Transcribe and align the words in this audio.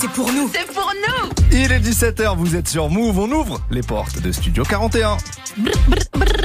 C'est 0.00 0.10
pour 0.10 0.32
nous. 0.32 0.50
C'est 0.52 0.66
pour 0.72 0.92
nous. 1.08 1.30
Il 1.52 1.70
est 1.70 1.78
17h, 1.78 2.36
vous 2.36 2.56
êtes 2.56 2.68
sur 2.68 2.90
Move, 2.90 3.18
on 3.18 3.30
ouvre 3.30 3.60
les 3.70 3.82
portes 3.82 4.20
de 4.20 4.32
Studio 4.32 4.64
41. 4.64 5.16
Tous 5.54 5.62
les 5.64 6.26
jours, 6.26 6.43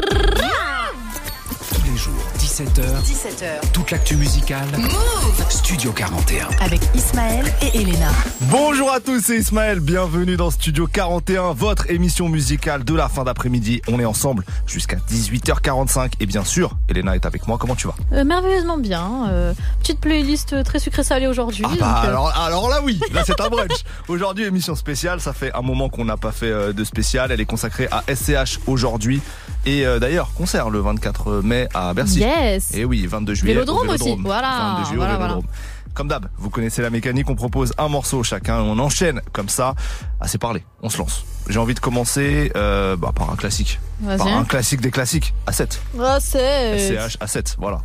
17h, 2.59 2.81
17h. 3.05 3.71
toute 3.71 3.91
l'actu 3.91 4.17
musicale. 4.17 4.67
Move 4.77 5.45
Studio 5.49 5.93
41. 5.93 6.49
avec 6.59 6.81
Ismaël 6.93 7.45
et 7.61 7.77
Elena. 7.77 8.09
Bonjour 8.51 8.91
à 8.91 8.99
tous, 8.99 9.21
c'est 9.21 9.37
Ismaël, 9.37 9.79
bienvenue 9.79 10.35
dans 10.35 10.51
Studio 10.51 10.85
41, 10.85 11.53
votre 11.53 11.89
émission 11.89 12.27
musicale 12.27 12.83
de 12.83 12.93
la 12.93 13.07
fin 13.07 13.23
d'après-midi. 13.23 13.81
On 13.87 13.97
est 14.01 14.05
ensemble 14.05 14.43
jusqu'à 14.67 14.97
18h45 15.09 16.15
et 16.19 16.25
bien 16.25 16.43
sûr, 16.43 16.75
Elena 16.89 17.15
est 17.15 17.25
avec 17.25 17.47
moi, 17.47 17.57
comment 17.57 17.75
tu 17.75 17.87
vas? 17.87 17.95
Euh, 18.11 18.25
merveilleusement 18.25 18.77
bien. 18.77 19.29
euh, 19.29 19.53
petite 19.79 20.01
playlist 20.01 20.51
euh, 20.51 20.63
très 20.63 20.79
sucrée 20.79 21.05
salée 21.05 21.27
aujourd'hui. 21.27 21.63
Ah 21.65 21.71
bah 21.79 22.01
euh, 22.03 22.07
alors, 22.09 22.37
alors 22.37 22.69
là 22.69 22.81
oui, 22.83 22.99
là 23.13 23.23
c'est 23.25 23.39
un 23.39 23.47
brunch. 23.49 23.71
Aujourd'hui 24.09 24.43
émission 24.43 24.75
spéciale, 24.75 25.21
ça 25.21 25.31
fait 25.31 25.53
un 25.53 25.61
moment 25.61 25.87
qu'on 25.87 26.03
n'a 26.03 26.17
pas 26.17 26.33
fait 26.33 26.73
de 26.73 26.83
spécial, 26.83 27.31
elle 27.31 27.39
est 27.39 27.45
consacrée 27.45 27.87
à 27.89 28.03
SCH 28.13 28.59
aujourd'hui 28.67 29.21
et 29.65 29.85
euh, 29.85 29.99
d'ailleurs 29.99 30.33
concert 30.33 30.69
le 30.69 30.79
24 30.79 31.41
mai 31.41 31.67
à 31.73 31.93
Bercy. 31.93 32.19
Yes. 32.19 32.73
Et 32.73 32.85
oui, 32.85 33.05
22 33.05 33.33
juillet. 33.33 33.53
Vélodrome 33.53 33.89
au 33.89 33.93
aussi, 33.93 34.15
voilà, 34.19 34.75
22 34.75 34.85
juillet 34.85 34.97
au 34.97 35.05
voilà, 35.05 35.17
Vélodrome. 35.17 35.45
Comme 35.93 36.07
d'hab, 36.07 36.27
vous 36.37 36.49
connaissez 36.49 36.81
la 36.81 36.89
mécanique, 36.89 37.29
on 37.29 37.35
propose 37.35 37.73
un 37.77 37.89
morceau 37.89 38.23
chacun, 38.23 38.59
on 38.59 38.77
enchaîne 38.79 39.21
comme 39.33 39.49
ça. 39.49 39.75
Assez 40.21 40.37
parlé, 40.37 40.63
on 40.81 40.89
se 40.89 40.97
lance. 40.97 41.25
J'ai 41.49 41.59
envie 41.59 41.73
de 41.73 41.79
commencer 41.79 42.51
euh, 42.55 42.95
bah, 42.95 43.11
par 43.13 43.31
un 43.31 43.35
classique. 43.35 43.79
Par 44.05 44.27
un 44.27 44.45
classique 44.45 44.81
des 44.81 44.91
classiques, 44.91 45.33
A7. 45.47 45.79
Ah, 45.99 46.19
c'est. 46.21 46.77
SCH 46.77 47.17
A7, 47.17 47.55
voilà. 47.57 47.81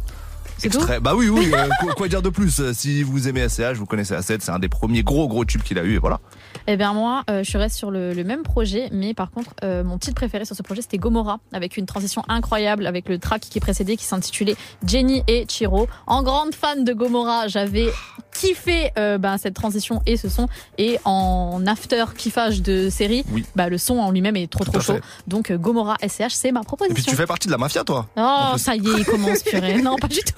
Extrait. 0.67 1.01
Bah 1.01 1.15
oui, 1.17 1.29
oui, 1.29 1.51
euh, 1.53 1.69
quoi, 1.81 1.93
quoi 1.95 2.09
dire 2.09 2.23
de 2.23 2.29
plus 2.31 2.61
Euh, 2.61 2.73
Si 2.73 3.03
vous 3.03 3.29
aimez 3.29 3.49
SCH, 3.49 3.75
vous 3.77 3.87
connaissez 3.87 4.15
A7, 4.15 4.39
c'est 4.41 4.51
un 4.51 4.59
des 4.59 4.69
premiers 4.69 5.03
gros 5.03 5.29
gros 5.29 5.45
tubes 5.45 5.63
qu'il 5.63 5.79
a 5.79 5.85
eu 5.85 5.95
et 5.95 5.99
voilà. 5.99 6.21
Eh 6.67 6.77
bien 6.77 6.93
moi, 6.93 7.23
euh, 7.31 7.43
je 7.45 7.59
reste 7.59 7.77
sur 7.77 7.91
le, 7.91 8.13
le 8.15 8.25
même 8.25 8.43
projet, 8.43 8.89
mais 8.93 9.13
par 9.15 9.31
contre, 9.31 9.51
euh, 9.63 9.85
mon 9.85 9.99
titre 9.99 10.15
préféré 10.15 10.45
sur 10.45 10.57
ce 10.57 10.63
projet, 10.63 10.83
c'était 10.83 10.99
Gomorrah, 10.99 11.39
avec 11.53 11.77
une 11.77 11.87
transition 11.87 12.23
incroyable, 12.29 12.87
avec 12.87 13.09
le 13.09 13.19
track 13.19 13.43
qui 13.43 13.61
précédait, 13.61 13.97
qui 13.97 14.05
s'intitulait 14.05 14.57
Jenny 14.87 15.23
et 15.29 15.47
Chiro. 15.49 15.87
En 16.07 16.23
grande 16.23 16.55
fan 16.55 16.85
de 16.85 16.93
Gomorrah, 16.93 17.49
j'avais 17.49 17.89
kiffé 18.35 18.91
euh, 18.99 19.17
ben, 19.17 19.39
cette 19.39 19.55
transition 19.55 20.03
et 20.07 20.17
ce 20.19 20.29
son, 20.29 20.49
et 20.77 20.99
en 21.07 21.63
after 21.67 22.05
kiffage 22.17 22.61
de 22.61 22.91
série, 22.91 23.25
Oui. 23.33 23.45
bah, 23.57 23.69
le 23.71 23.79
son 23.79 23.99
en 23.99 24.11
lui-même 24.11 24.37
est 24.37 24.51
trop 24.51 24.65
Tout 24.65 24.73
trop 24.73 24.81
chaud. 24.81 24.95
fait. 24.97 25.03
Donc 25.27 25.51
euh, 25.51 25.57
Gomorrah 25.57 25.97
SCH, 26.07 26.31
c'est 26.31 26.53
ma 26.53 26.61
Et 26.61 26.65
proposition. 26.65 26.95
puis 26.95 27.05
tu 27.05 27.15
fais 27.17 27.27
partie 27.27 27.47
de 27.49 27.53
la 27.53 27.59
mafia, 27.59 27.85
toi 27.85 28.07
Oh, 28.17 28.59
ça 28.59 28.75
y 28.77 28.81
est, 28.87 28.99
il 28.99 29.05
commence, 29.05 29.43
purée. 29.43 29.75
Non, 29.83 29.97
pas 29.97 30.09
du 30.09 30.19
tout. 30.21 30.35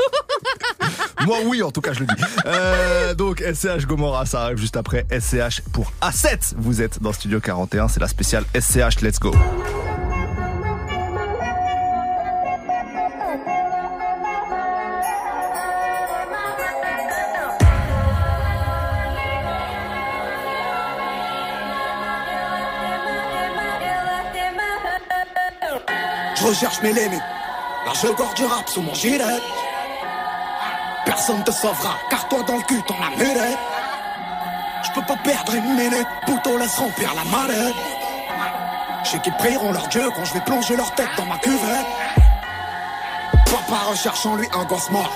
Moi, 1.27 1.38
oui, 1.47 1.62
en 1.62 1.70
tout 1.72 1.80
cas, 1.80 1.92
je 1.92 2.00
le 2.00 2.06
dis. 2.06 2.22
Euh, 2.47 3.14
donc, 3.14 3.41
SCH 3.42 3.86
Gomorrah, 3.86 4.27
ça 4.27 4.42
arrive 4.42 4.58
juste 4.58 4.77
après 4.77 5.06
SCH 5.10 5.62
pour 5.72 5.92
A7. 6.03 6.55
Vous 6.56 6.83
êtes 6.83 7.03
dans 7.03 7.12
Studio 7.12 7.41
41, 7.41 7.88
c'est 7.88 8.00
la 8.00 8.08
spéciale 8.08 8.44
SCH 8.55 9.00
Let's 9.03 9.19
Go. 9.19 9.33
Recherche 26.47 26.80
mes 26.83 26.92
limites. 26.92 27.22
Là, 27.84 27.92
je 28.00 28.08
gorge 28.08 28.34
du 28.34 28.44
rap 28.44 28.69
sous 28.69 28.83
mon 28.83 28.94
gilet. 28.94 29.25
Personne 31.05 31.42
te 31.44 31.50
sauvera, 31.50 31.97
car 32.11 32.28
toi 32.28 32.42
dans 32.47 32.56
le 32.56 32.62
cul, 32.62 32.83
t'en 32.86 32.94
as 32.94 33.16
mêlé. 33.16 33.56
Je 34.84 34.91
peux 34.92 35.06
pas 35.06 35.16
perdre 35.25 35.55
une 35.55 35.75
minute, 35.75 36.06
plutôt 36.25 36.56
laisse 36.59 36.76
remplir 36.76 37.12
la 37.15 37.25
mallette. 37.25 37.75
Je 39.04 39.10
sais 39.10 39.19
qu'ils 39.20 39.34
prieront 39.34 39.72
leur 39.72 39.87
Dieu 39.88 40.09
quand 40.15 40.25
je 40.25 40.34
vais 40.34 40.41
plonger 40.41 40.76
leur 40.76 40.93
tête 40.94 41.09
dans 41.16 41.26
ma 41.26 41.38
cuvette? 41.38 41.87
Papa 43.47 43.91
recherche 43.91 44.26
en 44.26 44.37
lui 44.37 44.49
un 44.53 44.65
gosse 44.65 44.91
mort 44.91 45.12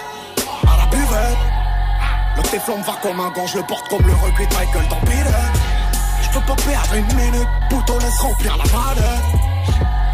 à 0.72 0.76
la 0.76 0.86
buvette. 0.86 1.38
Le 2.36 2.42
téflon 2.42 2.80
va 2.82 2.92
comme 3.02 3.20
un 3.20 3.30
gant, 3.30 3.46
je 3.46 3.58
le 3.58 3.64
porte 3.64 3.88
comme 3.88 4.06
le 4.06 4.14
recuit 4.14 4.46
de 4.46 4.54
Michael 4.54 4.88
dans. 4.88 5.00
Je 6.22 6.38
peux 6.38 6.46
pas 6.46 6.56
perdre 6.56 6.94
une 6.94 7.14
minute, 7.14 7.48
plutôt 7.68 7.98
laisse 7.98 8.20
remplir 8.20 8.56
la 8.56 8.64
mallette. 8.64 9.49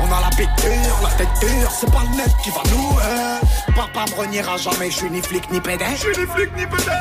On 0.00 0.06
a 0.12 0.20
la 0.20 0.30
bite 0.36 0.48
dure, 0.60 1.00
la 1.02 1.10
tête 1.10 1.28
dure, 1.40 1.70
c'est 1.70 1.90
pas 1.90 2.02
le 2.10 2.16
net 2.16 2.34
qui 2.42 2.50
va 2.50 2.62
nous 2.70 2.98
euh. 3.00 3.38
Papa 3.74 4.04
me 4.10 4.20
reniera 4.20 4.56
jamais, 4.56 4.90
je 4.90 4.96
suis 4.96 5.10
ni 5.10 5.22
flic 5.22 5.50
ni 5.50 5.60
pédé. 5.60 5.84
Je 5.92 5.96
suis 5.96 6.08
ni 6.18 6.26
flic 6.26 6.50
ni 6.56 6.66
pédé. 6.66 6.92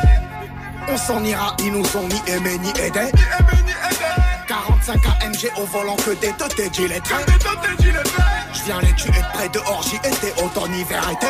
On 0.87 0.97
s'en 0.97 1.23
ira, 1.23 1.55
ils 1.59 1.71
nous 1.71 1.85
ont 1.97 2.07
ni 2.07 2.21
aimé 2.31 2.57
ni 2.59 2.69
aidé. 2.81 3.11
45 4.47 5.01
AMG 5.05 5.51
au 5.57 5.65
volant 5.65 5.95
que 5.95 6.11
des 6.11 6.31
teutés 6.33 6.69
gilettés. 6.71 7.15
Je 8.53 8.63
viens 8.63 8.79
les 8.81 8.93
tuer 8.93 9.21
près 9.33 9.49
de 9.49 9.59
orgie, 9.59 9.97
été, 9.97 10.33
automne, 10.43 10.73
hiver, 10.75 11.03
été. 11.11 11.27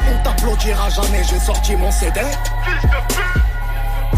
On 0.00 0.22
t'applaudira 0.24 0.90
jamais, 0.90 1.22
j'ai 1.24 1.38
sorti 1.38 1.76
mon 1.76 1.90
CD. 1.90 2.20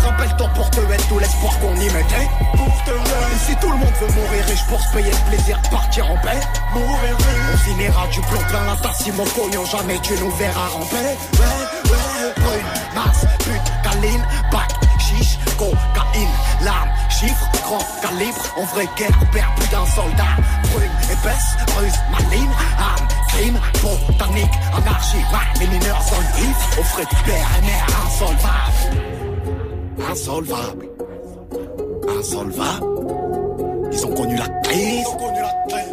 Rappelle-toi 0.03 0.49
pour 0.55 0.71
te 0.71 0.81
être 0.81 1.09
tout 1.09 1.19
l'espoir 1.19 1.59
qu'on 1.60 1.75
y 1.77 1.87
mettait. 1.87 2.28
Pour 2.56 2.84
te 2.84 2.91
Et 2.91 3.38
si 3.47 3.56
tout 3.56 3.71
le 3.71 3.77
monde 3.77 3.94
veut 4.00 4.12
mourir 4.15 4.44
riche 4.47 4.65
pour 4.69 4.81
se 4.81 4.93
payer 4.93 5.10
le 5.10 5.31
plaisir 5.31 5.60
de 5.62 5.69
partir 5.69 6.10
en 6.10 6.16
paix, 6.16 6.41
mourir 6.72 7.16
riche. 7.16 7.55
On 7.55 7.56
finira 7.59 8.06
du 8.09 8.21
plomb 8.21 8.44
plein 8.49 8.65
la 8.65 8.77
tasse 8.77 9.03
si 9.03 9.12
mon 9.12 9.25
pognon 9.25 9.65
jamais 9.66 9.99
tu 10.00 10.15
nous 10.15 10.31
verras 10.33 10.69
ramper. 10.69 10.97
Ouais, 10.97 11.91
ouais, 11.91 12.33
brune, 12.37 12.71
masse, 12.94 13.27
pute, 13.38 13.72
caline, 13.83 14.25
bac, 14.50 14.71
chiche, 14.99 15.38
cocaïne, 15.59 16.34
lame, 16.62 16.91
chiffre, 17.09 17.49
grand 17.62 17.87
calibre. 18.03 18.43
En 18.56 18.65
vraie 18.65 18.88
guerre, 18.97 19.19
perd 19.33 19.54
plus 19.56 19.69
d'un 19.69 19.87
soldat. 19.87 20.37
Brune, 20.72 20.91
épaisse, 21.10 21.56
ruse, 21.78 22.00
maligne, 22.10 22.53
âme, 22.78 23.09
crime, 23.28 23.60
botanique, 23.83 24.54
anarchie. 24.77 25.25
Les 25.60 25.66
mineurs 25.66 26.03
sont 26.03 26.21
vifs, 26.37 26.78
au 26.78 26.83
frais 26.83 27.04
de 27.04 27.31
père 27.31 27.49
et 27.59 27.66
mère 27.66 27.87
insolvable 28.06 29.63
insolvable. 30.10 30.88
Insolvable. 32.19 32.87
Ils 33.93 34.06
ont 34.06 34.15
connu 34.15 34.37
la 34.37 34.49
crise. 34.62 35.06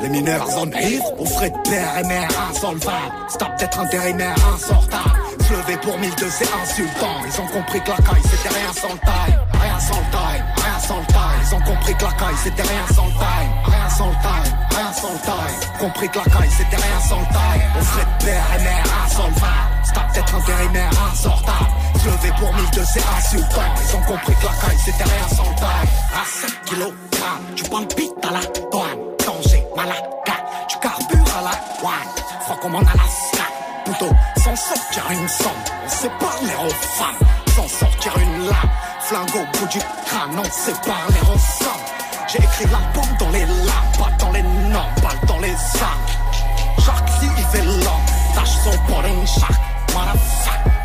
Les 0.01 0.09
mineurs 0.09 0.47
en 0.57 0.65
ivres, 0.67 1.13
aux 1.19 1.25
frais 1.25 1.49
de 1.49 1.69
père 1.69 1.97
et 1.99 2.07
mère 2.07 2.29
insolvable. 2.49 3.13
C'est 3.29 3.37
peut-être 3.39 3.79
intérimaire 3.79 4.35
insortable. 4.53 5.21
Se 5.39 5.77
pour 5.77 5.97
mille 5.99 6.15
deux, 6.15 6.29
c'est 6.29 6.47
insultant. 6.63 7.17
Ils 7.25 7.41
ont 7.41 7.47
compris 7.47 7.81
que 7.81 7.89
la 7.89 7.97
caille, 7.97 8.23
c'était 8.23 8.55
rien 8.55 8.73
sans 8.73 8.93
le 8.93 8.99
time. 8.99 9.39
Rien 9.61 9.79
sans 9.79 9.99
le 9.99 10.11
time, 10.11 10.45
rien 10.55 10.79
sans 10.79 10.99
le 10.99 11.05
time. 11.07 11.39
Ils 11.43 11.55
ont 11.55 11.59
compris 11.59 11.93
que 11.95 12.03
la 12.03 12.11
caille, 12.13 12.39
c'était 12.43 12.61
rien 12.63 12.87
sans 12.95 13.05
le 13.05 13.11
time. 13.11 13.51
Rien 13.65 13.89
sans 13.89 14.07
le 14.07 14.15
time, 14.21 14.55
rien 14.71 14.93
sans 14.93 15.11
le 15.11 15.19
time. 15.19 15.69
Compris 15.79 16.09
que 16.09 16.17
la 16.17 16.23
caille, 16.23 16.51
c'était 16.57 16.75
rien 16.75 16.99
sans 17.09 17.19
le 17.19 17.25
time. 17.25 17.63
Aux 17.79 17.83
frais 17.83 18.05
de 18.05 18.25
père 18.25 18.45
et 18.55 18.63
mère 18.63 18.85
insolvable. 19.05 19.71
C'est 19.83 19.93
peut-être 19.93 20.35
intérimaire 20.35 20.91
insortable. 21.11 21.80
Se 22.01 22.07
lever 22.07 22.33
pour 22.39 22.51
1002, 22.51 22.81
c'est 22.83 23.03
insultant. 23.15 23.61
Ils 23.77 23.95
ont 23.95 24.01
compris 24.01 24.33
que 24.33 24.45
la 24.45 24.53
caille, 24.53 24.77
c'était 24.83 25.03
rien 25.03 25.27
sans 25.35 25.47
le 25.47 25.55
taille. 25.55 25.87
À 26.11 26.25
7 26.25 26.61
kilogrammes, 26.65 27.55
tu 27.55 27.63
prends 27.65 27.81
le 27.81 28.27
à 28.27 28.31
la 28.31 28.39
douane. 28.71 28.99
Danger, 29.23 29.67
malaka, 29.75 30.41
tu 30.67 30.79
carbures 30.79 31.37
à 31.37 31.41
la 31.43 31.87
one. 31.87 32.11
Froid 32.41 32.57
comme 32.59 32.75
en 32.75 32.79
Alaska. 32.79 33.45
Plutôt, 33.85 34.13
sans 34.37 34.55
sortir 34.55 35.03
une 35.11 35.27
somme, 35.27 35.51
on 35.85 35.89
sait 35.89 36.11
parler 36.19 36.55
aux 36.65 36.73
femmes. 36.73 37.27
Sans 37.55 37.67
sortir 37.67 38.17
une 38.17 38.45
lame, 38.45 38.71
flingue 39.01 39.35
au 39.35 39.59
bout 39.59 39.67
du 39.67 39.79
crâne, 39.79 40.39
on 40.39 40.43
sait 40.45 40.73
parler 40.83 41.19
sommes. 41.37 41.85
J'ai 42.27 42.39
écrit 42.39 42.65
l'album 42.65 43.17
dans 43.19 43.29
les 43.29 43.45
lames, 43.45 43.91
pas 43.99 44.09
dans 44.17 44.31
les 44.31 44.41
normes, 44.41 44.95
balle 45.03 45.27
dans 45.27 45.39
les 45.39 45.53
armes. 45.53 46.45
Chaque 46.83 47.09
si 47.19 47.27
il 47.37 47.45
fait 47.45 47.63
l'homme, 47.63 48.05
tâche 48.33 48.57
son 48.63 48.77
pour 48.87 49.05
une 49.05 49.27
chaque. 49.27 49.61
Motherfucker. 49.93 50.80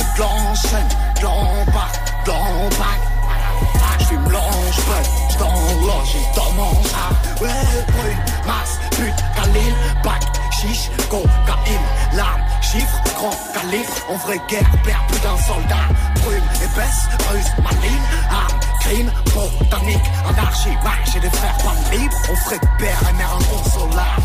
Veux 0.00 0.14
de 0.14 0.20
l'enchaîne, 0.20 0.88
de 1.16 1.22
l'embarque, 1.22 2.24
de 2.24 2.30
l'embarque. 2.30 3.04
Je 3.98 4.04
fume 4.04 4.30
l'ange, 4.30 4.80
je 5.30 5.36
t'enloge, 5.36 6.14
il 6.14 6.36
dans 6.36 6.52
mon 6.52 6.70
rap. 6.70 7.40
Ouais, 7.40 7.48
brune, 7.88 8.22
masse, 8.46 8.78
pute, 8.92 9.24
calibre, 9.36 9.76
bac, 10.02 10.22
chiche, 10.52 10.90
cocaïne, 11.10 11.86
lame, 12.14 12.42
chiffre, 12.62 12.98
grand 13.14 13.36
calibre. 13.52 13.92
En 14.08 14.16
vraie 14.16 14.40
guerre, 14.48 14.70
perd 14.84 15.06
plus 15.08 15.20
d'un 15.20 15.36
soldat. 15.36 15.86
Brume, 16.24 16.48
épaisse, 16.64 17.08
ruse, 17.30 17.52
maligne, 17.62 18.08
arme, 18.30 18.60
crime, 18.80 19.12
botanique, 19.34 20.10
anarchie. 20.28 20.70
Ouais, 20.70 21.12
j'ai 21.12 21.20
des 21.20 21.30
frères 21.30 21.58
pas 21.58 21.74
libres. 21.94 22.16
On 22.30 22.36
ferait 22.36 22.60
père 22.78 23.00
et 23.10 23.12
mère 23.12 23.34
inconsolable. 23.34 24.22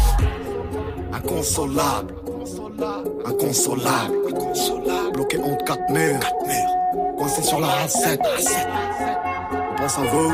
Inconsolable. 1.13 2.13
Inconsolable. 2.13 2.64
Inconsolable. 3.25 4.13
Bloqué 5.13 5.37
entre 5.39 5.63
quatre 5.65 5.89
murs. 5.89 6.19
Quatre 6.19 6.45
murs. 6.45 7.15
Coincé 7.17 7.41
sur 7.43 7.59
la 7.59 7.67
A7. 7.67 8.17
A7. 8.17 8.67
On 9.71 9.75
pense 9.81 9.97
à 9.97 10.01
vous. 10.01 10.33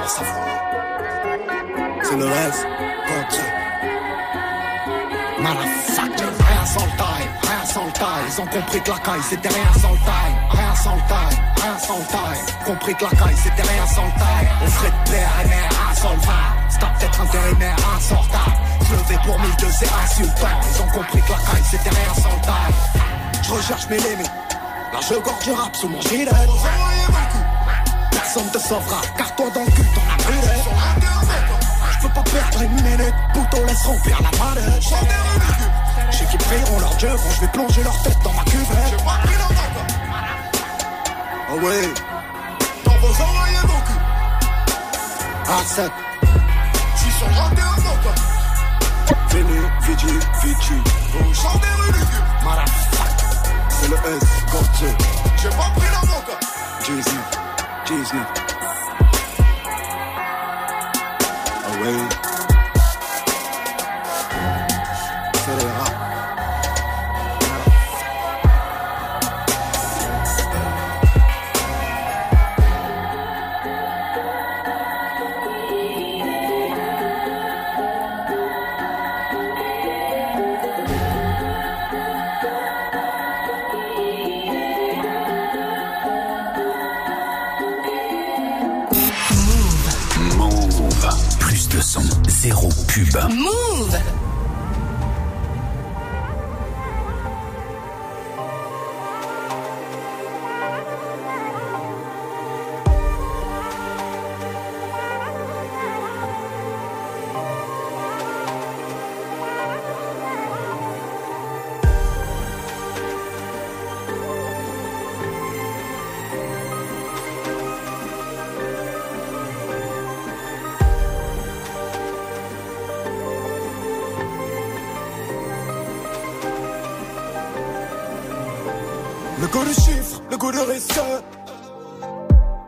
C'est 2.03 2.17
le 2.17 2.25
reste. 2.25 2.65
Contre. 3.07 3.41
Motherfucker. 5.39 6.31
Rien 6.39 6.65
sans 6.65 6.85
le 6.85 6.91
time. 6.91 7.31
Rien 7.43 7.65
sans 7.65 7.85
le 7.85 7.91
taille. 7.91 8.25
Ils 8.27 8.41
ont 8.41 8.45
compris 8.47 8.81
que 8.81 8.89
la 8.89 8.97
caille 8.99 9.21
c'était 9.29 9.49
rien 9.49 9.73
sans 9.79 9.91
le 9.91 9.97
taille. 9.99 10.35
Rien 10.51 10.75
sans 10.75 10.95
le 10.95 11.01
taille, 11.07 11.37
rien 11.61 11.77
sans 11.79 11.97
le 11.97 12.05
taille. 12.05 12.39
Compris 12.65 12.95
que 12.95 13.03
la 13.03 13.09
caille 13.11 13.37
c'était 13.37 13.61
rien 13.61 13.87
sans 13.87 14.05
le 14.05 14.11
taille. 14.11 14.47
On 14.63 14.67
ferait 14.67 14.89
de 14.89 15.11
père 15.11 15.31
et 15.44 15.47
mère 15.47 15.69
insolvable. 15.91 16.57
C'est 16.69 16.79
peut-être 16.79 17.21
intérimaire 17.21 17.75
insortable. 17.97 18.81
Lever 18.91 19.19
pour 19.25 19.39
1002 19.39 19.67
c'est 19.71 19.89
insultant. 20.03 20.47
Ils 20.75 20.81
ont 20.81 20.88
compris 20.88 21.21
que 21.21 21.31
la 21.31 21.38
caille 21.38 21.63
c'était 21.69 21.89
rien 21.89 22.13
sans 22.13 22.35
le 22.35 22.41
taille. 22.41 22.75
Je 23.41 23.51
recherche 23.51 23.88
mes 23.89 23.97
limites. 23.97 24.31
Là 24.93 24.99
je 25.07 25.15
gorge 25.15 25.43
du 25.43 25.51
rap 25.51 25.75
sous 25.75 25.88
mon 25.88 26.01
gilet. 26.01 26.31
Personne 28.11 28.51
te 28.51 28.59
sauvera, 28.59 29.01
car 29.17 29.35
toi 29.35 29.47
dans 29.53 29.63
le 29.63 29.71
cul 29.71 29.85
t'en 29.95 30.01
as 30.13 30.17
brûlé. 30.23 30.57
Je 31.91 32.07
peux 32.07 32.13
pas 32.13 32.23
perdre 32.23 32.61
une 32.63 32.81
minute, 32.81 33.13
Pouton 33.33 33.65
laisse 33.65 33.83
remplir 33.83 34.19
la 34.21 34.31
manette. 34.38 34.83
Sais 36.11 36.25
qu'ils 36.25 36.39
prieront 36.39 36.79
leur 36.79 36.95
dieu 36.95 37.09
quand 37.09 37.31
je 37.35 37.41
vais 37.41 37.47
plonger 37.47 37.83
leur 37.83 38.01
tête 38.03 38.17
dans 38.23 38.33
ma 38.33 38.44
cuvette. 38.44 38.97
Ah 41.49 41.55
ouais, 41.55 41.94
dans 42.85 42.97
vos 42.97 43.21
oreilles 43.21 43.55
et 43.55 43.67
vos 43.67 43.81
culs. 43.85 44.01
A7, 45.47 45.91
j'suis 46.95 47.11
sur 47.11 47.27
le 49.01 49.15
21 49.15 49.31
Vini, 49.31 49.59
Vigi, 49.83 50.19
Vigi, 50.44 50.81
j'en 51.33 51.57
des 51.57 51.68
rues 51.68 51.92
Motherfucker, 52.44 53.12
c'est 53.69 53.89
le 53.89 53.95
S, 53.95 54.24
Gauthier. 54.51 54.94
J'ai 55.42 55.50
pas 55.50 55.71
pris 55.75 55.89
l'avocat. 55.92 56.39
Jay-Z, 56.86 57.09
Jay-Z. 57.88 58.13
Ah 61.63 62.31
pub. 92.91 93.31
Move 93.31 93.70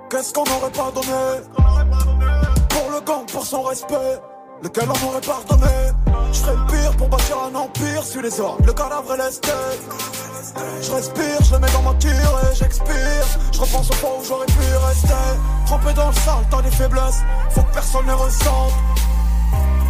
Qu'est-ce 0.09 0.33
qu'on 0.33 0.44
n'aurait 0.44 0.71
pas 0.71 0.91
donné 0.94 1.41
Pour 2.69 2.91
le 2.91 3.01
gang, 3.01 3.25
pour 3.31 3.45
son 3.45 3.63
respect. 3.63 4.21
Lequel 4.62 4.88
on 4.88 5.09
aurait 5.09 5.21
pardonné? 5.21 5.91
Je 6.31 6.39
ferais 6.39 6.56
pire 6.68 6.97
pour 6.97 7.09
bâtir 7.09 7.38
un 7.51 7.56
empire 7.56 8.03
sur 8.03 8.21
les 8.21 8.39
orgues, 8.39 8.65
le 8.65 8.74
cadavre 8.74 9.13
et 9.13 9.18
l'esthète. 9.18 9.81
Je 10.81 10.91
respire, 10.91 11.44
je 11.44 11.53
le 11.53 11.59
mets 11.59 11.71
dans 11.71 11.81
ma 11.81 11.94
tire 11.95 12.12
et 12.12 12.56
j'expire. 12.56 13.25
Je 13.51 13.59
repense 13.59 13.89
au 13.89 13.95
point 13.95 14.12
où 14.19 14.24
j'aurais 14.24 14.45
pu 14.45 14.75
rester. 14.88 15.13
Trempé 15.65 15.94
dans 15.94 16.07
le 16.07 16.13
sale, 16.13 16.45
t'as 16.50 16.62
des 16.62 16.71
faiblesses. 16.71 17.24
Faut 17.51 17.62
que 17.62 17.74
personne 17.74 18.06
ne 18.06 18.13
ressente. 18.13 18.74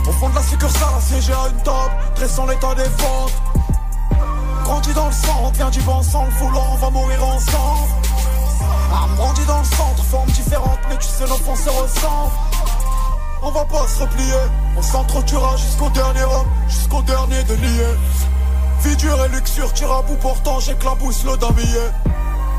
Au 0.07 0.11
fond 0.11 0.29
de 0.29 0.35
la 0.35 0.43
succursale, 0.43 0.93
assiégé 0.97 1.33
à 1.33 1.49
une 1.49 1.63
table, 1.63 1.93
dressant 2.15 2.45
l'état 2.45 2.75
des 2.75 2.83
ventes. 2.83 3.33
Grandi 4.63 4.93
dans 4.93 5.07
le 5.07 5.11
sang, 5.11 5.51
vient 5.53 5.69
du 5.69 5.81
bon 5.81 6.01
sang, 6.01 6.25
le 6.25 6.31
voulant, 6.31 6.67
on 6.73 6.75
va 6.77 6.89
mourir 6.89 7.25
ensemble. 7.25 8.02
Grandi 9.15 9.45
dans 9.45 9.59
le 9.59 9.65
centre, 9.65 10.03
forme 10.03 10.29
différente, 10.31 10.79
mais 10.89 10.97
tu 10.97 11.07
sais, 11.07 11.23
nos 11.23 11.37
fonds 11.37 11.55
se. 11.55 11.69
On 13.45 13.51
va 13.51 13.65
pas 13.65 13.87
se 13.87 14.01
replier, 14.01 14.33
on 14.77 14.81
s'entretuera 14.81 15.57
jusqu'au 15.57 15.89
dernier 15.89 16.23
homme, 16.23 16.47
jusqu'au 16.69 17.01
dernier 17.01 17.43
délié. 17.43 17.85
Vie 18.81 18.95
dure 18.95 19.25
et 19.25 19.29
luxure, 19.29 19.71
tire 19.73 19.91
à 19.91 20.01
bout, 20.01 20.15
pourtant 20.15 20.59
j'éclabousse 20.59 21.25
le 21.25 21.37
damier. 21.37 21.89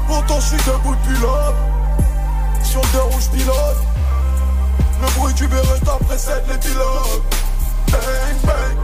Pourtant 0.06 0.40
je 0.40 0.46
suis 0.46 0.56
debout 0.58 0.94
depuis 0.94 1.20
l'aube, 1.20 1.56
sur 2.62 2.82
le 2.82 2.88
deux 2.92 3.02
rouges 3.02 3.30
pilote. 3.30 3.78
Le 5.00 5.18
bruit 5.18 5.34
du 5.34 5.46
Beretta 5.48 5.98
précède 6.06 6.44
les 6.48 6.58
pilotes. 6.58 7.22
Bang, 7.90 8.00
bang, 8.44 8.83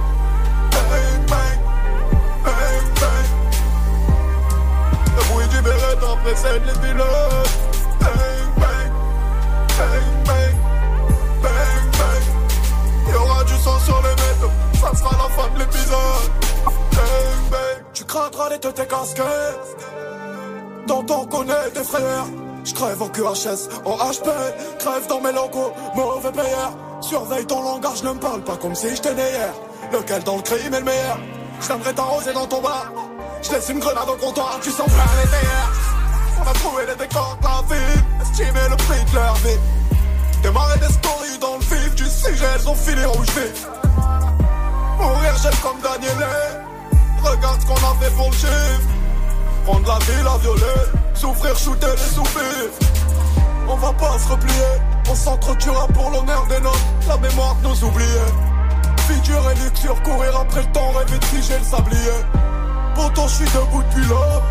Bang, 6.31 6.43
bang, 6.44 6.62
bang, 8.56 8.91
bang, 10.27 10.55
bang, 11.43 11.91
bang. 11.99 12.25
Il 13.09 13.12
y 13.12 13.17
aura 13.17 13.43
du 13.43 13.56
sang 13.56 13.79
sur 13.81 14.00
les 14.03 14.11
métaux, 14.11 14.53
ça 14.75 14.94
sera 14.97 15.11
la 15.11 15.29
fin 15.35 15.49
de 15.55 15.59
l'épisode. 15.59 16.31
Bang, 16.93 17.50
bang. 17.50 17.85
Tu 17.93 18.05
craindras 18.05 18.49
les 18.50 18.59
têtes 18.61 18.88
casquettes. 18.88 19.77
T'entends 20.87 21.27
connaît 21.27 21.71
tes 21.75 21.82
frères. 21.82 22.27
Je 22.65 22.75
crève 22.75 23.03
en 23.03 23.09
QHS, 23.09 23.69
en 23.85 23.97
HP, 23.97 24.31
crève 24.79 25.06
dans 25.09 25.21
mes 25.21 25.32
logos, 25.32 25.73
mauvais 25.97 26.31
payeur. 26.31 26.73
Surveille 27.00 27.47
ton 27.47 27.61
langage, 27.61 28.05
ne 28.05 28.12
me 28.12 28.21
parle 28.21 28.43
pas 28.43 28.56
comme 28.56 28.77
si 28.77 28.88
j'étais 28.94 29.15
né 29.15 29.31
hier. 29.32 29.53
Lequel 29.93 30.23
dans 30.23 30.37
le 30.37 30.43
crime 30.43 30.75
est 30.75 30.79
le 30.79 30.85
meilleur? 30.85 31.19
Viendrai 31.61 31.93
t'arroser 31.93 32.32
dans 32.32 32.47
ton 32.47 32.61
bar. 32.61 32.93
Je 33.43 33.50
laisse 33.50 33.69
une 33.69 33.81
grenade 33.81 34.09
au 34.09 34.25
comptoir, 34.25 34.61
tu 34.62 34.70
sens 34.70 34.87
plein 34.87 35.22
les 35.22 35.29
terres. 35.29 35.80
On 36.41 36.49
a 36.49 36.53
trouvé 36.55 36.87
les 36.87 36.97
décors 36.97 37.37
de 37.41 37.44
la 37.44 37.63
ville, 37.75 38.05
estimé 38.23 38.61
le 38.70 38.77
prix 38.77 39.05
de 39.11 39.15
leur 39.15 39.35
vie. 39.37 39.59
Démarrer 40.43 40.79
des 40.79 40.93
stories 40.93 41.39
dans 41.41 41.56
le 41.56 41.61
vif 41.61 41.94
du 41.94 42.05
sujet, 42.05 42.47
elles 42.55 42.69
ont 42.69 42.75
filé 42.75 43.05
rouge 43.05 43.27
vif. 43.27 43.67
Mourir, 44.99 45.35
j'aime 45.43 45.55
comme 45.63 45.81
Daniel. 45.82 46.17
Regarde 47.23 47.61
ce 47.61 47.67
qu'on 47.67 47.75
a 47.75 47.94
fait 48.01 48.11
pour 48.17 48.31
le 48.31 48.37
chiffre. 48.37 48.89
Prendre 49.67 49.87
la 49.87 49.99
ville 49.99 50.27
à 50.27 50.39
violer, 50.39 50.81
souffrir, 51.15 51.56
shooter 51.56 51.93
les 51.93 52.15
soupirs. 52.15 52.70
On 53.69 53.77
va 53.77 53.93
pas 53.93 54.19
se 54.19 54.29
replier, 54.29 54.73
on 55.11 55.15
s'entretuera 55.15 55.87
pour 55.89 56.11
l'honneur 56.11 56.47
des 56.47 56.61
nôtres, 56.61 56.81
la 57.06 57.19
mémoire 57.19 57.55
de 57.56 57.69
nos 57.69 57.89
oubliés. 57.89 58.32
Figure 59.06 59.51
et 59.51 59.55
luxure, 59.56 60.03
courir 60.03 60.37
après 60.41 60.63
le 60.63 60.73
temps, 60.73 60.91
rêver 60.93 61.19
de 61.19 61.59
le 61.59 61.65
sablier. 61.65 62.19
Pourtant 62.94 63.29
je 63.29 63.35
suis 63.35 63.44
debout 63.44 63.82
depuis 63.82 64.09
l'aube, 64.09 64.43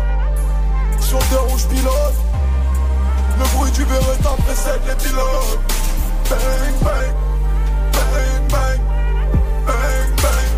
sur 0.98 1.18
deux 1.30 1.38
rouges 1.48 1.66
pilotes. 1.66 2.20
Le 3.38 3.44
bruit 3.56 3.70
du 3.72 3.84
Beretta 3.84 4.30
précède 4.44 4.80
les 4.86 4.94
pilotes. 4.94 5.58
Bang, 6.28 6.38
bang, 6.82 7.14
bang, 7.92 8.48
bang, 8.50 8.80
bang, 9.66 10.10
bang. 10.22 10.50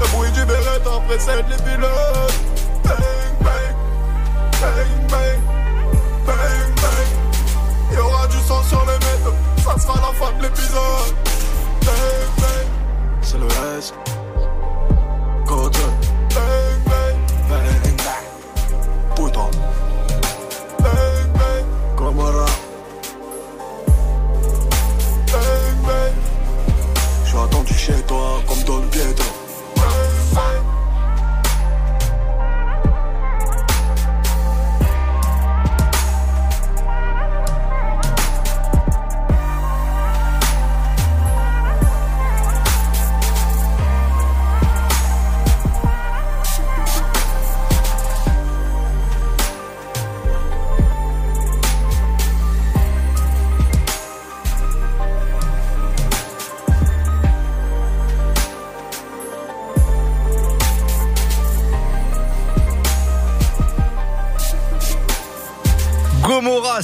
Le 0.00 0.06
bruit 0.14 0.32
du 0.32 0.44
Beretta 0.44 1.00
précède 1.06 1.44
les 1.48 1.56
pilotes. 1.56 2.34
Bang, 2.84 2.96
bang, 3.40 3.74
bang, 4.60 5.08
bang, 5.10 5.40
bang, 6.26 6.74
bang. 6.76 7.08
Y 7.92 7.98
aura 7.98 8.26
du 8.28 8.38
sang 8.46 8.62
sur 8.62 8.84
les 8.86 8.98
métaux, 8.98 9.36
ça 9.58 9.78
sera 9.78 9.94
la 9.96 10.12
fin 10.14 10.32
de 10.38 10.42
l'épisode. 10.42 11.14
Bang, 11.84 12.28
bang. 12.38 12.66
C'est 13.22 13.38
le 13.38 13.48
S. 13.78 13.92
Côte. 15.46 15.91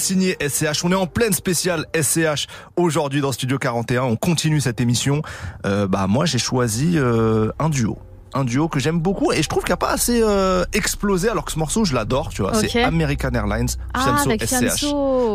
Signé 0.09 0.37
SCH. 0.41 0.85
On 0.85 0.91
est 0.93 0.95
en 0.95 1.07
pleine 1.07 1.33
spéciale 1.35 1.85
SCH 1.95 2.47
aujourd'hui 2.77 3.21
dans 3.21 3.31
Studio 3.33 3.59
41. 3.59 4.03
On 4.05 4.17
continue 4.17 4.61
cette 4.61 4.81
émission. 4.81 5.21
Euh, 5.67 5.87
bah 5.87 6.07
moi 6.09 6.25
j'ai 6.25 6.38
choisi 6.38 6.93
euh, 6.97 7.50
un 7.59 7.69
duo. 7.69 7.99
Un 8.35 8.45
duo 8.45 8.69
que 8.69 8.79
j'aime 8.79 9.00
beaucoup 9.00 9.33
et 9.33 9.43
je 9.43 9.49
trouve 9.49 9.65
qu'il 9.65 9.73
n'a 9.73 9.77
pas 9.79 9.91
assez 9.91 10.21
euh, 10.23 10.65
explosé 10.73 11.29
alors 11.29 11.45
que 11.45 11.53
ce 11.53 11.59
morceau 11.59 11.85
je 11.85 11.95
l'adore, 11.95 12.31
tu 12.31 12.41
vois. 12.43 12.55
C'est 12.55 12.83
American 12.83 13.31
Airlines, 13.35 13.69
Ah, 13.93 14.00
Fianso 14.00 14.29
avec 14.31 14.43
SCH. 14.45 14.87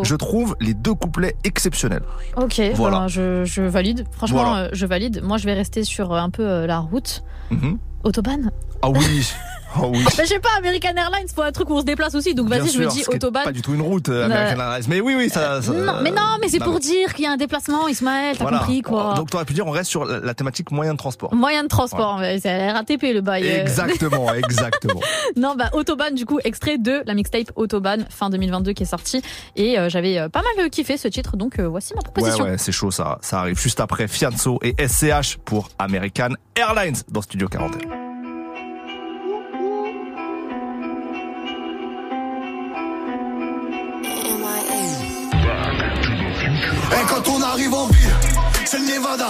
Je 0.03 0.15
trouve 0.15 0.55
les 0.59 0.73
deux 0.73 0.93
couplets 0.95 1.35
exceptionnels. 1.43 2.03
Ok, 2.35 2.59
Voilà. 2.75 3.01
ben, 3.01 3.07
je, 3.09 3.45
je 3.45 3.61
valide. 3.61 4.05
Franchement, 4.11 4.43
Voilà. 4.43 4.69
je 4.73 4.85
valide. 4.87 5.21
Moi, 5.23 5.37
je 5.37 5.45
vais 5.45 5.53
rester 5.53 5.83
sur 5.83 6.13
un 6.13 6.29
peu 6.31 6.65
la 6.65 6.79
route. 6.79 7.23
Mhm. 7.51 7.77
Autobahn? 8.03 8.51
Ah 8.81 8.89
oui, 8.89 9.31
ah 9.75 9.81
oui. 9.87 10.03
bah, 10.03 10.11
Je 10.23 10.27
sais 10.27 10.39
pas, 10.39 10.49
American 10.57 10.95
Airlines, 10.95 11.27
faut 11.33 11.41
un 11.41 11.51
truc 11.51 11.69
où 11.69 11.73
on 11.73 11.79
se 11.81 11.85
déplace 11.85 12.15
aussi. 12.15 12.35
Donc 12.35 12.47
vas-y, 12.49 12.69
je 12.69 12.79
me 12.79 12.87
dis 12.87 13.03
Autobahn. 13.07 13.43
Pas 13.43 13.51
du 13.51 13.61
tout 13.61 13.73
une 13.73 13.81
route 13.81 14.09
euh, 14.09 14.25
American 14.25 14.59
Airlines, 14.61 14.85
mais 14.89 15.01
oui, 15.01 15.15
oui, 15.17 15.29
ça. 15.29 15.61
ça- 15.61 15.71
Non, 15.73 15.95
mais 16.01 16.11
non, 16.11 16.37
mais 16.41 16.47
c'est 16.49 16.59
pour 16.59 16.79
dire 16.79 17.13
qu'il 17.13 17.25
y 17.25 17.27
a 17.27 17.31
un 17.31 17.37
déplacement, 17.37 17.87
Ismaël, 17.87 18.37
t'as 18.37 18.43
Voilà. 18.43 18.59
compris 18.59 18.81
quoi. 18.81 19.13
Donc 19.15 19.29
t'aurais 19.29 19.45
pu 19.45 19.53
dire 19.53 19.65
on 19.67 19.71
reste 19.71 19.89
sur 19.89 20.05
la, 20.05 20.33
thématique 20.33 20.71
moyen 20.71 20.93
de 20.93 20.97
transport. 20.97 21.33
Moyen 21.33 21.63
de 21.63 21.67
transport, 21.67 22.17
mais 22.19 22.39
c'est 22.39 22.71
RATP 22.71 23.03
le 23.13 23.21
bail. 23.21 23.47
Exactement, 23.47 24.33
exactement. 24.33 25.01
Non, 25.35 25.55
bah 25.57 25.69
Autobahn, 25.73 26.13
du 26.15 26.25
coup, 26.25 26.39
extrait 26.43 26.77
de 26.77 27.01
la 27.05 27.13
mixtape 27.13 27.51
Autobahn 27.55 28.05
fin 28.09 28.29
2022 28.29 28.73
qui 28.73 28.83
est 28.83 28.87
sortie. 28.87 29.21
Et 29.55 29.77
euh, 29.79 29.89
j'avais 29.89 30.17
euh, 30.17 30.29
pas 30.29 30.41
mal 30.57 30.69
kiffé 30.69 30.97
ce 30.97 31.07
titre, 31.07 31.37
donc 31.37 31.59
euh, 31.59 31.67
voici 31.67 31.93
ma 31.93 31.99
Ouais, 31.99 32.03
proposition. 32.03 32.43
ouais, 32.45 32.57
c'est 32.57 32.71
chaud, 32.71 32.91
ça, 32.91 33.17
ça 33.21 33.39
arrive 33.39 33.59
juste 33.59 33.79
après 33.79 34.07
Fianso 34.07 34.59
et 34.61 34.75
SCH 34.87 35.37
pour 35.45 35.69
American 35.79 36.29
Airlines 36.55 36.97
dans 37.09 37.21
Studio 37.21 37.47
41. 37.47 38.02
Et 46.93 47.05
quand 47.07 47.27
on 47.29 47.41
arrive 47.41 47.73
en 47.73 47.87
ville, 47.87 48.15
c'est 48.65 48.79
le 48.79 48.85
Nevada. 48.85 49.27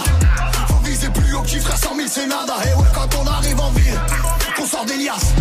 Faut 0.68 0.84
viser 0.84 1.10
plus 1.10 1.34
haut, 1.34 1.42
petit 1.42 1.60
frère, 1.60 1.78
100 1.78 1.96
000 1.96 2.08
c'est 2.10 2.28
nada. 2.28 2.56
Et 2.66 2.74
ouais, 2.76 2.88
quand 2.94 3.10
on 3.22 3.28
arrive 3.28 3.60
en 3.60 3.72
ville, 3.72 4.00
qu'on 4.56 4.66
sort 4.66 4.86
des 4.86 4.98
liasses. 4.98 5.34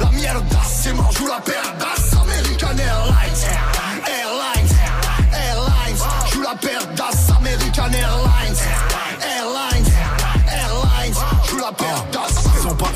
La 0.00 0.10
miel 0.10 0.36
d'as, 0.50 0.58
c'est 0.82 0.92
mort, 0.92 1.10
joue 1.12 1.26
la 1.26 1.38
d'as. 1.38 2.18
American 2.22 2.76
Airlines, 2.76 3.40
Airlines, 4.06 4.76
Airlines. 5.32 6.02
Joue 6.32 6.42
la 6.42 6.54
paire 6.56 6.86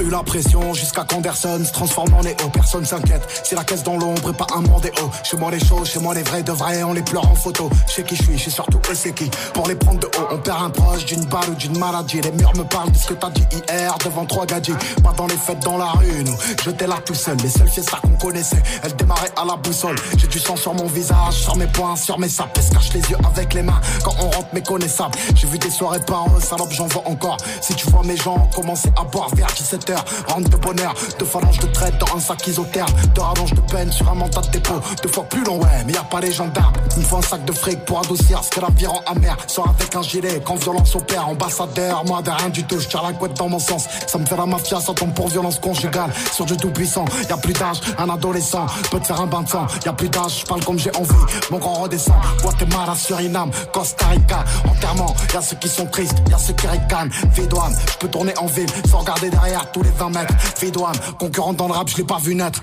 eu 0.05 0.11
la 0.11 0.23
pression 0.23 0.75
jusqu'à 0.75 1.05
qu'Anderson 1.05 1.63
se 1.65 1.73
transforme 1.73 2.13
en 2.15 2.23
Néo. 2.23 2.35
Personne 2.53 2.85
s'inquiète, 2.85 3.23
c'est 3.43 3.55
la 3.55 3.65
caisse 3.65 3.83
dans 3.83 3.97
l'ombre 3.97 4.31
et 4.31 4.33
pas 4.33 4.47
un 4.55 4.61
mandéo. 4.61 5.11
Chez 5.23 5.37
moi 5.37 5.51
les 5.51 5.65
choses, 5.65 5.91
chez 5.91 5.99
moi 5.99 6.15
les 6.15 6.23
vrais 6.23 6.43
de 6.43 6.53
vrais, 6.53 6.83
on 6.83 6.93
les 6.93 7.03
pleure 7.03 7.29
en 7.29 7.35
photo. 7.35 7.71
Je 7.89 7.93
sais 7.93 8.03
qui 8.03 8.17
je 8.17 8.23
suis, 8.23 8.39
je 8.39 8.45
sais 8.45 8.51
surtout 8.51 8.79
eux 8.91 8.95
c'est 8.95 9.13
qui. 9.13 9.31
Pour 9.53 9.67
les 9.67 9.75
prendre 9.75 10.01
de 10.01 10.07
haut, 10.07 10.29
on 10.31 10.39
perd 10.39 10.63
un 10.63 10.71
proche 10.71 11.05
d'une 11.05 11.25
balle 11.25 11.51
ou 11.51 11.55
d'une 11.55 11.79
maladie. 11.79 12.21
Les 12.21 12.33
murs 12.33 12.57
me 12.57 12.65
parlent 12.65 12.91
de 12.91 12.97
ce 12.97 13.07
que 13.07 13.15
t'as 13.15 13.31
dit 13.31 13.47
hier 13.69 13.95
devant 14.05 14.25
trois 14.27 14.47
gadgets. 14.47 14.77
Pas 15.03 15.13
dans 15.13 15.27
les 15.27 15.37
fêtes 15.37 15.63
dans 15.63 15.79
la 15.79 15.91
rue, 15.93 16.25
nous. 16.25 16.37
J'étais 16.65 16.87
là 16.87 16.97
tout 17.05 17.15
seul, 17.15 17.37
les 17.43 17.49
seules 17.49 17.71
fiestas 17.71 17.99
qu'on 18.03 18.17
connaissait. 18.17 18.63
Elles 18.83 18.97
démarraient 18.97 19.33
à 19.37 19.45
la 19.45 19.57
boussole. 19.57 19.97
J'ai 20.17 20.27
du 20.27 20.39
sang 20.39 20.57
sur 20.57 20.75
mon 20.75 20.87
visage, 20.87 21.35
sur 21.35 21.57
mes 21.57 21.67
poings, 21.67 21.97
sur 21.97 22.19
mes 22.19 22.29
sapes. 22.29 22.59
Se 22.61 22.71
cache 22.71 22.93
les 22.95 23.01
yeux 23.01 23.19
avec 23.25 23.55
les 23.55 23.63
mains 23.63 23.81
quand 24.03 24.15
on 24.21 24.31
rentre 24.31 24.53
méconnaissable. 24.53 25.15
J'ai 25.35 25.47
vu 25.47 25.59
des 25.59 25.71
soirées 25.71 26.01
par 26.01 26.27
eux, 26.37 26.41
salope, 26.41 26.73
j'en 26.73 26.87
vois 26.87 27.07
encore. 27.07 27.37
Si 27.61 27.75
tu 27.75 27.89
vois 27.91 28.03
mes 28.03 28.17
gens 28.17 28.49
commencer 28.55 28.91
à 28.97 29.05
boire 29.05 29.29
vers 29.35 29.49
17h, 29.49 29.94
rentre 30.29 30.51
de 30.51 30.57
bonheur, 30.57 30.95
deux 31.19 31.27
phalanges 31.27 31.59
de 31.59 31.67
traite 31.67 31.99
dans 31.99 32.17
un 32.17 32.21
sac 32.21 32.47
isotherme, 32.47 32.91
deux 33.15 33.23
rallonges 33.23 33.55
de 33.55 33.61
peine 33.61 33.93
sur 33.93 34.09
un 34.11 34.15
mandat 34.15 34.41
de 34.43 34.49
dépôt, 34.49 34.81
deux 35.03 35.09
fois 35.09 35.25
plus 35.25 35.45
long, 35.45 35.59
ouais, 35.61 35.85
mais 35.87 35.93
y 35.93 35.97
a 35.97 36.03
pas 36.03 36.21
les 36.21 36.33
gendarmes. 36.33 36.73
Il 36.97 37.05
faut 37.05 37.17
un 37.17 37.23
sac 37.23 37.45
de 37.45 37.53
fric 37.53 37.85
pour 37.85 38.01
adoucir 38.01 38.43
ce 38.45 38.51
que 38.51 38.61
la 38.61 38.69
vie 38.71 38.87
rend 38.87 39.03
amer. 39.07 39.37
Sors 39.47 39.69
avec 39.69 39.95
un 39.95 40.03
gilet, 40.03 40.43
quand 40.45 40.57
violence 40.57 40.95
opère, 40.95 41.29
ambassadeur, 41.29 42.05
moi 42.07 42.23
de 42.23 42.31
rien 42.31 42.49
du 42.49 42.65
tout, 42.65 42.79
je 42.79 42.89
tire 42.89 43.03
la 43.03 43.13
couette 43.13 43.35
dans 43.35 43.49
mon 43.49 43.59
sens. 43.59 43.87
Ça 44.07 44.19
me 44.19 44.27
fait 44.27 44.37
la 44.37 44.47
mafia, 44.47 44.81
ça 44.81 44.93
tombe 44.95 45.13
pour 45.15 45.29
violence 45.29 45.59
conjugale. 45.59 46.11
Sur 46.33 46.47
du 46.47 46.57
tout 46.57 46.71
puissant, 46.71 47.05
y 47.29 47.33
a 47.33 47.37
plus 47.37 47.53
d'âge, 47.53 47.81
un 47.99 48.09
adolescent 48.09 48.67
peut 48.91 49.01
te 49.01 49.07
faire 49.07 49.21
un 49.21 49.27
bain 49.27 49.43
de 49.43 49.49
sang. 49.49 49.67
Y 49.85 49.89
a 49.89 49.93
plus 49.93 50.09
d'âge, 50.09 50.41
je 50.41 50.47
parle 50.47 50.65
comme 50.65 50.79
j'ai 50.79 50.95
envie, 50.97 51.15
mon 51.51 51.59
grand 51.59 51.75
redescend. 51.75 52.17
Guatemala, 52.43 52.95
Suriname, 52.95 53.51
Costa 53.73 54.07
Rica, 54.07 54.45
enterrement, 54.69 55.15
y 55.33 55.37
a 55.37 55.43
ceux 55.43 55.57
qui 55.57 55.69
sont 55.69 55.87
tristes, 55.87 56.17
y 56.29 56.35
a 56.35 56.39
ceux 56.39 56.55
qui 56.55 56.67
ricanent. 56.67 57.11
Vidouane, 57.35 57.75
je 57.93 57.99
peux 57.99 58.09
tourner 58.09 58.37
en 58.39 58.47
ville 58.47 58.69
sans 58.91 58.99
regarder 58.99 59.31
derrière 59.31 59.71
tous 59.73 59.83
les 59.85 59.91
20 59.91 60.11
mètres. 60.11 60.35
Vidouane, 60.61 60.97
concurrent 61.19 61.53
dans 61.53 61.69
le 61.69 61.73
rap, 61.73 61.89
je 61.89 61.97
l'ai 61.99 62.05
pas 62.05 62.19
vu 62.19 62.35
naître. 62.35 62.63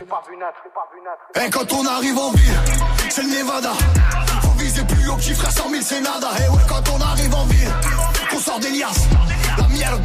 Et 1.36 1.50
quand 1.50 1.72
on 1.74 1.86
arrive 1.86 2.18
en 2.18 2.32
ville, 2.32 2.60
c'est 3.10 3.24
le 3.24 3.30
Nevada. 3.30 3.72
Faut 4.42 4.60
viser 4.60 4.84
plus 4.84 5.10
haut, 5.10 5.16
petit 5.16 5.34
frère, 5.34 5.52
100 5.52 5.70
000 5.70 5.82
c'est 5.82 6.02
nada. 6.02 6.30
Et 6.40 6.50
ouais, 6.50 6.64
quand 6.68 6.84
on 6.94 7.02
arrive 7.02 7.34
en 7.34 7.46
ville, 7.46 7.72
qu'on 8.30 8.40
sort 8.40 8.60
des 8.60 8.72
liasses. 8.72 9.08
La 9.58 9.68
miel 9.68 10.00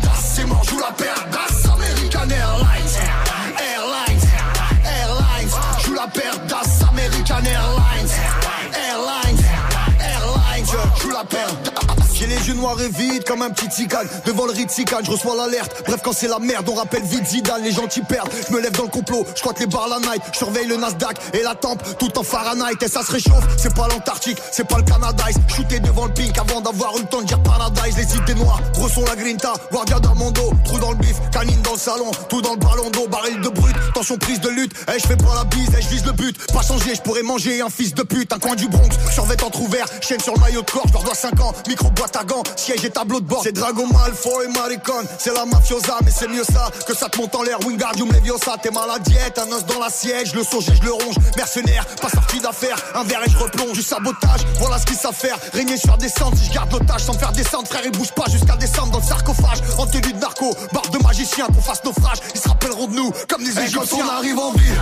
yeux 12.46 12.54
noirs 12.54 12.80
et 12.80 12.88
vides 12.88 13.24
comme 13.24 13.42
un 13.42 13.50
petit 13.50 13.68
tigane. 13.68 14.06
Devant 14.24 14.46
le 14.46 14.52
Ritzikan, 14.52 14.98
je 15.02 15.10
reçois 15.10 15.34
l'alerte. 15.36 15.82
Bref 15.86 16.00
quand 16.02 16.12
c'est 16.12 16.28
la 16.28 16.38
merde, 16.38 16.68
on 16.68 16.74
rappelle 16.74 17.02
vite 17.02 17.26
Zidane 17.26 17.62
Les 17.62 17.72
gentils 17.72 18.02
perdent, 18.02 18.30
je 18.48 18.54
me 18.54 18.60
lève 18.60 18.72
dans 18.72 18.84
le 18.84 18.88
complot 18.88 19.24
Je 19.34 19.40
crois 19.40 19.52
que 19.52 19.60
les 19.60 19.66
bars 19.66 19.88
la 19.88 19.98
night, 19.98 20.22
je 20.32 20.38
surveille 20.38 20.66
le 20.66 20.76
Nasdaq 20.76 21.16
Et 21.32 21.42
la 21.42 21.54
tempe, 21.54 21.82
tout 21.98 22.18
en 22.18 22.22
Fahrenheit. 22.22 22.76
Et 22.82 22.88
ça 22.88 23.02
se 23.02 23.12
réchauffe, 23.12 23.44
c'est 23.56 23.74
pas 23.74 23.88
l'Antarctique 23.88 24.38
C'est 24.52 24.66
pas 24.66 24.78
le 24.78 24.84
Canada, 24.84 25.24
shooté 25.48 25.80
devant 25.80 26.06
le 26.06 26.12
pink 26.12 26.36
Avant 26.38 26.60
d'avoir 26.60 26.96
eu 26.96 27.00
le 27.00 27.06
temps 27.06 27.20
de 27.20 27.26
dire 27.26 27.42
Paradise. 27.42 27.96
Les 27.96 28.16
idées 28.16 28.34
noires, 28.34 28.60
gros 28.74 28.88
la 29.04 29.16
grinta 29.16 29.52
Guardia 29.70 30.00
d'Armando, 30.00 30.52
trou 30.64 30.78
dans 30.78 30.90
le 30.90 30.98
bif 30.98 31.16
Canine 31.32 31.60
dans 31.62 31.72
le 31.72 31.78
salon, 31.78 32.10
tout 32.28 32.42
dans 32.42 32.52
le 32.52 32.58
ballon 32.58 32.90
d'eau. 32.90 33.06
Baril 33.08 33.40
de 33.40 33.48
brut, 33.48 33.76
tension 33.94 34.16
prise 34.18 34.40
de 34.40 34.48
lutte. 34.48 34.72
Eh 34.88 34.98
je 34.98 35.06
fais 35.06 35.16
pas 35.16 35.34
la 35.34 35.44
bise, 35.44 35.68
eh 35.76 35.82
je 35.82 35.88
vise 35.88 36.04
le 36.04 36.12
but. 36.12 36.36
Pas 36.52 36.62
changer, 36.62 36.94
je 36.94 37.00
pourrais 37.02 37.22
manger 37.22 37.60
un 37.60 37.70
fils 37.70 37.94
de 37.94 38.02
pute. 38.02 38.32
Un 38.32 38.38
coin 38.38 38.54
du 38.54 38.68
Bronx, 38.68 38.96
survêt 39.12 39.42
entre 39.42 39.60
ouvert 39.60 39.86
Chaîne 40.00 40.20
sur 40.20 40.34
le 40.34 40.40
maillot 40.40 40.62
de 40.62 40.70
corps, 40.70 40.86
je 40.86 40.92
dois 40.92 41.14
5 41.14 41.40
ans. 41.40 41.52
Micro 41.68 41.90
boîte 41.90 42.16
à 42.16 42.24
siège 42.56 42.84
et 42.84 42.90
tableau 42.90 43.20
de 43.20 43.26
bord. 43.26 43.40
C'est 43.42 43.52
Dragon 43.52 43.86
Malfoy, 43.86 44.48
Maricon 44.48 45.04
C'est 45.18 45.34
la 45.34 45.44
mafiosa, 45.44 45.98
mais 46.04 46.10
c'est 46.10 46.28
mieux 46.28 46.44
ça 46.44 46.70
Que 46.86 46.94
ça 46.96 47.08
te 47.08 47.18
monte 47.18 47.34
en 47.34 47.42
l'air, 47.42 47.58
Wingardium 47.66 48.10
Leviosa 48.12 48.56
T'es 48.62 48.70
mal 48.70 48.90
à 48.90 48.98
diète, 48.98 49.38
un 49.38 49.50
os 49.52 49.64
dans 49.66 49.80
la 49.80 49.90
siège. 49.90 50.34
Le 50.34 50.42
sauge, 50.42 50.66
je 50.72 50.82
le 50.82 50.92
ronge, 50.92 51.16
mercenaire 51.36 51.86
Pas 52.00 52.08
sorti 52.08 52.40
d'affaire, 52.40 52.76
un 52.94 53.04
verre 53.04 53.22
et 53.26 53.30
je 53.30 53.38
replonge. 53.38 53.72
Du 53.72 53.82
sabotage, 53.82 54.40
voilà 54.58 54.78
ce 54.78 54.86
qu'ils 54.86 54.96
savent 54.96 55.14
faire 55.14 55.38
Régner 55.52 55.76
sur 55.76 55.96
descente, 55.98 56.36
si 56.36 56.46
je 56.46 56.52
garde 56.52 56.72
l'otage 56.72 57.02
Sans 57.02 57.14
faire 57.14 57.32
descendre, 57.32 57.66
frère, 57.68 57.82
ils 57.84 57.92
bougent 57.92 58.12
pas 58.12 58.26
jusqu'à 58.30 58.56
descendre 58.56 58.92
dans 58.92 59.00
le 59.00 59.04
sarcophage. 59.04 59.58
En 59.78 59.86
tenue 59.86 60.12
de 60.12 60.18
narco, 60.18 60.54
barbe 60.72 60.90
de 60.90 60.98
magicien 61.02 61.46
Qu'on 61.46 61.62
fasse 61.62 61.84
naufrage, 61.84 62.18
ils 62.34 62.40
se 62.40 62.48
rappelleront 62.48 62.86
de 62.86 62.94
nous 62.94 63.12
Comme 63.28 63.42
des 63.44 63.58
Égyptiens 63.58 63.76
quand 63.90 63.96
on 63.98 64.08
arrive 64.08 64.38
en 64.38 64.52
ville, 64.52 64.80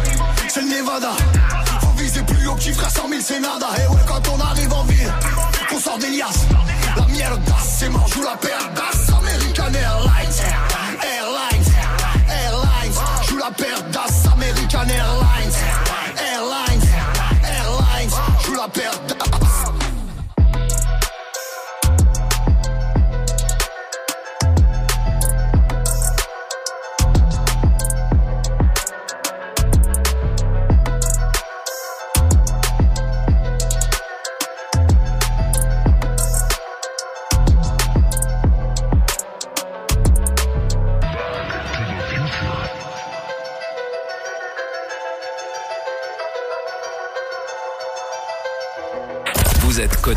c'est 0.49 0.61
le 0.61 0.69
Nevada. 0.69 1.11
Faut 1.81 1.89
viser 1.97 2.23
plus 2.23 2.47
haut, 2.47 2.55
petit 2.55 2.73
frère, 2.73 2.91
100 2.91 3.09
000 3.09 3.21
c'est 3.25 3.41
nada 3.41 3.67
Et 3.83 3.89
ouais, 3.89 4.01
quand 4.07 4.23
on 4.35 4.41
arrive 4.41 4.73
en 4.73 4.85
ville, 4.85 5.13
qu'on 5.69 5.79
sort 5.79 5.99
des 5.99 6.11
liasses. 6.11 6.47
La 6.97 7.07
miel 7.07 7.33
d'as, 7.47 7.65
c'est 7.79 7.89
mort, 7.89 8.07
joue 8.09 8.23
la 8.23 8.37
d'as. 8.37 9.15
American 9.19 9.73
Airlines, 9.75 10.37
Airlines, 11.03 11.73
Airlines. 12.29 12.93
Joue 13.29 13.39
la 13.39 13.51
d'as, 13.51 14.31
American 14.33 14.89
Airlines, 14.89 15.24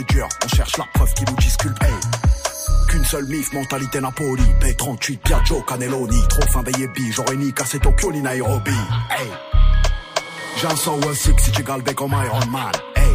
On 0.00 0.48
cherche 0.48 0.76
la 0.76 0.84
preuve 0.94 1.12
qui 1.14 1.24
nous 1.24 1.36
disculpe. 1.36 1.84
Qu'une 2.88 3.04
seule 3.04 3.26
mif, 3.26 3.52
mentalité 3.52 4.00
Napoli. 4.00 4.44
P38, 4.60 5.18
Piaggio, 5.18 5.60
Caneloni. 5.62 6.22
Trop 6.28 6.42
fin 6.42 6.62
yébis. 6.78 7.12
J'aurais 7.12 7.34
ni 7.34 7.52
cassé 7.52 7.80
Tokyo 7.80 8.12
ni 8.12 8.20
Nairobi. 8.20 8.70
Hey. 9.10 9.28
J'ai 10.56 10.66
un 10.66 10.76
si 11.14 11.52
tu 11.52 11.62
galbé 11.64 11.94
comme 11.94 12.12
Iron 12.12 12.46
Man. 12.46 12.72
Hey. 12.94 13.14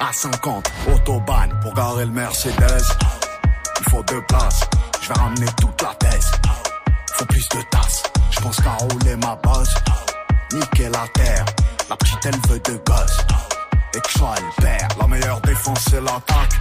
À 0.00 0.12
50, 0.12 0.68
autobahn 0.92 1.56
pour 1.60 1.72
garer 1.74 2.04
le 2.04 2.12
Mercedes. 2.12 2.82
Il 3.80 3.90
faut 3.90 4.02
deux 4.02 4.22
places. 4.22 4.60
Je 5.00 5.08
vais 5.08 5.20
ramener 5.20 5.46
toute 5.60 5.82
la 5.82 5.94
thèse. 5.94 6.32
Faut 7.14 7.26
plus 7.26 7.48
de 7.48 7.62
tasses. 7.70 8.02
Je 8.30 8.40
pense 8.40 8.56
qu'à 8.56 8.72
rouler 8.72 9.16
ma 9.16 9.36
bosse. 9.36 9.74
Niquer 10.52 10.88
la 10.88 11.06
terre. 11.14 11.44
La 11.88 11.96
petite 11.96 12.26
elle 12.26 12.40
veut 12.48 12.60
de 12.60 12.80
gosse. 12.84 13.17
Et 13.94 14.00
que 14.00 14.10
je 14.10 14.18
sois 14.18 14.34
le 14.36 14.62
père. 14.62 14.88
La 15.00 15.06
meilleure 15.06 15.40
défense 15.40 15.84
c'est 15.90 16.00
l'attaque. 16.00 16.52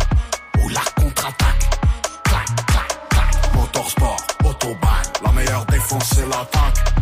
Ou 0.63 0.69
la 0.69 0.81
contre-attaque. 1.01 1.79
Clac, 2.23 2.45
clac, 2.67 3.09
clac. 3.09 3.53
Motorsport, 3.53 4.17
autobahn. 4.45 5.03
La 5.23 5.31
meilleure 5.31 5.65
défense 5.65 6.03
c'est 6.15 6.25
l'attaque. 6.25 6.93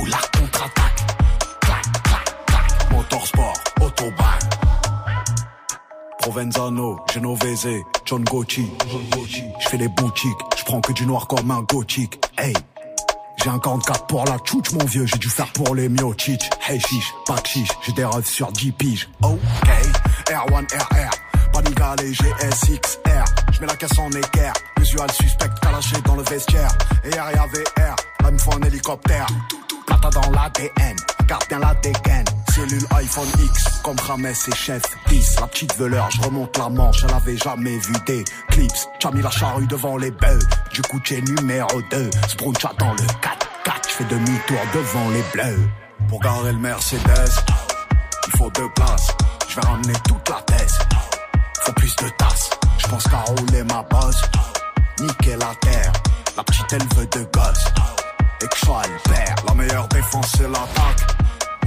Ou 0.00 0.04
la 0.06 0.18
contre-attaque. 0.38 1.06
Clac, 1.60 1.82
clac, 2.02 2.46
clac. 2.46 2.92
Motorsport, 2.92 3.54
autobahn. 3.80 4.38
Provenzano, 6.20 6.98
Genovese, 7.12 7.82
John 8.04 8.22
Gucci. 8.24 8.70
Je 9.60 9.68
fais 9.68 9.78
les 9.78 9.88
boutiques, 9.88 10.38
je 10.58 10.64
prends 10.64 10.80
que 10.80 10.92
du 10.92 11.06
noir 11.06 11.26
comme 11.26 11.50
un 11.50 11.62
gothique. 11.62 12.18
Hey, 12.36 12.52
j'ai 13.48 13.54
un 13.54 13.58
44 13.58 14.06
pour 14.06 14.24
la 14.26 14.36
tchouch, 14.38 14.72
mon 14.72 14.84
vieux, 14.84 15.06
j'ai 15.06 15.16
dû 15.16 15.28
faire 15.30 15.50
pour 15.52 15.74
les 15.74 15.88
miochich. 15.88 16.50
Hey 16.68 16.78
chiche, 16.80 17.14
pas 17.26 17.36
chiche, 17.44 17.70
j'ai 17.86 17.92
des 17.92 18.04
rêves 18.04 18.26
sur 18.26 18.52
10 18.52 18.72
piges. 18.72 19.08
Ok, 19.22 19.38
R1 20.26 20.66
RR, 20.76 21.10
Paniga 21.52 21.94
les 21.98 22.12
GSXR. 22.12 23.24
Je 23.52 23.60
mets 23.60 23.66
la 23.66 23.76
caisse 23.76 23.98
en 23.98 24.10
équerre, 24.10 24.52
usual 24.80 25.10
suspect 25.12 25.48
calaché 25.62 25.96
dans 26.04 26.16
le 26.16 26.22
vestiaire. 26.24 26.70
Et 27.04 27.18
RIA 27.18 27.46
VR, 27.46 27.96
là 28.22 28.30
me 28.30 28.38
faut 28.38 28.52
un 28.54 28.66
hélicoptère. 28.66 29.26
Plata 29.86 30.10
dans 30.10 30.30
l'ADN, 30.30 30.96
garde 31.26 31.44
bien 31.48 31.58
la 31.60 31.74
dégaine. 31.76 32.26
Cellule 32.54 32.86
iPhone 32.96 33.28
X, 33.44 33.80
comme 33.82 33.96
Rames 34.00 34.26
et 34.26 34.54
Chef 34.54 34.82
10. 35.08 35.40
La 35.40 35.46
petite 35.46 35.76
veleur, 35.76 36.10
je 36.10 36.20
remonte 36.22 36.58
la 36.58 36.68
manche, 36.68 37.04
elle 37.04 37.14
avait 37.14 37.36
jamais 37.36 37.78
vu 37.78 37.94
des 38.04 38.24
clips. 38.48 38.72
T'as 39.00 39.10
mis 39.12 39.22
la 39.22 39.30
charrue 39.30 39.66
devant 39.66 39.96
les 39.96 40.10
bœufs, 40.10 40.46
du 40.72 40.82
coup 40.82 41.00
t'es 41.00 41.20
numéro 41.22 41.80
2. 41.90 42.10
Spruncha 42.28 42.72
dans 42.78 42.92
le 42.92 42.98
4-4, 42.98 43.37
je 43.37 43.37
demi-tour 44.04 44.58
devant 44.74 45.08
les 45.10 45.22
bleus. 45.32 45.68
Pour 46.08 46.20
garer 46.20 46.52
le 46.52 46.58
Mercedes, 46.58 47.30
il 48.26 48.38
faut 48.38 48.50
deux 48.50 48.68
places. 48.70 49.08
Je 49.48 49.56
vais 49.56 49.66
ramener 49.66 49.94
toute 50.06 50.28
la 50.28 50.40
thèse. 50.42 50.78
Faut 51.62 51.72
plus 51.72 51.94
de 51.96 52.08
tasses, 52.10 52.50
je 52.78 52.86
pense 52.86 53.04
qu'à 53.04 53.18
rouler 53.20 53.64
ma 53.64 53.82
bosse. 53.82 54.22
Niquer 55.00 55.36
la 55.36 55.54
terre, 55.60 55.92
la 56.36 56.44
petite 56.44 56.72
elle 56.72 56.86
veut 56.96 57.06
de 57.06 57.24
gosse. 57.32 57.64
Et 58.42 58.46
que 58.46 58.56
je 58.56 58.66
sois 58.66 58.82
le 58.82 59.10
père, 59.12 59.34
la 59.46 59.54
meilleure 59.54 59.88
défense 59.88 60.32
c'est 60.36 60.48
l'attaque. 60.48 61.16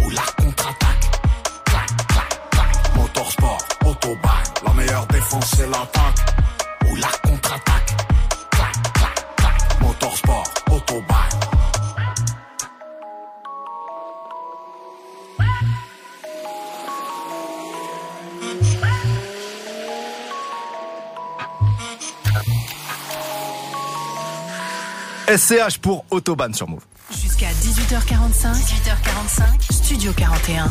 Ou 0.04 0.10
la 0.10 0.22
contre-attaque. 0.38 1.22
Clac, 1.66 2.08
clac, 2.08 2.50
clac. 2.52 2.96
Motorsport, 2.96 3.58
autobahn, 3.86 4.44
la 4.66 4.74
meilleure 4.74 5.08
défense 5.08 5.52
c'est 5.56 5.68
l'attaque. 5.68 6.36
Ou 6.90 6.96
la 6.96 7.30
contre-attaque. 7.30 7.96
Clac, 8.52 8.94
clac, 8.94 9.36
clac. 9.36 9.82
Motorsport, 9.82 10.44
autobahn. 10.72 11.30
SCH 25.38 25.78
pour 25.78 26.04
Autobahn 26.12 26.54
sur 26.54 26.68
Move. 26.68 26.82
Jusqu'à 27.10 27.48
18h45. 27.48 28.54
18h45. 28.54 29.72
Studio 29.72 30.12
41. 30.14 30.70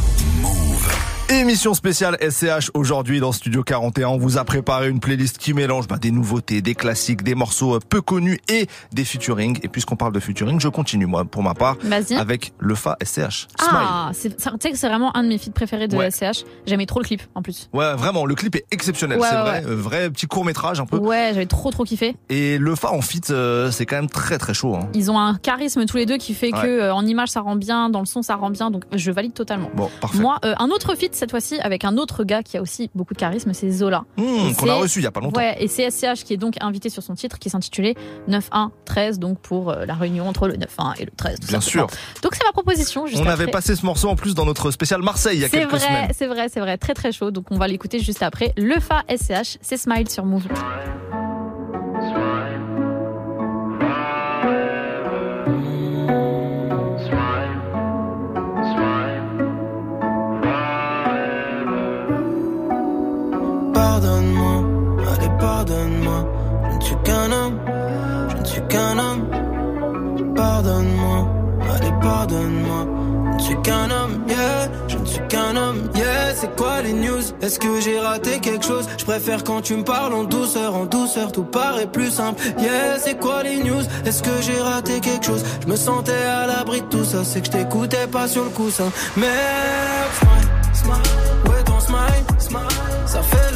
Émission 1.33 1.75
spéciale 1.75 2.17
SCH 2.21 2.73
aujourd'hui 2.75 3.21
dans 3.21 3.31
Studio 3.31 3.63
41. 3.63 4.09
On 4.09 4.19
vous 4.19 4.37
a 4.37 4.43
préparé 4.45 4.89
une 4.89 4.99
playlist 4.99 5.39
qui 5.39 5.55
mélange 5.55 5.87
bah, 5.87 5.97
des 5.97 6.11
nouveautés, 6.11 6.61
des 6.61 6.75
classiques, 6.75 7.23
des 7.23 7.37
morceaux 7.37 7.77
euh, 7.77 7.79
peu 7.89 8.01
connus 8.03 8.41
et 8.49 8.67
des 8.93 9.05
featuring. 9.05 9.57
Et 9.63 9.69
puisqu'on 9.69 9.95
parle 9.95 10.13
de 10.13 10.19
featuring, 10.19 10.59
je 10.59 10.67
continue 10.67 11.07
moi 11.07 11.25
pour 11.25 11.45
ma 11.45 11.55
part 11.55 11.77
avec 12.19 12.53
le 12.59 12.75
Fa 12.75 12.97
SCH. 13.05 13.47
Ah, 13.61 14.11
tu 14.13 14.29
sais 14.61 14.71
que 14.73 14.77
c'est 14.77 14.89
vraiment 14.89 15.17
un 15.17 15.23
de 15.23 15.29
mes 15.29 15.39
feats 15.39 15.53
préférés 15.53 15.87
de 15.87 15.97
Ouais. 15.97 16.11
SCH. 16.11 16.45
J'aimais 16.67 16.87
trop 16.87 16.99
le 16.99 17.05
clip 17.05 17.23
en 17.37 17.43
plus. 17.43 17.69
Ouais, 17.73 17.95
vraiment, 17.95 18.27
le 18.27 18.35
clip 18.35 18.57
est 18.57 18.65
exceptionnel, 18.73 19.21
Ouais, 19.21 19.29
c'est 19.31 19.37
ouais, 19.37 19.43
vrai, 19.43 19.63
euh, 19.67 19.77
vrai 19.77 20.11
petit 20.11 20.27
court 20.27 20.45
métrage 20.45 20.81
un 20.81 20.87
peu. 20.87 20.97
Ouais, 20.97 21.31
j'avais 21.33 21.47
trop 21.47 21.71
trop 21.71 21.85
kiffé. 21.85 22.17
Et 22.29 22.59
le 22.59 22.75
Fa 22.75 22.91
en 22.91 23.03
fit, 23.03 23.21
euh, 23.31 23.71
c'est 23.71 23.87
quand 23.87 23.97
même 23.97 24.11
très 24.11 24.39
très 24.39 24.53
chaud. 24.53 24.75
Hein. 24.75 24.89
Ils 24.95 25.13
ont 25.13 25.19
un 25.21 25.37
charisme 25.37 25.85
tous 25.87 25.97
les 25.97 26.07
deux 26.07 26.17
qui 26.17 26.35
fait 26.35 26.51
que 26.51 26.67
euh, 26.67 26.93
en 26.93 27.07
image 27.07 27.29
ça 27.29 27.41
rend 27.41 27.55
bien, 27.55 27.89
dans 27.89 28.01
le 28.01 28.07
son 28.07 28.23
ça 28.23 28.35
rend 28.35 28.51
bien, 28.51 28.73
donc 28.73 28.83
je 28.93 29.13
valide 29.13 29.33
totalement. 29.33 29.71
Bon, 29.77 29.89
parfait. 30.01 30.19
Moi, 30.19 30.39
euh, 30.45 30.55
un 30.59 30.71
autre 30.71 30.97
feat 30.97 31.20
cette 31.21 31.31
fois-ci 31.31 31.61
avec 31.61 31.85
un 31.85 31.99
autre 31.99 32.25
gars 32.25 32.43
qui 32.43 32.57
a 32.57 32.63
aussi 32.63 32.91
beaucoup 32.95 33.13
de 33.13 33.19
charisme, 33.19 33.53
c'est 33.53 33.71
Zola. 33.71 34.05
Mmh, 34.17 34.23
Et 34.23 34.55
qu'on 34.55 34.69
a 34.71 34.75
reçu 34.75 35.01
il 35.01 35.03
y 35.03 35.07
a 35.07 35.11
pas 35.11 35.21
longtemps. 35.21 35.39
Ouais, 35.39 35.55
et 35.63 35.69
c'est 35.69 35.91
SCH 35.91 36.25
qui 36.25 36.33
est 36.33 36.39
donc 36.39 36.55
invité 36.61 36.89
sur 36.89 37.03
son 37.03 37.15
titre 37.15 37.39
qui 37.39 37.51
s'intitulait 37.51 37.95
9-1-13, 38.29 39.19
donc 39.19 39.39
pour 39.39 39.71
euh, 39.71 39.85
la 39.85 39.95
réunion 39.95 40.27
entre 40.27 40.49
le 40.49 40.55
9-1 40.55 40.95
et 40.99 41.05
le 41.05 41.13
13. 41.15 41.41
tout 41.41 41.47
Bien 41.49 41.61
sûr. 41.61 41.87
Donc 42.23 42.35
c'est 42.35 42.45
ma 42.45 42.53
proposition. 42.53 43.07
Juste 43.07 43.23
On 43.23 43.27
avait 43.27 43.49
passé 43.49 43.77
ce 43.77 43.85
morceau 43.85 44.09
en 44.09 44.17
plus 44.17 44.35
dans 44.35 44.47
notre 44.47 44.71
spécial 44.71 45.03
Marseille 45.03 45.37
il 45.37 45.43
y 45.43 45.45
a 45.45 45.49
quelques 45.51 45.71
vrai, 45.71 45.79
semaines. 45.79 46.11
c'est 46.17 46.27
vrai, 46.27 46.49
c'est 46.49 46.61
vrai, 46.61 46.79
très 46.79 46.95
très 46.95 47.13
chaud. 47.13 47.31
Donc 47.31 47.47
on 47.51 47.59
va 47.59 47.69
l'écouter 47.69 48.01
juste 48.01 48.23
après. 48.23 48.55
Le 48.57 48.81
Fa 48.81 49.03
SCH, 49.15 49.59
c'est 49.61 49.77
Smile 49.77 50.09
sur 50.09 50.25
Move. 50.25 50.49
Pardonne-moi. 65.41 66.27
Je 66.71 66.77
ne 66.77 66.81
suis 66.83 66.97
qu'un 67.05 67.33
homme, 67.33 67.59
je 68.31 68.37
ne 68.37 68.45
suis 68.45 68.63
qu'un 68.69 68.99
homme. 68.99 69.27
Pardonne-moi, 70.37 71.29
allez 71.75 71.93
pardonne-moi. 72.01 72.87
Je 73.33 73.45
ne 73.45 73.49
suis 73.49 73.63
qu'un 73.63 73.91
homme, 73.91 74.25
yeah, 74.29 74.69
je 74.87 74.99
ne 74.99 75.07
suis 75.07 75.27
qu'un 75.29 75.57
homme, 75.57 75.91
yeah. 75.95 76.35
C'est 76.35 76.55
quoi 76.57 76.83
les 76.83 76.93
news? 76.93 77.23
Est-ce 77.41 77.59
que 77.59 77.81
j'ai 77.81 77.99
raté 77.99 78.39
quelque 78.41 78.65
chose? 78.65 78.87
Je 78.99 79.05
préfère 79.05 79.45
quand 79.45 79.63
tu 79.63 79.77
me 79.77 79.83
parles 79.83 80.13
en 80.13 80.25
douceur, 80.25 80.75
en 80.75 80.85
douceur, 80.85 81.33
tout 81.33 81.45
paraît 81.45 81.87
plus 81.87 82.11
simple. 82.11 82.41
Yeah, 82.59 82.99
c'est 82.99 83.19
quoi 83.19 83.43
les 83.43 83.63
news? 83.63 83.83
Est-ce 84.05 84.23
que 84.23 84.43
j'ai 84.43 84.61
raté 84.61 85.01
quelque 85.01 85.25
chose? 85.25 85.43
Je 85.63 85.67
me 85.69 85.77
sentais 85.77 86.13
à 86.13 86.47
l'abri 86.47 86.83
de 86.83 86.87
tout 86.87 87.05
ça, 87.05 87.25
c'est 87.25 87.41
que 87.41 87.47
je 87.47 87.53
t'écoutais 87.53 88.07
pas 88.07 88.29
sur 88.29 88.45
le 88.45 88.51
coussin. 88.51 88.91
Merde, 89.17 89.31
smile, 90.21 90.49
smile, 90.75 91.59
est 91.59 91.65
ton 91.65 91.81
smile, 91.81 92.25
smile 92.39 92.61
Ça 93.07 93.23
fait 93.23 93.50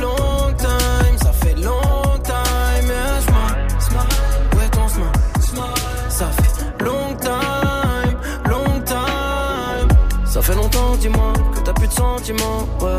fait 10.45 10.55
longtemps, 10.55 10.95
dis-moi, 10.97 11.33
que 11.55 11.61
t'as 11.61 11.73
plus 11.73 11.89
de 11.89 11.93
sentiments, 11.93 12.69
ouais 12.83 12.99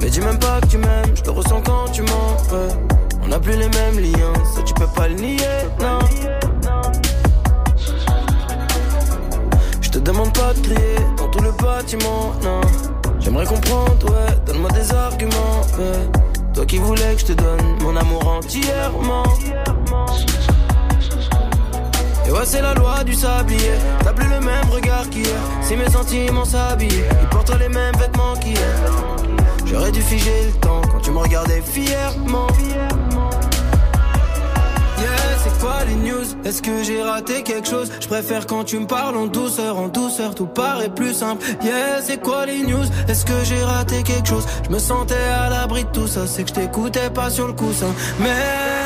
Mais 0.00 0.10
dis 0.10 0.20
même 0.20 0.38
pas 0.38 0.60
que 0.60 0.66
tu 0.66 0.78
m'aimes, 0.78 1.14
je 1.14 1.22
te 1.22 1.30
ressens 1.30 1.62
quand 1.62 1.88
tu 1.92 2.02
mens, 2.02 2.36
ouais 2.52 2.74
On 3.22 3.28
n'a 3.28 3.38
plus 3.38 3.52
les 3.52 3.68
mêmes 3.68 4.00
liens, 4.00 4.32
ça 4.52 4.62
tu 4.62 4.74
peux 4.74 4.88
pas 4.88 5.06
le 5.06 5.14
nier, 5.14 5.36
non 5.80 6.00
Je 9.80 9.90
te 9.90 9.98
demande 9.98 10.32
pas 10.34 10.54
de 10.54 10.60
crier 10.60 10.96
dans 11.16 11.28
tout 11.28 11.40
le 11.40 11.52
bâtiment, 11.52 12.32
non. 12.42 12.60
J'aimerais 13.20 13.46
comprendre, 13.46 14.04
ouais, 14.06 14.34
donne-moi 14.44 14.70
des 14.72 14.92
arguments, 14.92 15.60
ouais. 15.78 16.20
Toi 16.52 16.66
qui 16.66 16.78
voulais 16.78 17.14
que 17.14 17.20
je 17.20 17.26
te 17.26 17.32
donne 17.32 17.78
mon 17.82 17.94
amour 17.96 18.26
entièrement. 18.26 19.22
Ouais, 22.32 22.46
c'est 22.46 22.62
la 22.62 22.72
loi 22.72 23.04
du 23.04 23.12
sablier. 23.12 23.72
T'as 24.02 24.12
plus 24.14 24.28
le 24.28 24.40
même 24.40 24.70
regard 24.70 25.08
qu'hier. 25.10 25.26
Si 25.60 25.76
mes 25.76 25.90
sentiments 25.90 26.46
s'habillaient, 26.46 27.08
ils 27.20 27.28
portent 27.28 27.58
les 27.58 27.68
mêmes 27.68 27.94
vêtements 27.98 28.34
qu'hier. 28.36 28.56
J'aurais 29.66 29.92
dû 29.92 30.00
figer 30.00 30.46
le 30.46 30.52
temps 30.52 30.80
quand 30.90 31.00
tu 31.00 31.10
me 31.10 31.18
regardais 31.18 31.60
fièrement. 31.60 32.46
Yeah, 34.98 35.10
c'est 35.44 35.58
quoi 35.60 35.84
les 35.86 35.94
news? 35.94 36.24
Est-ce 36.44 36.62
que 36.62 36.82
j'ai 36.82 37.02
raté 37.02 37.42
quelque 37.42 37.68
chose? 37.68 37.90
Je 38.00 38.08
préfère 38.08 38.46
quand 38.46 38.64
tu 38.64 38.78
me 38.78 38.86
parles 38.86 39.16
en 39.16 39.26
douceur, 39.26 39.78
en 39.78 39.88
douceur, 39.88 40.34
tout 40.34 40.46
paraît 40.46 40.88
plus 40.88 41.12
simple. 41.12 41.44
Yeah, 41.62 42.00
c'est 42.02 42.20
quoi 42.20 42.46
les 42.46 42.62
news? 42.62 42.86
Est-ce 43.08 43.26
que 43.26 43.44
j'ai 43.44 43.62
raté 43.62 44.02
quelque 44.02 44.28
chose? 44.28 44.46
Je 44.64 44.70
me 44.70 44.78
sentais 44.78 45.14
à 45.14 45.50
l'abri 45.50 45.84
de 45.84 45.90
tout 45.90 46.06
ça, 46.06 46.26
c'est 46.26 46.44
que 46.44 46.48
je 46.48 46.54
t'écoutais 46.54 47.10
pas 47.10 47.28
sur 47.30 47.46
le 47.46 47.52
coussin. 47.52 47.92
Merde, 48.20 48.81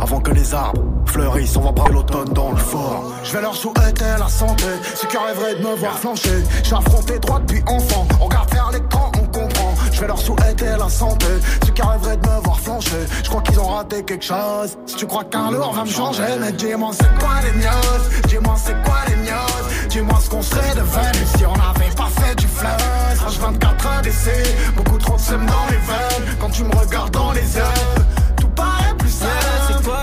Avant 0.00 0.20
que 0.20 0.30
les 0.30 0.54
arbres 0.54 0.82
fleurissent, 1.06 1.56
on 1.56 1.62
va 1.62 1.72
prendre 1.72 1.92
l'automne 1.92 2.32
dans 2.32 2.50
le 2.50 2.56
fort. 2.56 3.04
Je 3.24 3.32
vais 3.32 3.40
leur 3.40 3.54
souhaiter 3.54 4.04
la 4.18 4.28
santé, 4.28 4.64
ceux 4.94 5.08
qui 5.08 5.16
rêveraient 5.16 5.56
de 5.56 5.66
me 5.66 5.74
voir 5.74 5.98
flancher. 5.98 6.42
J'ai 6.62 6.74
affronté 6.74 7.18
droit 7.18 7.40
depuis 7.40 7.62
enfant, 7.66 8.06
on 8.20 8.24
regarde 8.24 8.52
vers 8.52 8.70
l'écran, 8.70 9.12
on 9.20 9.26
comprend. 9.26 9.74
Je 9.92 10.00
vais 10.00 10.06
leur 10.06 10.18
souhaiter 10.18 10.76
la 10.78 10.88
santé, 10.88 11.26
ceux 11.64 11.72
qui 11.72 11.82
rêveraient 11.82 12.16
de 12.16 12.28
me 12.28 12.40
voir 12.42 12.58
flancher. 12.58 13.06
Je 13.22 13.28
crois 13.28 13.42
qu'ils 13.42 13.60
ont 13.60 13.68
raté 13.68 14.02
quelque 14.02 14.24
chose. 14.24 14.76
Si 14.86 14.96
tu 14.96 15.06
crois 15.06 15.24
qu'un 15.24 15.50
lourd 15.50 15.72
va 15.74 15.84
me 15.84 15.90
changer, 15.90 16.22
mais 16.40 16.52
dis-moi 16.52 16.90
c'est 16.92 17.18
quoi 17.18 17.34
les 17.44 17.58
news? 17.58 18.28
Dis-moi 18.28 18.54
c'est 18.56 18.82
quoi 18.82 18.98
les 19.08 19.16
news? 19.16 19.88
Dis-moi 19.88 20.18
ce 20.22 20.30
qu'on 20.30 20.42
serait 20.42 20.74
devenu 20.74 21.26
si 21.36 21.44
on 21.44 21.56
n'avait 21.56 21.94
pas 21.94 22.08
fait 22.20 22.34
du 22.36 22.46
flash. 22.46 23.18
H24 23.18 23.98
ADC, 23.98 24.74
beaucoup 24.76 24.98
trop 24.98 25.16
de 25.16 25.46
dans 25.46 25.66
les 25.70 25.76
veines. 25.76 26.36
Quand 26.40 26.50
tu 26.50 26.64
me 26.64 26.74
regardes 26.74 27.10
dans 27.10 27.32
les 27.32 27.56
yeux, 27.56 27.62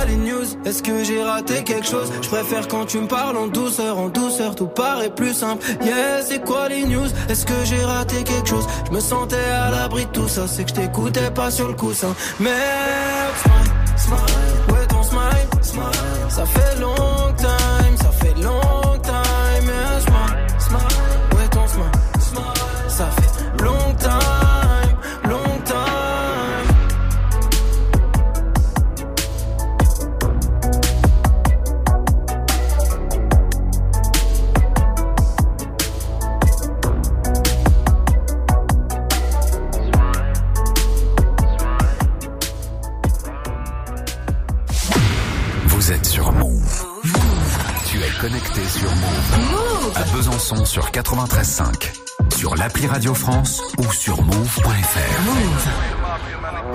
les 0.10 0.15
news 0.17 0.45
Est-ce 0.65 0.82
que 0.84 1.04
j'ai 1.04 1.24
raté 1.24 1.63
quelque 1.63 1.86
chose? 1.86 2.12
Je 2.22 2.30
préfère 2.30 2.67
quand 2.67 2.86
tu 2.86 3.00
me 3.00 3.08
parles 3.08 3.38
en 3.38 3.48
douceur, 3.48 3.98
en 3.98 4.10
douceur, 4.10 4.56
tout 4.56 4.67
paraît 4.67 5.13
plus 5.13 5.34
simple. 5.34 5.65
Yeah, 5.84 6.22
c'est 6.22 6.43
quoi 6.43 6.69
les 6.69 6.84
news? 6.86 7.08
Est-ce 7.30 7.45
que 7.45 7.65
j'ai 7.65 7.84
raté 7.84 8.24
quelque 8.24 8.48
chose? 8.48 8.65
Je 8.88 8.91
me 8.95 9.00
sentais 9.00 9.36
à 9.36 9.72
l'abri 9.72 10.06
de 10.06 10.12
tout 10.12 10.28
ça, 10.28 10.48
c'est 10.48 10.63
que 10.63 10.69
je 10.69 10.76
t'écoutais 10.76 11.32
pas 11.32 11.52
sur 11.52 11.67
le 11.67 11.74
coussin. 11.74 12.15
Merde, 12.39 12.54
smile, 13.43 13.72
smile, 13.98 14.76
ouais 14.76 14.88
ton 14.88 15.04
smile, 15.04 15.48
smile. 15.62 15.84
Ça 16.30 16.45
fait 16.45 16.80
long 16.80 17.28
93.5. 50.99 51.93
Sur 52.38 52.55
l'appli 52.57 52.85
Radio 52.85 53.13
France 53.13 53.62
ou 53.77 53.89
sur 53.93 54.21
move.fr. 54.21 55.21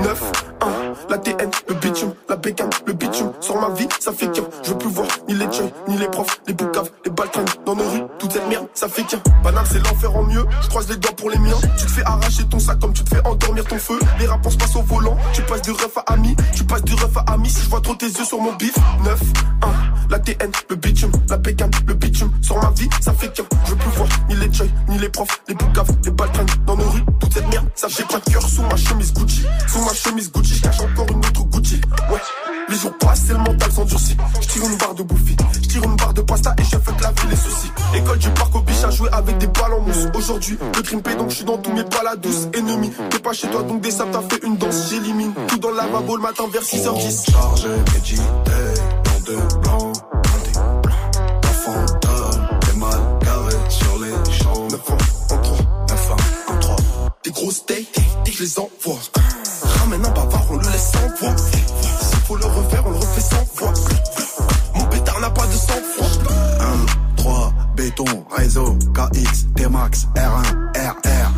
9, 0.02 0.32
1, 0.62 0.66
la 1.10 1.18
TN, 1.18 1.50
le 1.68 1.74
bitume, 1.74 2.14
la 2.34 2.40
bécane, 2.40 2.70
le 2.84 2.92
bitume. 2.94 3.32
Sur 3.40 3.60
ma 3.60 3.68
vie, 3.70 3.86
ça 4.00 4.12
fait 4.12 4.26
qu'un. 4.26 4.42
Je 4.64 4.70
veux 4.70 4.78
plus 4.78 4.88
voir 4.88 5.06
ni 5.28 5.34
les 5.34 5.52
jeunes, 5.52 5.70
ni 5.86 5.96
les 5.96 6.08
profs, 6.08 6.40
les 6.48 6.52
boucaves, 6.52 6.90
les 7.04 7.10
balkans 7.12 7.44
dans 7.64 7.76
nos 7.76 7.88
rues. 7.88 8.02
Toute 8.18 8.32
cette 8.32 8.48
merde, 8.48 8.66
ça 8.74 8.88
fait 8.88 9.04
qu'un. 9.04 9.20
Banal, 9.44 9.64
c'est 9.70 9.78
l'enfer 9.78 10.16
en 10.16 10.24
mieux. 10.24 10.44
Je 10.62 10.68
croise 10.68 10.88
les 10.88 10.96
doigts 10.96 11.14
pour 11.16 11.30
les 11.30 11.38
miens. 11.38 11.60
Tu 11.78 11.86
te 11.86 11.92
fais 11.92 12.02
arracher 12.02 12.42
ton 12.50 12.58
sac 12.58 12.80
comme 12.80 12.92
tu 12.92 13.04
te 13.04 13.14
fais 13.14 13.24
endormir 13.24 13.64
ton 13.66 13.78
feu. 13.78 14.00
Les 14.18 14.26
rapports 14.26 14.56
passent 14.58 14.74
au 14.74 14.82
volant. 14.82 15.16
Tu 15.32 15.42
passes 15.42 15.62
du 15.62 15.70
ref 15.70 15.96
à 15.96 16.12
ami. 16.12 16.34
Tu 16.56 16.64
passes 16.64 16.82
du 16.82 16.94
ref 16.94 17.16
à 17.16 17.20
ami. 17.32 17.48
Si 17.48 17.62
je 17.62 17.70
vois 17.70 17.80
trop 17.80 17.94
tes 17.94 18.06
yeux 18.06 18.24
sur 18.24 18.40
mon 18.40 18.52
bif. 18.54 18.74
9, 19.04 19.20
1, 19.62 20.10
la 20.10 20.18
TN, 20.18 20.50
le 20.70 20.76
bitume, 20.76 21.12
la 21.28 21.36
bécane, 21.36 21.70
le 21.86 21.94
bitume. 21.94 22.32
Sur 22.42 22.60
ma 22.60 22.70
vie, 22.70 22.88
ça 23.00 23.12
fait 23.12 23.32
qu'un. 23.32 23.44
Je 23.64 23.70
veux 23.70 23.76
plus 23.76 23.90
voir 23.90 24.08
ni 24.28 24.34
les 24.34 24.52
jeunes, 24.52 24.72
ni 24.88 24.98
les 24.98 25.08
profs, 25.08 25.40
les 25.46 25.54
boucaves, 25.54 25.90
les 26.04 26.10
balkans 26.10 26.46
dans 26.66 26.76
nos 26.76 26.90
rues. 26.90 27.04
Toute 27.20 27.32
cette 27.32 27.48
merde, 27.48 27.68
ça 27.76 27.88
fait 27.88 28.02
de 28.02 28.32
cœur 28.32 28.42
sous 28.42 28.62
ma 28.62 28.76
chemise 28.76 29.12
Gucci. 29.12 29.44
Sous 29.68 29.84
ma 29.84 29.92
chemise 29.92 30.32
Gucci, 30.32 30.54
je 30.56 30.62
cache 30.62 30.80
encore 30.80 31.06
une 31.12 31.18
autre 31.18 31.44
Ouais. 32.10 32.20
Les 32.68 32.76
jours 32.76 32.96
passent 32.98 33.28
et 33.28 33.32
le 33.32 33.38
mental 33.38 33.72
s'endurcit. 33.72 34.16
Je 34.40 34.48
tire 34.48 34.64
une 34.64 34.76
barre 34.76 34.94
de 34.94 35.02
bouffi, 35.02 35.36
je 35.52 35.60
tire 35.60 35.84
une 35.84 35.96
barre 35.96 36.14
de 36.14 36.22
pasta 36.22 36.54
et 36.58 36.62
je 36.62 36.70
fais 36.70 36.92
que 36.92 37.02
la 37.02 37.10
vie 37.12 37.28
les 37.30 37.36
soucis. 37.36 37.70
École 37.94 38.18
du 38.18 38.30
parc 38.30 38.54
au 38.54 38.60
biche 38.60 38.84
à 38.84 38.90
jouer 38.90 39.08
avec 39.12 39.38
des 39.38 39.46
balles 39.46 39.72
en 39.72 39.80
mousse. 39.80 40.06
Aujourd'hui, 40.14 40.58
le 40.74 40.82
crime 40.82 41.02
paie 41.02 41.14
donc 41.14 41.30
je 41.30 41.36
suis 41.36 41.44
dans 41.44 41.58
tous 41.58 41.72
mes 41.72 41.84
pas 41.84 42.02
la 42.02 42.16
douce. 42.16 42.48
Ennemi, 42.54 42.90
t'es 43.10 43.18
pas 43.18 43.32
chez 43.32 43.48
toi 43.48 43.62
donc 43.62 43.80
des 43.80 43.90
sables 43.90 44.12
t'as 44.12 44.22
fait 44.22 44.44
une 44.44 44.56
danse. 44.56 44.90
J'élimine 44.90 45.32
tout 45.48 45.58
dans 45.58 45.70
la 45.70 45.84
lavabo 45.84 46.16
le 46.16 46.22
matin 46.22 46.44
vers 46.52 46.62
6h10. 46.62 47.30
Chargé, 47.30 47.68
médité, 47.94 48.22
dans 49.04 49.20
deux 49.26 49.58
blancs, 49.60 49.92
des 50.44 50.52
blancs. 50.52 51.16
Un 51.42 51.48
fantôme, 51.48 52.48
des 52.66 52.78
mal 52.78 53.14
KX, 69.88 70.06
T-Max, 70.06 70.08
R1, 70.14 70.74
RR. 70.76 71.32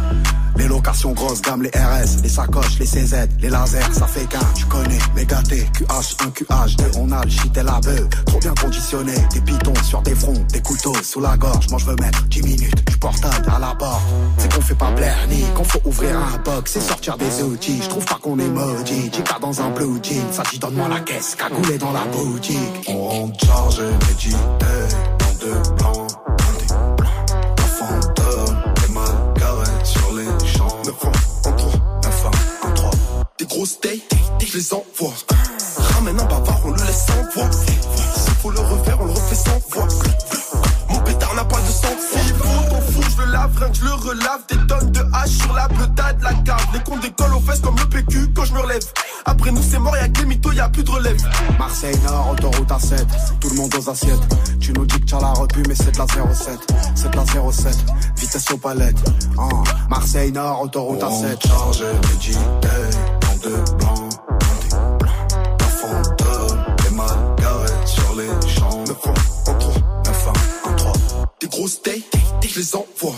Les 0.57 0.69
locations 0.69 1.13
grosses 1.13 1.43
gamme, 1.43 1.63
les 1.63 1.71
RS, 1.71 2.23
les 2.23 2.29
sacoches, 2.31 2.79
les 2.79 2.87
CZ, 2.87 3.29
les 3.41 3.51
lasers, 3.51 3.93
ça 3.93 4.07
fait 4.07 4.25
qu'un, 4.27 4.41
tu 4.55 4.65
connais, 4.65 4.99
méga 5.15 5.43
T, 5.43 5.69
QH1, 5.75 6.33
QH2, 6.33 6.99
on 6.99 7.13
a 7.13 7.23
le 7.23 7.31
shit 7.31 7.55
et 7.59 7.63
la 7.63 7.79
beuh, 7.81 8.09
trop 8.25 8.39
bien 8.39 8.55
conditionné, 8.55 9.13
des 9.35 9.41
pitons 9.43 9.75
sur 9.85 10.01
des 10.01 10.15
fronts, 10.15 10.47
des 10.51 10.63
couteaux 10.63 10.95
sous 11.03 11.21
la 11.21 11.37
gorge, 11.37 11.69
moi 11.69 11.79
je 11.79 11.85
veux 11.85 11.97
mettre 11.97 12.23
10 12.25 12.43
minutes, 12.43 12.87
du 12.89 12.97
portable 12.97 13.53
à 13.55 13.59
la 13.59 13.75
porte, 13.75 14.03
c'est 14.39 14.51
qu'on 14.51 14.63
fait 14.63 14.75
pas 14.75 14.93
plaire 14.93 15.19
ni 15.29 15.43
qu'on 15.55 15.65
faut 15.65 15.81
ouvrir 15.85 16.17
un 16.19 16.39
box, 16.39 16.73
c'est 16.73 16.81
sortir 16.81 17.19
des 17.19 17.43
outils, 17.43 17.83
je 17.83 17.89
trouve 17.91 18.07
pas 18.07 18.19
qu'on 18.23 18.39
est 18.39 18.49
maudit, 18.49 19.11
Chica 19.13 19.37
dans 19.39 19.61
un 19.61 19.69
blue 19.71 20.01
jean, 20.03 20.33
ça 20.33 20.43
dit 20.51 20.59
donne-moi 20.59 20.89
la 20.89 21.01
caisse, 21.01 21.35
cagoulé 21.35 21.77
dans 21.77 21.93
la 21.93 22.07
boutique, 22.07 22.59
on 22.89 23.09
rentre 23.09 23.45
chargé, 23.45 23.83
médité, 24.09 24.37
dans 25.19 25.47
deux 25.47 25.75
blancs, 25.77 26.16
grosses 33.57 33.79
je 34.39 34.59
les 34.59 34.75
envoie. 34.75 35.15
Ramène 35.95 36.21
un 36.21 36.25
bavard, 36.25 36.61
on 36.67 36.73
le 36.73 36.77
laisse 36.85 37.07
sans 37.07 37.23
voix. 37.35 37.51
S'il 37.53 38.35
faut 38.35 38.51
le 38.51 38.61
refaire, 38.61 38.99
on 39.01 39.07
le 39.07 39.13
refait 39.13 39.35
sans 39.35 39.59
voix. 39.71 39.89
Mon 40.91 40.99
pétard 41.01 41.35
n'a 41.35 41.45
pas 41.45 41.61
de 41.61 41.67
sang-froid. 41.67 42.21
S'il 42.23 42.35
faut 42.35 42.69
ton 42.69 42.81
fou, 42.81 43.03
je 43.17 43.23
le 43.23 43.33
lave, 43.33 43.57
rien 43.57 43.71
que 43.71 43.77
je 43.77 43.85
le 43.85 43.95
relave. 43.95 44.41
Des 44.51 44.67
tonnes 44.67 44.91
de 44.93 45.01
hache 45.15 45.31
sur 45.31 45.55
la 45.55 45.69
de 45.69 46.23
la 46.23 46.35
cave. 46.35 46.67
Les 46.75 46.81
comptes 46.81 47.01
décollent 47.01 47.35
aux 47.35 47.41
fesses 47.41 47.61
comme 47.61 47.77
le 47.77 47.89
PQ 47.89 48.33
quand 48.35 48.45
je 48.45 48.53
me 48.53 48.61
relève. 48.61 48.83
Après 49.25 49.51
nous, 49.51 49.63
c'est 49.63 49.79
mort, 49.79 49.97
y'a 49.97 50.09
que 50.09 50.21
les 50.21 50.27
mythos, 50.27 50.53
y'a 50.53 50.69
plus 50.69 50.85
de 50.85 50.91
relève. 50.91 51.17
Marseille 51.59 51.99
Nord, 52.05 52.33
autoroute 52.33 52.69
A7, 52.69 53.07
tout 53.41 53.49
le 53.49 53.57
monde 53.57 53.75
aux 53.75 53.91
assiettes. 53.91 54.37
Tu 54.61 54.73
nous 54.75 54.85
dis 54.85 55.01
que 55.01 55.07
t'as 55.07 55.21
la 55.21 55.33
repu, 55.33 55.63
mais 55.67 55.75
c'est 55.75 55.93
de 55.93 55.99
la 55.99 56.07
07. 56.07 56.59
C'est 56.95 57.11
de 57.11 57.17
la 57.17 57.25
07, 57.53 57.77
vitesse 58.17 58.51
aux 58.51 58.59
palettes. 58.59 59.03
Ah, 59.39 59.49
Marseille 59.89 60.31
Nord, 60.31 60.61
autoroute 60.61 61.01
A7. 61.01 61.49
Chargé, 61.49 61.85
médité, 62.13 62.37
blancs, 63.51 64.13
un 64.31 64.57
des 64.63 64.99
blancs. 64.99 65.33
Un 65.61 65.65
fantôme, 65.65 66.59
des 66.83 66.95
mal 66.95 67.19
garés 67.39 67.87
sur 67.87 68.15
les 68.17 68.49
champs. 68.49 68.85
9 68.85 68.91
ans, 68.91 69.51
en 69.51 69.55
3, 69.59 69.75
9 70.05 70.29
1, 70.67 70.71
1, 70.71 70.75
3. 70.75 70.93
des 71.41 71.49
grosses 71.49 71.73
steaks, 71.73 72.17
je 72.57 72.61
les 72.61 72.75
envoie. 72.75 73.17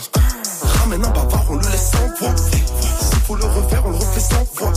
Ramène 0.79 1.05
un 1.05 1.09
bavard, 1.09 1.45
on 1.49 1.55
le 1.55 1.61
laisse 1.61 1.91
sans 1.91 2.07
voix. 2.19 2.35
S'il 2.37 3.19
faut 3.25 3.35
le 3.35 3.45
refaire, 3.45 3.83
on 3.85 3.91
le 3.91 3.95
refait 3.95 4.19
sans 4.19 4.43
voix. 4.55 4.73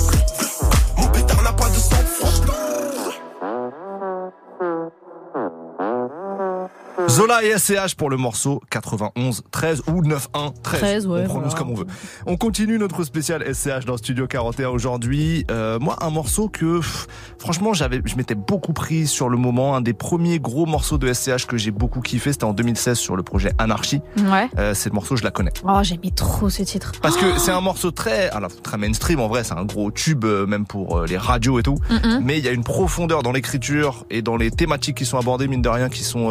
Zola 7.12 7.44
et 7.44 7.58
SCH 7.58 7.94
pour 7.94 8.08
le 8.08 8.16
morceau 8.16 8.62
91 8.70 9.42
13 9.50 9.82
ou 9.86 10.00
91 10.00 10.52
13. 10.62 10.80
13, 10.80 11.06
ouais, 11.06 11.20
on 11.20 11.24
prononce 11.24 11.42
voilà. 11.42 11.58
comme 11.58 11.70
on 11.70 11.74
veut. 11.74 11.86
On 12.24 12.38
continue 12.38 12.78
notre 12.78 13.04
spécial 13.04 13.44
SCH 13.54 13.84
dans 13.84 13.98
Studio 13.98 14.26
41 14.26 14.70
aujourd'hui. 14.70 15.44
Euh, 15.50 15.78
moi, 15.78 15.98
un 16.00 16.08
morceau 16.08 16.48
que 16.48 16.78
pff, 16.78 17.06
franchement, 17.38 17.74
j'avais, 17.74 18.00
je 18.02 18.16
m'étais 18.16 18.34
beaucoup 18.34 18.72
pris 18.72 19.06
sur 19.06 19.28
le 19.28 19.36
moment. 19.36 19.76
Un 19.76 19.82
des 19.82 19.92
premiers 19.92 20.40
gros 20.40 20.64
morceaux 20.64 20.96
de 20.96 21.12
SCH 21.12 21.44
que 21.46 21.58
j'ai 21.58 21.70
beaucoup 21.70 22.00
kiffé, 22.00 22.32
c'était 22.32 22.44
en 22.44 22.54
2016 22.54 22.96
sur 22.96 23.14
le 23.14 23.22
projet 23.22 23.52
Anarchy. 23.58 24.00
Ouais. 24.16 24.48
Euh, 24.58 24.72
c'est 24.72 24.88
le 24.88 24.94
morceau, 24.94 25.14
je 25.14 25.22
la 25.22 25.30
connais. 25.30 25.52
Oh, 25.68 25.80
j'aimais 25.82 26.12
trop 26.16 26.48
ce 26.48 26.62
titre. 26.62 26.92
Parce 27.02 27.18
que 27.18 27.38
c'est 27.38 27.52
un 27.52 27.60
morceau 27.60 27.90
très, 27.90 28.30
alors, 28.30 28.50
très 28.62 28.78
mainstream 28.78 29.20
en 29.20 29.28
vrai, 29.28 29.44
c'est 29.44 29.52
un 29.52 29.66
gros 29.66 29.90
tube 29.90 30.24
euh, 30.24 30.46
même 30.46 30.64
pour 30.64 31.02
les 31.02 31.18
radios 31.18 31.58
et 31.58 31.62
tout. 31.62 31.76
Mais 32.22 32.38
il 32.38 32.44
y 32.44 32.48
a 32.48 32.52
une 32.52 32.64
profondeur 32.64 33.22
dans 33.22 33.32
l'écriture 33.32 34.06
et 34.08 34.22
dans 34.22 34.38
les 34.38 34.50
thématiques 34.50 34.96
qui 34.96 35.04
sont 35.04 35.18
abordées, 35.18 35.46
mine 35.46 35.60
de 35.60 35.68
rien, 35.68 35.90
qui 35.90 36.04
sont 36.04 36.30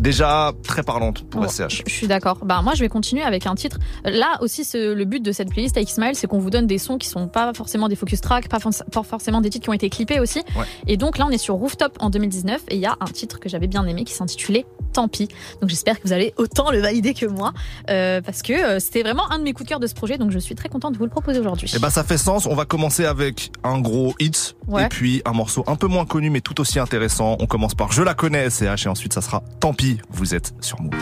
déjà 0.00 0.52
très 0.62 0.82
parlantes 0.82 1.22
pour 1.28 1.42
Ouais, 1.42 1.48
SCH. 1.48 1.82
Je 1.86 1.92
suis 1.92 2.06
d'accord. 2.08 2.38
Bah 2.44 2.60
moi 2.62 2.74
je 2.74 2.80
vais 2.80 2.88
continuer 2.88 3.22
avec 3.22 3.46
un 3.46 3.54
titre. 3.54 3.78
Là 4.04 4.38
aussi 4.40 4.66
le 4.74 5.04
but 5.04 5.22
de 5.22 5.32
cette 5.32 5.50
playlist 5.50 5.76
avec 5.76 5.88
Smile 5.88 6.12
c'est 6.14 6.26
qu'on 6.26 6.38
vous 6.38 6.50
donne 6.50 6.66
des 6.66 6.78
sons 6.78 6.98
qui 6.98 7.08
sont 7.08 7.28
pas 7.28 7.52
forcément 7.54 7.88
des 7.88 7.96
focus 7.96 8.20
tracks, 8.20 8.48
pas, 8.48 8.58
for- 8.60 8.72
pas 8.92 9.02
forcément 9.02 9.40
des 9.40 9.50
titres 9.50 9.64
qui 9.64 9.70
ont 9.70 9.74
été 9.74 9.90
clippés 9.90 10.20
aussi. 10.20 10.40
Ouais. 10.56 10.64
Et 10.86 10.96
donc 10.96 11.18
là 11.18 11.26
on 11.28 11.30
est 11.30 11.38
sur 11.38 11.54
Rooftop 11.54 11.96
en 12.00 12.10
2019 12.10 12.62
et 12.68 12.74
il 12.76 12.80
y 12.80 12.86
a 12.86 12.96
un 13.00 13.06
titre 13.06 13.38
que 13.40 13.48
j'avais 13.48 13.66
bien 13.66 13.86
aimé 13.86 14.04
qui 14.04 14.14
s'intitulait 14.14 14.66
Tant 14.92 15.06
pis. 15.06 15.28
Donc 15.60 15.70
j'espère 15.70 16.00
que 16.00 16.06
vous 16.08 16.12
allez 16.12 16.34
autant 16.36 16.70
le 16.72 16.80
valider 16.80 17.14
que 17.14 17.26
moi 17.26 17.52
euh, 17.90 18.20
parce 18.20 18.42
que 18.42 18.52
euh, 18.52 18.80
c'était 18.80 19.02
vraiment 19.02 19.30
un 19.30 19.38
de 19.38 19.44
mes 19.44 19.52
coups 19.52 19.66
de 19.66 19.68
cœur 19.70 19.80
de 19.80 19.86
ce 19.86 19.94
projet 19.94 20.18
donc 20.18 20.30
je 20.32 20.38
suis 20.38 20.54
très 20.56 20.68
contente 20.68 20.94
de 20.94 20.98
vous 20.98 21.04
le 21.04 21.10
proposer 21.10 21.38
aujourd'hui. 21.38 21.70
Et 21.74 21.78
bah 21.78 21.90
ça 21.90 22.02
fait 22.02 22.18
sens. 22.18 22.46
On 22.46 22.54
va 22.56 22.64
commencer 22.64 23.04
avec 23.04 23.50
un 23.62 23.78
gros 23.80 24.14
hit 24.18 24.56
Ouais. 24.68 24.84
et 24.84 24.88
puis 24.88 25.20
un 25.24 25.32
morceau 25.32 25.64
un 25.66 25.74
peu 25.74 25.88
moins 25.88 26.04
connu 26.04 26.30
mais 26.30 26.40
tout 26.40 26.60
aussi 26.60 26.78
intéressant. 26.78 27.36
On 27.40 27.46
commence 27.46 27.74
par 27.74 27.90
Je 27.92 28.02
la 28.02 28.14
connais 28.14 28.48
SCH 28.50 28.86
et 28.86 28.88
ensuite 28.88 29.12
ça 29.12 29.20
sera 29.20 29.42
Tant 29.58 29.74
pis, 29.74 29.89
vous 30.10 30.34
êtes 30.34 30.52
sur 30.60 30.80
Move. 30.80 30.94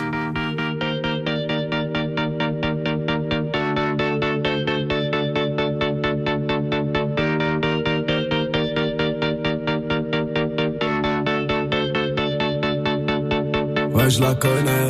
Ouais, 13.95 14.11
je 14.11 14.21
la 14.21 14.35
connais. 14.35 14.89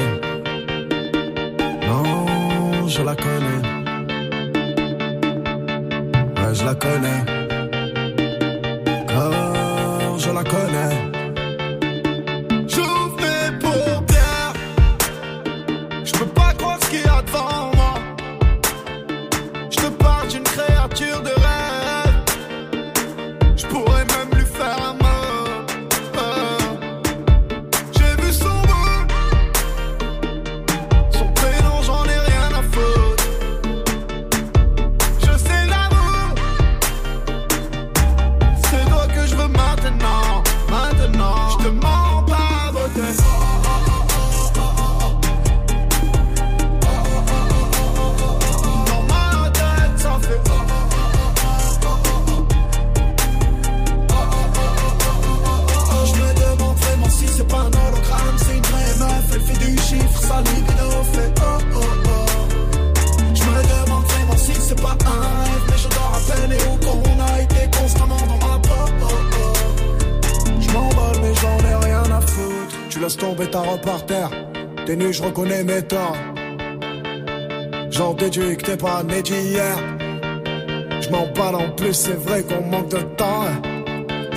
Non, 1.87 2.87
je 2.89 3.03
la 3.03 3.17
connais. 3.17 3.63
Ouais, 6.37 6.55
je 6.55 6.65
la 6.65 6.75
connais. 6.75 7.38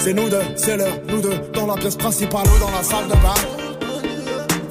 C'est 0.03 0.13
nous 0.13 0.29
deux, 0.29 0.41
c'est 0.55 0.77
l'heure, 0.77 0.97
nous 1.07 1.21
deux, 1.21 1.37
dans 1.53 1.67
la 1.67 1.75
pièce 1.75 1.95
principale 1.95 2.47
ou 2.47 2.59
dans 2.59 2.71
la 2.71 2.81
salle 2.81 3.07
de 3.07 3.13
bain. 3.13 3.35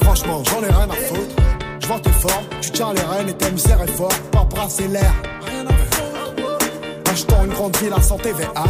Franchement, 0.02 0.42
j'en 0.50 0.60
ai 0.60 0.72
rien 0.72 0.90
à 0.90 0.94
foutre. 0.94 1.36
Je 1.78 1.86
vois 1.86 2.00
tes 2.00 2.10
formes, 2.10 2.46
tu 2.60 2.70
tiens 2.72 2.92
les 2.92 3.00
rênes 3.00 3.28
et 3.28 3.34
t'aimes 3.34 3.56
serrer 3.56 3.86
fort, 3.86 4.12
pas 4.32 4.42
brasser 4.42 4.88
l'air. 4.88 5.14
Achetons 7.08 7.44
une 7.44 7.52
grande 7.52 7.76
ville 7.76 7.92
à 7.92 8.02
100 8.02 8.16
TVA. 8.16 8.64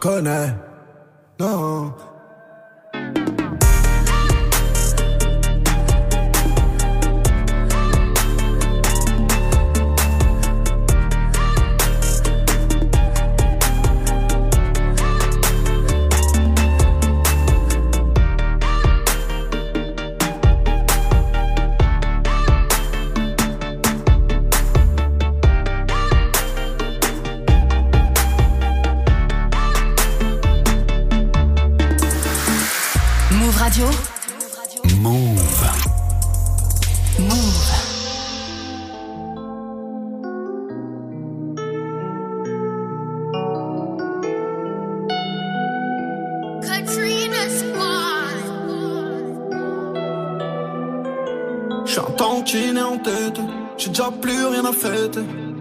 Connais. 0.00 0.69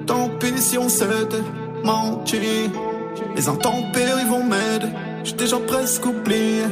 Tant 0.05 0.29
pis 0.39 0.57
si 0.57 0.77
on 0.77 0.89
s'était 0.89 1.43
menti. 1.83 2.69
Les 3.35 3.47
intempéries 3.47 4.25
vont 4.27 4.43
m'aider. 4.43 4.87
J'ai 5.23 5.33
déjà 5.33 5.57
presque 5.59 6.05
oublié. 6.05 6.63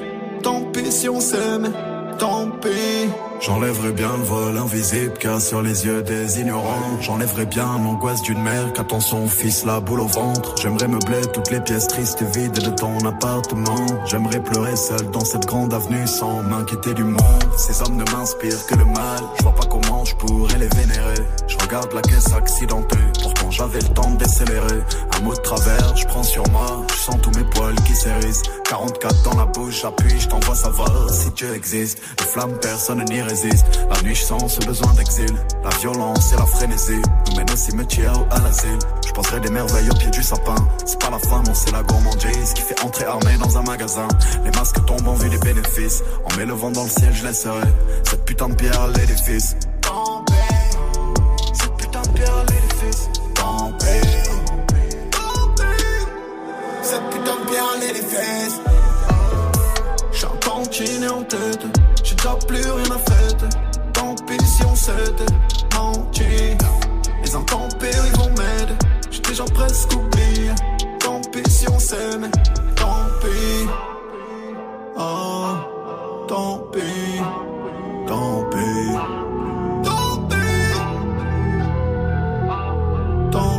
Tant 0.44 0.62
pis 0.72 0.92
si 0.92 1.10
on 1.10 1.20
s'aime, 1.20 1.72
tant 2.20 2.50
pis. 2.62 3.10
J'enlèverai 3.40 3.92
bien 3.92 4.18
le 4.18 4.24
vol 4.24 4.58
invisible 4.58 5.14
car 5.20 5.40
sur 5.40 5.62
les 5.62 5.86
yeux 5.86 6.02
des 6.02 6.40
ignorants. 6.40 6.98
J'enlèverai 7.02 7.46
bien 7.46 7.78
l'angoisse 7.78 8.22
d'une 8.24 8.42
mère 8.42 8.74
qui 8.74 8.82
attend 8.82 9.00
son 9.00 9.28
fils 9.28 9.64
la 9.64 9.80
boule 9.80 10.02
au 10.02 10.08
ventre. 10.08 10.56
J'aimerais 10.60 10.88
meubler 10.88 11.22
toutes 11.34 11.52
les 11.52 11.62
pièces 11.62 11.88
tristes 11.88 12.22
et 12.22 12.40
vides 12.40 12.60
de 12.60 12.72
ton 12.72 12.98
appartement. 13.06 13.86
J'aimerais 14.06 14.44
pleurer 14.44 14.76
seul 14.76 15.12
dans 15.12 15.24
cette 15.24 15.46
grande 15.46 15.74
avenue 15.74 16.08
sans 16.08 16.42
m'inquiéter 16.44 16.94
du 16.94 17.04
monde. 17.04 17.22
Ces 17.56 17.82
hommes 17.84 17.96
ne 17.96 18.12
m'inspirent 18.12 18.66
que 18.66 18.76
le 18.76 18.86
mal. 18.86 19.22
Je 19.38 19.44
vois 19.44 19.56
pas 19.56 19.68
comment 19.70 20.04
je 20.04 20.16
pourrais 20.16 20.58
les 20.58 20.70
vénérer. 20.70 21.22
Je 21.48 21.58
regarde 21.58 21.94
la 21.94 22.02
caisse 22.02 22.34
accidentée. 22.34 22.98
J'avais 23.50 23.80
le 23.80 23.88
temps 23.90 24.12
de 24.12 24.18
décélérer. 24.18 24.82
Un 25.18 25.24
mot 25.24 25.34
de 25.34 25.42
travers, 25.42 25.96
je 25.96 26.06
prends 26.06 26.24
sur 26.24 26.48
moi. 26.50 26.86
Je 26.92 26.98
sens 26.98 27.16
tous 27.22 27.32
mes 27.32 27.44
poils 27.46 27.76
qui 27.86 27.96
s'érissent. 27.96 28.44
44 28.70 29.24
dans 29.24 29.38
la 29.38 29.46
bouche, 29.46 29.82
j'appuie, 29.82 30.20
je 30.20 30.28
t'envoie 30.28 30.56
savoir 30.56 31.10
si 31.10 31.32
Dieu 31.32 31.54
existe. 31.56 32.00
Les 32.20 32.26
flammes, 32.26 32.58
personne 32.62 33.04
n'y 33.06 33.22
résiste. 33.22 33.66
La 33.90 34.02
nuit, 34.02 34.16
je 34.16 34.24
ce 34.26 34.66
besoin 34.66 34.94
d'exil. 34.94 35.34
La 35.64 35.70
violence 35.78 36.34
et 36.34 36.36
la 36.36 36.46
frénésie 36.46 37.02
nous 37.28 37.38
mènent 37.38 37.52
au 37.52 37.56
cimetière 37.56 38.14
ou 38.20 38.26
à 38.32 38.40
l'asile. 38.40 38.80
Je 39.06 39.12
penserai 39.12 39.40
des 39.40 39.50
merveilles 39.50 39.90
au 39.90 39.96
pied 39.96 40.10
du 40.12 40.22
sapin. 40.22 40.56
C'est 40.86 41.00
pas 41.00 41.10
la 41.10 41.20
faim, 41.20 41.42
non, 41.46 41.54
c'est 41.54 41.72
la 41.72 41.84
gourmandise 41.84 42.54
qui 42.54 42.62
fait 42.62 42.84
entrer 42.84 43.06
armée 43.06 43.38
dans 43.40 43.58
un 43.58 43.64
magasin. 43.64 44.08
Les 44.44 44.52
masques 44.52 44.84
tombent 44.86 45.08
en 45.08 45.16
vue 45.16 45.30
des 45.30 45.40
bénéfices. 45.40 46.04
En 46.26 46.36
m'élevant 46.38 46.72
dans 46.72 46.84
le 46.84 46.90
ciel, 46.90 47.14
je 47.14 47.26
laisserai 47.26 47.68
cette 48.04 48.26
putain 48.26 48.50
de 48.50 48.56
pierre 48.56 48.82
à 48.82 48.88
l'édifice. 48.90 49.56
Cette 51.54 51.74
putain 51.78 52.02
de 52.02 52.10
pierre 52.10 52.36
à 52.36 52.40
l'édifice. 52.42 52.57
L'édifice. 57.80 58.60
J'ai 60.12 60.26
un 60.26 60.36
tantiné 60.38 61.08
en 61.08 61.24
tête. 61.24 61.66
J'ai 62.04 62.16
déjà 62.16 62.36
plus 62.48 62.58
rien 62.58 62.92
à 62.92 62.98
fêter. 62.98 63.50
Tant 63.94 64.16
pis 64.28 64.46
si 64.46 64.64
on 64.66 64.76
s'était 64.76 65.34
menti. 65.76 66.58
Les 67.24 67.36
intempéries 67.36 68.12
vont 68.18 68.30
m'aider. 68.30 68.74
J'ai 69.12 69.22
déjà 69.22 69.46
presque 69.46 69.94
oublié. 69.94 70.52
Tant 71.00 71.22
pis 71.32 71.50
si 71.50 71.70
on 71.70 71.80
s'aimait. 71.80 72.32
Tant 72.76 73.06
pis. 73.22 73.68
Oh, 74.98 75.56
tant 76.28 76.58
pis. 76.72 77.22
Tant 78.08 78.44
pis. 78.50 78.92
Tant 79.84 80.18
pis. 80.28 80.74
Tant 83.32 83.40
pis. 83.40 83.57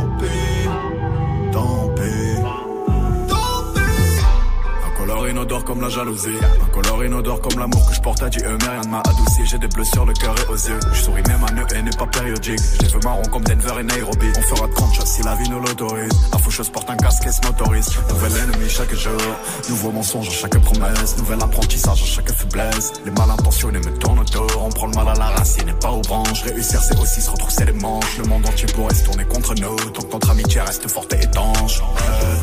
Inodore 5.39 5.63
comme 5.63 5.79
la 5.79 5.87
jalousie. 5.87 6.35
Un 6.61 6.65
color 6.65 7.05
inodore 7.05 7.39
comme 7.39 7.57
l'amour 7.57 7.87
que 7.87 7.95
je 7.95 8.01
porte 8.01 8.21
à 8.21 8.29
Dieu. 8.29 8.41
Mais 8.43 8.67
rien 8.67 8.81
ne 8.81 8.89
m'a 8.89 8.99
adouci. 8.99 9.45
J'ai 9.45 9.57
des 9.57 9.69
bleus 9.69 9.85
sur 9.85 10.05
le 10.05 10.13
cœur 10.13 10.35
et 10.37 10.51
aux 10.51 10.55
yeux. 10.55 10.79
Je 10.91 11.01
souris 11.01 11.23
même 11.29 11.41
à 11.47 11.51
ne 11.51 11.61
et 11.77 11.81
n'est 11.81 11.97
pas 11.97 12.07
périodique. 12.07 12.59
Je 12.75 12.85
les 12.85 12.87
veux 12.91 12.99
marron 13.05 13.21
comme 13.31 13.43
Denver 13.43 13.79
et 13.79 13.83
Nairobi. 13.83 14.27
On 14.37 14.41
fera 14.41 14.67
de 14.67 14.73
grandes 14.73 14.93
choses 14.93 15.05
si 15.05 15.23
la 15.23 15.35
vie 15.35 15.49
nous 15.49 15.61
l'autorise. 15.61 16.11
La 16.33 16.39
faucheuse 16.39 16.69
porte 16.69 16.89
un 16.89 16.97
casque 16.97 17.25
et 17.25 17.31
se 17.31 17.41
motorise. 17.47 17.89
Nouvel 18.09 18.31
ennemi 18.35 18.69
chaque 18.69 18.93
jour. 18.93 19.21
Nouveau 19.69 19.91
mensonge 19.91 20.27
à 20.27 20.31
chaque 20.31 20.59
promesse. 20.59 21.17
Nouvel 21.17 21.41
apprentissage 21.41 22.03
à 22.03 22.05
chaque 22.05 22.31
faiblesse. 22.33 22.91
Les 23.05 23.11
mal 23.11 23.31
intentionnés 23.31 23.79
me 23.79 23.97
tournent 23.97 24.19
autour. 24.19 24.47
On 24.61 24.69
prend 24.69 24.87
le 24.87 24.95
mal 24.95 25.07
à 25.07 25.13
la 25.13 25.27
racine 25.27 25.69
et 25.69 25.79
pas 25.79 25.91
aux 25.91 26.01
branches. 26.01 26.43
Réussir 26.43 26.81
c'est 26.81 26.99
aussi 26.99 27.21
se 27.21 27.31
retrousser 27.31 27.63
les 27.63 27.73
manches. 27.73 28.17
Le 28.17 28.25
monde 28.25 28.45
entier 28.45 28.67
pourrait 28.75 28.93
se 28.93 29.05
tourner 29.05 29.23
contre 29.23 29.55
nous. 29.55 29.75
Tant 29.77 30.01
que 30.01 30.11
notre 30.11 30.31
amitié 30.31 30.59
reste 30.59 30.85
forte 30.89 31.13
et 31.13 31.23
étanche. 31.23 31.81
Euh, 31.81 32.35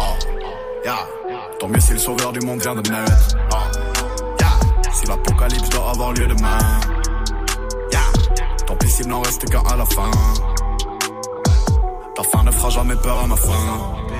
oh, 0.00 0.84
yeah. 0.84 1.19
Tant 1.60 1.68
mieux 1.68 1.80
si 1.80 1.92
le 1.92 1.98
sauveur 1.98 2.32
du 2.32 2.40
monde 2.40 2.62
vient 2.62 2.74
de 2.74 2.90
naître. 2.90 3.36
Yeah. 4.40 4.48
Si 4.94 5.06
l'apocalypse 5.06 5.68
doit 5.68 5.90
avoir 5.90 6.14
lieu 6.14 6.26
demain. 6.26 6.58
Yeah. 7.92 8.00
Tant 8.66 8.76
pis 8.76 8.88
s'il 8.88 9.08
n'en 9.08 9.20
reste 9.20 9.44
qu'un 9.50 9.62
à 9.70 9.76
la 9.76 9.84
fin. 9.84 10.10
Ta 12.14 12.22
fin 12.22 12.44
ne 12.44 12.50
fera 12.50 12.70
jamais 12.70 12.96
peur 12.96 13.20
à 13.22 13.26
ma 13.26 13.36
fin. 13.36 13.52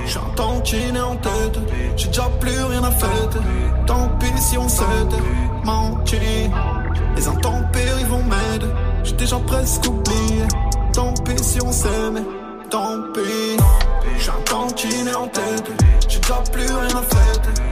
J'ai 0.05 0.19
un 0.19 0.35
tantiné 0.35 1.01
en 1.01 1.15
tête, 1.15 1.59
j'ai 1.97 2.07
déjà 2.09 2.29
plus 2.39 2.63
rien 2.63 2.83
à 2.83 2.91
fêter. 2.91 3.39
Tant 3.87 4.07
pis 4.19 4.37
si 4.37 4.59
on 4.59 4.69
s'était 4.69 5.17
menti. 5.63 6.17
Les 7.15 7.27
intempéries 7.27 8.03
vont 8.05 8.23
m'aider, 8.23 8.71
j'ai 9.03 9.13
déjà 9.13 9.37
presque 9.39 9.87
oublié. 9.87 10.43
Tant 10.93 11.13
pis 11.25 11.43
si 11.43 11.59
on 11.63 11.71
s'aimait, 11.71 12.21
tant 12.69 12.99
pis. 13.15 13.57
J'ai 14.19 14.29
un 14.29 14.41
tantiné 14.45 15.15
en 15.15 15.27
tête, 15.27 15.71
déjà 16.21 16.43
plus 16.51 16.65
rien 16.65 16.97
à 16.97 17.01
fêter. 17.01 17.70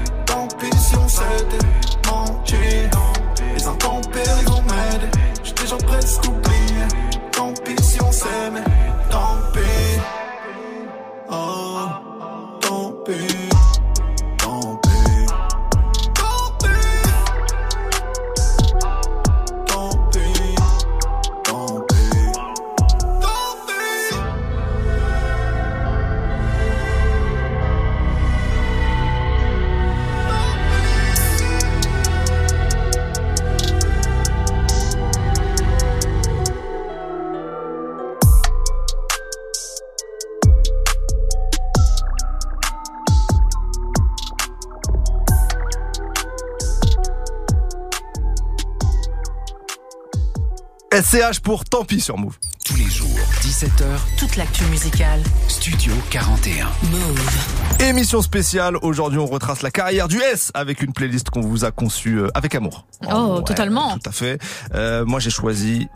SCH 51.10 51.40
pour 51.40 51.66
tant 51.66 51.86
pis 51.86 52.02
sur 52.02 52.20
Move. 52.20 52.38
Tous 52.64 52.76
les 52.76 52.88
jours, 52.88 53.10
17h, 53.42 53.84
Toute 54.20 54.36
l'actu 54.36 54.64
musicale. 54.66 55.20
Studio 55.48 55.92
41. 56.12 56.68
Move. 56.92 57.80
Émission 57.80 58.22
spéciale. 58.22 58.78
Aujourd'hui, 58.84 59.18
on 59.18 59.26
retrace 59.26 59.64
la 59.64 59.72
carrière 59.72 60.08
du 60.08 60.22
S 60.22 60.52
avec 60.54 60.84
une 60.84 60.94
playlist 60.94 61.32
qu'on 61.32 61.42
vous 61.42 61.66
a 61.66 61.72
conçue 61.72 62.20
euh, 62.20 62.28
avec 62.36 62.54
amour. 62.54 62.86
Oh, 63.12 63.42
totalement. 63.44 63.98
Tout 63.98 64.08
à 64.10 64.12
fait. 64.12 64.40
Euh, 64.76 65.04
moi, 65.04 65.20
j'ai 65.20 65.32
choisi 65.32 65.88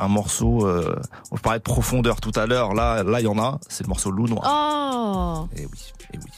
un 0.00 0.08
morceau. 0.08 0.66
Euh, 0.66 1.00
je 1.32 1.40
parlais 1.40 1.60
de 1.60 1.64
profondeur 1.64 2.20
tout 2.20 2.32
à 2.34 2.46
l'heure. 2.46 2.74
Là, 2.74 3.04
là, 3.04 3.20
il 3.20 3.24
y 3.24 3.28
en 3.28 3.38
a. 3.38 3.60
C'est 3.68 3.84
le 3.84 3.88
morceau 3.88 4.10
Loup 4.10 4.26
Noir. 4.26 4.42
Oh 4.48 5.48
Et 5.56 5.64
oui, 5.64 5.92
et 6.12 6.18
oui. 6.18 6.30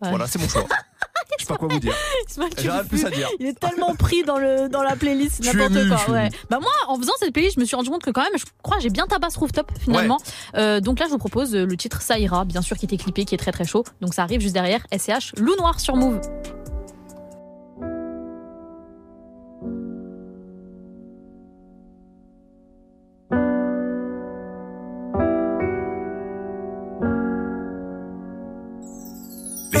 Ouais. 0.00 0.08
Voilà, 0.08 0.26
c'est 0.26 0.38
mon 0.38 0.48
choix. 0.48 0.64
Je 1.38 1.44
sais 1.44 1.48
pas 1.48 1.56
quoi 1.56 1.68
vous 1.68 1.78
dire. 1.78 1.94
J'ai 2.58 2.70
rien 2.70 2.82
de 2.82 2.88
plus 2.88 3.04
à 3.04 3.10
dire. 3.10 3.28
Il 3.40 3.46
est 3.46 3.58
tellement 3.58 3.94
pris 3.94 4.22
dans 4.22 4.38
le 4.38 4.68
dans 4.68 4.82
la 4.82 4.96
playlist, 4.96 5.44
n'importe 5.44 5.88
quoi. 5.88 6.14
ouais. 6.14 6.28
Bah 6.50 6.58
moi, 6.60 6.70
en 6.88 6.96
faisant 6.98 7.12
cette 7.18 7.32
playlist, 7.32 7.56
je 7.56 7.60
me 7.60 7.64
suis 7.64 7.76
rendu 7.76 7.90
compte 7.90 8.02
que 8.02 8.10
quand 8.10 8.22
même, 8.22 8.38
je 8.38 8.44
crois, 8.62 8.78
j'ai 8.78 8.90
bien 8.90 9.06
tabasse 9.06 9.36
rooftop 9.36 9.70
finalement. 9.80 10.18
Euh, 10.56 10.80
donc 10.80 10.98
là, 10.98 11.06
je 11.06 11.10
vous 11.10 11.18
propose 11.18 11.54
euh, 11.54 11.64
le 11.66 11.76
titre 11.76 12.02
Ça 12.02 12.18
ira, 12.18 12.44
bien 12.44 12.62
sûr, 12.62 12.76
qui 12.76 12.84
était 12.86 12.96
clippé, 12.96 13.24
qui 13.24 13.34
est 13.34 13.38
très 13.38 13.52
très 13.52 13.64
chaud. 13.64 13.84
Donc 14.00 14.14
ça 14.14 14.22
arrive 14.22 14.40
juste 14.40 14.54
derrière. 14.54 14.86
SCH, 14.96 15.32
Loup 15.38 15.56
Noir 15.58 15.80
sur 15.80 15.96
Move. 15.96 16.20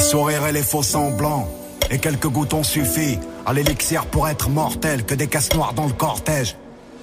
Sourires 0.04 0.46
et 0.46 0.52
les 0.52 0.62
faux 0.62 0.82
semblants. 0.82 1.48
Et 1.90 1.98
quelques 1.98 2.28
gouttes 2.28 2.54
ont 2.54 2.62
à 3.46 3.52
l'élixir 3.52 4.06
pour 4.06 4.28
être 4.28 4.48
mortel. 4.48 5.04
Que 5.04 5.14
des 5.14 5.26
caisses 5.26 5.52
noires 5.54 5.72
dans 5.74 5.86
le 5.86 5.92
cortège. 5.92 6.56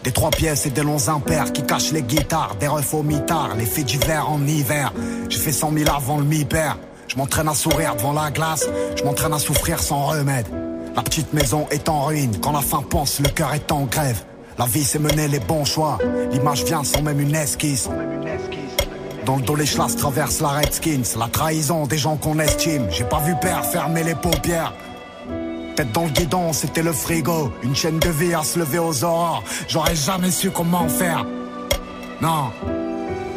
Des 0.04 0.12
trois 0.12 0.32
pièces 0.32 0.66
et 0.66 0.70
des 0.70 0.84
longs 0.84 1.10
impairs 1.10 1.52
qui 1.52 1.64
cachent 1.64 1.92
les 1.92 2.04
guitares. 2.04 2.56
Des 2.60 2.68
refs 2.68 2.94
au 2.94 3.04
mitard, 3.04 3.56
les 3.58 3.66
faits 3.66 3.86
d'hiver 3.86 4.30
en 4.30 4.46
hiver. 4.46 4.94
J'ai 5.30 5.40
fait 5.40 5.52
cent 5.52 5.72
mille 5.72 5.90
avant 5.90 6.18
le 6.18 6.24
mi-père. 6.24 6.78
Je 7.08 7.18
m'entraîne 7.18 7.48
à 7.48 7.54
sourire 7.54 7.96
devant 7.96 8.14
la 8.14 8.32
glace. 8.32 8.68
Je 8.96 9.04
m'entraîne 9.04 9.34
à 9.34 9.40
souffrir 9.40 9.82
sans 9.82 10.06
remède. 10.06 10.48
La 10.96 11.04
petite 11.04 11.34
maison 11.34 11.68
est 11.72 11.90
en 11.90 12.06
ruine. 12.06 12.38
Quand 12.42 12.52
la 12.52 12.62
faim 12.62 12.84
pense, 12.90 13.20
le 13.20 13.30
cœur 13.30 13.54
est 13.54 13.72
en 13.72 13.84
grève. 13.86 14.24
La 14.58 14.66
vie 14.66 14.84
c'est 14.84 15.00
mener 15.00 15.28
les 15.28 15.40
bons 15.40 15.66
choix. 15.66 15.98
L'image 16.32 16.64
vient 16.66 16.84
sans 16.84 17.02
même 17.02 17.20
une 17.20 17.36
esquisse. 17.36 17.90
Dans 19.26 19.36
le 19.36 19.44
dos, 19.44 19.56
les 19.56 19.66
chlasses 19.66 19.96
traversent 19.96 20.42
la 20.42 20.50
Redskins. 20.50 21.18
La 21.18 21.28
trahison 21.28 21.86
des 21.86 21.98
gens 21.98 22.18
qu'on 22.18 22.40
estime. 22.40 22.88
J'ai 22.90 23.04
pas 23.04 23.20
vu 23.20 23.36
père 23.40 23.64
fermer 23.66 24.04
les 24.04 24.16
paupières. 24.16 24.74
Tête 25.76 25.92
dans 25.92 26.06
le 26.06 26.10
guidon, 26.10 26.54
c'était 26.54 26.82
le 26.82 26.92
frigo. 26.92 27.54
Une 27.62 27.76
chaîne 27.76 28.00
de 28.00 28.10
vie 28.10 28.34
à 28.34 28.44
se 28.44 28.58
lever 28.60 28.80
aux 28.80 29.04
aurores. 29.04 29.44
J'aurais 29.68 29.96
jamais 29.96 30.32
su 30.32 30.50
comment 30.50 30.90
faire. 30.90 31.26
Non, 32.22 32.52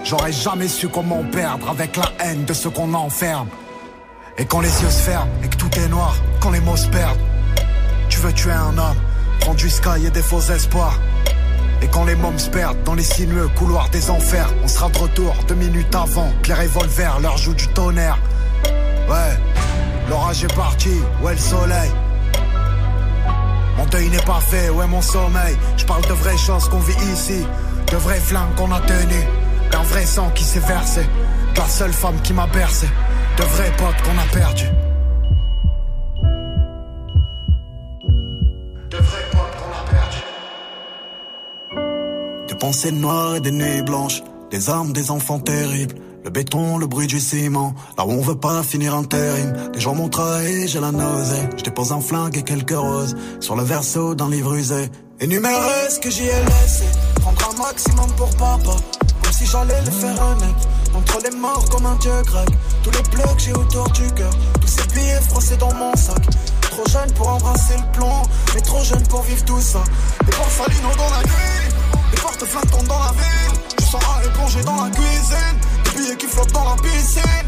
j'aurais 0.04 0.32
jamais 0.32 0.68
su 0.68 0.88
comment 0.88 1.22
perdre 1.24 1.70
avec 1.70 1.96
la 1.96 2.10
haine 2.20 2.44
de 2.44 2.52
ce 2.52 2.68
qu'on 2.68 2.92
enferme. 2.92 3.48
Et 4.36 4.44
quand 4.44 4.60
les 4.60 4.82
yeux 4.82 4.90
se 4.90 5.02
ferment 5.02 5.30
et 5.42 5.48
que 5.48 5.56
tout 5.56 5.70
est 5.78 5.88
noir, 5.88 6.14
quand 6.40 6.50
les 6.50 6.60
mots 6.60 6.76
se 6.76 6.88
perdent, 6.88 7.20
tu 8.08 8.18
veux 8.20 8.32
tuer 8.32 8.52
un 8.52 8.76
homme, 8.76 8.96
prendre 9.40 9.56
du 9.56 9.70
sky 9.70 10.06
et 10.06 10.10
des 10.10 10.22
faux 10.22 10.40
espoirs. 10.40 10.98
Et 11.84 11.88
quand 11.88 12.04
les 12.04 12.14
mômes 12.14 12.38
se 12.38 12.48
perdent 12.48 12.82
dans 12.84 12.94
les 12.94 13.02
sinueux 13.02 13.48
couloirs 13.58 13.90
des 13.90 14.08
enfers, 14.08 14.48
on 14.62 14.68
sera 14.68 14.88
de 14.88 14.96
retour 14.96 15.34
deux 15.46 15.54
minutes 15.54 15.94
avant 15.94 16.32
que 16.42 16.48
les 16.48 16.54
revolvers 16.54 17.20
leur 17.20 17.36
jouent 17.36 17.52
du 17.52 17.68
tonnerre. 17.68 18.18
Ouais, 19.06 19.38
l'orage 20.08 20.42
est 20.44 20.54
parti, 20.54 20.94
ouais 21.22 21.32
le 21.32 21.38
soleil. 21.38 21.90
Mon 23.76 23.84
deuil 23.84 24.08
n'est 24.08 24.22
pas 24.22 24.40
fait, 24.40 24.70
ouais 24.70 24.86
mon 24.86 25.02
sommeil. 25.02 25.58
Je 25.76 25.84
parle 25.84 26.06
de 26.06 26.14
vraies 26.14 26.38
choses 26.38 26.70
qu'on 26.70 26.78
vit 26.78 26.96
ici, 27.12 27.44
de 27.92 27.96
vraies 27.98 28.20
flammes 28.20 28.54
qu'on 28.56 28.72
a 28.72 28.80
tenues, 28.80 29.28
d'un 29.70 29.82
vrai 29.82 30.06
sang 30.06 30.30
qui 30.34 30.42
s'est 30.44 30.60
versé, 30.60 31.02
de 31.54 31.58
la 31.60 31.68
seule 31.68 31.92
femme 31.92 32.18
qui 32.22 32.32
m'a 32.32 32.46
bercé, 32.46 32.88
de 33.36 33.42
vrais 33.42 33.72
potes 33.76 34.00
qu'on 34.04 34.18
a 34.18 34.24
perdus. 34.32 34.83
Des 42.64 42.70
pensées 42.70 42.92
noires 42.92 43.36
et 43.36 43.40
des 43.40 43.50
nuits 43.50 43.82
blanches, 43.82 44.22
des 44.50 44.70
armes, 44.70 44.94
des 44.94 45.10
enfants 45.10 45.38
terribles. 45.38 45.96
Le 46.24 46.30
béton, 46.30 46.78
le 46.78 46.86
bruit 46.86 47.06
du 47.06 47.20
ciment, 47.20 47.74
là 47.98 48.06
où 48.06 48.10
on 48.12 48.22
veut 48.22 48.40
pas 48.40 48.62
finir 48.62 48.94
intérim. 48.94 49.52
Des 49.74 49.80
gens 49.80 49.94
m'ont 49.94 50.08
trahi, 50.08 50.66
j'ai 50.66 50.80
la 50.80 50.90
nausée. 50.90 51.46
Je 51.58 51.62
dépose 51.62 51.92
un 51.92 52.00
flingue 52.00 52.38
et 52.38 52.42
quelques 52.42 52.70
roses 52.74 53.16
sur 53.38 53.54
le 53.54 53.62
verso 53.64 54.14
d'un 54.14 54.30
livre 54.30 54.54
usé. 54.54 54.88
Énumérer 55.20 55.90
ce 55.90 56.00
que 56.00 56.08
j'y 56.08 56.22
ai 56.22 56.42
laissé, 56.42 56.84
prendre 57.20 57.50
un 57.50 57.64
maximum 57.64 58.10
pour 58.16 58.30
papa. 58.30 58.76
Comme 59.22 59.32
si 59.32 59.44
j'allais 59.44 59.82
le 59.84 59.90
faire 59.90 60.16
honnête. 60.26 60.68
Entre 60.94 61.18
les 61.22 61.36
morts 61.36 61.68
comme 61.68 61.84
un 61.84 61.96
dieu 61.96 62.12
grec. 62.24 62.48
Tous 62.82 62.90
les 62.92 63.02
que 63.02 63.42
j'ai 63.42 63.52
autour 63.52 63.90
du 63.90 64.10
cœur. 64.14 64.32
Tous 64.62 64.68
ces 64.68 64.86
billets 64.94 65.20
froissés 65.28 65.58
dans 65.58 65.74
mon 65.74 65.94
sac. 65.96 66.22
Trop 66.62 66.88
jeune 66.90 67.12
pour 67.12 67.28
embrasser 67.28 67.74
le 67.76 67.92
plomb, 67.92 68.22
mais 68.54 68.60
trop 68.62 68.82
jeune 68.82 69.06
pour 69.08 69.22
vivre 69.22 69.44
tout 69.44 69.60
ça. 69.60 69.84
Des 70.24 70.32
porcelinos 70.32 70.96
dans 70.96 71.10
la 71.10 71.22
nuit, 71.22 71.53
porte-flingues 72.24 72.70
tombent 72.70 72.88
dans 72.88 72.98
la 72.98 73.12
ville. 73.12 73.54
Je 73.78 73.84
sens 73.84 74.02
à 74.02 74.24
éponger 74.24 74.62
dans 74.64 74.84
la 74.84 74.90
cuisine, 74.90 75.56
des 75.84 75.90
billets 75.98 76.16
qui 76.16 76.26
flottent 76.26 76.52
dans 76.52 76.68
la 76.70 76.76
piscine. 76.82 77.46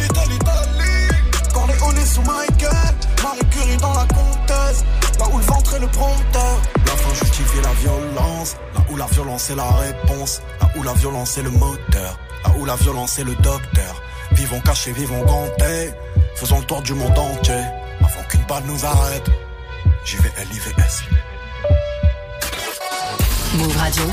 L'Italie, 0.00 0.32
l'Italie, 0.32 1.08
Corleone 1.54 2.04
sous 2.04 2.22
Michael, 2.22 2.94
Marie 3.22 3.46
Curie 3.50 3.76
dans 3.76 3.94
la 3.94 4.06
comtesse, 4.06 4.84
là 5.18 5.26
où 5.32 5.38
le 5.38 5.44
ventre 5.44 5.74
est 5.74 5.80
le 5.80 5.86
prompteur. 5.86 6.56
La 6.86 6.96
fin 6.96 7.14
justifie 7.14 7.60
la 7.62 7.72
violence, 7.84 8.56
là 8.74 8.80
où 8.90 8.96
la 8.96 9.06
violence 9.06 9.50
est 9.50 9.54
la 9.54 9.70
réponse, 9.70 10.42
là 10.60 10.68
où 10.76 10.82
la 10.82 10.94
violence 10.94 11.38
est 11.38 11.42
le 11.42 11.50
moteur, 11.50 12.18
là 12.44 12.50
où 12.58 12.64
la 12.64 12.76
violence 12.76 13.18
est 13.20 13.24
le 13.24 13.36
docteur. 13.36 14.02
Vivons 14.32 14.60
cachés, 14.60 14.92
vivons 14.92 15.22
gantés, 15.24 15.92
faisons 16.34 16.58
le 16.58 16.64
tour 16.64 16.82
du 16.82 16.94
monde 16.94 17.16
entier, 17.16 17.64
avant 18.00 18.24
qu'une 18.28 18.44
balle 18.46 18.64
nous 18.66 18.84
arrête. 18.84 19.30
JVLIVS. 20.04 21.31
Move 23.54 23.76
Radio. 23.76 24.04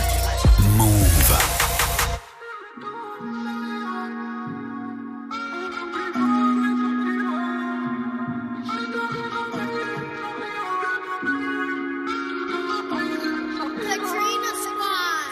Move. 0.76 1.10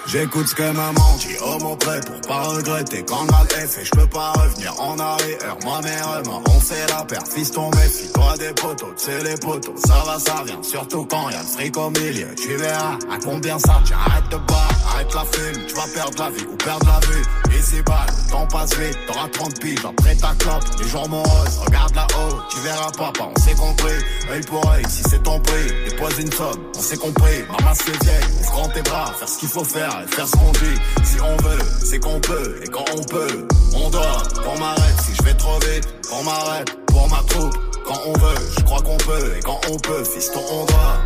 J'écoute 0.08 0.48
ce 0.48 0.56
que 0.56 0.72
maman 0.72 1.18
dit 1.20 1.37
près 1.76 2.00
pour 2.02 2.22
pas 2.28 2.42
regretter. 2.44 3.04
Quand 3.08 3.22
le 3.24 3.32
mal 3.32 3.46
est 3.58 3.68
fait, 3.68 3.86
je 3.86 3.92
peux 3.92 4.08
pas 4.08 4.32
revenir 4.34 4.74
en 4.80 4.98
arrière. 5.00 5.58
Moi 5.64 5.80
mes 5.84 6.02
remords, 6.02 6.44
on 6.50 6.60
fait 6.60 6.88
la 6.90 7.04
paire, 7.04 7.24
fiston 7.28 7.70
méfie-toi 7.72 8.38
des 8.38 8.54
poteaux, 8.54 8.94
c'est 8.96 9.24
les 9.24 9.36
poteaux, 9.36 9.76
ça 9.78 10.04
va, 10.06 10.20
ça 10.20 10.44
vient, 10.46 10.62
surtout 10.62 11.06
quand 11.06 11.30
y'a 11.30 11.40
le 11.40 11.48
fric 11.48 11.78
au 11.78 11.90
milieu. 11.90 12.28
Tu 12.36 12.56
verras 12.56 12.98
à 13.12 13.18
combien 13.24 13.60
ça 13.60 13.82
tient, 13.86 13.98
arrête 13.98 14.30
de 14.30 14.38
arrête 14.90 15.14
la 15.14 15.26
fume, 15.26 15.66
tu 15.68 15.76
vas 15.76 15.88
perdre 15.94 16.24
la 16.24 16.30
vie 16.30 16.46
ou 16.52 16.56
perdre 16.56 16.86
la 16.86 17.08
vue. 17.08 17.24
Ici 17.58 17.82
bas, 17.84 18.06
le 18.08 18.32
temps 18.32 18.48
passe 18.48 18.78
vite, 18.78 18.98
t'auras 19.08 19.28
30 19.28 19.60
piges 19.60 19.86
après 19.86 20.16
ta 20.16 20.34
clope, 20.40 20.64
les 20.80 20.88
jours 20.88 21.10
moroses, 21.10 21.60
regarde 21.66 21.96
là-haut, 21.96 22.40
tu 22.50 22.60
verras 22.60 22.92
papa, 22.92 23.30
on 23.36 23.40
s'est 23.40 23.56
compris, 23.56 23.98
œil 24.32 24.42
pour 24.42 24.72
œil, 24.72 24.84
si 24.90 25.04
c'est 25.10 25.24
ton 25.24 25.40
prix, 25.40 25.68
dépose 25.90 26.20
une 26.20 26.32
somme, 26.32 26.64
on 26.76 26.82
s'est 26.82 26.98
compris, 26.98 27.44
maman 27.50 27.74
c'est 27.74 28.04
vieille, 28.04 28.24
ouvre 28.40 28.52
grand 28.52 28.70
tes 28.70 28.82
bras, 28.82 29.14
faire 29.18 29.30
ce 29.30 29.40
qu'il 29.40 29.50
faut 29.50 29.64
faire 29.64 30.04
et 30.04 30.16
faire 30.16 30.28
ce 30.28 30.32
qu'on 30.34 30.52
dit. 30.52 30.80
Si 31.04 31.22
on 31.22 31.38
veut, 31.38 31.60
c'est 31.84 32.00
qu'on 32.00 32.20
peut, 32.20 32.60
et 32.64 32.68
quand 32.68 32.86
on 32.96 33.04
peut, 33.04 33.48
on 33.76 33.90
doit. 33.90 34.24
Qu'on 34.44 34.60
m'arrête 34.60 35.02
si 35.04 35.16
je 35.16 35.24
vais 35.24 35.34
trop 35.34 35.60
vite, 35.60 35.88
qu'on 36.10 36.24
m'arrête 36.24 36.86
pour 36.88 37.10
ma 37.10 37.24
troupe. 37.28 37.58
Quand 37.86 38.00
on 38.06 38.14
veut, 38.14 38.36
je 38.58 38.64
crois 38.64 38.82
qu'on 38.82 38.98
peut, 38.98 39.34
et 39.38 39.40
quand 39.42 39.60
on 39.72 39.78
peut, 39.78 40.04
fiston, 40.04 40.42
on 40.52 40.66
doit. 40.66 40.98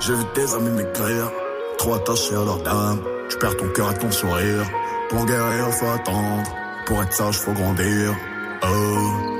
J'ai 0.00 0.14
vu 0.14 0.24
tes 0.34 0.52
amis 0.54 0.70
m'écrire, 0.70 1.30
trop 1.78 1.94
attachés 1.94 2.34
à 2.34 2.44
leur 2.44 2.58
dame. 2.58 3.00
Tu 3.28 3.38
perds 3.38 3.56
ton 3.56 3.68
cœur 3.68 3.92
et 3.92 3.98
ton 3.98 4.10
sourire. 4.10 4.64
Pour 5.08 5.24
guérir, 5.26 5.70
faut 5.72 5.88
attendre. 5.88 6.42
Pour 6.86 7.02
être 7.02 7.12
sage, 7.12 7.38
faut 7.38 7.52
grandir. 7.52 8.14
Oh, 8.62 8.66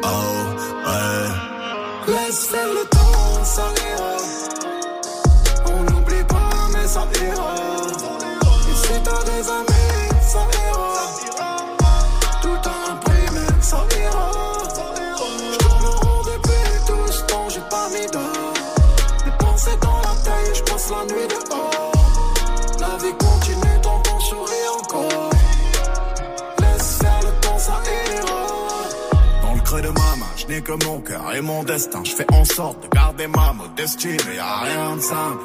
oh, 0.02 0.88
ouais. 0.88 2.12
Laisse 2.12 2.46
faire 2.46 2.68
le 2.68 2.84
temps, 2.88 3.44
ça 3.44 3.62
ira. 3.62 4.16
On 5.66 5.82
n'oublie 5.82 6.24
pas, 6.24 6.50
mais 6.72 6.86
ça 6.86 7.06
ira. 7.24 7.54
Et 8.70 8.74
si 8.74 8.92
des 8.92 9.50
amis, 9.50 10.22
ça. 10.22 11.53
Que 30.62 30.84
mon 30.84 31.00
cœur 31.00 31.34
et 31.34 31.40
mon 31.40 31.62
destin. 31.64 32.02
Je 32.04 32.12
fais 32.12 32.26
en 32.32 32.44
sorte 32.44 32.82
de 32.82 32.88
garder 32.88 33.26
ma 33.26 33.52
modestie, 33.52 34.16
mais 34.26 34.36
y 34.36 34.38
a 34.38 34.60
rien 34.60 34.96
de 34.96 35.00
simple. 35.00 35.42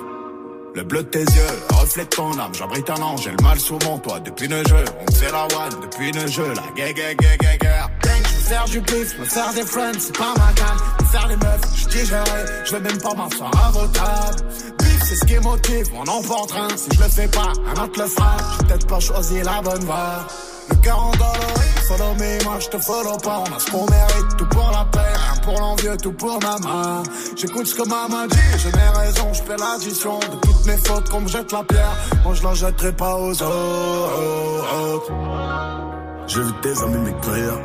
Le 0.75 0.83
bleu 0.83 1.03
de 1.03 1.09
tes 1.09 1.19
yeux 1.19 1.59
reflète 1.69 2.09
ton 2.11 2.31
âme. 2.39 2.53
J'abrite 2.53 2.89
un 2.89 3.01
ange, 3.01 3.23
j'ai 3.23 3.31
le 3.31 3.43
mal 3.43 3.59
sous 3.59 3.79
mon 3.85 3.97
toit. 3.97 4.19
Depuis 4.19 4.47
le 4.47 4.63
jeu, 4.67 4.85
on 4.99 5.11
me 5.11 5.17
fait 5.17 5.31
la 5.31 5.43
one. 5.43 5.81
Depuis 5.81 6.11
le 6.11 6.27
jeu, 6.27 6.53
la 6.53 6.71
gay, 6.75 6.93
gay. 6.93 7.15
Gang, 7.15 8.23
je 8.23 8.35
veux 8.35 8.41
faire 8.43 8.65
du 8.65 8.79
bif, 8.81 9.19
me 9.19 9.25
faire 9.25 9.53
des 9.53 9.65
friends, 9.65 9.99
c'est 9.99 10.17
pas 10.17 10.33
ma 10.37 10.53
cam. 10.53 10.77
Me 11.01 11.05
faire 11.07 11.27
les 11.27 11.35
meufs, 11.37 11.61
je 11.75 11.87
digérerai. 11.87 12.45
Je 12.65 12.71
vais 12.75 12.81
même 12.81 13.01
pas 13.01 13.13
m'asseoir 13.15 13.51
à 13.65 13.71
vos 13.71 13.87
tables. 13.87 14.45
C'est 15.09 15.15
ce 15.15 15.25
qui 15.25 15.39
motive 15.39 15.91
mon 15.93 16.03
emporte-train. 16.03 16.67
Si 16.77 16.87
je 16.93 17.01
le 17.01 17.09
fais 17.09 17.27
pas, 17.27 17.51
un 17.65 17.83
autre 17.83 17.99
le 17.99 18.07
fera. 18.07 18.37
J'ai 18.59 18.67
peut-être 18.67 18.87
pas 18.87 18.99
choisi 18.99 19.41
la 19.41 19.59
bonne 19.61 19.83
voie. 19.83 20.27
Le 20.69 20.75
cœur 20.77 20.99
endolori, 20.99 21.69
follow 21.87 22.13
me, 22.15 22.43
moi 22.43 22.59
je 22.59 22.67
te 22.67 22.77
follow 22.77 23.17
pas. 23.17 23.43
On 23.47 23.55
a 23.55 23.59
ce 23.59 23.71
qu'on 23.71 23.85
mérite, 23.89 24.37
tout 24.37 24.47
pour 24.47 24.71
la 24.71 24.85
paix, 24.85 24.99
rien 24.99 25.41
pour 25.43 25.59
l'envieux, 25.59 25.97
tout 25.97 26.13
pour 26.13 26.39
maman. 26.41 27.03
J'écoute 27.35 27.67
ce 27.67 27.75
que 27.75 27.87
maman 27.87 28.27
dit, 28.27 28.37
je 28.57 28.67
n'ai 28.67 28.89
raison, 28.99 29.33
je 29.33 29.41
fais 29.43 29.57
l'addition 29.57 30.19
de 30.19 30.35
toutes 30.41 30.65
mes 30.65 30.77
fautes 30.77 31.09
qu'on 31.09 31.21
me 31.21 31.27
jette 31.27 31.51
la 31.51 31.63
pierre. 31.63 31.95
Moi 32.23 32.33
je 32.33 32.43
la 32.43 32.53
jetterai 32.53 32.91
pas 32.93 33.15
aux 33.15 33.41
autres. 33.41 35.11
J'ai 36.27 36.41
vu 36.41 36.51
tes 36.61 36.81
amis 36.83 36.97
m'écrire. 36.97 37.59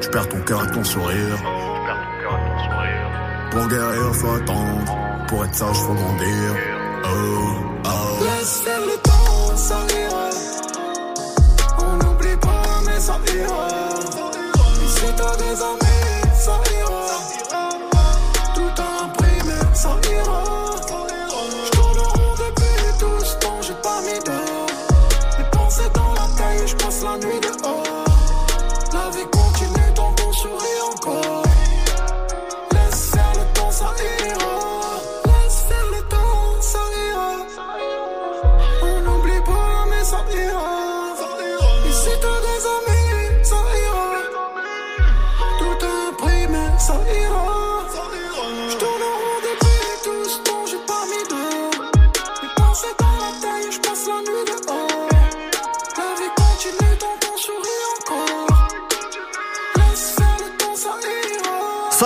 Tu 0.00 0.10
perds 0.10 0.28
ton 0.28 0.40
cœur 0.40 0.64
et 0.64 0.70
ton 0.72 0.84
sourire. 0.84 1.36
Pour 3.50 3.68
guérir, 3.68 4.14
faut 4.14 4.34
attendre. 4.34 4.96
Pour 5.28 5.44
être 5.44 5.54
sage, 5.54 5.76
faut 5.76 5.94
grandir. 5.94 6.56
Oh, 7.04 7.08
oh. 7.84 8.24
Laisse 8.24 8.60
faire 8.60 8.80
le 8.80 8.96
temps, 9.02 9.56
ça 9.56 9.76
amis, 15.62 16.34
ça 16.36 16.73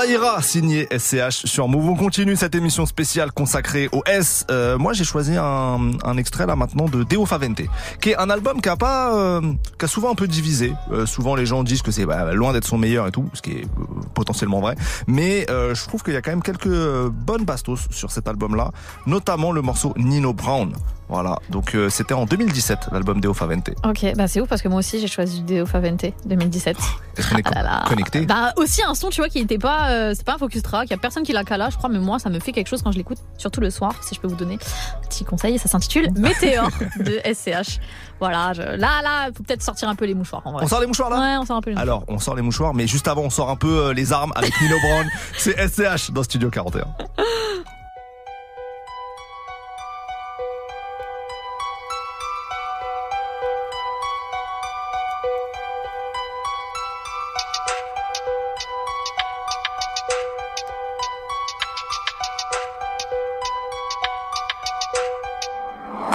ira, 0.08 0.40
signé 0.42 0.88
SCH 0.96 1.44
sur 1.46 1.68
Move. 1.68 1.90
On 1.90 1.94
continue 1.94 2.34
cette 2.34 2.54
émission 2.54 2.86
spéciale 2.86 3.30
consacrée 3.32 3.88
au 3.92 4.02
S. 4.06 4.46
Euh, 4.50 4.78
moi, 4.78 4.92
j'ai 4.92 5.04
choisi 5.04 5.36
un, 5.36 6.16
extrait 6.16 6.46
là 6.46 6.56
maintenant 6.56 6.86
de 6.86 7.04
Deo 7.04 7.26
Favente, 7.26 7.62
qui 8.00 8.10
est 8.10 8.16
un 8.16 8.30
album 8.30 8.60
qui 8.60 8.68
a 8.68 8.76
pas, 8.76 9.14
euh, 9.14 9.40
qui 9.78 9.84
a 9.84 9.88
souvent 9.88 10.10
un 10.10 10.14
peu 10.14 10.26
divisé. 10.26 10.72
Euh, 10.92 11.04
souvent, 11.04 11.34
les 11.34 11.46
gens 11.46 11.62
disent 11.62 11.82
que 11.82 11.90
c'est 11.90 12.06
bah, 12.06 12.32
loin 12.32 12.52
d'être 12.52 12.66
son 12.66 12.78
meilleur 12.78 13.06
et 13.06 13.10
tout, 13.10 13.28
ce 13.34 13.42
qui 13.42 13.52
est 13.52 13.66
potentiellement 14.14 14.60
vrai. 14.60 14.76
Mais 15.06 15.46
je 15.48 15.86
trouve 15.86 16.02
qu'il 16.02 16.14
y 16.14 16.16
a 16.16 16.22
quand 16.22 16.30
même 16.30 16.42
quelques 16.42 16.68
bonnes 17.08 17.44
bastos 17.44 17.88
sur 17.90 18.10
cet 18.10 18.28
album-là, 18.28 18.70
notamment 19.06 19.52
le 19.52 19.62
morceau 19.62 19.92
Nino 19.96 20.32
Brown. 20.32 20.72
Voilà, 21.08 21.38
donc 21.50 21.74
euh, 21.74 21.88
c'était 21.88 22.12
en 22.14 22.26
2017 22.26 22.88
l'album 22.92 23.20
Deo 23.20 23.32
Favente. 23.32 23.70
Ok, 23.84 24.04
bah 24.16 24.28
c'est 24.28 24.40
ouf 24.42 24.48
parce 24.48 24.60
que 24.60 24.68
moi 24.68 24.78
aussi 24.80 25.00
j'ai 25.00 25.06
choisi 25.08 25.42
Deo 25.42 25.64
Favente 25.64 26.04
2017. 26.26 26.76
Est-ce 27.16 27.30
qu'on 27.30 27.36
est 27.38 27.44
Ah 27.56 27.84
connecté 27.88 28.26
Bah 28.26 28.52
aussi 28.56 28.82
un 28.82 28.94
son 28.94 29.08
tu 29.08 29.20
vois 29.22 29.28
qui 29.30 29.38
était 29.38 29.56
pas 29.58 29.90
euh, 29.90 30.12
c'est 30.14 30.24
pas 30.26 30.34
un 30.34 30.38
focus 30.38 30.62
track, 30.62 30.88
il 30.88 30.90
y 30.90 30.94
a 30.94 30.98
personne 30.98 31.22
qui 31.22 31.32
l'a 31.32 31.44
cala, 31.44 31.70
je 31.70 31.76
crois 31.78 31.88
mais 31.88 31.98
moi 31.98 32.18
ça 32.18 32.28
me 32.28 32.38
fait 32.40 32.52
quelque 32.52 32.66
chose 32.68 32.82
quand 32.82 32.92
je 32.92 32.98
l'écoute, 32.98 33.18
surtout 33.38 33.60
le 33.60 33.70
soir 33.70 33.92
si 34.02 34.14
je 34.14 34.20
peux 34.20 34.28
vous 34.28 34.36
donner 34.36 34.54
un 34.54 35.06
petit 35.08 35.24
conseil, 35.24 35.58
ça 35.58 35.68
s'intitule 35.68 36.10
Météore 36.16 36.68
de 37.00 37.20
SCH. 37.32 37.80
Voilà, 38.20 38.52
je- 38.52 38.62
là 38.62 39.00
là, 39.02 39.28
faut 39.34 39.42
peut-être 39.44 39.62
sortir 39.62 39.88
un 39.88 39.94
peu 39.94 40.04
les 40.04 40.14
mouchoirs 40.14 40.42
en 40.44 40.52
vrai. 40.52 40.64
On 40.64 40.68
sort 40.68 40.80
les 40.80 40.86
mouchoirs 40.86 41.08
là? 41.10 41.18
Ouais, 41.20 41.36
on 41.40 41.44
sort 41.46 41.56
un 41.56 41.60
peu 41.62 41.70
les 41.70 41.76
mouchoirs. 41.76 41.94
Alors, 41.96 42.04
on 42.08 42.18
sort 42.18 42.34
les 42.34 42.42
mouchoirs, 42.42 42.74
mais 42.74 42.86
juste 42.86 43.06
avant, 43.08 43.22
on 43.22 43.30
sort 43.30 43.48
un 43.48 43.56
peu 43.56 43.86
euh, 43.86 43.92
les 43.94 44.12
armes 44.12 44.32
avec 44.34 44.52
Nino 44.60 44.76
Brown. 44.80 45.06
C'est 45.38 45.56
SCH 45.68 46.10
dans 46.10 46.22
Studio 46.24 46.50
41. 46.50 46.84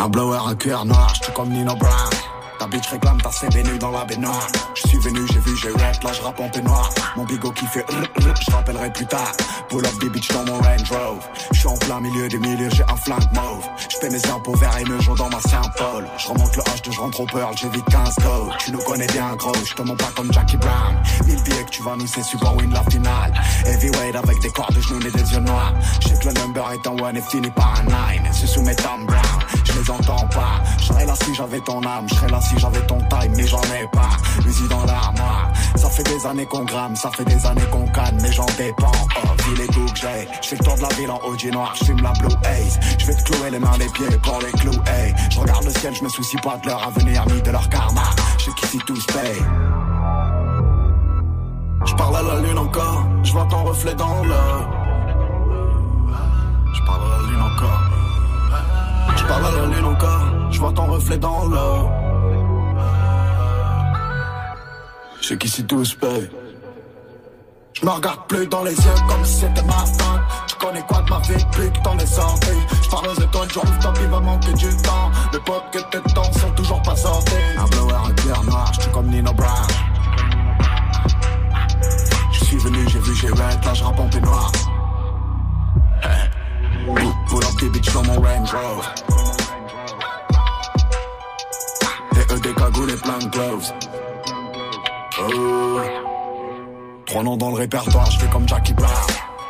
Un 0.03 0.09
blower, 0.09 0.37
un 0.45 0.55
cuir 0.55 0.83
noir, 0.83 1.13
j'suis 1.15 1.31
comme 1.31 1.47
Nino 1.47 1.73
Brown. 1.75 2.09
Ta 2.59 2.67
bitch 2.67 2.89
réclame 2.89 3.21
ta 3.21 3.31
CV 3.31 3.63
nu 3.63 3.77
dans 3.77 3.91
la 3.91 4.03
baignoire. 4.03 4.47
Je 4.75 4.89
suis 4.89 4.97
venu, 4.97 5.21
j'ai 5.31 5.39
vu, 5.39 5.55
j'ai 5.55 5.69
rap, 5.69 6.03
là 6.03 6.11
je 6.11 6.21
en 6.21 6.49
peignoir. 6.49 6.89
Mon 7.15 7.23
bigot 7.23 7.51
qui 7.51 7.65
fait 7.67 7.85
je 8.19 8.51
rappellerai 8.51 8.91
plus 8.91 9.05
tard. 9.05 9.31
Pull 9.69 9.85
up 9.85 9.93
des 10.01 10.09
bitch 10.09 10.27
dans 10.33 10.43
mon 10.43 10.59
Range 10.59 10.91
Rover. 10.91 11.21
Je 11.53 11.59
suis 11.59 11.67
en 11.69 11.77
plein 11.77 12.01
milieu 12.01 12.27
des 12.27 12.37
milieux, 12.37 12.69
j'ai 12.71 12.83
un 12.83 12.97
flingue 12.97 13.31
mauve. 13.33 13.65
Je 13.77 14.07
mes 14.09 14.29
impôts 14.29 14.55
verts 14.55 14.77
et 14.77 14.83
me 14.83 14.99
joue 14.99 15.15
dans 15.15 15.29
ma 15.29 15.39
Saint-Paul. 15.39 16.05
Je 16.17 16.27
remonte 16.27 16.55
le 16.57 16.63
H 16.63 16.85
de 16.85 16.91
je 16.91 16.99
rentre 16.99 17.21
au 17.21 17.25
Pearl, 17.25 17.55
j'ai 17.55 17.69
vite 17.69 17.85
15 17.89 18.15
go. 18.17 18.49
Tu 18.59 18.71
nous 18.71 18.79
connais 18.79 19.07
bien 19.07 19.33
gros, 19.37 19.53
je 19.65 19.73
te 19.73 19.81
montre 19.83 20.05
pas 20.05 20.11
comme 20.15 20.33
Jackie 20.33 20.57
Brown. 20.57 21.01
Mille 21.25 21.41
billets 21.43 21.63
que 21.63 21.69
tu 21.69 21.81
vas 21.81 21.95
nous 21.95 22.07
c'est 22.07 22.23
super 22.23 22.53
win 22.57 22.73
la 22.73 22.83
finale. 22.91 23.33
Heavyweight 23.65 24.15
avec 24.15 24.41
des 24.41 24.49
cordes 24.49 24.75
de 24.75 24.81
genoux 24.81 25.07
et 25.07 25.11
des 25.11 25.33
yeux 25.33 25.39
noirs. 25.39 25.73
Je 26.01 26.09
sais 26.09 26.19
que 26.19 26.27
le 26.27 26.33
number 26.33 26.69
est 26.73 26.87
en 26.87 26.97
one 26.97 27.15
et 27.15 27.21
finit 27.21 27.51
par 27.51 27.79
un 27.79 27.83
nine. 27.83 28.29
C'est 28.33 28.47
sous 28.47 28.61
mes 28.61 28.75
je 28.75 29.32
les 29.83 29.91
entends 29.91 30.27
pas. 30.27 30.61
Je 30.79 30.85
serais 30.85 31.05
là 31.05 31.13
si 31.23 31.33
j'avais 31.35 31.59
ton 31.61 31.81
âme, 31.83 32.05
je 32.07 32.15
serais 32.15 32.29
là 32.29 32.41
si 32.41 32.57
j'avais 32.57 32.85
ton 32.85 32.97
time, 32.97 33.33
mais 33.35 33.47
j'en 33.47 33.61
ai 33.61 33.87
pas. 33.91 34.09
Uzi 34.47 34.67
dans 34.69 34.85
l'armoire, 34.85 35.51
ça 35.75 35.89
fait 35.89 36.03
des 36.03 36.25
années 36.25 36.45
qu'on 36.45 36.63
gramme, 36.63 36.95
ça 36.95 37.09
fait 37.11 37.25
des 37.25 37.45
années 37.45 37.65
qu'on 37.71 37.85
canne, 37.87 38.17
mais 38.21 38.31
j'en 38.31 38.45
dépends. 38.57 38.91
Oh, 39.17 39.43
ville 39.47 39.61
et 39.61 39.67
goût 39.67 39.91
que 39.91 39.99
j'ai, 39.99 40.27
je 40.41 40.47
fais 40.49 40.55
le 40.57 40.63
tour 40.63 40.75
de 40.75 40.81
la 40.81 40.89
ville 40.89 41.11
en 41.11 41.19
OG 41.23 41.45
noir, 41.51 41.73
je 41.75 41.85
fume 41.85 42.01
la 42.01 42.11
blue 42.13 42.35
haze. 42.45 42.79
Je 42.97 43.05
vais 43.05 43.15
te 43.15 43.23
clouer 43.23 43.49
les 43.51 43.59
mains, 43.59 43.77
les 43.79 43.89
pieds 43.89 44.17
pour 44.21 44.39
les 44.39 44.51
clous, 44.59 44.81
hey. 44.87 45.13
Je 45.29 45.39
regarde 45.39 45.65
le 45.65 45.71
ciel, 45.71 45.93
je 45.95 46.03
me 46.03 46.09
soucie 46.09 46.37
pas 46.37 46.57
de 46.57 46.67
leur 46.67 46.83
avenir, 46.83 47.25
ni 47.27 47.41
de 47.41 47.51
leur 47.51 47.67
karma. 47.69 48.03
Je 48.37 48.45
sais 48.45 48.51
qu'ici 48.57 48.77
tout 48.85 48.95
se 48.95 49.07
paye. 49.07 49.43
Je 51.85 51.93
parle 51.95 52.15
à 52.15 52.21
la 52.21 52.39
lune 52.39 52.57
encore, 52.57 53.05
je 53.23 53.31
vois 53.33 53.45
ton 53.45 53.63
reflet 53.63 53.93
dans 53.95 54.23
l'eau. 54.23 54.33
Je 56.73 56.81
parle 56.85 57.01
à 57.01 57.17
la 57.17 57.29
lune 57.29 57.41
encore. 57.41 57.92
Je 59.23 59.27
parle 59.29 59.45
à 59.45 59.51
la 59.51 59.65
lune 59.67 59.85
encore, 59.85 60.51
je 60.51 60.59
vois 60.59 60.73
ton 60.73 60.85
reflet 60.85 61.17
dans 61.17 61.45
l'eau. 61.45 61.89
Je 65.21 65.27
sais 65.27 65.37
qu'ici 65.37 65.63
tout 65.63 65.85
se 65.85 65.95
paye. 65.95 66.29
Je 67.71 67.85
me 67.85 67.91
regarde 67.91 68.27
plus 68.27 68.45
dans 68.47 68.63
les 68.63 68.75
yeux 68.75 68.99
comme 69.07 69.23
si 69.23 69.35
c'était 69.35 69.63
ma 69.63 69.85
fin. 69.85 70.21
Tu 70.47 70.55
connais 70.55 70.81
quoi 70.81 71.01
de 71.03 71.09
ma 71.09 71.19
vie 71.19 71.45
plus 71.53 71.71
que 71.71 71.79
t'en 71.79 71.97
es 71.99 72.05
sorti. 72.05 72.51
Je 72.83 72.89
parle 72.89 73.07
aux 73.07 73.21
étoiles, 73.21 73.47
je 73.49 73.59
rooftop, 73.59 73.97
il 74.01 74.07
va 74.09 74.19
manquer 74.19 74.53
du 74.53 74.69
temps. 74.77 75.11
Les 75.31 75.39
potes 75.39 75.71
que 75.71 75.79
tes 75.79 76.13
temps 76.13 76.33
sont 76.33 76.51
toujours 76.57 76.81
pas 76.81 76.95
sortis. 76.97 77.33
Un 77.57 77.65
blower, 77.67 77.95
un 78.05 78.11
cuir 78.11 78.43
noir, 78.43 78.71
je 78.73 78.89
comme 78.89 79.07
Nino 79.07 79.31
Brown. 79.31 79.67
Je 82.33 82.43
suis 82.43 82.57
venu, 82.57 82.85
j'ai 82.89 82.99
vu, 82.99 83.15
j'ai 83.15 83.29
red, 83.29 83.63
là 83.63 83.73
je 83.73 83.83
rappe 83.85 83.99
en 84.01 84.09
peignoir. 84.09 84.51
Hey. 86.03 86.29
Pull 87.29 87.43
up 87.43 87.55
des 87.61 87.69
bitch 87.69 87.93
dans 87.93 88.03
mon 88.03 88.19
Range 88.19 88.51
Rover. 88.51 89.02
Eux 92.33 92.39
des 92.39 92.53
cagoules 92.53 92.89
et 92.89 92.95
plein 92.95 93.19
de 93.19 93.25
gloves. 93.25 93.71
Oh. 95.19 95.79
Trois 97.05 97.23
noms 97.23 97.37
dans 97.37 97.49
le 97.49 97.55
répertoire, 97.55 98.09
je 98.09 98.19
fais 98.19 98.29
comme 98.29 98.47
Jackie 98.47 98.73
Brown. 98.73 98.89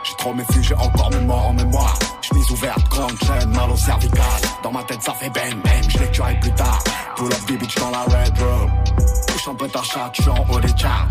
J'ai 0.04 0.16
trop 0.18 0.34
mes 0.34 0.44
j'ai 0.62 0.76
encore 0.76 1.10
mes 1.12 1.22
morts 1.22 1.48
en 1.48 1.54
mémoire. 1.54 1.98
Chemise 2.22 2.52
ouverte, 2.52 2.90
grande 2.90 3.18
chaîne, 3.24 3.50
mal 3.52 3.70
au 3.72 3.78
cervical. 3.78 4.42
Dans 4.64 4.72
ma 4.72 4.84
tête, 4.84 5.02
ça 5.02 5.14
fait 5.14 5.30
bang 5.30 5.62
bang, 5.64 5.84
je 5.88 5.98
les 6.00 6.40
plus 6.40 6.52
tard. 6.56 6.84
Pull 7.16 7.32
up 7.32 7.40
des 7.48 7.58
bitch 7.58 7.76
dans 7.76 7.92
la 7.92 8.02
red 8.02 8.38
room. 8.38 8.72
Touche 9.28 9.48
un 9.48 9.56
peu 9.56 9.68
ta 9.70 9.84
chatte, 9.84 10.16
je 10.18 10.22
suis 10.24 10.32
en 10.32 10.46
haut 10.50 10.60
des 10.60 10.78
charts. 10.78 11.08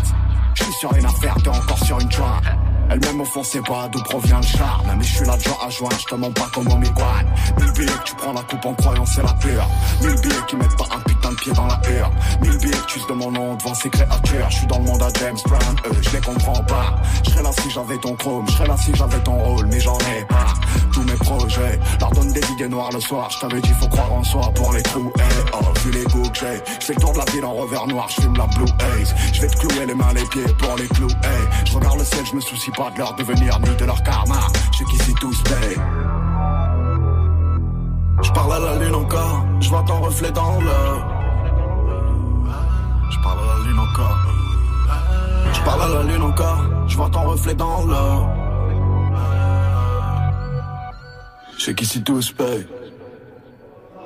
Je 0.55 0.63
suis 0.63 0.73
sur 0.73 0.93
une 0.93 1.05
affaire, 1.05 1.35
t'es 1.43 1.49
encore 1.49 1.83
sur 1.83 1.99
une 1.99 2.11
joint. 2.11 2.41
Elle-même 2.89 3.21
au 3.21 3.25
fond 3.25 3.41
pas 3.67 3.87
d'où 3.91 3.99
provient 4.03 4.37
le 4.39 4.45
charme. 4.45 4.85
Mais 4.97 5.03
je 5.03 5.15
suis 5.15 5.25
là 5.25 5.37
joint 5.39 5.57
à 5.65 5.69
joint, 5.69 5.89
je 5.99 6.05
te 6.05 6.15
mens 6.15 6.31
pas 6.31 6.47
comme 6.53 6.67
au 6.67 6.77
miguane 6.77 7.27
Mille 7.59 7.71
billets 7.73 7.97
que 7.97 8.03
tu 8.03 8.15
prends 8.15 8.33
la 8.33 8.41
coupe 8.41 8.65
en 8.65 8.73
croyant 8.73 9.05
c'est 9.05 9.23
la 9.23 9.33
pure. 9.33 9.67
Mille 10.01 10.21
billets 10.21 10.45
qui 10.47 10.55
mettent 10.55 10.77
pas 10.77 10.87
un 10.95 10.99
putain 10.99 11.29
de 11.31 11.35
pied 11.35 11.53
dans 11.53 11.65
la 11.65 11.79
hure 11.89 12.11
Mille 12.41 12.57
billets 12.59 12.77
que 12.77 12.85
tu 12.87 12.99
de 12.99 13.13
mon 13.13 13.31
nom 13.31 13.55
devant 13.55 13.73
ces 13.73 13.89
créatures. 13.89 14.49
Je 14.49 14.55
suis 14.57 14.67
dans 14.67 14.79
le 14.79 14.85
monde 14.85 15.01
à 15.01 15.09
James 15.19 15.37
Brown, 15.45 15.75
eux 15.87 16.01
je 16.01 16.09
les 16.11 16.21
comprends 16.21 16.63
pas. 16.65 16.95
Je 17.23 17.31
serais 17.31 17.43
là 17.43 17.51
si 17.51 17.69
j'avais 17.71 17.97
ton 17.97 18.15
chrome, 18.15 18.45
je 18.47 18.53
serais 18.53 18.67
là 18.67 18.77
si 18.77 18.93
j'avais 18.93 19.19
ton 19.19 19.37
rôle 19.37 19.65
Mais 19.67 19.79
j'en 19.79 19.97
ai 19.97 20.25
pas, 20.25 20.53
tous 20.93 21.03
mes 21.03 21.13
projets 21.13 21.79
Leur 21.99 22.11
donne 22.11 22.31
des 22.31 22.51
idées 22.51 22.69
noires 22.69 22.91
le 22.91 22.99
soir, 22.99 23.29
je 23.31 23.39
t'avais 23.39 23.61
dit 23.61 23.73
faut 23.79 23.87
croire 23.87 24.13
en 24.13 24.23
soi 24.23 24.51
pour 24.53 24.73
les 24.73 24.83
trous. 24.83 25.11
Hey, 25.17 25.45
Oh 25.53 25.79
vu 25.83 25.91
les 25.91 26.03
goûts 26.05 26.29
que 26.29 26.39
j'ai, 26.39 26.61
je 26.79 26.85
fais 26.85 26.95
tour 26.95 27.13
de 27.13 27.17
la 27.17 27.25
ville 27.25 27.45
en 27.45 27.53
revers 27.53 27.87
noir, 27.87 28.07
je 28.09 28.21
fume 28.21 28.35
la 28.37 28.45
blue 28.47 28.65
haze. 28.79 29.15
Je 29.33 29.41
vais 29.41 29.47
te 29.47 29.57
clouer 29.57 29.85
les 29.85 29.95
mains 29.95 30.13
les 30.13 30.25
pieds 30.25 30.42
pour 30.57 30.75
les 30.77 30.87
clous 30.87 31.09
hey. 31.23 31.65
Je 31.65 31.75
regarde 31.75 31.99
le 31.99 32.05
ciel, 32.05 32.25
je 32.25 32.35
me 32.35 32.41
soucie 32.41 32.71
pas 32.71 32.91
de 32.91 32.99
leur 32.99 33.13
devenir 33.15 33.59
ni 33.59 33.75
de 33.75 33.85
leur 33.85 34.01
karma 34.03 34.39
Je 34.71 34.77
sais 34.79 34.85
qu'ici 34.85 35.13
tout 35.15 35.33
se 35.33 35.43
paye 35.43 35.77
Je 38.21 38.31
parle 38.31 38.53
à 38.53 38.59
la 38.59 38.85
lune 38.85 38.95
encore, 38.95 39.45
je 39.59 39.69
vois 39.69 39.83
ton 39.83 39.99
reflet 40.01 40.31
dans 40.31 40.59
l'eau. 40.61 41.01
Je 43.09 43.19
parle 43.21 43.39
à 43.39 43.57
la 43.57 43.69
lune 43.69 43.79
encore. 43.79 44.17
Je 45.53 45.61
parle 45.61 45.81
à 45.81 45.87
la 45.95 46.03
lune 46.03 46.21
encore, 46.21 46.63
je 46.87 46.97
vois 46.97 47.09
ton 47.09 47.21
reflet 47.21 47.53
dans 47.53 47.85
l'eau. 47.85 48.25
Je 51.57 51.63
sais 51.63 51.75
qu'ici 51.75 52.03
tout 52.03 52.21
se 52.21 52.33
paye. 52.33 52.67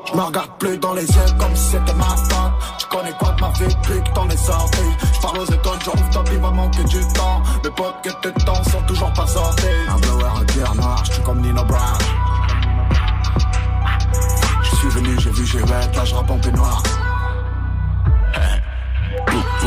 Je 0.10 0.16
me 0.16 0.22
regarde 0.22 0.52
plus 0.58 0.78
dans 0.78 0.94
les 0.94 1.06
yeux 1.06 1.32
comme 1.38 1.56
si 1.56 1.72
c'était 1.72 1.94
ma 1.94 2.06
fin. 2.06 2.54
Tu 2.80 2.86
connais 2.88 3.12
quoi 3.20 3.32
de 3.32 3.42
ma 3.42 3.50
vie 3.52 3.76
plus 3.84 4.02
que 4.02 4.10
t'en 4.14 4.30
es 4.30 4.38
sorti. 4.38 4.84
Je 5.14 5.20
parle 5.20 5.40
aux 5.40 5.46
étoiles, 5.46 5.80
je 5.84 5.90
rooftop, 5.90 6.30
il 6.32 6.40
va 6.40 6.52
manquer 6.52 6.84
du 6.86 7.00
temps. 7.14 7.42
Mes 7.64 7.72
potes 7.72 8.02
que 8.04 8.10
tes 8.22 8.46
temps 8.46 8.64
sont 8.64 8.82
toujours 8.88 9.12
pas 9.14 9.28
sortis. 9.28 9.66
Un 9.90 10.00
blower, 10.00 10.32
un 10.40 10.46
cuir 10.46 10.76
noir, 10.76 11.04
je 11.06 11.14
suis 11.14 11.24
comme 11.24 11.42
Nino 11.42 11.64
Brown. 11.66 11.98
Je 14.64 14.76
suis 14.76 14.90
venu, 14.90 15.20
j'ai 15.20 15.32
vu, 15.32 15.46
j'ai 15.46 15.60
red, 15.62 15.96
là 15.96 16.06
je 16.06 16.16
rappe 16.16 16.30
en 16.30 16.38
peignoir. 16.40 16.82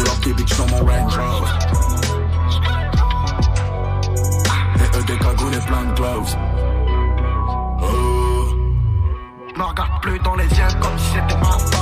Up 0.00 0.24
des 0.24 0.32
bitch 0.32 0.56
dans 0.56 0.66
mon 0.68 0.78
Range 0.86 1.18
Rover. 1.18 1.50
Et 4.76 4.98
eux 4.98 5.04
des 5.04 5.18
cagoules 5.18 5.54
et 5.54 5.66
plein 5.66 5.84
de 5.84 5.94
gloves. 5.94 6.36
Me 9.60 9.64
regarde 9.66 10.00
plus 10.00 10.18
dans 10.20 10.36
les 10.36 10.48
yeux 10.48 10.74
comme 10.80 10.98
si 10.98 11.12
c'était 11.12 11.36
ma. 11.36 11.79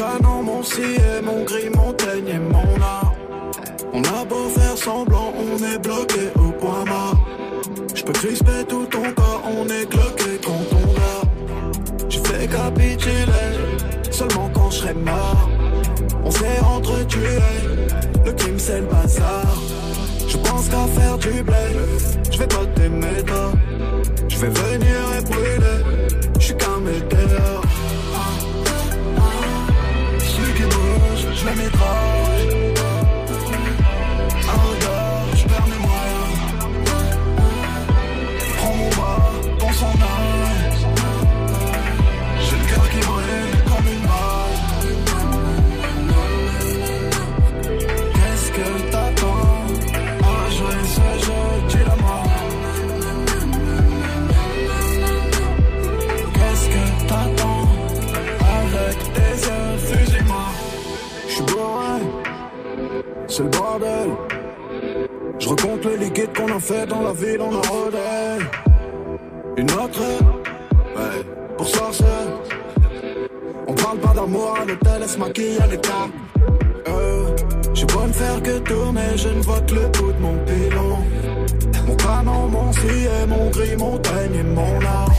Canon, 0.00 0.42
mon 0.42 0.62
et 0.62 1.20
mon 1.22 1.44
gris, 1.44 1.70
mon 1.76 1.92
teigne 1.92 2.28
et 2.28 2.38
mon 2.38 2.70
art. 2.80 3.14
On 3.92 4.02
a 4.02 4.24
beau 4.24 4.48
faire 4.56 4.76
semblant, 4.76 5.32
on 5.46 5.56
est 5.70 5.78
bloqué 5.78 6.24
au 6.36 6.50
point 6.60 6.84
mort. 6.86 7.18
Je 7.94 8.02
peux 8.04 8.12
crisper 8.12 8.60
tout 8.68 8.86
ton 8.86 9.06
corps, 9.12 9.42
on 9.44 9.64
est 9.68 9.86
bloqué 9.94 10.30
quand 10.46 10.64
on 10.80 10.86
dort. 10.98 11.26
Je 12.08 12.18
fais 12.18 12.46
capituler, 12.46 13.50
seulement 14.10 14.50
quand 14.54 14.70
je 14.70 14.78
serai 14.78 14.94
mort. 14.94 15.50
On 16.24 16.30
s'est 16.30 16.60
entretués, 16.76 17.48
le 18.24 18.32
crime 18.32 18.58
c'est 18.58 18.80
le 18.80 18.86
bazar. 18.86 19.54
Je 20.28 20.36
pense 20.38 20.68
qu'à 20.68 20.86
faire 20.98 21.18
du 21.18 21.42
blé, 21.42 21.66
je 22.30 22.38
vais 22.38 22.46
pas 22.46 22.66
t'aimer. 22.74 23.18
Je 24.28 24.36
vais 24.38 24.52
venir 24.62 24.98
et 25.18 25.22
brûler, 25.30 25.78
je 26.38 26.44
suis 26.46 26.56
qu'un 26.56 26.78
météore. 26.78 27.69
Je 31.40 31.46
les 31.46 32.79
c'est 63.40 63.44
le 63.44 63.50
bordel. 63.50 64.10
Je 65.38 65.48
recompte 65.48 65.84
le 65.84 65.96
liquide 65.96 66.36
qu'on 66.36 66.54
a 66.54 66.60
fait 66.60 66.86
dans 66.86 67.02
la 67.02 67.12
ville, 67.12 67.40
on 67.40 67.54
a 67.54 67.68
rodé. 67.68 68.44
Une 69.56 69.70
autre, 69.70 70.00
ouais, 70.96 71.24
pour 71.56 71.66
sorcier. 71.66 72.06
On 73.66 73.74
parle 73.74 73.98
pas 73.98 74.12
d'amour 74.14 74.58
à 74.60 74.64
l'hôtel, 74.64 75.00
elle 75.02 75.08
se 75.08 75.18
maquille 75.18 75.58
à 75.60 75.66
l'écart. 75.66 76.08
Euh, 76.88 77.36
j'ai 77.74 77.86
beau 77.86 78.00
me 78.00 78.12
faire 78.12 78.42
que 78.42 78.58
tourner, 78.58 79.16
je 79.16 79.28
ne 79.28 79.42
vois 79.42 79.60
que 79.60 79.74
le 79.74 79.86
bout 79.88 80.12
de 80.12 80.20
mon 80.20 80.36
pilon. 80.44 80.98
Mon 81.86 81.96
canon, 81.96 82.48
mon 82.48 82.70
et 82.70 83.26
mon 83.26 83.50
gris, 83.50 83.76
mon 83.78 83.98
teigne 83.98 84.34
et 84.34 84.42
mon 84.42 84.84
art. 84.84 85.10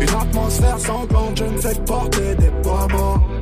Une 0.00 0.08
atmosphère 0.08 0.78
sanglante, 0.78 1.36
je 1.36 1.44
ne 1.44 1.58
fais 1.58 1.74
que 1.74 1.80
porter 1.80 2.34
des 2.36 2.50
poids 2.62 2.86
morts. 2.90 3.37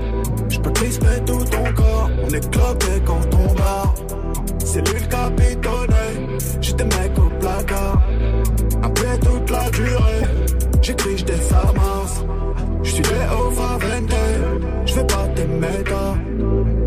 Je 0.67 0.71
peux 0.73 0.81
crisper 0.81 1.25
tout 1.25 1.45
ton 1.45 1.73
corps, 1.75 2.11
on 2.25 2.29
est 2.29 2.51
clopé 2.51 2.87
quand 3.05 3.21
on 3.35 3.55
bat. 3.55 3.95
Cellule 4.65 5.09
capitonnée, 5.09 6.39
j'ai 6.61 6.73
des 6.73 6.85
mecs 6.85 7.19
au 7.19 7.31
placard. 7.39 8.03
Peu 8.95 9.27
toute 9.27 9.51
la 9.51 9.71
durée, 9.71 10.23
j'écris, 10.83 11.19
j'défais 11.19 11.55
famas. 11.55 12.25
J'suis 12.83 13.03
hauts 13.03 13.51
favente, 13.53 14.15
j'fais 14.87 15.07
pas 15.07 15.29
tes 15.37 15.45
méta. 15.45 16.15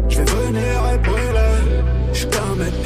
J'vais 0.10 0.26
venir 0.26 0.94
et 0.94 0.98
brûler, 0.98 1.84
j'suis 2.12 2.28
qu'un. 2.28 2.79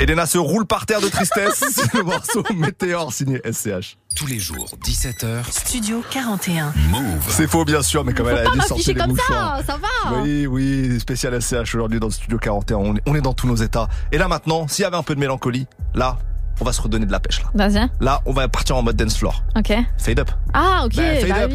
Elena 0.00 0.24
se 0.24 0.38
roule 0.38 0.64
par 0.64 0.86
terre 0.86 1.02
de 1.02 1.08
tristesse. 1.08 1.62
C'est 1.70 1.92
le 1.98 2.02
morceau 2.02 2.42
Météore 2.56 3.12
signé 3.12 3.38
SCH. 3.44 3.98
Tous 4.16 4.26
les 4.26 4.38
jours, 4.38 4.70
17h, 4.82 5.44
Studio 5.50 6.02
41. 6.10 6.72
Move. 6.88 7.02
C'est 7.28 7.46
faux, 7.46 7.66
bien 7.66 7.82
sûr, 7.82 8.02
mais 8.02 8.14
comme 8.14 8.28
elle 8.28 8.38
a 8.38 8.42
Pas 8.44 8.50
dit, 8.52 8.66
sortez 8.66 8.94
les 8.94 8.98
comme 8.98 9.10
mouchoirs. 9.10 9.58
ça, 9.58 9.74
ça 9.74 9.76
va. 9.76 10.22
Oui, 10.22 10.46
oui, 10.46 10.98
spécial 10.98 11.40
SCH 11.40 11.74
aujourd'hui 11.74 12.00
dans 12.00 12.06
le 12.06 12.12
studio 12.12 12.38
41. 12.38 12.76
On 12.78 12.96
est, 12.96 13.02
on 13.04 13.14
est 13.14 13.20
dans 13.20 13.34
tous 13.34 13.46
nos 13.46 13.56
états. 13.56 13.88
Et 14.10 14.16
là 14.16 14.26
maintenant, 14.26 14.66
s'il 14.68 14.84
y 14.84 14.86
avait 14.86 14.96
un 14.96 15.02
peu 15.02 15.14
de 15.14 15.20
mélancolie, 15.20 15.66
là, 15.94 16.18
on 16.60 16.64
va 16.64 16.72
se 16.72 16.80
redonner 16.82 17.06
de 17.06 17.12
la 17.12 17.20
pêche. 17.20 17.40
Là, 17.54 17.68
Vas-y, 17.68 17.88
là 18.00 18.20
on 18.26 18.32
va 18.32 18.48
partir 18.48 18.76
en 18.76 18.82
mode 18.82 18.96
dance 18.96 19.16
floor. 19.16 19.42
ok. 19.56 19.72
Fade 19.98 20.20
up. 20.20 20.30
Ah, 20.54 20.82
ok, 20.84 20.96
Ben, 20.96 21.20
fade 21.20 21.28
bah 21.28 21.44
up. 21.44 21.50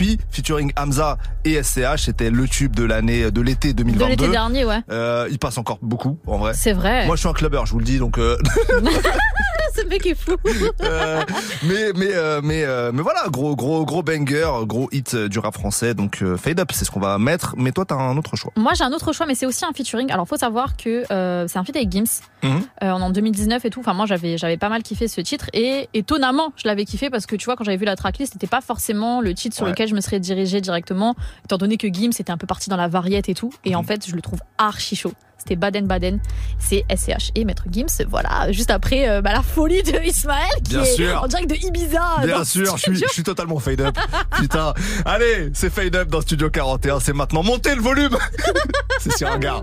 oui. 0.00 0.18
Featuring 0.30 0.72
Hamza 0.76 1.18
et 1.44 1.62
SCH, 1.62 1.96
c'était 2.06 2.30
le 2.30 2.46
tube 2.48 2.74
de 2.74 2.84
l'année, 2.84 3.30
de 3.30 3.40
l'été 3.40 3.68
De 3.72 3.82
2022. 3.82 4.10
l'été 4.10 4.28
dernier, 4.28 4.64
ouais. 4.64 4.80
Euh, 4.90 5.28
il 5.30 5.38
passe 5.38 5.58
encore 5.58 5.78
beaucoup, 5.82 6.18
en 6.26 6.38
vrai. 6.38 6.52
C'est 6.54 6.72
vrai. 6.72 7.06
Moi, 7.06 7.16
je 7.16 7.20
suis 7.20 7.28
un 7.28 7.32
clubbeur, 7.32 7.66
je 7.66 7.72
vous 7.72 7.78
le 7.78 7.84
dis, 7.84 7.98
donc. 7.98 8.18
euh, 8.18 8.36
Ce 9.80 9.86
mec 9.86 10.06
est 10.06 10.14
fou. 10.14 10.32
Euh, 10.80 11.22
mais 11.64 11.92
mais 11.94 12.08
euh, 12.14 12.40
mais 12.42 12.64
euh, 12.64 12.90
mais 12.92 13.02
voilà, 13.02 13.24
gros 13.30 13.54
gros 13.56 13.84
gros 13.84 14.02
banger, 14.02 14.48
gros 14.64 14.88
hit 14.92 15.14
du 15.16 15.38
rap 15.38 15.54
français. 15.54 15.92
Donc 15.94 16.22
Fade 16.36 16.60
Up, 16.60 16.70
c'est 16.72 16.84
ce 16.84 16.90
qu'on 16.90 17.00
va 17.00 17.18
mettre. 17.18 17.54
Mais 17.56 17.72
toi, 17.72 17.84
t'as 17.84 17.96
un 17.96 18.16
autre 18.16 18.36
choix. 18.36 18.52
Moi, 18.56 18.72
j'ai 18.74 18.84
un 18.84 18.92
autre 18.92 19.12
choix, 19.12 19.26
mais 19.26 19.34
c'est 19.34 19.46
aussi 19.46 19.64
un 19.64 19.72
featuring. 19.72 20.10
Alors, 20.12 20.26
faut 20.26 20.36
savoir 20.36 20.76
que 20.76 21.04
c'est 21.48 21.58
un 21.58 21.64
feat 21.64 21.76
avec 21.76 21.90
Gims. 21.90 22.22
Mhm. 22.42 22.62
En 22.82 23.10
2019 23.10 23.64
et 23.64 23.70
tout. 23.70 23.80
Enfin, 23.80 23.94
moi, 23.94 24.06
j'avais 24.06 24.38
j'avais 24.38 24.56
pas 24.56 24.68
mal 24.68 24.82
kiffé 24.82 25.08
ce 25.08 25.20
titre 25.20 25.46
et 25.52 25.88
étonnamment, 25.94 26.52
je 26.56 26.66
l'avais 26.68 26.84
kiffé 26.84 27.10
parce 27.10 27.26
que 27.26 27.36
tu 27.36 27.44
vois, 27.46 27.56
quand 27.56 27.64
j'avais 27.64 27.76
vu 27.76 27.84
la 27.84 27.96
tracklist, 27.96 28.32
c'était 28.34 28.46
pas 28.46 28.60
forcément 28.60 29.20
le 29.20 29.34
titre 29.34 29.54
sur 29.56 29.64
Ouais. 29.64 29.70
lequel 29.70 29.88
je 29.88 29.94
me 29.94 30.00
serais 30.00 30.20
dirigée 30.20 30.60
directement, 30.60 31.14
étant 31.44 31.58
donné 31.58 31.76
que 31.76 31.88
Gims 31.88 32.10
était 32.18 32.30
un 32.30 32.36
peu 32.38 32.46
parti 32.46 32.70
dans 32.70 32.76
la 32.76 32.88
variette 32.88 33.28
et 33.28 33.34
tout. 33.34 33.52
Et 33.64 33.70
Mhm. 33.70 33.76
en 33.76 33.82
fait, 33.82 34.06
je 34.08 34.14
le 34.14 34.22
trouve 34.22 34.40
archi 34.58 34.96
chaud. 34.96 35.12
C'était 35.38 35.56
Baden 35.56 35.86
Baden, 35.86 36.18
c'est 36.58 36.84
SCH 36.94 37.30
et 37.34 37.44
Maître 37.44 37.64
Gims. 37.70 38.04
Voilà, 38.08 38.50
juste 38.50 38.70
après 38.70 39.08
euh, 39.08 39.22
bah, 39.22 39.32
la 39.32 39.42
folie 39.42 39.82
de 39.82 40.04
Ismaël 40.04 40.44
qui 40.64 40.72
Bien 40.72 40.82
est 40.82 40.94
sûr. 40.94 41.22
en 41.22 41.26
direct 41.28 41.48
de 41.48 41.54
Ibiza. 41.54 42.00
Bien 42.24 42.44
sûr, 42.44 42.64
je 42.76 42.82
suis, 42.82 42.90
studio. 42.92 43.06
je 43.08 43.12
suis 43.14 43.22
totalement 43.22 43.58
Fade 43.58 43.80
Up. 43.82 43.96
Putain, 44.36 44.74
allez, 45.04 45.50
c'est 45.54 45.70
Fade 45.70 45.94
Up 45.94 46.08
dans 46.08 46.20
Studio 46.20 46.50
41. 46.50 47.00
C'est 47.00 47.12
maintenant. 47.12 47.42
Montez 47.42 47.74
le 47.74 47.80
volume. 47.80 48.16
c'est 48.98 49.16
sur 49.16 49.28
un 49.30 49.38
gars. 49.38 49.62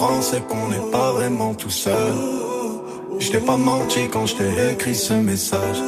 Comprends, 0.00 0.22
c'est 0.22 0.46
qu'on 0.46 0.68
n'est 0.68 0.90
pas 0.90 1.12
vraiment 1.12 1.54
tout 1.54 1.70
seul. 1.70 2.12
Je 3.18 3.38
pas 3.38 3.56
menti 3.56 4.08
quand 4.10 4.26
je 4.26 4.36
t'ai 4.36 4.72
écrit 4.72 4.94
ce 4.94 5.14
message. 5.14 5.78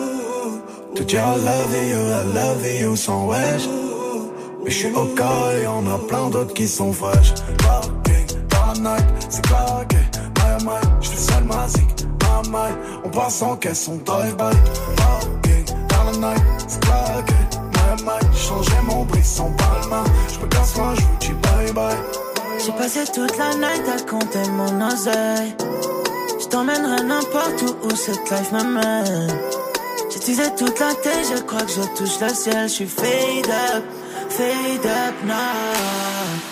Te 0.94 1.02
dire 1.02 1.20
I 1.20 1.38
love 1.38 1.74
you, 1.90 1.98
I 1.98 2.34
love 2.34 2.80
you 2.80 2.96
sans 2.96 3.26
wesh. 3.26 3.68
Mais 4.64 4.70
je 4.70 4.76
suis 4.76 4.94
au 4.94 5.06
cas 5.16 5.52
et 5.56 5.64
y'en 5.64 5.86
a 5.86 5.98
plein 5.98 6.28
d'autres 6.28 6.52
qui 6.52 6.68
sont 6.68 6.92
fraîches. 6.92 7.32
Parking 7.58 8.82
night, 8.82 9.04
c'est 9.28 9.42
claqué. 9.46 9.96
My 10.38 10.64
my, 10.64 10.80
je 11.00 11.08
suis 11.08 11.18
seul 11.18 11.44
magique. 11.44 12.06
My 12.22 12.50
my, 12.50 12.70
on 13.04 13.08
passe 13.08 13.42
en 13.42 13.56
caisse, 13.56 13.88
on 13.88 13.96
drive-by. 13.96 14.56
Parking 14.96 15.64
dans 15.88 16.20
la 16.20 16.34
night, 16.34 16.44
c'est 16.68 16.80
claqué. 16.80 17.34
My 17.74 18.02
my, 18.04 18.36
changer 18.36 18.82
mon 18.86 19.04
brisson 19.04 19.50
palma. 19.56 20.04
Je 20.32 20.38
me 20.38 20.46
casse 20.48 20.76
moi, 20.76 20.92
je 20.96 21.00
vous 21.00 21.16
dis 21.20 21.32
bye 21.42 21.72
bye. 21.72 22.32
J'ai 22.64 22.72
passé 22.72 23.00
toute 23.12 23.36
la 23.38 23.54
night 23.56 23.82
à 23.88 24.00
compter 24.08 24.48
mon 24.50 24.86
oseille. 24.86 25.54
Je 26.40 26.46
t'emmènerai 26.46 27.02
n'importe 27.02 27.62
où 27.62 27.86
où 27.86 27.96
cette 27.96 28.30
life 28.30 28.52
m'amène. 28.52 29.36
J'utilisais 30.12 30.54
toute 30.54 30.78
la 30.78 30.94
tête, 30.94 31.26
je 31.34 31.42
crois 31.42 31.62
que 31.62 31.72
je 31.72 31.82
touche 31.96 32.20
le 32.20 32.28
ciel. 32.28 32.68
Je 32.68 32.74
suis 32.74 32.86
fade 32.86 33.50
up, 33.74 33.84
fade 34.28 34.86
up 34.86 35.24
now. 35.24 36.51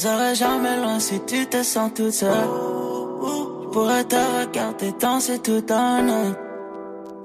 Je 0.00 0.06
ne 0.06 0.12
serai 0.12 0.34
jamais 0.36 0.76
loin 0.76 1.00
si 1.00 1.18
tu 1.26 1.44
te 1.46 1.60
sens 1.60 1.90
toute 1.92 2.12
seule. 2.12 2.30
Je 2.30 3.68
pourrais 3.72 4.04
te 4.04 4.14
regarder 4.14 4.92
danser 5.00 5.40
tout 5.40 5.64
un. 5.70 6.34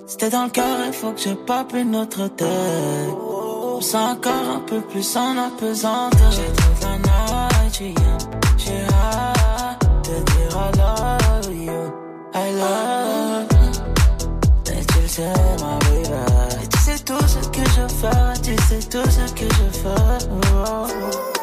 C'était 0.08 0.32
dans 0.32 0.46
le 0.46 0.50
cœur, 0.50 0.78
il 0.88 0.94
faut 0.94 1.12
que 1.12 1.22
je 1.22 1.34
pop 1.34 1.72
une 1.76 1.96
autre 1.96 2.28
tête. 2.30 2.48
Je 3.80 3.84
sens 3.86 4.14
encore 4.14 4.56
un 4.56 4.60
peu 4.62 4.82
plus 4.82 5.16
en 5.16 5.38
apesanteur. 5.38 6.32
J'ai 6.32 6.48
toute 6.48 6.82
la 6.82 6.98
night. 6.98 8.00
J'ai 8.58 8.86
hâte 8.90 9.86
de 10.06 10.16
dire 10.32 10.58
I 10.58 10.72
love 10.80 11.54
you. 11.54 11.82
I 12.34 12.54
love 12.58 13.50
you. 13.52 13.72
Et 14.72 14.86
tu 14.86 15.08
sais. 15.08 15.34
Et 16.64 16.68
tu 16.70 16.80
sais 16.80 17.00
tout 17.06 17.28
ce 17.28 17.48
que 17.50 17.64
je 17.70 17.88
fais, 18.00 18.34
tu 18.42 18.56
sais 18.64 18.90
tout 18.90 19.10
ce 19.12 19.32
que 19.34 19.46
je 19.46 19.68
fais. 19.80 21.43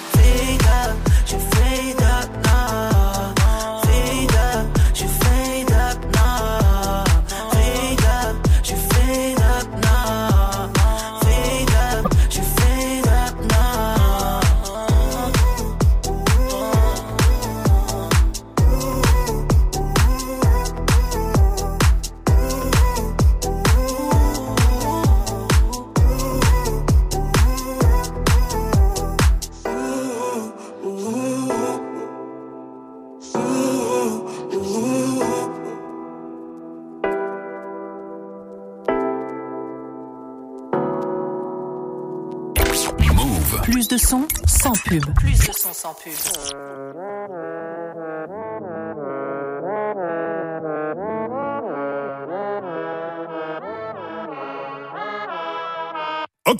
Sans 45.81 45.95
pub. 45.95 46.13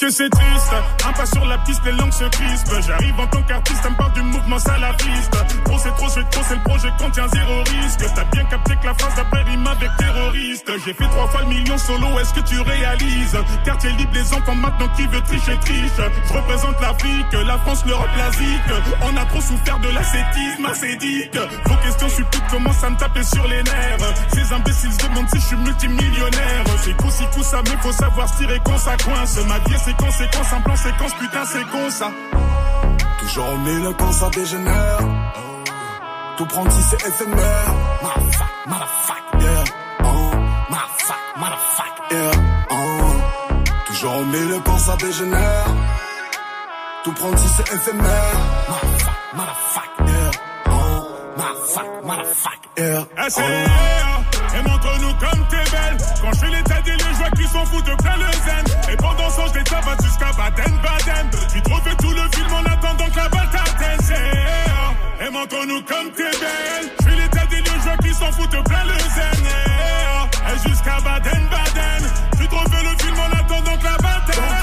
Ok 0.02 0.08
c'est 0.10 0.30
triste, 0.30 0.74
un 1.08 1.14
pas 1.14 1.26
sur 1.28 1.46
la 1.46 1.58
piste, 1.60 1.82
les 1.86 1.92
langues 1.92 2.12
se 2.12 2.24
crispent. 2.24 2.82
J'arrive 2.88 3.20
en 3.20 3.28
tant 3.28 3.44
qu'artiste, 3.44 3.82
elle 3.86 3.92
me 3.92 3.98
parle 3.98 4.14
du 4.14 4.22
mouvement 4.22 4.58
salafiste. 4.58 5.32
Trop 5.64 5.78
c'est 5.78 5.92
trop, 5.92 6.10
c'est 6.10 6.30
trop, 6.32 6.42
c'est 6.48 6.56
le 6.56 6.64
projet 6.64 6.88
contient 6.98 7.28
zéro 7.28 7.64
risque. 7.64 8.00
T'as 8.16 8.24
bien 8.24 8.44
capté 8.46 8.76
que 8.78 8.86
la 8.88 8.94
phrase 8.96 9.16
d'après 9.16 9.44
rime 9.44 9.68
avec 9.68 9.90
terroriste. 9.98 10.72
J'ai 10.86 10.94
fait 10.94 11.08
trois 11.08 11.28
fois 11.28 11.42
le 11.42 11.48
million 11.50 11.78
solo, 11.78 12.08
est-ce 12.20 12.34
que 12.34 12.40
tu 12.40 12.60
réalises? 12.62 13.38
Quartier 13.64 13.92
libre, 13.92 14.12
les 14.14 14.34
enfants 14.34 14.56
maintenant 14.56 14.88
qui 14.96 15.06
veut 15.06 15.22
tricher, 15.22 15.58
triche 15.62 15.92
Je 16.28 16.34
représente 16.34 16.82
l'Afrique, 16.82 17.34
la 17.46 17.58
France, 17.60 17.84
l'Europe, 17.86 18.10
l'Asie 18.18 18.58
On 19.02 19.18
a 19.18 19.26
trop 19.26 19.42
souffert 19.42 19.80
de 19.80 19.90
l'ascétisme 19.90 20.66
ascétique 20.66 21.38
Vos 21.66 21.76
questions 21.76 22.10
stupides 22.10 22.48
commencent 22.50 22.84
à 22.84 22.90
me 22.90 22.98
taper 22.98 23.24
sur 23.24 23.48
les 23.48 23.62
nerfs. 23.62 24.14
Ces 24.34 24.52
imbéciles 24.52 24.94
se 24.94 25.08
demandent 25.08 25.30
si 25.30 25.40
je 25.40 25.46
suis 25.46 25.58
multimillionnaire. 25.58 26.64
C'est 26.84 26.98
coup 26.98 27.12
si 27.12 27.24
coup 27.28 27.44
ça, 27.44 27.62
mais 27.66 27.78
faut 27.82 27.92
savoir 27.92 28.28
se 28.30 28.38
tirer 28.38 28.60
quand 28.66 28.78
ça 28.78 28.98
coince. 28.98 29.38
Ma 29.48 29.60
vie 29.60 29.91
est 30.00 30.12
séquence, 30.12 30.54
un 30.54 30.62
plan 30.62 30.76
séquence, 30.76 31.14
putain 31.14 31.46
c'est 31.46 31.64
con 31.70 31.90
ça 31.90 32.12
Toujours 33.20 33.50
au 33.50 33.58
milieu 33.58 33.94
quand 33.94 34.12
ça 34.12 34.30
dégénère. 34.30 35.00
Tout 36.38 36.46
prendre 36.46 36.72
si 36.72 36.82
c'est 36.84 37.08
éphémère. 37.08 37.68
Motherfuck, 38.02 38.48
motherfuck, 38.66 39.42
yeah. 39.42 39.64
Oh, 40.04 40.32
motherfuck, 40.70 41.24
motherfuck, 41.38 42.12
yeah. 42.12 42.32
Oh. 42.72 42.76
Toujours 43.86 44.16
au 44.18 44.26
milieu 44.26 44.60
quand 44.66 44.78
ça 44.80 44.96
dégénère. 44.98 45.66
Tout 47.04 47.14
prendre 47.14 47.38
si 47.38 47.48
c'est 47.50 47.74
éphémère. 47.74 48.34
Motherfuck, 48.70 49.14
motherfuck, 49.36 49.92
yeah. 50.08 50.32
Oh, 50.66 51.08
motherfuck, 51.38 52.04
motherfuck, 52.04 52.60
yeah. 52.78 53.30
SCR, 53.30 54.58
et 54.58 54.62
montre-nous 54.64 55.14
comme 55.14 55.48
t'es 55.50 55.72
belle 55.72 55.98
Quand 56.22 56.34
je 56.34 56.40
fais 56.40 56.50
l'état 56.50 56.82
des 56.82 57.01
qu'ils 57.36 57.48
s'en 57.48 57.66
foutent 57.66 57.86
de 57.86 57.96
plein 57.96 58.18
le 58.18 58.32
zen. 58.46 58.66
Et 58.92 58.98
pendant 58.98 59.30
ce 59.30 59.36
temps, 59.38 59.48
je 59.54 59.60
les 59.60 59.64
tabasse 59.64 60.04
jusqu'à 60.04 60.32
Baden-Baden 60.38 61.30
Tu 61.54 61.62
te 61.62 61.74
refais 61.74 61.96
tout 61.96 62.12
le 62.12 62.24
film 62.36 62.54
en 62.54 62.66
attendant 62.66 63.10
que 63.10 63.18
la 63.18 63.30
balle 63.30 63.50
t'atteigne 63.52 64.52
montre-nous 65.32 65.82
comme 65.84 66.12
t'es 66.12 66.32
belle. 66.40 66.92
Je 67.00 67.06
fais 67.06 67.16
l'état 67.16 67.46
des 67.48 67.58
lieux, 67.58 67.78
je 67.78 67.84
vois 67.84 67.98
qu'ils 67.98 68.16
s'en 68.16 68.32
foutent 68.32 68.52
de 68.52 68.62
plein 68.62 68.84
le 68.84 68.98
zen. 68.98 69.46
Et 70.48 70.70
jusqu'à 70.70 71.00
Baden-Baden 71.00 72.04
Tu 72.38 72.48
te 72.48 72.56
refais 72.56 72.84
le 72.84 73.04
film 73.04 73.18
en 73.20 73.32
attendant 73.40 73.78
que 73.78 73.84
la 73.84 73.98
balle 73.98 74.24
t'atteigne 74.28 74.62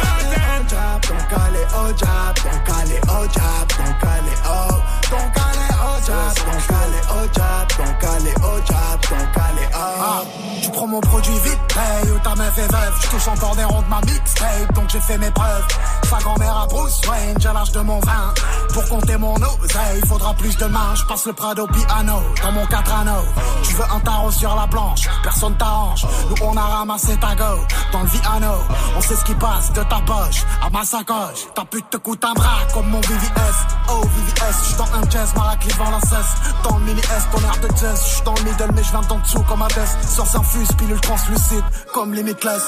Don't 1.08 1.28
call 1.30 1.54
it 1.54 1.66
oh 1.74 1.92
job, 1.96 2.34
don't 2.44 2.64
call 2.64 2.90
it 2.90 3.02
oh 3.08 3.26
job, 3.32 3.68
don't 3.78 3.98
call 3.98 4.26
it 4.26 4.38
oh, 4.44 4.82
don't 5.08 5.32
call 5.32 5.56
it 5.56 5.72
oh 5.80 5.98
job, 6.04 6.34
don't 6.36 6.66
call 6.66 6.92
it 6.92 7.04
oh 7.08 7.26
job, 7.32 7.68
don't 7.78 7.98
call 8.00 8.26
it 8.26 8.36
oh 8.42 8.60
job, 8.66 9.00
don't 9.08 9.32
call 9.32 9.58
it 9.58 9.70
oh. 9.72 9.78
Ah, 9.78 10.24
tu 10.26 10.47
prends 10.78 10.86
mon 10.86 11.00
produit 11.00 11.34
vite, 11.40 11.58
paye 11.74 12.10
ou 12.12 12.18
ta 12.20 12.36
meuf 12.36 12.56
est 12.56 12.72
veuve, 12.72 12.94
je 13.02 13.08
touche 13.08 13.26
encore 13.26 13.56
des 13.56 13.64
ronds 13.64 13.82
de 13.82 13.88
ma 13.88 14.00
mixtape, 14.02 14.72
donc 14.74 14.88
j'ai 14.88 15.00
fait 15.00 15.18
mes 15.18 15.30
preuves. 15.32 15.66
Sa 16.08 16.18
grand-mère 16.18 16.56
à 16.56 16.66
Bruce 16.66 17.00
Wayne, 17.08 17.36
j'ai 17.40 17.52
l'âge 17.52 17.72
de 17.72 17.80
mon 17.80 17.98
vin. 17.98 18.32
Pour 18.72 18.88
compter 18.88 19.16
mon 19.16 19.34
oseille, 19.34 19.98
il 20.00 20.06
faudra 20.06 20.34
plus 20.34 20.56
de 20.56 20.66
mains, 20.66 20.94
je 20.94 21.04
passe 21.06 21.26
le 21.26 21.32
Prado 21.32 21.66
piano 21.66 22.22
dans 22.44 22.52
mon 22.52 22.64
4 22.66 22.94
anneaux. 23.00 23.26
Tu 23.64 23.74
veux 23.74 23.84
un 23.92 23.98
tarot 23.98 24.30
sur 24.30 24.54
la 24.54 24.66
blanche, 24.66 25.08
personne 25.24 25.56
t'arrange. 25.56 26.06
Nous 26.30 26.46
on 26.46 26.56
a 26.56 26.62
ramassé 26.62 27.16
ta 27.16 27.34
go 27.34 27.58
dans 27.90 28.02
le 28.02 28.08
Viano. 28.08 28.54
On 28.96 29.00
sait 29.00 29.16
ce 29.16 29.24
qui 29.24 29.34
passe 29.34 29.72
de 29.72 29.82
ta 29.82 29.98
poche 30.06 30.44
à 30.64 30.70
ma 30.70 30.84
sacoche. 30.84 31.48
Ta 31.56 31.64
pute 31.64 31.90
te 31.90 31.96
coûte 31.96 32.24
un 32.24 32.34
bras 32.34 32.60
comme 32.72 32.88
mon 32.88 33.00
VVS. 33.00 33.58
Oh 33.90 34.02
VVS, 34.02 34.62
j'suis 34.62 34.76
dans 34.76 34.84
un 34.84 35.10
jazz, 35.10 35.34
maracli 35.34 35.72
devant 35.72 35.90
la 35.90 36.00
cesse. 36.00 36.52
Dans 36.62 36.78
le 36.78 36.84
mini 36.84 37.00
S, 37.00 37.26
ton 37.32 37.40
air 37.40 37.58
de 37.62 37.76
jazz. 37.76 38.00
J'suis 38.06 38.22
dans 38.22 38.34
le 38.34 38.42
middle, 38.42 38.70
mais 38.74 38.84
j'viens 38.84 39.00
d'en 39.08 39.18
dessous 39.18 39.42
comme 39.48 39.62
Hades. 39.62 39.88
Sur 40.08 40.26
s'infuse, 40.26 40.67
pilule 40.76 41.00
translucide 41.00 41.64
comme 41.92 42.14
Limitless. 42.14 42.62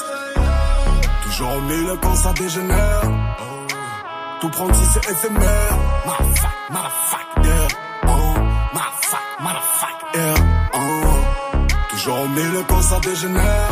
Toujours 1.23 1.53
au 1.55 1.61
milieu 1.61 1.95
quand 2.01 2.15
ça 2.15 2.33
dégénère. 2.33 3.01
Tout 4.41 4.49
prendre 4.49 4.75
si 4.75 4.85
c'est 4.85 5.11
éphémère. 5.11 5.77
Motherfuck, 6.05 6.51
motherfuck, 6.71 7.45
yeah. 7.45 7.67
Oh, 8.07 8.33
motherfuck, 8.73 9.25
motherfuck, 9.39 10.15
yeah. 10.15 10.35
Oh. 10.73 10.79
Toujours 11.91 12.19
au 12.21 12.27
milieu 12.27 12.63
quand 12.67 12.81
ça 12.81 12.99
dégénère. 12.99 13.69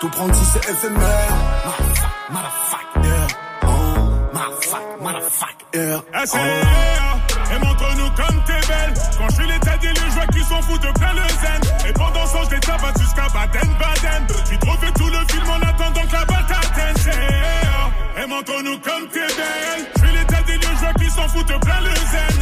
Tout 0.00 0.08
prendre 0.08 0.34
si 0.34 0.44
c'est 0.44 0.70
éphémère. 0.70 1.30
Motherfuck, 1.66 2.10
motherfuck, 2.30 3.04
yeah. 3.04 3.26
Oh, 3.62 3.98
motherfuck, 4.32 5.00
motherfuck, 5.00 5.56
yeah. 5.74 6.26
SCR, 6.26 7.54
et 7.54 7.58
montre-nous 7.58 8.10
comme 8.10 8.42
t'es 8.46 8.66
belle 8.68 8.94
Quand 9.18 9.28
je 9.30 9.34
fais 9.34 9.46
l'état 9.46 9.76
des 9.78 9.88
lieux, 9.88 10.08
je 10.08 10.14
vois 10.14 10.26
qu'ils 10.28 10.44
s'en 10.44 10.62
foutent 10.62 10.82
de 10.82 10.92
plein 10.98 11.12
le 11.12 11.28
zen 11.28 11.73
sang, 12.34 12.44
je 12.48 12.54
les 12.54 12.60
tabasse 12.60 13.00
jusqu'à 13.00 13.28
Baden-Baden. 13.28 14.26
J'ai 14.50 14.58
trop 14.58 14.76
fait 14.78 14.92
tout 14.92 15.10
le 15.16 15.20
film 15.30 15.48
en 15.50 15.60
attendant 15.68 16.06
que 16.06 16.12
la 16.12 16.24
bataille 16.24 16.56
atteigne. 16.64 17.12
Et 18.22 18.26
montre-nous 18.26 18.78
comme 18.78 19.06
t'es 19.12 19.28
belle. 19.38 19.82
Je 19.96 20.00
fais 20.00 20.12
l'état 20.12 20.42
des 20.42 20.54
lieux, 20.54 20.74
je 20.74 20.80
vois 20.80 20.94
qu'ils 20.94 21.10
s'en 21.10 21.28
foutent 21.28 21.60
plein 21.64 21.80
le 21.80 21.94
zèle. 22.12 22.33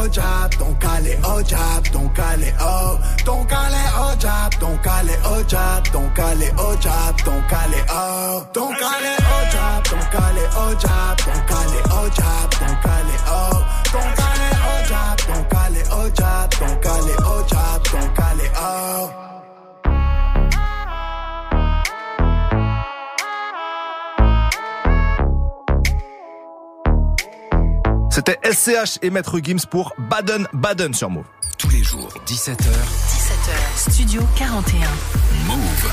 Call 0.00 0.06
it 0.06 0.08
oh 0.08 0.08
job, 0.08 0.52
don't 0.52 0.80
call 0.80 1.04
it 1.06 1.18
oh 1.24 1.42
job, 1.42 1.84
don't 1.92 2.14
call 2.14 2.42
it 2.42 2.54
oh, 2.58 3.16
don't 3.24 3.48
call 3.48 3.66
it 3.66 3.90
oh 3.94 4.16
job, 4.18 4.52
don't 4.58 4.82
call 4.82 5.08
it 5.08 5.18
oh 5.24 5.42
job, 5.42 5.84
don't 5.92 6.14
call 6.14 6.40
it 6.42 6.52
oh 6.56 6.76
job, 6.76 7.18
don't 7.18 7.48
call 7.48 7.72
it 7.74 7.84
oh, 7.90 8.48
don't 8.52 8.78
call 8.78 9.02
it 9.02 9.20
oh 9.20 9.48
job, 9.52 9.84
don't 9.84 10.10
call 10.10 10.36
it 10.36 10.50
oh 10.54 10.74
job, 10.80 11.18
don't 11.18 11.46
call 11.46 11.72
it 11.72 11.86
oh 11.90 12.08
job, 12.14 12.50
don't 12.50 12.82
call 12.82 13.08
it 13.08 13.20
oh, 13.26 13.82
don't 13.92 14.16
call 14.16 14.40
it 14.40 14.56
oh 14.62 14.84
job, 14.88 15.18
don't 15.18 15.50
call 15.50 15.76
it 15.76 15.88
oh 15.90 16.10
job, 16.10 16.50
don't 16.50 16.82
call 16.82 17.06
it 17.06 17.16
oh 17.20 17.46
job, 17.48 17.84
don't 17.84 18.14
call 18.16 18.30
C'était 28.10 28.38
SCH 28.42 28.98
et 29.02 29.10
Maître 29.10 29.38
Gims 29.40 29.66
pour 29.70 29.94
Baden 29.96 30.48
Baden 30.52 30.92
sur 30.92 31.10
Move. 31.10 31.24
Tous 31.58 31.70
les 31.70 31.84
jours, 31.84 32.12
17h, 32.26 32.56
17h, 32.56 33.90
Studio 33.90 34.20
41. 34.36 34.80
Move. 35.46 35.92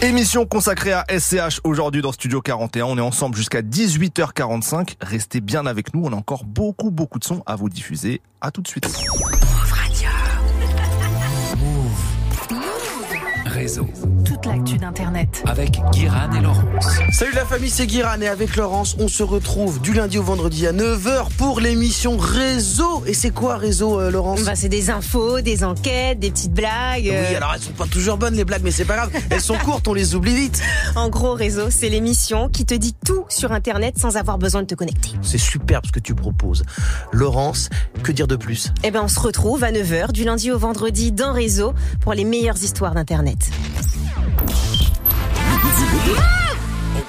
Émission 0.00 0.46
consacrée 0.46 0.92
à 0.92 1.04
SCH 1.10 1.60
aujourd'hui 1.64 2.00
dans 2.00 2.12
Studio 2.12 2.40
41. 2.40 2.86
On 2.86 2.96
est 2.96 3.02
ensemble 3.02 3.36
jusqu'à 3.36 3.60
18h45. 3.60 4.94
Restez 5.02 5.42
bien 5.42 5.66
avec 5.66 5.92
nous. 5.92 6.02
On 6.06 6.12
a 6.14 6.16
encore 6.16 6.44
beaucoup, 6.44 6.90
beaucoup 6.90 7.18
de 7.18 7.24
sons 7.24 7.42
à 7.44 7.54
vous 7.54 7.68
diffuser. 7.68 8.22
À 8.40 8.50
tout 8.50 8.62
de 8.62 8.68
suite. 8.68 8.88
Réseau. 13.62 13.86
Toute 14.24 14.44
l'actu 14.44 14.76
d'Internet. 14.76 15.44
Avec 15.46 15.78
Guiran 15.92 16.32
et 16.36 16.40
Laurence. 16.40 16.98
Salut 17.12 17.30
la 17.32 17.44
famille, 17.44 17.70
c'est 17.70 17.86
Guiran 17.86 18.20
et 18.20 18.26
avec 18.26 18.56
Laurence, 18.56 18.96
on 18.98 19.06
se 19.06 19.22
retrouve 19.22 19.80
du 19.80 19.92
lundi 19.92 20.18
au 20.18 20.24
vendredi 20.24 20.66
à 20.66 20.72
9h 20.72 21.28
pour 21.38 21.60
l'émission 21.60 22.16
Réseau. 22.16 23.04
Et 23.06 23.14
c'est 23.14 23.30
quoi 23.30 23.58
Réseau, 23.58 24.00
euh, 24.00 24.10
Laurence? 24.10 24.42
Bah, 24.42 24.56
c'est 24.56 24.68
des 24.68 24.90
infos, 24.90 25.42
des 25.42 25.62
enquêtes, 25.62 26.18
des 26.18 26.32
petites 26.32 26.52
blagues. 26.52 27.08
euh. 27.08 27.24
Oui, 27.30 27.36
alors 27.36 27.52
elles 27.54 27.60
sont 27.60 27.70
pas 27.70 27.86
toujours 27.86 28.16
bonnes 28.16 28.34
les 28.34 28.44
blagues, 28.44 28.62
mais 28.64 28.72
c'est 28.72 28.84
pas 28.84 28.96
grave. 28.96 29.10
Elles 29.30 29.40
sont 29.40 29.56
courtes, 29.58 29.86
on 29.86 29.94
les 29.94 30.16
oublie 30.16 30.34
vite. 30.34 30.60
En 30.96 31.08
gros, 31.08 31.32
Réseau, 31.34 31.70
c'est 31.70 31.88
l'émission 31.88 32.48
qui 32.48 32.66
te 32.66 32.74
dit 32.74 32.94
tout 33.06 33.24
sur 33.28 33.52
Internet 33.52 33.96
sans 33.96 34.16
avoir 34.16 34.38
besoin 34.38 34.62
de 34.62 34.66
te 34.66 34.74
connecter. 34.74 35.10
C'est 35.22 35.38
superbe 35.38 35.86
ce 35.86 35.92
que 35.92 36.00
tu 36.00 36.14
proposes. 36.14 36.64
Laurence, 37.12 37.70
que 38.02 38.10
dire 38.12 38.26
de 38.26 38.36
plus? 38.36 38.72
Eh 38.82 38.90
ben, 38.90 39.02
on 39.04 39.08
se 39.08 39.20
retrouve 39.20 39.62
à 39.64 39.70
9h 39.70 40.10
du 40.12 40.24
lundi 40.24 40.50
au 40.50 40.58
vendredi 40.58 41.12
dans 41.12 41.32
Réseau 41.32 41.72
pour 42.00 42.12
les 42.12 42.24
meilleures 42.24 42.62
histoires 42.62 42.94
d'Internet. 42.94 43.51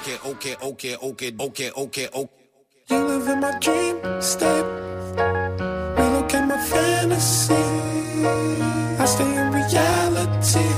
Okay, 0.04 0.18
okay, 0.24 0.56
okay, 0.60 0.96
okay, 0.96 1.32
okay, 1.40 1.70
okay, 1.70 2.08
okay. 2.14 2.44
You 2.90 2.98
live 2.98 3.28
in 3.28 3.40
my 3.40 3.58
dream 3.58 3.96
state. 4.20 4.66
Relocate 5.96 6.44
my 6.44 6.58
fantasy. 6.58 7.54
I 9.00 9.04
stay 9.06 9.24
in 9.24 9.52
reality. 9.52 10.68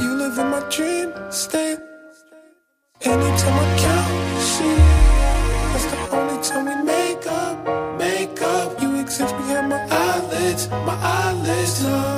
You 0.00 0.14
live 0.14 0.38
in 0.38 0.48
my 0.50 0.62
dream 0.70 1.12
state. 1.30 1.78
Anytime 3.02 3.58
I 3.58 3.66
count 3.82 4.42
sheep, 4.50 4.78
that's 5.72 5.86
the 5.90 5.98
only 6.16 6.38
time 6.42 6.64
we 6.66 6.76
make 6.86 7.26
up. 7.26 7.56
Make 7.98 8.40
up. 8.42 8.80
You 8.80 9.00
exist 9.00 9.34
behind 9.36 9.68
my 9.70 9.80
eyelids, 9.90 10.68
my 10.70 10.94
eyelids. 10.94 11.82
No, 11.82 12.17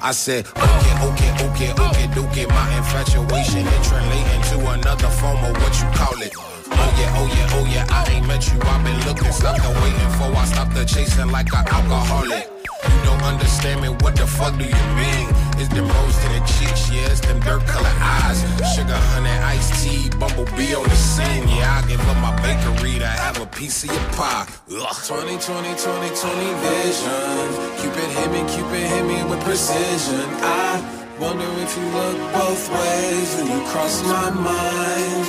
I 0.00 0.12
said, 0.12 0.46
okay, 0.46 0.94
okay, 1.02 1.32
okay, 1.50 1.72
okay, 1.72 2.06
okay. 2.20 2.46
My 2.46 2.76
infatuation 2.76 3.66
it 3.66 3.82
translating 3.82 4.42
to 4.54 4.70
another 4.70 5.08
form 5.08 5.42
of 5.42 5.52
what 5.60 5.74
you 5.80 5.88
call 5.90 6.22
it. 6.22 6.32
Oh 6.70 6.94
yeah, 6.98 7.18
oh 7.18 7.26
yeah, 7.26 7.56
oh 7.58 7.66
yeah. 7.66 7.86
I 7.90 8.08
ain't 8.12 8.26
met 8.28 8.46
you. 8.52 8.60
I've 8.62 8.84
been 8.84 8.98
looking, 9.06 9.32
stopped 9.32 9.62
the 9.62 9.70
waiting 9.82 10.10
for. 10.14 10.30
I 10.36 10.44
stopped 10.44 10.74
the 10.74 10.84
chasing 10.84 11.30
like 11.30 11.52
an 11.52 11.66
alcoholic. 11.66 12.48
You 12.84 13.02
don't 13.04 13.22
understand 13.22 13.82
me. 13.82 13.88
What 13.88 14.14
the 14.14 14.26
fuck 14.26 14.56
do 14.56 14.64
you 14.64 14.86
mean? 14.94 15.47
It's 15.58 15.68
them 15.74 15.88
rose 15.88 16.16
to 16.22 16.28
the 16.30 16.42
cheeks, 16.46 16.90
yeah. 16.90 17.10
It's 17.10 17.20
them 17.20 17.40
dirt 17.40 17.66
color 17.66 17.94
eyes. 17.98 18.38
Sugar, 18.74 18.94
honey, 19.10 19.34
iced 19.42 19.74
tea, 19.82 20.08
bumblebee 20.18 20.74
on 20.74 20.86
the 20.86 20.94
scene. 20.94 21.48
Yeah, 21.48 21.82
I 21.82 21.86
give 21.88 22.00
up 22.08 22.18
my 22.22 22.30
bakery 22.46 22.98
to 22.98 23.06
have 23.06 23.40
a 23.42 23.46
piece 23.46 23.82
of 23.82 23.90
your 23.90 24.08
pie. 24.14 24.46
Ugh. 24.70 24.96
20, 25.06 25.34
20, 25.34 25.74
20, 25.74 25.74
20 25.74 26.54
vision. 26.62 27.46
Cupid 27.82 28.10
hit 28.14 28.30
me, 28.30 28.42
Cupid 28.54 28.86
hit 28.86 29.04
me 29.04 29.18
with 29.26 29.42
precision. 29.42 30.30
I 30.46 30.78
wonder 31.18 31.48
if 31.58 31.70
you 31.76 31.86
look 31.90 32.18
both 32.38 32.64
ways 32.78 33.28
when 33.36 33.46
you 33.50 33.60
cross 33.66 34.02
my 34.06 34.30
mind. 34.30 35.26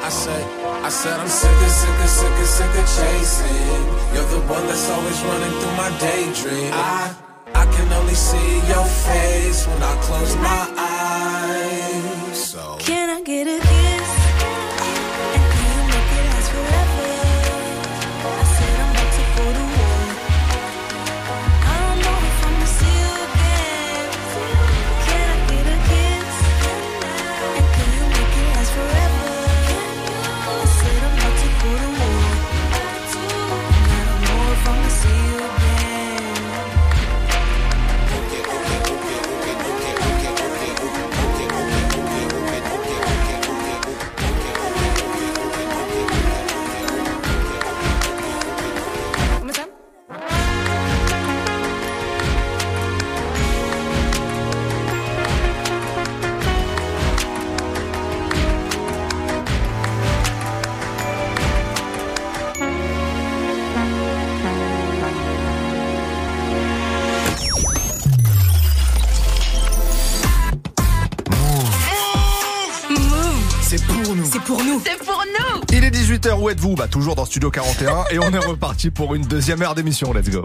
I 0.00 0.08
said, 0.08 0.44
I 0.80 0.88
said 0.88 1.20
I'm 1.20 1.28
sick 1.28 1.52
of, 1.52 1.68
sick 1.68 1.98
of, 2.00 2.08
sick 2.08 2.38
of, 2.40 2.48
sick 2.56 2.72
of 2.72 2.86
chasing. 2.96 3.84
You're 4.16 4.30
the 4.32 4.40
one 4.48 4.64
that's 4.66 4.88
always 4.88 5.20
running 5.28 5.54
through 5.60 5.76
my 5.76 5.90
daydream. 6.00 6.72
I 6.72 7.27
can 7.76 7.92
only 7.92 8.14
see 8.14 8.56
your 8.68 8.84
face 8.84 9.66
when 9.66 9.82
I 9.82 9.94
close 10.02 10.36
my 10.36 10.64
eyes. 12.30 12.50
So. 12.50 12.76
Can 12.80 13.10
I 13.10 13.22
get 13.22 13.46
a 13.46 13.77
18h, 76.18 76.40
où 76.40 76.50
êtes-vous? 76.50 76.74
Bah 76.74 76.88
toujours 76.88 77.14
dans 77.14 77.24
Studio 77.24 77.50
41 77.50 78.06
et 78.10 78.18
on 78.18 78.32
est 78.32 78.38
reparti 78.38 78.90
pour 78.90 79.14
une 79.14 79.22
deuxième 79.22 79.62
heure 79.62 79.74
d'émission. 79.74 80.12
Let's 80.12 80.28
go. 80.30 80.44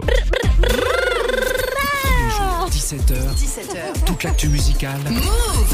Tous 2.86 2.96
les 2.96 2.98
jours, 2.98 3.06
17h, 3.06 3.34
17h. 3.34 4.04
toute 4.04 4.24
l'actu 4.24 4.48
musicale. 4.48 5.00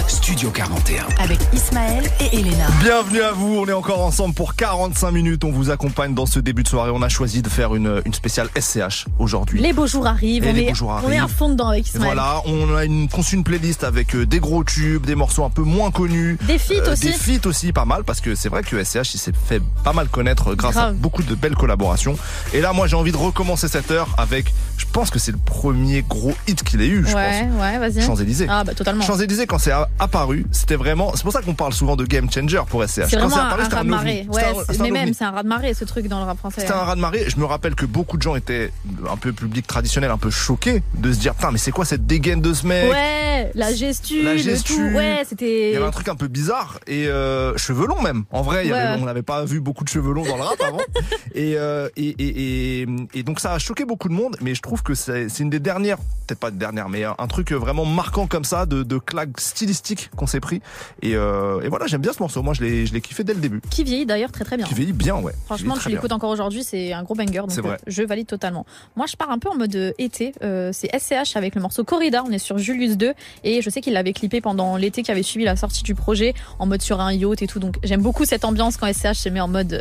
Studio 0.07 0.51
41. 0.51 1.07
Avec 1.19 1.41
Ismaël 1.53 2.05
et 2.21 2.39
Elena. 2.39 2.69
Bienvenue 2.81 3.23
à 3.23 3.33
vous, 3.33 3.57
on 3.57 3.67
est 3.67 3.73
encore 3.73 4.05
ensemble 4.05 4.33
pour 4.35 4.55
45 4.55 5.11
minutes, 5.11 5.43
on 5.43 5.51
vous 5.51 5.71
accompagne 5.71 6.15
dans 6.15 6.27
ce 6.27 6.39
début 6.39 6.63
de 6.63 6.69
soirée. 6.69 6.93
On 6.93 7.03
a 7.03 7.09
choisi 7.09 7.43
de 7.43 7.49
faire 7.49 7.75
une, 7.75 8.01
une 8.05 8.15
spéciale 8.15 8.49
SCH 8.57 9.07
aujourd'hui. 9.19 9.61
Les 9.61 9.73
beaux 9.73 9.89
jours 9.89 10.07
arrivent. 10.07 10.45
On, 10.47 10.53
les 10.53 10.63
est, 10.63 10.69
beaux 10.69 10.75
jours 10.75 11.01
on 11.05 11.11
est 11.11 11.17
à 11.17 11.23
arrivent. 11.23 11.35
fond 11.35 11.49
dedans 11.49 11.69
avec 11.69 11.89
Ismaël. 11.89 12.15
Voilà, 12.15 12.43
on 12.47 12.77
a 12.77 12.85
une, 12.85 13.09
conçu 13.09 13.35
une 13.35 13.45
playlist 13.45 13.83
avec 13.83 14.15
euh, 14.15 14.25
des 14.25 14.39
gros 14.39 14.63
tubes, 14.63 15.05
des 15.05 15.17
morceaux 15.17 15.45
un 15.45 15.51
peu 15.51 15.63
moins 15.63 15.91
connus. 15.91 16.39
Des 16.43 16.59
feats 16.59 16.93
aussi. 16.93 17.07
Des 17.07 17.13
feats 17.13 17.47
aussi, 17.49 17.73
pas 17.73 17.87
mal, 17.87 18.05
parce 18.05 18.21
que 18.21 18.37
c'est 18.37 18.49
vrai 18.49 18.63
que 18.63 18.83
SCH, 18.85 19.15
il 19.15 19.19
s'est 19.19 19.33
fait 19.33 19.63
pas 19.83 19.93
mal 19.93 20.09
connaître 20.09 20.55
grâce 20.55 20.77
à 20.77 20.93
beaucoup 20.93 21.25
de 21.25 21.35
belles 21.35 21.57
collaborations. 21.57 22.17
Et 22.53 22.61
là, 22.61 22.73
moi, 22.73 22.87
j'ai 22.87 22.97
envie 22.97 23.13
de 23.13 23.17
recommencer 23.17 23.67
cette 23.67 23.91
heure 23.91 24.15
avec, 24.17 24.53
je 24.77 24.87
pense 24.93 25.11
que 25.11 25.19
c'est 25.19 25.33
le 25.33 25.39
premier 25.39 26.03
gros 26.03 26.35
hit 26.47 26.63
qu'il 26.63 26.81
ait 26.83 26.87
eu, 26.87 27.00
je 27.07 27.15
ouais, 27.15 27.43
pense. 27.49 27.61
ouais, 27.61 27.79
vas-y. 27.79 28.03
Champs-Élysées. 28.03 28.47
Ah, 28.49 28.65
bah, 28.65 28.75
totalement. 28.75 29.03
Champs-Élysées, 29.03 29.47
quand 29.47 29.59
c'est 29.59 29.73
apparu, 29.99 30.47
c'était 30.53 30.77
vraiment, 30.77 31.13
c'est 31.15 31.23
pour 31.23 31.33
ça 31.33 31.43
qu'on 31.43 31.55
parle 31.55 31.73
souvent 31.73 31.97
de 31.97 32.05
game 32.05 32.31
changer 32.31 32.61
pour 32.69 32.83
SCH. 32.85 32.91
C'est 33.09 33.17
Quand 33.17 33.29
vraiment 33.29 33.37
un, 33.37 33.47
apparu, 33.47 33.63
c'était 33.65 33.77
raz 33.77 33.85
de 33.85 33.89
marée. 33.89 34.27
Ouais, 34.33 34.45
un- 34.45 34.75
un 34.81 34.83
mais 34.83 34.91
même, 34.91 35.15
c'est 35.15 35.25
un 35.25 35.31
raz 35.31 35.43
de 35.43 35.49
marée 35.49 35.75
ce 35.75 35.85
truc 35.85 36.07
dans 36.09 36.19
le 36.21 36.25
rap 36.27 36.39
français. 36.39 36.61
C'était 36.63 36.73
un 36.73 36.79
raz 36.85 36.97
de 36.97 37.01
marée. 37.01 37.25
Je 37.29 37.37
me 37.39 37.45
rappelle 37.45 37.75
que 37.75 37.87
beaucoup 37.87 38.17
de 38.17 38.23
gens 38.23 38.35
étaient 38.37 38.71
un 39.11 39.17
peu 39.17 39.33
public 39.33 39.67
traditionnel, 39.67 40.11
un 40.11 40.19
peu 40.19 40.31
choqués 40.31 40.83
de 40.95 41.13
se 41.13 41.19
dire, 41.19 41.35
putain, 41.35 41.51
mais 41.51 41.59
c'est 41.59 41.71
quoi 41.73 41.85
cette 41.85 42.07
dégaine 42.07 42.41
de 42.41 42.53
ce 42.55 42.67
mec? 42.67 42.91
Ouais, 42.91 43.51
la 43.55 43.73
gestu, 43.73 44.23
La 44.23 44.33
le 44.35 44.39
gestu. 44.39 44.75
tout. 44.75 44.97
Ouais, 44.97 45.23
c'était. 45.29 45.71
Il 45.71 45.75
y 45.75 45.77
avait 45.77 45.87
un 45.87 45.91
truc 45.91 46.09
un 46.09 46.15
peu 46.17 46.29
bizarre 46.29 46.79
et 46.87 47.07
euh, 47.09 47.57
cheveux 47.57 47.87
longs 47.87 48.03
même. 48.03 48.25
En 48.31 48.43
vrai, 48.43 48.65
il 48.67 48.71
y 48.71 48.73
avait- 48.73 48.81
Ouais. 48.95 48.99
on 49.01 49.05
n'avait 49.05 49.23
pas 49.23 49.45
vu 49.45 49.61
beaucoup 49.61 49.85
de 49.85 49.89
cheveux 49.89 50.13
longs 50.13 50.25
dans 50.27 50.37
le 50.37 50.43
rap 50.43 50.61
avant. 50.67 50.79
et, 51.35 51.55
euh, 51.57 51.89
et, 51.97 52.09
et, 52.19 52.81
et, 52.83 52.87
et 53.15 53.23
donc 53.23 53.41
ça 53.41 53.53
a 53.53 53.59
choqué 53.59 53.85
beaucoup 53.85 54.09
de 54.09 54.15
monde. 54.15 54.37
Mais 54.41 54.55
je 54.55 54.63
trouve 54.63 54.83
que 54.83 54.95
c'est 54.95 55.29
c'est 55.29 55.43
une 55.43 55.51
des 55.51 55.59
dernières, 55.61 55.99
peut-être 55.99 56.39
pas 56.41 56.51
de 56.51 56.57
dernière, 56.57 56.89
mais 56.91 57.05
un, 57.05 57.27
truc 57.27 57.53
vraiment 57.53 57.85
marquant 57.85 58.27
comme 58.27 58.45
ça 58.45 58.67
de, 58.67 58.83
de 58.83 58.99
claque 58.99 59.41
stylistique 59.41 60.11
qu'on 60.17 60.27
s'est 60.27 60.41
pris. 60.41 60.61
Et, 61.03 61.15
euh, 61.15 61.61
et 61.63 61.69
voilà, 61.69 61.87
j'aime 61.87 62.01
bien 62.01 62.13
ce 62.13 62.21
morceau. 62.21 62.43
Moi, 62.43 62.55
je 62.55 62.63
l'ai 62.63 62.87
je 62.87 62.93
l'ai 62.93 63.01
kiffé 63.01 63.25
dès 63.25 63.35
le 63.35 63.41
début. 63.41 63.61
Qui 63.71 63.85
vieillit 63.85 64.07
d'ailleurs 64.07 64.33
très 64.33 64.45
très 64.45 64.57
bien. 64.57 64.67
Qui 64.67 64.75
vieillit 64.75 64.93
bien, 64.93 65.17
ouais. 65.17 65.33
Franchement, 65.47 65.77
bien. 65.77 65.95
l'écoutes 65.95 66.13
encore 66.13 66.31
aujourd'hui, 66.31 66.65
c'est 66.65 66.93
un 66.93 67.03
gros 67.03 67.15
banger. 67.15 67.41
Donc 67.41 67.53
vrai. 67.53 67.73
euh, 67.73 67.77
je 67.87 68.03
valide 68.03 68.27
totalement. 68.27 68.67
Moi, 68.97 69.07
je 69.07 69.17
pars 69.17 69.31
un 69.31 69.39
peu 69.39 69.49
en 69.49 69.57
mode 69.57 69.75
euh, 69.77 69.93
été. 69.99 70.33
Euh, 70.43 70.71
c'est 70.73 70.89
SCH 70.99 71.37
avec 71.37 71.55
le 71.55 71.61
morceau 71.61 71.85
Corrida. 71.85 72.23
On 72.27 72.33
est 72.33 72.39
sur 72.39 72.59
Julius 72.59 72.97
2 72.97 73.13
et 73.45 73.63
je 73.63 73.71
sais 73.71 73.81
qu'il 73.81 73.93
l'avait 73.93 74.13
clippé 74.13 74.41
pendant 74.41 74.77
l'été 74.77 75.03
qui 75.03 75.11
avait 75.11 75.23
suivi 75.23 75.45
la 75.45 75.57
sortie 75.57 75.83
du 75.83 75.95
projet 75.95 76.35
en 76.59 76.67
mode 76.67 76.83
sur 76.83 77.01
un 77.01 77.13
yacht 77.13 77.43
et 77.43 77.47
tout. 77.47 77.61
Donc 77.61 77.77
j'aime 77.83 78.03
beaucoup 78.03 78.25
cette 78.25 78.45
ambiance 78.45 78.77
quand 78.77 78.93
SCH 78.93 79.15
se 79.15 79.29
met 79.29 79.41
en 79.41 79.49
mode 79.49 79.75
euh, 79.75 79.81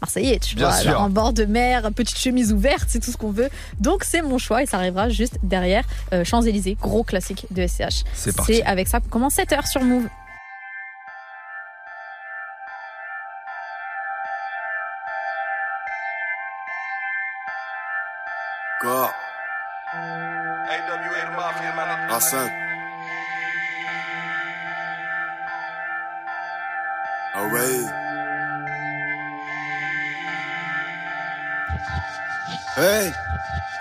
Marseillais, 0.00 0.38
tu 0.38 0.56
Bien 0.56 0.68
vois, 0.68 0.76
sûr. 0.78 1.00
en 1.00 1.08
bord 1.08 1.32
de 1.32 1.44
mer, 1.46 1.90
petite 1.92 2.18
chemise 2.18 2.52
ouverte, 2.52 2.84
c'est 2.88 3.00
tout 3.00 3.10
ce 3.10 3.16
qu'on 3.16 3.30
veut. 3.30 3.48
Donc 3.80 4.04
c'est 4.04 4.22
mon 4.22 4.38
choix 4.38 4.62
et 4.62 4.66
ça 4.66 4.76
arrivera 4.76 5.08
juste 5.08 5.38
derrière 5.42 5.84
euh, 6.12 6.24
Champs-Élysées, 6.24 6.76
gros 6.80 7.02
classique 7.02 7.46
de 7.50 7.66
SCH. 7.66 8.04
C'est 8.14 8.36
parti. 8.36 8.56
C'est 8.56 8.64
avec 8.64 8.88
ça 8.88 9.00
qu'on 9.00 9.08
commence 9.08 9.34
7 9.34 9.52
heures 9.52 9.66
sur 9.66 9.82
Move. 9.82 10.04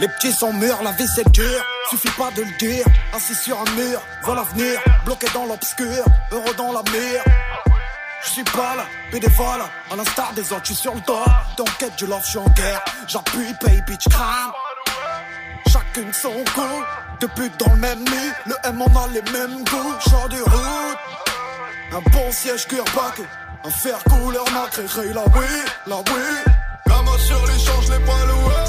Les 0.06 0.14
petits 0.14 0.32
sont 0.32 0.54
mûrs, 0.54 0.84
la 0.84 0.92
vie 0.92 1.08
c'est 1.16 1.28
dur. 1.32 1.66
Suffit 1.90 2.12
pas 2.12 2.30
de 2.32 2.44
le 2.44 2.52
dire. 2.60 2.86
Assis 3.14 3.34
sur 3.34 3.60
un 3.60 3.72
mur, 3.72 4.00
vois 4.24 4.36
l'avenir. 4.36 4.80
Bloqué 5.04 5.28
dans 5.34 5.46
l'obscur, 5.46 6.06
heureux 6.32 6.54
dans 6.58 6.72
la 6.72 6.84
mire. 6.92 7.24
Je 8.24 8.30
suis 8.30 8.44
pas 8.44 8.76
là, 8.76 8.86
bénévole. 9.12 9.62
À 9.92 9.96
l'instar 9.96 10.32
des 10.34 10.54
autres, 10.54 10.62
je 10.64 10.74
suis 10.74 10.76
sur 10.76 10.94
le 10.94 11.02
dos. 11.02 11.26
Dans 11.58 11.64
quête 11.80 11.96
du 11.96 12.06
love, 12.06 12.22
je 12.24 12.30
suis 12.30 12.38
en 12.38 12.50
guerre. 12.50 12.84
J'appuie, 13.08 13.54
pay, 13.60 13.82
bitch, 13.88 14.08
crame. 14.10 14.52
Chacune 15.72 16.14
son. 16.14 16.44
Deux 17.20 17.28
putes 17.30 17.60
dans 17.60 17.74
le 17.74 17.80
même 17.80 18.06
lit. 18.06 18.32
Le 18.46 18.56
M, 18.64 18.82
on 18.82 19.04
a 19.04 19.08
les 19.08 19.24
mêmes 19.32 19.64
goûts. 19.64 19.96
Genre 20.10 20.30
de 20.30 20.42
route. 20.42 20.98
Un 21.94 22.10
bon 22.12 22.32
siège 22.32 22.68
cuir 22.68 22.84
baqué. 22.96 23.24
Un 23.64 23.70
fer 23.72 23.98
couleur 24.04 24.46
nacré. 24.54 25.14
La 25.14 25.24
oui, 25.24 25.46
la 25.88 25.98
oui. 25.98 26.54
Gamin 26.88 27.18
sur 27.18 27.46
les 27.48 27.60
champs, 27.60 27.82
je 27.82 28.65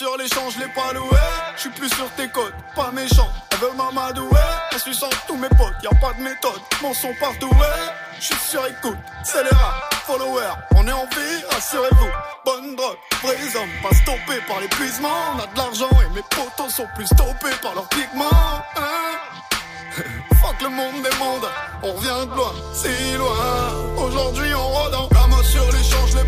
À 0.00 0.02
partir 0.02 0.56
les 0.58 0.72
pas 0.72 0.92
loué. 0.94 1.18
Je 1.56 1.60
suis 1.60 1.70
plus 1.70 1.90
sur 1.90 2.08
tes 2.12 2.28
côtes, 2.28 2.54
pas 2.74 2.90
méchant. 2.90 3.28
Elle 3.50 3.58
veut 3.58 3.72
m'amadouer. 3.76 4.30
Je 4.72 4.78
suis 4.78 4.94
sans 4.94 5.10
tous 5.26 5.36
mes 5.36 5.48
potes, 5.50 5.74
y 5.82 5.88
a 5.88 5.90
pas 6.00 6.14
de 6.14 6.22
méthode. 6.22 6.60
Mon 6.80 6.94
son 6.94 7.12
partout, 7.20 7.48
ouais. 7.48 7.92
Je 8.18 8.24
suis 8.24 8.34
sur 8.48 8.66
écoute, 8.66 8.96
c'est 9.24 9.42
les 9.42 9.50
rats, 9.50 9.90
followers. 10.06 10.54
On 10.74 10.86
est 10.86 10.92
en 10.92 11.04
vie, 11.04 11.44
rassurez-vous. 11.50 12.08
Bonne 12.46 12.76
drogue, 12.76 12.96
vrais 13.22 13.56
hommes, 13.56 13.68
pas 13.82 13.94
stoppés 13.94 14.40
par 14.48 14.60
l'épuisement. 14.60 15.08
On 15.34 15.38
a 15.40 15.46
de 15.46 15.58
l'argent 15.58 15.90
et 15.90 16.14
mes 16.14 16.22
potos 16.22 16.74
sont 16.74 16.88
plus 16.94 17.06
stoppés 17.06 17.56
par 17.60 17.74
leurs 17.74 17.88
pigments. 17.88 18.64
Hein 18.76 19.18
Fuck 20.40 20.62
le 20.62 20.68
monde 20.70 21.02
des 21.02 21.10
on 21.82 21.92
revient 21.92 22.26
de 22.26 22.36
loin, 22.36 22.54
si 22.72 23.16
loin. 23.18 23.98
Aujourd'hui 23.98 24.54
on 24.54 24.66
rôde 24.66 24.94
en 24.94 25.08
gamin 25.08 25.42
sur 25.42 25.66
les 25.72 25.84
champs, 25.84 26.06
je 26.06 26.20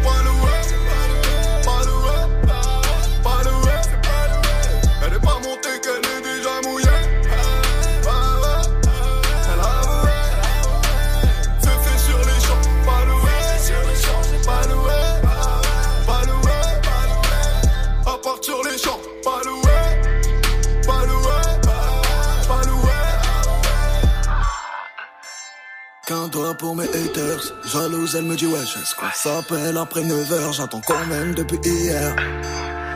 Qu'un 26.12 26.54
pour 26.54 26.76
mes 26.76 26.84
haters, 26.84 27.54
jalouse, 27.64 28.14
elle 28.16 28.24
me 28.24 28.36
dit 28.36 28.44
wesh, 28.44 28.76
est-ce 28.76 28.94
qu'on 28.94 29.10
s'appelle 29.14 29.78
après 29.78 30.02
9h, 30.02 30.52
j'attends 30.52 30.82
quand 30.86 31.06
même 31.06 31.34
depuis 31.34 31.58
hier. 31.64 32.14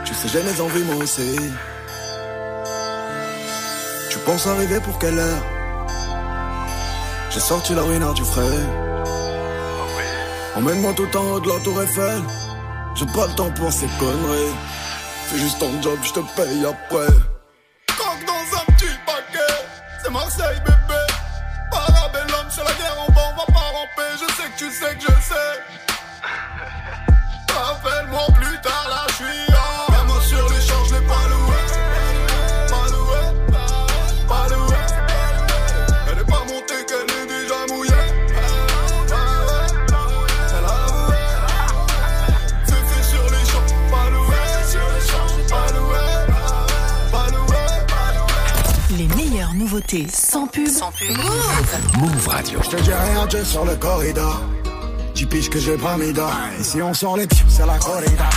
Tu 0.05 0.13
sais, 0.13 0.27
j'ai 0.27 0.43
mes 0.43 0.61
envies 0.61 0.83
moi 0.83 0.97
aussi. 0.97 1.35
Tu 4.11 4.19
penses 4.19 4.45
arriver 4.45 4.79
pour 4.81 4.99
quelle 4.99 5.17
heure? 5.17 5.43
J'ai 7.31 7.39
sorti 7.39 7.73
la 7.73 7.81
ruinard 7.81 8.13
du 8.13 8.23
frais. 8.23 8.59
Emmène-moi 10.55 10.93
tout 10.93 11.17
en 11.17 11.31
haut 11.31 11.39
de 11.39 11.49
la 11.49 11.59
tour 11.61 11.81
Eiffel. 11.81 12.21
J'ai 12.93 13.07
pas 13.07 13.25
le 13.25 13.33
temps 13.33 13.49
pour 13.49 13.71
ces 13.73 13.87
conneries. 13.99 14.53
Fais 15.29 15.39
juste 15.39 15.57
ton 15.57 15.81
job, 15.81 15.97
je 16.03 16.13
te 16.13 16.19
paye 16.35 16.65
après. 16.65 17.13
Dans 17.97 18.57
un 18.59 18.65
petit 18.73 18.93
paquet, 19.07 19.65
c'est 20.03 20.11
Marseille 20.11 20.59
bébé. 20.63 20.76
Tu 24.57 24.71
sais 24.71 24.95
que 24.95 25.01
je 25.01 25.21
sais. 25.21 25.86
Les 49.67 49.73
nouveautés 49.73 50.07
sans 50.13 50.47
pub. 50.47 50.67
Sans 50.67 50.91
pub. 50.91 51.17
Move 51.99 52.27
Radio. 52.27 52.59
Je 52.63 52.69
te 52.69 52.81
dis 52.81 52.89
rien, 52.89 53.25
Dieu 53.25 53.43
sur 53.43 53.65
le 53.65 53.75
corridor. 53.75 54.41
Tu 55.13 55.25
piges 55.25 55.49
que 55.49 55.59
j'ai 55.59 55.75
pas 55.75 55.97
mis 55.97 56.13
d'or. 56.13 56.31
Et 56.57 56.63
si 56.63 56.81
on 56.81 56.93
sort 56.93 57.17
les 57.17 57.27
pieds, 57.27 57.43
c'est 57.49 57.65
la 57.65 57.77
corrida. 57.77 58.29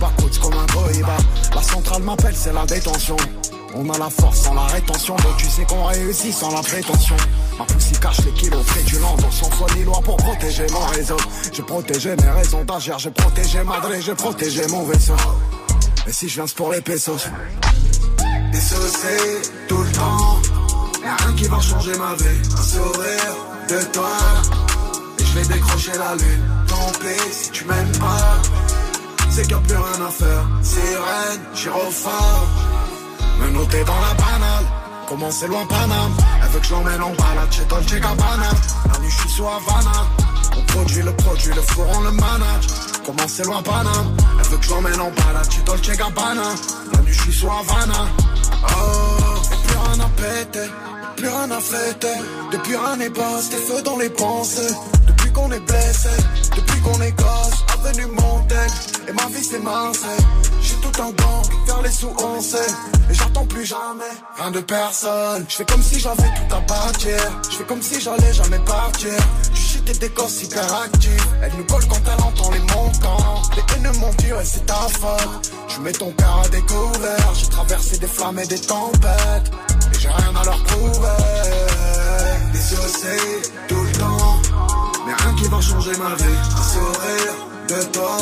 Bas 0.00 0.12
coach 0.20 0.38
comme 0.38 0.54
un 0.54 0.66
Cohiba. 0.66 1.16
La 1.54 1.62
centrale 1.62 2.02
m'appelle, 2.02 2.36
c'est 2.36 2.52
la 2.52 2.64
détention. 2.66 3.16
On 3.74 3.88
a 3.90 3.98
la 3.98 4.08
force 4.08 4.42
sans 4.42 4.54
la 4.54 4.66
rétention, 4.66 5.16
donc 5.16 5.36
tu 5.38 5.46
sais 5.46 5.64
qu'on 5.64 5.84
réussit 5.86 6.32
sans 6.32 6.52
la 6.52 6.60
prétention. 6.60 7.16
Ma 7.58 7.64
poussée 7.64 7.96
cache 8.00 8.24
les 8.24 8.32
kilos 8.32 8.64
féculents, 8.64 9.16
donc 9.16 9.32
sans 9.32 9.50
foi 9.50 9.66
ni 9.76 9.82
loi 9.82 10.00
pour 10.04 10.16
protéger 10.16 10.66
mon 10.70 10.86
réseau. 10.86 11.16
J'ai 11.52 11.62
protégé 11.62 12.14
mes 12.16 12.30
raisons 12.30 12.64
d'agir, 12.64 12.98
j'ai 12.98 13.10
protégé 13.10 13.64
Madrid, 13.64 14.02
j'ai 14.04 14.14
protégé 14.14 14.66
mon 14.68 14.84
vaisseau. 14.84 15.16
Et 16.06 16.12
si 16.12 16.28
je 16.28 16.34
viens 16.34 16.46
c'est 16.46 16.56
pour 16.56 16.70
les 16.70 16.80
pesos? 16.80 17.28
Dissocié 18.54 19.42
tout 19.66 19.82
le 19.82 19.90
temps, 19.90 20.40
y'a 21.02 21.16
rien 21.16 21.32
qui 21.34 21.44
va 21.48 21.58
changer 21.60 21.90
ma 21.98 22.14
vie. 22.14 22.40
Un 22.56 22.62
sourire 22.62 23.34
de 23.68 23.82
toi, 23.92 24.16
et 25.18 25.24
je 25.24 25.38
vais 25.38 25.54
décrocher 25.54 25.90
la 25.98 26.14
lune. 26.14 26.44
Tant 26.68 26.92
pis 27.00 27.32
si 27.32 27.50
tu 27.50 27.64
m'aimes 27.64 27.98
pas, 27.98 28.40
c'est 29.28 29.42
qu'il 29.42 29.56
n'y 29.56 29.62
a 29.62 29.66
plus 29.66 29.76
rien 29.76 30.06
à 30.06 30.10
faire. 30.10 30.46
Sirène, 30.62 31.40
gyrophare. 31.52 32.46
Me 33.40 33.50
noter 33.50 33.82
dans 33.82 34.00
la 34.00 34.14
banale 34.14 34.66
Comment 35.08 35.30
c'est 35.32 35.48
loin 35.48 35.66
Paname? 35.66 36.12
Elle 36.42 36.48
veut 36.50 36.60
que 36.60 36.66
je 36.66 36.72
l'emmène 36.72 37.02
en 37.02 37.10
balade 37.10 37.52
chez 37.52 37.64
Dolce 37.64 37.92
Gabbana. 37.92 38.50
La 38.92 38.98
nuit 39.00 39.10
je 39.10 39.20
suis 39.20 39.30
sur 39.30 39.48
Havana. 39.48 40.06
On 40.56 40.62
produit 40.72 41.02
le 41.02 41.12
produit, 41.12 41.52
le 41.52 41.60
fourron 41.60 42.00
le 42.02 42.12
manage. 42.12 42.66
Comment 43.04 43.28
c'est 43.28 43.44
loin 43.44 43.62
Paname? 43.62 44.16
Elle 44.38 44.46
veut 44.46 44.56
que 44.56 44.64
je 44.64 44.70
l'emmène 44.70 45.00
en 45.00 45.10
balade 45.10 45.50
chez 45.50 45.62
Dolce 45.62 45.98
Gabbana. 45.98 46.54
La 46.92 47.00
nuit 47.00 47.12
je 47.12 47.20
suis 47.22 47.32
sur 47.32 47.52
Havana 47.52 48.06
Plus 48.66 49.76
rien 49.76 50.00
à 50.00 50.08
péter 50.16 50.70
Plus 51.16 51.28
rien 51.28 51.50
à 51.50 51.60
fêter. 51.60 52.16
Depuis 52.52 52.76
rien 52.76 52.96
n'est 52.96 53.10
passe, 53.10 53.50
des 53.50 53.56
feux 53.56 53.82
dans 53.82 53.98
les 53.98 54.10
pensées. 54.10 54.74
Depuis 55.06 55.32
qu'on 55.32 55.50
est 55.52 55.60
blessé 55.60 56.10
Depuis 56.56 56.80
qu'on 56.80 57.00
est 57.00 57.12
gosse 57.12 57.64
Avenue 57.74 58.06
Montaigne. 58.06 58.70
Et 59.08 59.12
ma 59.12 59.26
vie 59.26 59.44
c'est 59.44 59.60
Marseille 59.60 60.24
J'ai 60.62 60.76
tout 60.76 61.02
un 61.02 61.10
gang 61.10 61.66
Vers 61.66 61.82
les 61.82 61.90
sous 61.90 62.12
on 62.18 62.40
Et 62.40 63.14
j'attends 63.14 63.46
plus 63.46 63.64
jamais 63.64 64.14
Rien 64.38 64.50
de 64.50 64.60
personne. 64.60 65.44
Je 65.48 65.56
fais 65.56 65.64
comme 65.64 65.82
si 65.82 66.00
j'avais 66.00 66.22
tout 66.22 66.54
à 66.54 66.60
bâtir. 66.60 67.18
Je 67.50 67.56
fais 67.56 67.64
comme 67.64 67.82
si 67.82 68.00
j'allais 68.00 68.32
jamais 68.32 68.58
partir 68.60 69.12
des 69.84 69.92
décors 69.94 70.30
hyperactifs 70.42 71.28
Elle 71.42 71.52
nous 71.58 71.64
colle 71.64 71.84
quand 71.88 72.00
elle 72.06 72.22
entend 72.24 72.50
les 72.50 72.60
montants. 72.60 73.42
Les 73.56 73.74
haines 73.74 73.96
m'ont 73.98 74.36
ouais 74.36 74.44
c'est 74.44 74.66
ta 74.66 74.74
faute. 74.74 75.52
Je 75.68 75.80
mets 75.80 75.92
ton 75.92 76.10
cœur 76.12 76.42
à 76.44 76.48
découvert. 76.48 77.34
J'ai 77.34 77.48
traversé 77.48 77.98
des 77.98 78.06
flammes 78.06 78.38
et 78.38 78.46
des 78.46 78.60
tempêtes. 78.60 79.50
Et 79.92 79.98
j'ai 79.98 80.08
rien 80.08 80.36
à 80.40 80.44
leur 80.44 80.62
prouver. 80.64 81.22
Dissocié 82.52 83.18
tout 83.68 83.82
le 83.82 83.92
temps. 83.92 84.42
Mais 85.06 85.12
rien 85.14 85.34
qui 85.34 85.44
va 85.48 85.60
changer 85.60 85.92
ma 85.92 86.14
vie. 86.14 86.38
Un 86.56 86.62
sourire 86.62 87.36
de 87.68 87.82
toi. 87.92 88.18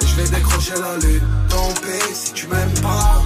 Et 0.00 0.06
je 0.06 0.16
vais 0.16 0.28
décrocher 0.28 0.74
la 0.80 0.96
lune. 1.06 1.28
Tant 1.48 1.68
pis 1.82 2.14
si 2.14 2.32
tu 2.32 2.46
m'aimes 2.48 2.80
pas 2.82 3.22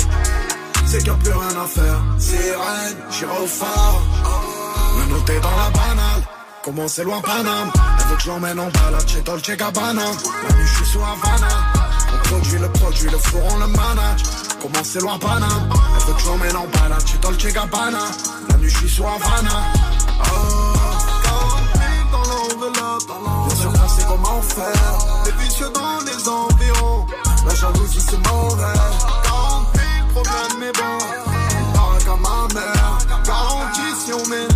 C'est 0.86 0.99
qu'il 0.99 1.12
n'y 1.12 1.18
a 1.18 1.22
plus 1.22 1.32
rien 1.32 1.62
à 1.62 1.66
faire. 1.66 2.03
Sirène, 2.18 2.97
gyrophare 3.11 4.03
Me 4.99 5.14
noter 5.14 5.41
dans 5.41 5.57
la 5.57 5.70
banale 5.70 6.29
Comment 6.62 6.88
c'est 6.88 7.04
loin 7.04 7.20
Paname. 7.22 7.72
Elle 7.74 8.06
veut 8.08 8.16
que 8.16 8.22
je 8.22 8.28
l'emmène 8.28 8.61
en 8.61 8.68
balade 8.68 9.08
chez 9.08 9.22
Dolce 9.22 9.50
Gabbana. 9.56 10.02
La 10.02 10.54
nuit 10.54 10.66
je 10.66 10.74
suis 10.76 10.92
sous 10.92 11.00
Havana. 11.00 11.48
On 12.12 12.28
produit 12.28 12.58
le 12.58 12.68
produit, 12.68 13.08
le 13.11 13.18
fourron 13.18 13.58
le 13.58 13.66
manage. 13.66 14.22
Comment 14.61 14.84
c'est 14.84 15.00
loin 15.00 15.18
Paname. 15.18 15.70
Elle 15.96 16.06
veut 16.06 16.12
que 16.14 16.20
je 16.20 16.26
l'emmène 16.26 16.56
en 16.56 16.66
balade 16.66 17.06
chez 17.06 17.18
Dolce 17.18 17.46
Gabbana. 17.46 17.98
La 18.50 18.56
nuit 18.58 18.68
je 18.68 18.76
suis 18.76 18.90
sous 18.90 19.04
Havana. 19.04 19.64
Oh, 20.18 20.72
48 21.24 22.11
dans 22.12 22.18
l'enveloppe 22.18 23.48
Bien 23.48 23.56
sûr 23.56 23.72
qu'on 23.72 23.88
sait 23.88 24.06
comment 24.06 24.42
faire. 24.42 24.98
Les 25.24 25.44
vicieux 25.44 25.70
dans 25.72 25.98
les 26.04 26.28
environs. 26.28 27.06
La 27.46 27.54
jalousie 27.54 28.00
c'est 28.06 28.18
mauvais 28.28 28.78
40 29.24 29.66
000 29.74 29.86
problèmes 30.12 30.58
mais 30.61 30.72
bon 30.72 31.06
On 31.58 31.72
parle 31.72 32.04
comme 32.04 32.20
ma 32.20 32.54
mère 32.54 32.98
Garantie 33.24 33.94
si 34.04 34.12
on 34.12 34.28
met 34.28 34.49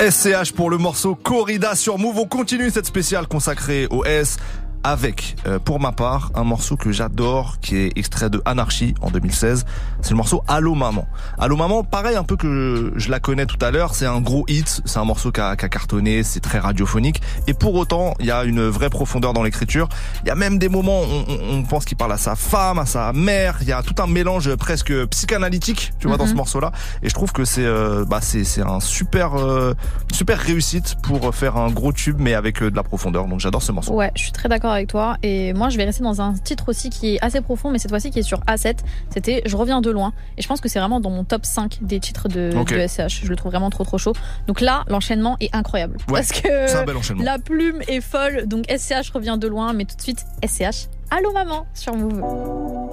SCH 0.00 0.52
pour 0.52 0.70
le 0.70 0.78
morceau 0.78 1.14
Corrida 1.14 1.74
sur 1.74 1.98
Move. 1.98 2.18
On 2.18 2.26
continue 2.26 2.70
cette 2.70 2.86
spéciale 2.86 3.26
consacrée 3.26 3.86
au 3.90 4.04
S 4.04 4.36
avec, 4.84 5.36
euh, 5.46 5.58
pour 5.58 5.80
ma 5.80 5.92
part, 5.92 6.30
un 6.34 6.44
morceau 6.44 6.76
que 6.76 6.92
j'adore, 6.92 7.58
qui 7.60 7.76
est 7.76 7.92
extrait 7.98 8.30
de 8.30 8.40
Anarchy 8.44 8.94
en 9.00 9.10
2016. 9.10 9.64
C'est 10.00 10.10
le 10.10 10.16
morceau 10.16 10.42
Allô 10.48 10.74
Maman. 10.74 11.06
Allô 11.38 11.56
Maman, 11.56 11.82
pareil 11.84 12.16
un 12.16 12.22
peu 12.24 12.36
que 12.36 12.92
je 12.96 13.10
la 13.10 13.20
connais 13.20 13.46
tout 13.46 13.58
à 13.64 13.70
l'heure, 13.70 13.94
c'est 13.94 14.06
un 14.06 14.20
gros 14.20 14.44
hit, 14.48 14.80
c'est 14.84 14.98
un 14.98 15.04
morceau 15.04 15.32
qui 15.32 15.40
a, 15.40 15.56
cartonné, 15.56 16.22
c'est 16.22 16.40
très 16.40 16.58
radiophonique, 16.58 17.20
et 17.46 17.54
pour 17.54 17.74
autant, 17.74 18.14
il 18.20 18.26
y 18.26 18.30
a 18.30 18.44
une 18.44 18.66
vraie 18.68 18.90
profondeur 18.90 19.32
dans 19.32 19.42
l'écriture. 19.42 19.88
Il 20.24 20.28
y 20.28 20.30
a 20.30 20.34
même 20.34 20.58
des 20.58 20.68
moments, 20.68 21.00
où 21.02 21.24
on, 21.28 21.56
on 21.58 21.62
pense 21.64 21.84
qu'il 21.84 21.96
parle 21.96 22.12
à 22.12 22.18
sa 22.18 22.34
femme, 22.36 22.78
à 22.78 22.86
sa 22.86 23.12
mère, 23.12 23.58
il 23.62 23.68
y 23.68 23.72
a 23.72 23.82
tout 23.82 24.00
un 24.02 24.06
mélange 24.06 24.54
presque 24.56 24.92
psychanalytique, 25.06 25.92
tu 25.98 26.06
vois, 26.08 26.16
dans 26.16 26.24
ce 26.26 26.30
Mhm. 26.30 26.36
morceau-là, 26.38 26.72
et 27.02 27.08
je 27.08 27.14
trouve 27.14 27.32
que 27.32 27.44
c'est 27.44 27.64
euh, 27.64 28.04
bah, 28.04 28.20
c'est 28.22 28.44
c'est 28.44 28.62
un 28.62 28.80
super, 28.80 29.34
euh, 29.38 29.74
super 30.12 30.38
réussite 30.38 30.96
pour 31.02 31.34
faire 31.34 31.56
un 31.56 31.70
gros 31.70 31.92
tube, 31.92 32.16
mais 32.20 32.34
avec 32.34 32.62
euh, 32.62 32.70
de 32.70 32.76
la 32.76 32.82
profondeur, 32.82 33.26
donc 33.26 33.40
j'adore 33.40 33.62
ce 33.62 33.72
morceau. 33.72 33.92
Ouais, 33.94 34.10
je 34.14 34.22
suis 34.22 34.32
très 34.32 34.48
d'accord 34.48 34.67
avec 34.72 34.88
toi. 34.88 35.16
Et 35.22 35.52
moi, 35.52 35.68
je 35.68 35.76
vais 35.76 35.84
rester 35.84 36.02
dans 36.02 36.20
un 36.20 36.34
titre 36.34 36.68
aussi 36.68 36.90
qui 36.90 37.14
est 37.14 37.24
assez 37.24 37.40
profond, 37.40 37.70
mais 37.70 37.78
cette 37.78 37.90
fois-ci 37.90 38.10
qui 38.10 38.18
est 38.18 38.22
sur 38.22 38.40
A7. 38.40 38.78
C'était 39.10 39.42
Je 39.46 39.56
reviens 39.56 39.80
de 39.80 39.90
loin. 39.90 40.12
Et 40.36 40.42
je 40.42 40.48
pense 40.48 40.60
que 40.60 40.68
c'est 40.68 40.78
vraiment 40.78 41.00
dans 41.00 41.10
mon 41.10 41.24
top 41.24 41.44
5 41.44 41.78
des 41.82 42.00
titres 42.00 42.28
de, 42.28 42.50
SCH. 42.86 43.24
Je 43.24 43.28
le 43.28 43.36
trouve 43.36 43.52
vraiment 43.52 43.70
trop 43.70 43.84
trop 43.84 43.98
chaud. 43.98 44.12
Donc 44.46 44.60
là, 44.60 44.84
l'enchaînement 44.88 45.36
est 45.40 45.54
incroyable. 45.54 45.98
Ouais, 46.08 46.20
parce 46.20 46.32
que 46.32 46.76
un 46.76 46.84
bel 46.84 46.96
la 47.22 47.38
plume 47.38 47.82
est 47.88 48.00
folle. 48.00 48.46
Donc 48.46 48.66
SCH 48.70 49.10
revient 49.10 49.36
de 49.38 49.48
loin, 49.48 49.72
mais 49.72 49.84
tout 49.84 49.96
de 49.96 50.02
suite 50.02 50.24
SCH. 50.46 50.88
Allô 51.10 51.32
maman 51.32 51.66
sur 51.74 51.96
Move. 51.96 52.87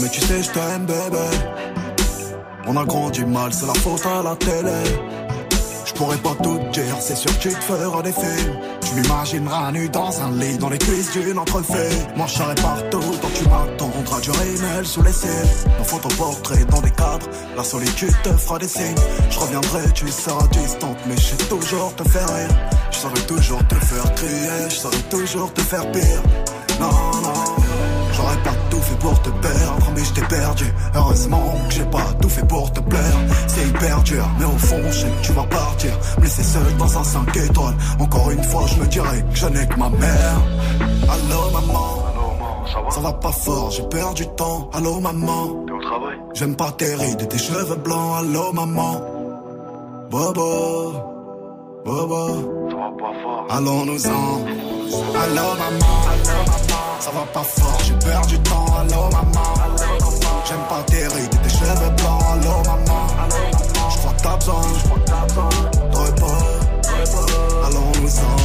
Mais 0.00 0.08
tu 0.08 0.20
sais, 0.20 0.42
je 0.42 0.50
t'aime, 0.50 0.86
bébé. 0.86 1.28
On 2.66 2.76
a 2.76 2.84
grandi 2.84 3.24
mal, 3.24 3.52
c'est 3.52 3.66
la 3.66 3.74
faute 3.74 4.04
à 4.06 4.22
la 4.22 4.36
télé. 4.36 4.82
Je 5.84 5.92
pourrais 5.94 6.18
pas 6.18 6.34
tout 6.42 6.58
dire, 6.72 6.96
c'est 7.00 7.16
sûr 7.16 7.36
que 7.38 7.42
tu 7.42 7.48
te 7.48 7.64
feras 7.64 8.02
des 8.02 8.12
films. 8.12 8.58
Tu 8.82 8.94
m'imagineras 8.94 9.72
nu 9.72 9.88
dans 9.88 10.20
un 10.20 10.30
lit, 10.32 10.58
dans 10.58 10.68
les 10.68 10.78
cuisses 10.78 11.10
d'une 11.12 11.38
entrefait. 11.38 11.90
Serai 12.28 12.54
partout, 12.56 13.00
donc 13.00 13.32
tu 13.34 13.44
m'attendras 13.48 14.20
du 14.20 14.30
rémel 14.30 14.86
sous 14.86 15.02
les 15.02 15.12
cils. 15.12 15.28
Nos 15.78 15.84
photoportraits 15.84 16.66
dans 16.66 16.82
des 16.82 16.90
cadres, 16.90 17.26
la 17.56 17.64
solitude 17.64 18.14
te 18.22 18.28
fera 18.30 18.58
des 18.58 18.68
signes. 18.68 18.94
Je 19.30 19.38
reviendrai, 19.38 19.90
tu 19.94 20.08
seras 20.08 20.46
distante, 20.48 20.98
mais 21.06 21.16
je 21.16 21.22
sais 21.22 21.48
toujours 21.48 21.94
te 21.96 22.06
faire 22.06 22.28
rire. 22.28 22.48
Je 22.90 22.96
saurais 22.98 23.26
toujours 23.26 23.66
te 23.66 23.74
faire 23.76 24.14
crier, 24.14 24.68
je 24.68 24.74
saurais 24.74 25.02
toujours 25.10 25.52
te 25.54 25.62
faire 25.62 25.90
pire. 25.90 26.22
Non, 26.80 27.20
non. 27.22 27.37
J'aurais 28.18 28.42
pas 28.42 28.56
tout 28.68 28.80
fait 28.80 28.98
pour 28.98 29.22
te 29.22 29.28
perdre, 29.28 29.92
mais 29.94 30.04
je 30.04 30.12
t'ai 30.12 30.22
perdu. 30.22 30.64
Heureusement 30.92 31.54
que 31.68 31.74
j'ai 31.74 31.84
pas 31.84 32.12
tout 32.20 32.28
fait 32.28 32.48
pour 32.48 32.72
te 32.72 32.80
plaire. 32.80 33.18
C'est 33.46 33.68
hyper 33.68 34.02
dur, 34.02 34.28
mais 34.40 34.44
au 34.44 34.58
fond, 34.58 34.82
je 34.90 34.98
sais 34.98 35.06
que 35.06 35.22
tu 35.22 35.32
vas 35.34 35.44
partir. 35.44 35.92
Me 36.18 36.24
laisser 36.24 36.42
seul 36.42 36.76
dans 36.78 36.98
un 36.98 37.04
5 37.04 37.36
étoiles. 37.36 37.76
Encore 38.00 38.28
une 38.32 38.42
fois, 38.42 38.64
je 38.66 38.80
me 38.80 38.86
dirais 38.86 39.24
que 39.30 39.36
je 39.36 39.46
n'ai 39.46 39.68
que 39.68 39.78
ma 39.78 39.88
mère. 39.88 40.40
Allô, 41.08 41.50
maman. 41.52 42.90
Ça 42.90 43.00
va? 43.00 43.12
Pas 43.12 43.30
fort, 43.30 43.70
j'ai 43.70 43.84
perdu 43.84 44.24
du 44.24 44.28
temps. 44.34 44.68
Allô, 44.72 44.98
maman. 44.98 45.64
T'es 45.66 45.72
au 45.72 45.80
travail? 45.80 46.18
J'aime 46.34 46.56
pas 46.56 46.72
tes 46.72 46.94
rides 46.96 47.22
et 47.22 47.28
tes 47.28 47.38
cheveux 47.38 47.76
blancs. 47.76 48.16
Allô, 48.18 48.52
maman. 48.52 49.00
Bobo. 50.10 50.92
Bobo. 51.84 52.26
Ça 52.68 52.76
va 52.76 52.90
pas 52.98 53.14
fort. 53.22 53.46
Allons-nous-en. 53.48 54.44
Allô, 55.22 55.48
maman. 55.62 56.67
Ça 57.00 57.10
va 57.12 57.24
pas 57.32 57.42
fort, 57.44 57.78
j'ai 57.84 57.94
perdu 57.94 58.36
du 58.36 58.42
temps. 58.42 58.66
Allô, 58.80 59.08
maman. 59.10 59.54
J'aime 60.46 60.58
pas 60.68 60.82
tes 60.86 61.06
rides 61.06 61.34
et 61.34 61.48
tes 61.48 61.48
cheveux 61.48 61.90
blancs. 61.96 62.22
Allô, 62.32 62.62
maman. 62.64 63.06
Je 63.90 63.98
crois 63.98 64.12
que 64.12 64.22
t'as 64.22 64.36
besoin. 64.36 64.60
de 65.92 65.96
repos. 65.96 66.26
Allons-nous-en. 67.66 68.36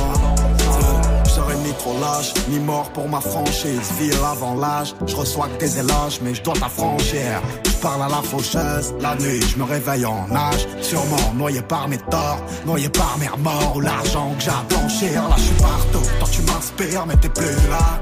Serai 1.28 1.56
ni 1.66 1.74
trop 1.74 2.00
lâche, 2.00 2.34
ni 2.48 2.60
mort 2.60 2.90
pour 2.92 3.10
ma 3.10 3.20
franchise. 3.20 3.92
Ville 4.00 4.14
avant 4.24 4.54
l'âge, 4.54 4.94
je 5.08 5.16
reçois 5.16 5.48
que 5.48 5.66
tes 5.66 5.80
éloges, 5.80 6.20
mais 6.22 6.36
je 6.36 6.44
dois 6.44 6.54
t'affranchir. 6.54 7.42
Je 7.66 7.72
parle 7.82 8.04
à 8.04 8.08
la 8.08 8.22
faucheuse, 8.22 8.94
la 9.02 9.16
nuit, 9.16 9.42
je 9.42 9.58
me 9.58 9.64
réveille 9.64 10.06
en 10.06 10.28
nage. 10.28 10.68
Sûrement 10.82 11.34
noyé 11.36 11.62
par 11.64 11.88
mes 11.88 11.98
torts, 11.98 12.40
noyé 12.68 12.88
par 12.90 13.18
mes 13.20 13.28
remords 13.28 13.74
ou 13.76 13.80
l'argent 13.80 14.32
que 14.38 14.44
j'ai 14.44 14.52
à 14.52 14.64
blanchir. 14.70 15.28
Là, 15.28 15.36
je 15.38 15.42
suis 15.42 15.56
partout, 15.56 16.08
toi 16.20 16.28
tu 16.32 16.42
m'inspires, 16.44 17.06
mais 17.08 17.16
t'es 17.16 17.30
plus 17.30 17.68
là. 17.70 18.00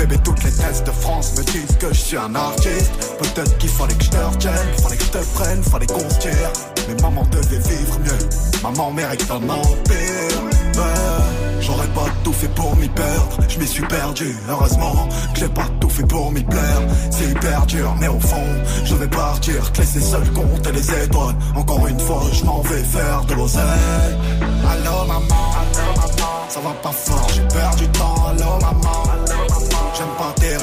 Bébé, 0.00 0.16
toutes 0.24 0.42
les 0.44 0.50
tests 0.50 0.86
de 0.86 0.92
France 0.92 1.36
me 1.36 1.44
disent 1.44 1.76
que 1.78 1.88
je 1.88 2.00
suis 2.00 2.16
un 2.16 2.34
artiste. 2.34 2.90
Peut-être 3.18 3.58
qu'il 3.58 3.68
fallait 3.68 3.92
que 3.92 4.04
je 4.04 4.08
te 4.08 4.16
retienne, 4.16 4.54
fallait 4.82 4.96
que 4.96 5.04
je 5.04 5.10
te 5.10 5.18
prenne, 5.34 5.62
fallait 5.62 5.86
qu'on 5.86 6.08
tire. 6.18 6.52
Mais 6.88 6.94
maman 7.02 7.22
devait 7.30 7.58
vivre 7.58 7.98
mieux. 7.98 8.62
Maman 8.62 8.92
mérite 8.92 9.30
un 9.30 9.46
empire. 9.46 10.39
J'aurais 11.60 11.88
pas 11.88 12.06
tout 12.24 12.32
fait 12.32 12.48
pour 12.48 12.76
m'y 12.76 12.88
perdre. 12.88 13.38
Je 13.48 13.58
m'y 13.58 13.66
suis 13.66 13.84
perdu. 13.86 14.36
Heureusement 14.48 15.08
que 15.34 15.40
j'ai 15.40 15.48
pas 15.48 15.68
tout 15.80 15.90
fait 15.90 16.06
pour 16.06 16.32
m'y 16.32 16.42
plaire. 16.42 16.82
C'est 17.10 17.30
hyper 17.30 17.66
dur, 17.66 17.94
mais 18.00 18.08
au 18.08 18.20
fond, 18.20 18.46
je 18.84 18.94
vais 18.94 19.08
partir. 19.08 19.70
Te 19.72 19.80
laisser 19.80 20.00
seul 20.00 20.28
compter 20.32 20.72
les 20.72 21.04
étoiles. 21.04 21.36
Encore 21.54 21.86
une 21.86 22.00
fois, 22.00 22.22
je 22.32 22.44
m'en 22.44 22.60
vais 22.62 22.82
faire 22.82 23.24
de 23.26 23.34
l'oseille. 23.34 23.62
Allô 24.70 25.06
maman, 25.06 25.20
allô 25.20 25.96
maman. 25.96 26.30
Ça 26.48 26.60
va 26.60 26.70
pas 26.82 26.92
fort, 26.92 27.26
j'ai 27.34 27.42
perdu 27.42 27.84
du 27.84 27.92
temps. 27.92 28.26
Allô 28.28 28.58
maman, 28.60 29.02
J'aime 29.96 30.08
pas 30.16 30.32
tes 30.36 30.56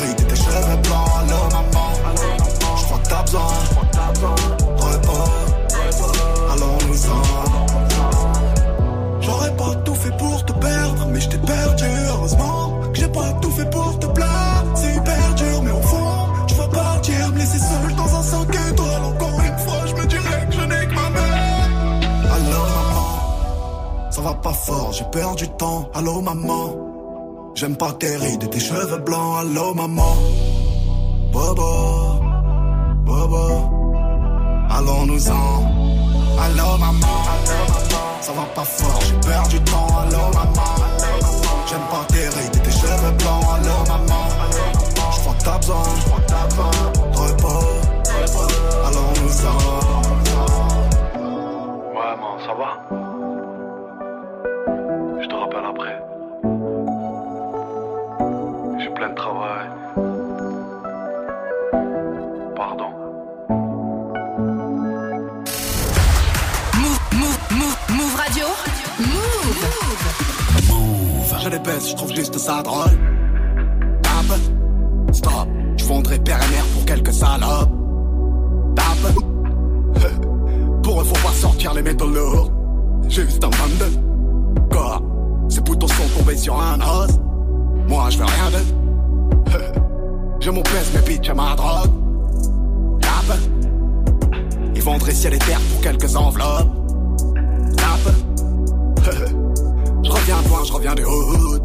mais 11.18 11.22
je 11.22 11.30
t'ai 11.30 11.38
perdu. 11.38 11.86
Heureusement 12.10 12.80
que 12.94 13.00
j'ai 13.00 13.08
pas 13.08 13.34
tout 13.42 13.52
fait 13.52 13.70
pour 13.70 14.00
te 14.00 14.08
plaire. 14.08 14.64
C'est 14.76 14.96
hyper 14.96 15.36
dur, 15.36 15.62
mais 15.64 15.72
au 15.72 15.82
fond, 15.82 16.12
je 16.48 16.54
veux 16.56 16.70
partir, 16.70 17.32
me 17.32 17.38
laisser 17.40 17.60
seul 17.60 17.96
dans 17.96 18.16
un 18.16 18.24
5 18.24 18.56
étoiles. 18.70 19.06
Encore 19.12 19.40
une 19.50 19.58
fois, 19.66 19.82
je 19.88 19.94
me 19.96 20.06
dirais 20.06 20.48
que 20.48 20.54
je 20.54 20.62
n'ai 20.62 20.88
que 20.88 20.96
ma 20.96 21.10
mère. 21.10 21.70
Allô 22.36 22.62
maman, 22.76 24.12
ça 24.12 24.22
va 24.22 24.34
pas 24.36 24.54
fort, 24.54 24.92
j'ai 24.94 25.06
perdu 25.06 25.48
du 25.48 25.52
temps. 25.54 25.90
Allô 25.96 26.22
maman, 26.22 26.76
j'aime 27.56 27.76
pas 27.76 27.94
tes 27.94 28.16
rides 28.16 28.44
et 28.44 28.50
tes 28.50 28.60
cheveux 28.60 29.02
blancs. 29.08 29.40
Allô 29.42 29.74
maman, 29.74 30.16
Bobo, 31.32 31.72
Bobo, 33.06 33.48
allons-nous-en. 34.70 35.48
Allô 36.44 36.78
maman, 36.78 37.18
ça 38.22 38.32
va 38.34 38.46
pas 38.54 38.66
fort, 38.66 39.00
j'ai 39.08 39.30
perdu 39.30 39.58
du 39.58 39.64
temps. 39.64 39.88
Allô 40.02 40.24
maman, 40.34 40.74
j'aime 41.68 41.88
pas 41.92 42.06
tes 42.08 42.28
rides 42.30 42.56
et 42.56 42.60
tes 42.60 42.72
cheveux 42.72 43.12
blancs. 43.20 43.44
Allô 43.56 43.78
maman, 43.88 44.24
t'as 45.44 45.58
besoin, 45.58 45.84
de 45.84 46.64
repos. 47.20 47.64
Allons-nous-en. 48.88 49.58
Ouais, 51.94 52.14
man, 52.22 52.38
ça 52.46 52.54
va? 52.54 52.70
Je 55.22 55.28
te 55.28 55.36
rappelle 55.36 55.66
après. 55.70 55.96
J'ai 58.80 58.90
plein 58.90 59.10
de 59.10 59.16
travail. 59.16 59.68
Je 71.48 71.52
les 71.54 71.60
baisse, 71.60 71.92
je 71.92 71.96
trouve 71.96 72.14
juste 72.14 72.38
ça 72.38 72.62
drôle. 72.62 72.92
Tape, 74.04 74.38
stop, 75.14 75.48
je 75.78 75.86
vendrais 75.86 76.20
père 76.20 76.40
et 76.44 76.52
mère 76.54 76.66
pour 76.74 76.84
quelques 76.84 77.14
salopes. 77.14 77.70
Tape, 78.76 79.14
pour 80.84 81.00
eux 81.00 81.06
faut 81.06 81.26
pas 81.26 81.34
sortir 81.34 81.74
les 81.74 81.84
métaux 81.84 82.10
lourds. 82.10 82.52
Juste 83.08 83.42
un 83.46 83.50
22. 83.50 83.86
Quoi 84.70 85.02
Ces 85.48 85.62
boutons 85.62 85.88
sont 85.88 86.20
tombés 86.20 86.36
sur 86.36 86.62
un 86.62 86.82
os. 86.82 87.12
Moi 87.88 88.10
je 88.10 88.18
veux 88.18 88.26
rien 88.26 88.52
de. 88.52 90.42
Je 90.42 90.52
m'en 90.52 90.64
pèse 90.64 90.92
mes 90.96 91.02
bitches 91.02 91.30
à 91.30 91.34
ma 91.34 91.56
drogue. 91.56 91.92
Tape, 93.00 93.40
ils 94.76 94.82
vendraient 94.82 95.14
ciel 95.14 95.34
et 95.34 95.40
terre 95.40 95.62
pour 95.72 95.80
quelques 95.80 96.14
enveloppes. 96.14 96.77
Je 100.66 100.74
reviens 100.74 100.96
du 100.96 101.04
hood. 101.06 101.62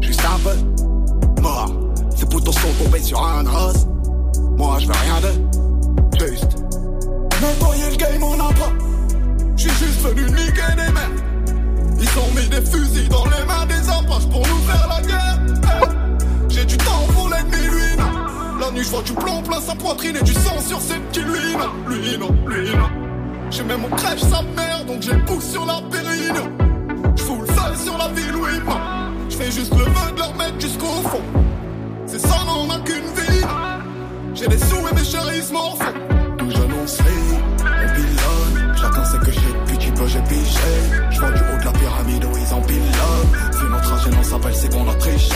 Juste 0.00 0.22
un 0.24 0.38
peu 0.38 1.40
mort. 1.40 1.70
Ces 2.16 2.26
boutons 2.26 2.52
sont 2.52 2.84
tombés 2.84 3.02
sur 3.02 3.24
un 3.24 3.44
os. 3.46 3.86
Moi, 4.56 4.78
je 4.80 4.86
veux 4.86 4.92
rien 4.92 5.20
de 5.20 6.26
juste. 6.26 6.62
Nettoyer 7.40 7.90
le 7.90 7.96
game 7.96 8.22
en 8.22 8.36
pas. 8.36 8.72
Je 9.56 9.68
suis 9.68 9.86
juste 9.86 10.00
venu 10.02 10.22
niquer 10.30 10.70
des 10.76 10.92
mères. 10.92 11.10
Ils 12.00 12.18
ont 12.18 12.34
mis 12.34 12.48
des 12.48 12.64
fusils 12.64 13.08
dans 13.08 13.24
les 13.24 13.44
mains 13.46 13.66
des 13.66 13.88
apaches 13.88 14.28
pour 14.30 14.40
nous 14.40 14.62
faire 14.66 14.88
la 14.88 15.00
guerre. 15.02 15.40
Eh, 15.64 16.52
J'ai 16.52 16.64
du 16.64 16.76
temps 16.76 17.06
pour 17.14 17.28
l'ennemi, 17.28 17.66
lui. 17.70 18.02
La 18.60 18.70
nuit, 18.70 18.84
je 18.84 18.90
vois 18.90 19.02
du 19.02 19.12
plomb 19.12 19.42
plein 19.42 19.60
sa 19.60 19.74
poitrine 19.74 20.16
et 20.16 20.22
du 20.22 20.34
sang 20.34 20.60
sur 20.60 20.80
ses 20.80 20.98
petits 20.98 21.20
lui. 21.20 21.56
Lui 21.88 22.18
non, 22.18 22.34
lui 22.46 22.70
non. 22.76 22.90
J'ai 23.50 23.64
même 23.64 23.80
mon 23.82 23.90
crèche 23.96 24.20
sa 24.20 24.42
mère, 24.42 24.84
donc 24.86 25.02
j'ai 25.02 25.12
le 25.12 25.40
sur 25.40 25.66
la 25.66 25.80
périne. 25.90 26.61
Sur 27.82 27.98
la 27.98 28.08
ville, 28.08 28.36
oui, 28.36 28.60
moi. 28.64 28.80
J'fais 29.28 29.50
juste 29.50 29.72
le 29.74 29.84
vœu 29.84 30.12
de 30.12 30.18
leur 30.18 30.34
mettre 30.36 30.60
jusqu'au 30.60 30.86
fond. 30.86 31.22
C'est 32.06 32.20
ça, 32.20 32.36
on 32.46 32.70
a 32.70 32.78
qu'une 32.80 33.06
vie. 33.16 33.44
J'ai 34.34 34.46
des 34.46 34.58
sous 34.58 34.86
et 34.88 34.94
mes 34.94 35.04
chéris 35.04 35.40
font. 35.40 35.76
Tout 36.38 36.50
jeune, 36.50 36.70
on 36.72 36.84
on 36.84 37.94
pilonne. 37.94 38.76
Chacun 38.76 39.04
sait 39.04 39.18
que 39.18 39.32
j'ai 39.32 39.52
depuis 39.72 39.90
peu, 39.90 40.06
j'ai 40.06 40.20
pigé. 40.20 40.58
J'vois 41.10 41.32
du 41.32 41.40
haut 41.40 41.58
de 41.58 41.64
la 41.64 41.72
pyramide 41.72 42.24
où 42.24 42.36
ils 42.36 42.54
empilonnent. 42.54 43.60
Vu 43.60 43.68
notre 43.68 43.82
trajet, 43.82 44.10
non, 44.10 44.22
s'appelle, 44.22 44.54
c'est 44.54 44.72
qu'on 44.72 44.88
a 44.88 44.94
triché. 44.94 45.34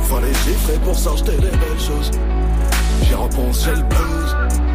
Fallait 0.00 0.34
chiffrer 0.34 0.78
pour 0.82 0.96
s'acheter 0.96 1.36
des 1.36 1.50
belles 1.50 1.80
choses. 1.80 2.10
J'y 3.02 3.14
repense, 3.14 3.64
j'ai 3.64 3.76
le 3.76 3.82
blues. 3.82 4.67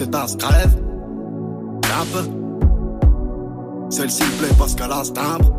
Cet 0.00 0.14
as 0.14 0.36
crève. 0.36 0.76
Tape. 1.82 2.24
Celle-ci 3.90 4.22
plaît 4.38 4.54
parce 4.56 4.74
qu'elle 4.74 4.92
a 4.92 5.04
ce 5.04 5.12
timbre. 5.12 5.52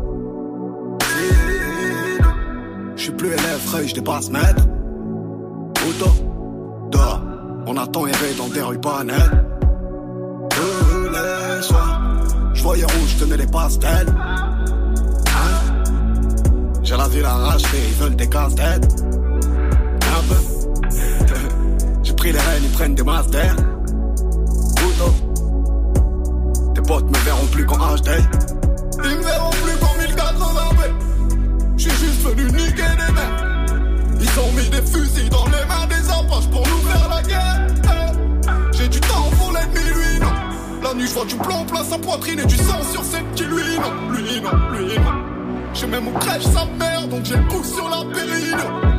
Je 2.96 3.02
suis 3.02 3.12
plus 3.12 3.28
élève, 3.28 3.60
frère, 3.66 3.86
je 3.86 3.94
dépasse 3.94 4.30
maître. 4.30 4.66
Auto, 5.88 6.10
dehors, 6.90 7.20
on 7.68 7.76
attend 7.76 8.04
erré 8.06 8.34
dans 8.36 8.48
des 8.48 8.62
rues 8.62 8.80
pas 8.80 9.04
nettes. 9.04 9.30
Tous 10.50 11.08
les 11.12 11.62
soirs, 11.62 12.00
je 12.54 12.62
voyais 12.64 12.84
rouge, 12.84 13.16
tenais 13.20 13.36
les 13.36 13.46
pastels. 13.46 14.08
Hein? 14.08 14.56
J'ai 16.82 16.96
la 16.96 17.06
ville 17.06 17.26
racheter, 17.26 17.78
ils 17.90 17.94
veulent 18.02 18.16
des 18.16 18.28
casse-têtes. 18.28 19.04
J'ai 22.02 22.14
pris 22.14 22.32
les 22.32 22.40
rênes, 22.40 22.62
ils 22.64 22.70
prennent 22.70 22.96
des 22.96 23.04
masters. 23.04 23.71
Potes 26.92 27.10
me 27.10 27.18
verront 27.24 27.46
plus 27.46 27.64
qu'en 27.64 27.76
HD. 27.76 28.10
Ils 29.04 29.16
me 29.16 29.22
verront 29.22 29.50
plus 29.50 29.76
qu'en 29.78 29.94
1080p. 29.98 30.80
J'suis 31.78 31.90
juste 31.90 32.22
venu 32.22 32.44
niquer 32.52 32.90
des 33.00 33.12
mères. 33.16 33.66
Ils 34.20 34.40
ont 34.40 34.52
mis 34.52 34.68
des 34.68 34.82
fusils 34.82 35.30
dans 35.30 35.46
les 35.46 35.64
mains 35.70 35.86
des 35.88 36.10
apaches 36.10 36.48
pour 36.50 36.60
nous 36.60 36.82
faire 36.90 37.08
la 37.08 37.22
guerre. 37.22 37.66
J'ai 38.72 38.88
du 38.88 39.00
temps 39.00 39.30
pour 39.38 39.52
l'ennemi, 39.52 39.84
lui 39.94 40.20
non. 40.20 40.32
La 40.82 40.94
nuit, 40.94 41.06
j'vois 41.06 41.24
du 41.24 41.36
plomb 41.36 41.64
plein 41.64 41.84
sa 41.84 41.96
poitrine 41.96 42.40
et 42.40 42.46
du 42.46 42.56
sang 42.56 42.82
sur 42.92 43.04
ses 43.04 43.20
petits, 43.20 43.44
lui 43.44 43.78
non. 43.80 44.14
Lui 44.14 44.40
non, 44.42 44.50
lui 44.72 44.98
non. 44.98 45.14
J'ai 45.72 45.86
même 45.86 46.04
mon 46.04 46.12
crèche 46.18 46.44
sa 46.44 46.66
mère, 46.78 47.08
donc 47.08 47.24
j'ai 47.24 47.36
le 47.36 47.48
pouce 47.48 47.74
sur 47.74 47.88
la 47.88 48.04
périne. 48.14 48.91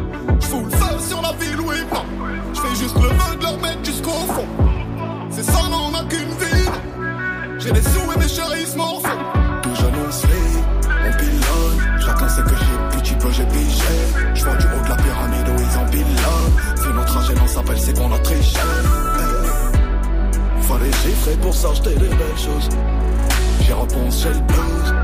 S'acheter 21.63 21.95
des 21.95 22.09
belles 22.09 22.37
choses. 22.37 22.67
J'y 23.61 23.71
repense, 23.71 24.21
j'ai 24.21 24.33
le 24.33 24.41
blues. 24.41 25.02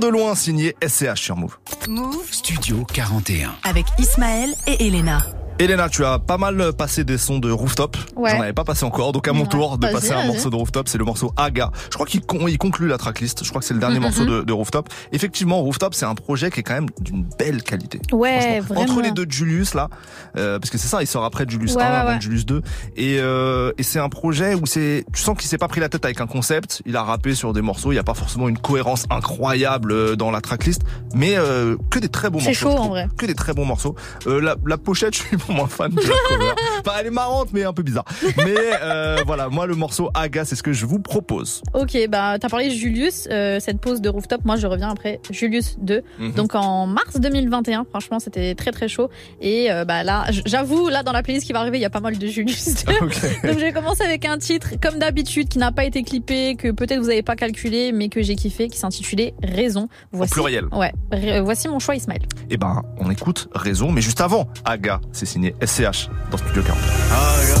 De 0.00 0.08
loin, 0.08 0.34
signé 0.34 0.74
SCH 0.82 1.20
sur 1.20 1.36
Move. 1.36 1.58
Move 1.86 2.26
Studio 2.30 2.82
41. 2.94 3.50
avec 3.62 3.84
Ismaël 3.98 4.54
et 4.66 4.86
Elena. 4.86 5.22
Elena, 5.58 5.90
tu 5.90 6.02
as 6.02 6.18
pas 6.18 6.38
mal 6.38 6.72
passé 6.72 7.04
des 7.04 7.18
sons 7.18 7.38
de 7.38 7.50
rooftop. 7.50 7.98
Ouais. 8.16 8.30
J'en 8.30 8.40
avais 8.42 8.52
pas 8.52 8.64
passé 8.64 8.84
encore, 8.84 9.12
donc 9.12 9.26
à 9.28 9.32
mon 9.32 9.42
Ouais. 9.42 9.48
tour 9.48 9.78
de 9.78 9.86
passer 9.88 10.12
un 10.12 10.26
morceau 10.26 10.50
de 10.50 10.56
rooftop, 10.56 10.88
c'est 10.88 10.98
le 10.98 11.04
morceau 11.04 11.32
Aga. 11.36 11.70
Je 11.90 11.94
crois 11.94 12.06
qu'il 12.06 12.20
con- 12.20 12.46
il 12.48 12.58
conclut 12.58 12.88
la 12.88 12.98
tracklist. 12.98 13.42
Je 13.44 13.48
crois 13.48 13.60
que 13.60 13.66
c'est 13.66 13.74
le 13.74 13.80
dernier 13.80 13.96
Mhm. 13.96 14.02
morceau 14.02 14.24
de, 14.24 14.42
de 14.42 14.52
rooftop. 14.52 14.88
Effectivement, 15.12 15.60
rooftop, 15.62 15.94
c'est 15.94 16.04
un 16.04 16.14
projet 16.14 16.50
qui 16.50 16.60
est 16.60 16.62
quand 16.62 16.74
même 16.74 16.88
d'une 17.00 17.24
belle 17.38 17.62
qualité. 17.62 18.00
Ouais, 18.12 18.60
vraiment. 18.60 18.82
Entre 18.82 19.00
les 19.02 19.10
deux 19.12 19.26
de 19.26 19.32
Julius 19.32 19.74
là, 19.74 19.88
euh, 20.36 20.58
parce 20.58 20.70
que 20.70 20.78
c'est 20.78 20.88
ça, 20.88 21.02
il 21.02 21.06
sort 21.06 21.24
après 21.24 21.44
Julius 21.48 21.74
Ouais, 21.74 21.82
1, 21.82 21.86
ouais, 21.90 21.96
avant 22.10 22.20
Julius 22.20 22.44
2, 22.46 22.62
et, 22.96 23.18
euh, 23.18 23.72
et 23.78 23.82
c'est 23.82 23.98
un 23.98 24.08
projet 24.08 24.54
où 24.54 24.66
c'est, 24.66 25.04
tu 25.12 25.20
sens 25.22 25.36
qu'il 25.38 25.48
s'est 25.48 25.58
pas 25.58 25.68
pris 25.68 25.80
la 25.80 25.88
tête 25.88 26.04
avec 26.04 26.20
un 26.20 26.26
concept. 26.26 26.82
Il 26.86 26.96
a 26.96 27.02
rappé 27.02 27.34
sur 27.34 27.52
des 27.52 27.62
morceaux. 27.62 27.92
Il 27.92 27.96
y 27.96 27.98
a 27.98 28.04
pas 28.04 28.14
forcément 28.14 28.48
une 28.48 28.58
cohérence 28.58 29.04
incroyable 29.10 29.92
euh, 29.92 30.16
dans 30.16 30.30
la 30.30 30.40
tracklist, 30.40 30.82
mais 31.14 31.36
euh, 31.36 31.76
que 31.90 31.98
des 31.98 32.08
très 32.08 32.30
bons 32.30 32.40
C'est 32.40 32.46
morceaux. 32.48 32.70
chaud, 32.70 32.76
je 32.76 32.82
en 32.82 32.88
vrai. 32.88 33.08
Que 33.16 33.26
des 33.26 33.34
très 33.34 33.54
bons 33.54 33.64
morceaux. 33.64 33.94
Euh, 34.26 34.40
la, 34.40 34.56
la 34.66 34.76
pochette, 34.78 35.14
je 35.16 35.20
suis 35.22 35.36
moins 35.48 35.66
fan 35.68 35.90
de 35.90 36.00
la 36.00 36.06
cover. 36.28 36.52
Enfin, 36.80 36.96
elle 37.00 37.06
est 37.06 37.10
marrante, 37.10 37.48
mais 37.52 37.64
un 37.64 37.72
peu 37.72 37.82
bizarre. 37.82 38.01
Mais 38.38 38.54
euh, 38.82 39.18
voilà, 39.26 39.48
moi 39.48 39.66
le 39.66 39.74
morceau 39.74 40.10
Aga, 40.14 40.44
c'est 40.44 40.56
ce 40.56 40.62
que 40.62 40.72
je 40.72 40.86
vous 40.86 40.98
propose. 40.98 41.62
Ok, 41.74 41.96
bah 42.08 42.38
t'as 42.38 42.48
parlé 42.48 42.68
de 42.68 42.74
Julius, 42.74 43.28
euh, 43.30 43.60
cette 43.60 43.80
pause 43.80 44.00
de 44.00 44.08
rooftop. 44.08 44.44
Moi, 44.44 44.56
je 44.56 44.66
reviens 44.66 44.90
après 44.90 45.20
Julius 45.30 45.76
2. 45.80 46.02
Mhm. 46.18 46.32
Donc 46.32 46.54
en 46.54 46.86
mars 46.86 47.18
2021, 47.20 47.84
franchement, 47.88 48.18
c'était 48.18 48.54
très 48.54 48.70
très 48.72 48.88
chaud. 48.88 49.10
Et 49.40 49.70
euh, 49.70 49.84
bah 49.84 50.02
là, 50.04 50.24
j'avoue, 50.46 50.88
là 50.88 51.02
dans 51.02 51.12
la 51.12 51.22
playlist 51.22 51.46
qui 51.46 51.52
va 51.52 51.60
arriver, 51.60 51.78
il 51.78 51.82
y 51.82 51.86
a 51.86 51.90
pas 51.90 52.00
mal 52.00 52.18
de 52.18 52.26
Julius 52.26 52.84
2. 52.84 52.92
Donc 53.00 53.12
je 53.44 53.64
vais 53.64 53.72
commencer 53.72 54.02
avec 54.02 54.24
un 54.24 54.38
titre, 54.38 54.70
comme 54.80 54.98
d'habitude, 54.98 55.48
qui 55.48 55.58
n'a 55.58 55.72
pas 55.72 55.84
été 55.84 56.02
clippé, 56.02 56.56
que 56.56 56.70
peut-être 56.70 57.00
vous 57.00 57.10
avez 57.10 57.22
pas 57.22 57.36
calculé, 57.36 57.92
mais 57.92 58.08
que 58.08 58.22
j'ai 58.22 58.36
kiffé, 58.36 58.68
qui 58.68 58.78
s'intitulait 58.78 59.34
Raison. 59.42 59.88
Voici, 60.12 60.32
pluriel. 60.32 60.66
Ouais. 60.72 60.92
Ré- 61.10 61.40
voici 61.40 61.68
mon 61.68 61.78
choix, 61.78 61.94
Ismaël. 61.96 62.22
Et 62.50 62.56
ben, 62.56 62.82
on 62.98 63.10
écoute 63.10 63.48
Raison, 63.54 63.90
mais 63.90 64.00
juste 64.00 64.20
avant, 64.20 64.48
Aga, 64.64 65.00
c'est 65.12 65.26
signé 65.26 65.54
SCH 65.64 66.08
dans 66.30 66.36
Studio 66.38 66.62
40. 66.62 66.78
Aga, 67.10 67.60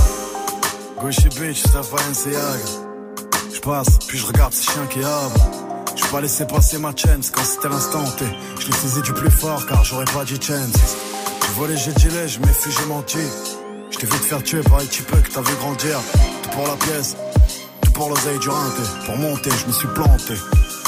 Gauchy 1.02 1.28
bitch, 1.30 1.62
ça. 1.62 1.80
Je 3.52 3.60
passe, 3.60 3.98
puis 4.06 4.18
je 4.18 4.26
regarde 4.26 4.52
ces 4.52 4.70
chiens 4.70 4.86
qui 4.86 5.00
abrent. 5.00 5.50
Je 5.96 6.06
pas 6.06 6.20
laissé 6.20 6.46
passer 6.46 6.78
ma 6.78 6.94
chance 6.94 7.32
quand 7.32 7.42
c'était 7.42 7.68
l'instant 7.68 8.04
T. 8.18 8.24
Je 8.60 8.66
l'ai 8.66 8.72
saisi 8.72 9.02
du 9.02 9.12
plus 9.12 9.30
fort 9.30 9.66
car 9.66 9.84
j'aurais 9.84 10.04
pas 10.04 10.24
dit 10.24 10.40
chance. 10.40 10.96
J'ai 11.44 11.52
volé, 11.54 11.76
j'ai 11.76 11.92
gilet, 11.96 12.28
je 12.28 12.38
fui, 12.38 12.70
j'ai 12.70 12.86
menti. 12.86 13.18
Je 13.90 13.98
t'ai 13.98 14.06
vu 14.06 14.12
te 14.12 14.24
faire 14.24 14.44
tuer 14.44 14.62
par 14.62 14.78
les 14.78 14.86
types 14.86 15.10
que 15.10 15.28
t'as 15.28 15.40
vu 15.40 15.54
grandir. 15.56 15.98
Tout 16.44 16.50
pour 16.50 16.68
la 16.68 16.76
pièce, 16.76 17.16
tout 17.82 17.92
pour 17.92 18.08
l'oseille 18.08 18.38
du 18.38 18.48
rinté. 18.48 18.82
Pour 19.04 19.16
monter, 19.16 19.50
je 19.50 19.66
me 19.66 19.72
suis 19.72 19.88
planté. 19.88 20.34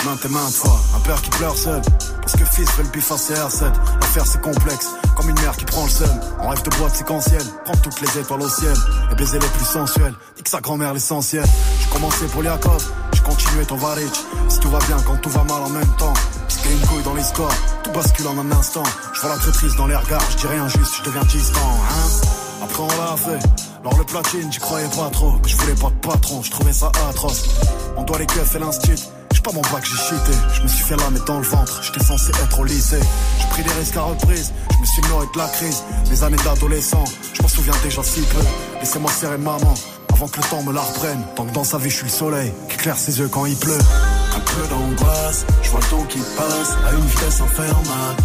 Maintes 0.05 0.25
et 0.27 0.29
maintes 0.29 0.63
un 0.95 1.01
père 1.01 1.23
qui 1.23 1.31
pleure 1.31 1.57
seul. 1.57 1.81
Parce 2.21 2.33
que 2.33 2.45
fils 2.45 2.69
fait 2.71 2.83
le 2.83 2.89
bif 2.91 3.11
à 3.11 3.15
CR7. 3.15 3.73
L'affaire 4.01 4.27
c'est 4.27 4.41
complexe, 4.43 4.89
comme 5.17 5.31
une 5.31 5.41
mère 5.41 5.57
qui 5.57 5.65
prend 5.65 5.85
le 5.85 5.91
seum. 5.91 6.21
En 6.41 6.49
rêve 6.49 6.63
de 6.63 6.71
boîte 6.77 6.95
séquentielle, 6.95 7.45
prendre 7.65 7.81
toutes 7.81 8.01
les 8.03 8.19
étoiles 8.19 8.43
au 8.43 8.49
ciel. 8.49 8.75
Et 9.11 9.15
baiser 9.15 9.39
les 9.39 9.47
plus 9.47 9.65
sensuels, 9.65 10.15
nique 10.37 10.49
sa 10.49 10.61
grand-mère 10.61 10.93
l'essentiel. 10.93 11.45
J'ai 11.81 11.89
commencé 11.89 12.27
pour 12.27 12.43
Liakov, 12.43 12.85
j'ai 13.15 13.21
continué 13.21 13.65
ton 13.65 13.77
Varic. 13.77 14.15
Si 14.49 14.61
tout 14.61 14.69
va 14.69 14.79
bien 14.81 14.97
quand 15.07 15.17
tout 15.17 15.31
va 15.31 15.43
mal 15.45 15.63
en 15.63 15.71
même 15.71 15.97
temps. 15.97 16.13
Parce 16.43 16.59
une 16.67 16.87
couille 16.87 17.03
dans 17.03 17.15
les 17.15 17.25
scores, 17.25 17.55
tout 17.83 17.93
bascule 17.93 18.27
en 18.27 18.39
un 18.39 18.53
instant. 18.53 18.83
Je 19.15 19.21
vois 19.23 19.31
la 19.31 19.37
traîtrise 19.37 19.75
dans 19.77 19.87
les 19.87 19.97
regards, 19.97 20.31
je 20.33 20.37
dis 20.37 20.47
rien 20.47 20.69
juste, 20.69 20.97
je 20.99 21.03
deviens 21.05 21.25
distant, 21.25 21.61
hein. 21.61 22.27
Après 22.63 22.83
on 22.83 22.89
l'a 22.89 23.17
fait, 23.17 23.47
alors 23.81 23.97
le 23.97 24.05
platine, 24.05 24.53
j'y 24.53 24.61
croyais 24.61 24.89
pas 24.89 25.09
trop. 25.11 25.35
Je 25.47 25.57
voulais 25.57 25.75
pas 25.75 25.89
de 25.89 26.07
patron, 26.07 26.43
je 26.43 26.51
trouvais 26.51 26.73
ça 26.73 26.93
atroce. 27.09 27.45
On 27.97 28.03
doit 28.03 28.19
les 28.19 28.27
keufs 28.27 28.55
et 28.55 28.59
l'instit. 28.59 29.09
Pas 29.45 29.53
mon 29.53 29.61
bac, 29.61 29.85
j'ai 29.85 29.97
cheaté. 29.97 30.33
Je 30.55 30.63
me 30.63 30.69
suis 30.69 30.85
fait 30.85 30.97
la 30.97 31.11
mettre 31.11 31.27
dans 31.27 31.39
le 31.39 31.45
ventre. 31.45 31.83
J'étais 31.83 32.03
censé 32.03 32.31
être 32.31 32.59
au 32.59 32.65
lycée. 32.65 32.99
J'ai 33.39 33.47
pris 33.49 33.63
des 33.63 33.73
risques 33.73 33.97
à 33.99 34.01
reprise. 34.01 34.55
Je 34.73 34.79
me 34.79 34.87
suis 34.87 35.03
nourri 35.03 35.27
de 35.35 35.39
la 35.39 35.49
crise. 35.49 35.83
Mes 36.09 36.23
années 36.23 36.43
d'adolescent, 36.43 37.05
je 37.35 37.43
m'en 37.43 37.49
souviens 37.49 37.75
déjà 37.83 38.03
si 38.03 38.23
peu. 38.23 38.39
Laissez-moi 38.81 39.11
serrer 39.13 39.37
maman 39.37 39.75
avant 40.15 40.29
que 40.29 40.39
le 40.39 40.45
temps 40.45 40.63
me 40.63 40.73
la 40.73 40.81
reprenne. 40.81 41.23
Tant 41.37 41.45
que 41.45 41.53
dans 41.53 41.65
sa 41.65 41.77
vie, 41.77 41.91
je 41.91 41.97
suis 41.97 42.05
le 42.07 42.11
soleil 42.11 42.53
qui 42.71 42.77
éclaire 42.77 42.97
ses 42.97 43.19
yeux 43.19 43.29
quand 43.29 43.45
il 43.45 43.55
pleut. 43.57 43.79
Un 44.35 44.41
peu 44.41 44.67
d'angoisse, 44.69 45.45
je 45.63 45.71
vois 45.71 45.81
le 45.81 45.87
temps 45.89 46.05
qui 46.05 46.21
passe 46.39 46.71
à 46.89 46.93
une 46.95 47.05
vitesse 47.05 47.41
infernale. 47.43 48.17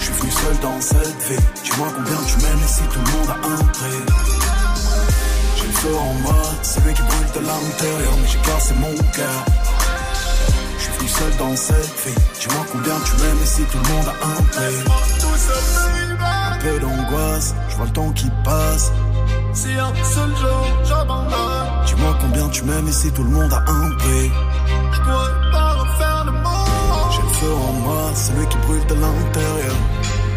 Je 0.00 0.04
suis 0.06 0.14
venu 0.14 0.30
seul 0.32 0.58
dans 0.60 0.80
cette 0.80 1.22
vie. 1.28 1.42
Dis-moi 1.62 1.86
combien 1.94 2.18
tu 2.26 2.36
m'aimes 2.44 2.58
et 2.64 2.68
si 2.68 2.82
tout 2.82 2.98
le 2.98 3.12
monde 3.12 3.30
a 3.30 3.46
un 3.46 3.64
prix. 3.66 4.14
J'ai 5.56 5.66
le 5.66 5.72
feu 5.72 5.96
en 5.96 6.14
moi, 6.14 6.42
c'est 6.62 6.84
lui 6.84 6.94
qui 6.94 7.02
brûle 7.02 7.30
de 7.32 7.46
l'intérieur, 7.46 8.12
mais 8.20 8.28
j'ai 8.28 8.38
cassé 8.40 8.74
mon 8.74 8.94
cœur. 9.12 9.44
Je 11.04 11.10
suis 11.10 11.22
venu 11.22 11.32
seul 11.32 11.36
dans 11.38 11.56
cette 11.56 12.06
vie. 12.06 12.14
Dis-moi 12.40 12.66
combien 12.72 12.94
tu 13.04 13.22
m'aimes 13.22 13.42
et 13.42 13.46
si 13.46 13.62
tout 13.64 13.78
le 13.78 13.88
monde 13.92 14.06
a 14.08 14.26
un 14.26 14.42
prix. 14.42 14.76
Un 16.24 16.58
peu 16.58 16.78
d'angoisse, 16.80 17.54
je 17.68 17.76
vois 17.76 17.86
le 17.86 17.92
temps 17.92 18.12
qui 18.12 18.30
passe. 18.42 18.92
Si 19.52 19.68
un 19.74 19.94
seul 20.04 20.30
jour 20.36 20.66
j'abandonne, 20.84 21.84
Dis-moi 21.86 22.16
combien 22.20 22.48
tu 22.48 22.64
m'aimes 22.64 22.88
et 22.88 22.92
si 22.92 23.12
tout 23.12 23.22
le 23.22 23.30
monde 23.30 23.52
a 23.52 23.58
un 23.70 23.90
prix. 23.96 24.30
je 24.92 25.00
pourrais 25.00 25.52
pas 25.52 25.72
refaire 25.72 26.24
le 26.24 26.32
monde. 26.32 27.12
J'ai 27.12 27.22
le 27.22 27.28
feu 27.28 27.54
en 27.54 27.72
moi, 27.72 28.10
c'est 28.14 28.32
lui 28.32 28.46
qui 28.46 28.56
brûle 28.58 28.86
de 28.86 28.94
l'intérieur. 28.94 29.76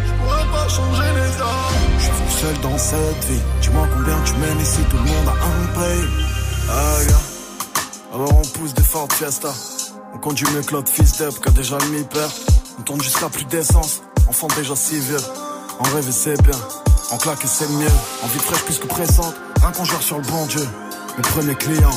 Je 0.06 0.12
pourrais 0.22 0.46
pas 0.52 0.68
changer 0.68 1.10
les 1.14 1.40
hommes. 1.40 1.98
Je 1.98 2.02
suis 2.04 2.12
venu 2.12 2.30
seul 2.30 2.60
dans 2.60 2.78
cette 2.78 3.24
vie. 3.24 3.40
Dis-moi 3.62 3.88
combien 3.94 4.16
tu 4.24 4.34
m'aimes 4.34 4.60
et 4.60 4.64
si 4.64 4.82
tout 4.82 4.96
le 4.96 5.02
monde 5.02 5.28
a 5.28 5.32
un 5.32 5.66
prix. 5.74 6.08
Ah, 6.70 7.04
gars. 7.08 8.14
Alors 8.14 8.38
on 8.38 8.58
pousse 8.58 8.74
des 8.74 8.82
Ford 8.82 9.08
Fiesta. 9.10 9.48
On 10.18 10.20
conduit 10.20 10.48
mieux 10.52 10.62
que 10.62 10.90
fils 10.90 11.18
d'up 11.18 11.40
qui 11.40 11.48
a 11.48 11.52
déjà 11.52 11.78
le 11.78 11.86
mi-père. 11.90 12.28
On 12.76 12.82
tourne 12.82 13.00
jusqu'à 13.00 13.28
plus 13.28 13.44
d'essence. 13.44 14.02
Enfant 14.28 14.48
déjà 14.56 14.74
si 14.74 14.98
vieux. 14.98 15.16
En 15.78 15.84
rêve 15.94 16.10
c'est 16.10 16.42
bien. 16.42 16.58
En 17.12 17.18
claque 17.18 17.38
c'est 17.44 17.68
mieux. 17.68 17.86
En 18.24 18.26
vie 18.26 18.40
fraîche 18.40 18.64
plus 18.64 18.78
que 18.78 18.88
pressante. 18.88 19.36
Un 19.64 19.70
congeur 19.70 20.02
sur 20.02 20.16
le 20.18 20.24
bon 20.24 20.44
Dieu. 20.46 20.66
Mes 21.16 21.22
premiers 21.22 21.54
clients. 21.54 21.96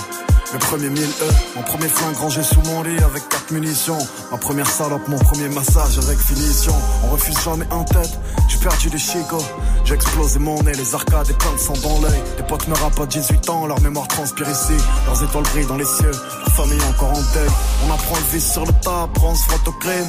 Mes 0.54 0.60
premiers 0.60 0.90
1000 0.90 1.02
E, 1.02 1.32
mon 1.56 1.64
premier 1.64 1.88
flingue 1.88 2.18
rangé 2.18 2.44
sous 2.44 2.60
mon 2.62 2.84
lit 2.84 3.02
avec 3.02 3.28
quatre 3.30 3.52
munitions. 3.52 3.98
Ma 4.32 4.38
première 4.38 4.70
salope, 4.70 5.08
mon 5.08 5.18
premier 5.18 5.48
massage 5.48 5.98
avec 5.98 6.18
finition. 6.18 6.74
On 7.06 7.12
refuse 7.12 7.40
jamais 7.44 7.66
un 7.72 7.84
tête, 7.84 8.20
j'ai 8.50 8.58
perdu 8.58 8.90
des 8.90 8.98
chicots. 8.98 9.46
J'ai 9.86 9.94
explosé 9.94 10.40
mon 10.40 10.62
nez, 10.64 10.74
les 10.74 10.94
arcades 10.94 11.30
et 11.30 11.34
plein 11.34 11.54
de 11.54 11.58
sang 11.58 11.74
dans 11.82 12.02
l'œil. 12.02 12.22
Me 12.68 12.76
rappent 12.76 13.00
à 13.00 13.06
18 13.06 13.50
ans, 13.50 13.66
leur 13.66 13.82
mémoire 13.82 14.08
transpire 14.08 14.48
ici. 14.50 14.74
Leurs 15.08 15.24
étoiles 15.24 15.44
brillent 15.46 15.66
dans 15.66 15.78
les 15.78 15.86
cieux, 15.86 16.12
leur 16.12 16.54
famille 16.54 16.82
encore 16.90 17.10
en 17.10 17.34
deuil. 17.34 17.50
On 17.88 17.94
apprend 17.94 18.16
le 18.16 18.38
vice 18.38 18.52
sur 18.52 18.66
le 18.66 18.74
tas, 18.84 19.10
on 19.24 19.36
se 19.36 19.44
frotte 19.44 19.68
au 19.68 19.72
crime. 19.72 20.08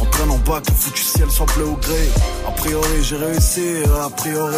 On 0.00 0.04
traîne 0.04 0.30
en 0.30 0.38
bas, 0.38 0.60
que 0.60 0.70
le 0.70 0.76
foutu 0.76 1.02
ciel 1.02 1.30
soit 1.30 1.46
bleu 1.56 1.66
ou 1.66 1.76
gris. 1.76 2.10
A 2.46 2.52
priori, 2.52 3.02
j'ai 3.02 3.16
réussi, 3.16 3.82
a 4.04 4.08
priori. 4.10 4.54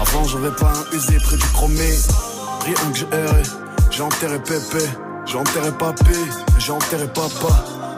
Avant, 0.00 0.24
j'avais 0.24 0.50
pas 0.50 0.70
un 0.70 0.96
usé 0.96 1.16
près 1.18 1.36
du 1.36 1.46
chromé. 1.54 1.90
Rien 2.64 2.92
que 2.92 2.98
j'ai 2.98 3.16
erré. 3.16 3.63
J'ai 3.96 4.02
enterré 4.02 4.40
Pépé, 4.40 4.84
j'ai 5.24 5.36
enterré 5.36 5.70
Papy, 5.70 6.10
et 6.10 6.58
j'ai 6.60 6.72
enterré 6.72 7.06
Papa. 7.06 7.54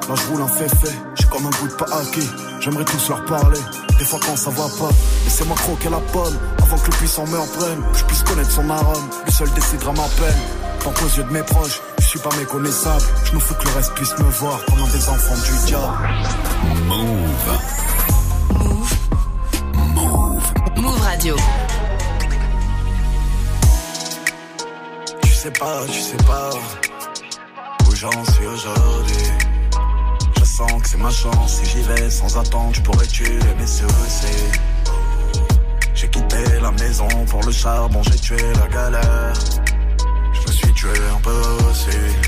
Là 0.07 0.15
je 0.15 0.27
roule 0.31 0.43
un 0.43 0.47
féfé, 0.49 0.95
j'ai 1.15 1.25
comme 1.25 1.47
un 1.47 1.51
goût 1.51 1.69
de 1.69 1.73
pas 1.73 1.87
acquis. 1.87 2.29
J'aimerais 2.61 2.85
tous 2.85 3.09
leur 3.09 3.25
parler, 3.25 3.59
des 3.99 4.05
fois 4.05 4.21
quand 4.27 4.37
ça 4.37 4.51
va 4.51 4.65
pas. 4.79 4.93
Laissez-moi 5.25 5.57
croquer 5.57 5.89
la 5.89 6.01
pomme, 6.13 6.37
avant 6.63 6.77
que 6.77 6.91
le 6.91 6.97
puissant 6.99 7.27
me 7.27 7.39
reprenne. 7.39 7.83
Que 7.93 7.99
je 7.99 8.05
puisse 8.05 8.23
connaître 8.25 8.51
son 8.51 8.69
arôme, 8.69 9.09
lui 9.25 9.33
seul 9.33 9.51
décidera 9.55 9.93
ma 9.93 10.03
peine. 10.03 10.39
Tant 10.81 10.91
qu'aux 10.91 11.17
yeux 11.17 11.25
de 11.25 11.33
mes 11.33 11.43
proches, 11.43 11.81
je 11.99 12.05
suis 12.05 12.19
pas 12.19 12.37
méconnaissable. 12.37 13.03
Je 13.25 13.35
me 13.35 13.41
fous 13.41 13.55
que 13.55 13.65
le 13.65 13.73
reste 13.73 13.95
puisse 13.95 14.19
me 14.19 14.25
voir 14.25 14.61
comme 14.67 14.83
un 14.83 14.89
des 14.89 15.09
enfants 15.09 15.35
du 15.47 15.67
diable. 15.67 15.97
Move 20.77 21.01
Radio. 21.01 21.37
Sais 25.47 25.53
pas, 25.61 25.87
tu 25.87 26.01
sais 26.01 26.17
pas 26.27 26.51
où 27.87 27.95
j'en 27.95 28.25
suis 28.33 28.47
aujourd'hui. 28.47 29.27
Je 30.39 30.45
sens 30.45 30.83
que 30.83 30.89
c'est 30.89 30.99
ma 30.99 31.11
chance, 31.11 31.61
si 31.61 31.71
j'y 31.71 31.83
vais 31.83 32.11
sans 32.11 32.37
attendre, 32.37 32.75
je 32.75 32.81
pourrais 32.83 33.07
tuer 33.07 33.39
mes 33.57 33.67
soucis. 33.67 34.45
J'ai 35.95 36.09
quitté 36.09 36.43
la 36.61 36.73
maison 36.73 37.09
pour 37.31 37.43
le 37.45 37.53
charbon, 37.53 38.03
j'ai 38.03 38.19
tué 38.19 38.53
la 38.61 38.67
galère. 38.67 39.35
Je 40.33 40.41
me 40.41 40.53
suis 40.53 40.73
tué 40.73 40.91
un 41.15 41.21
peu 41.21 41.41
aussi. 41.71 42.26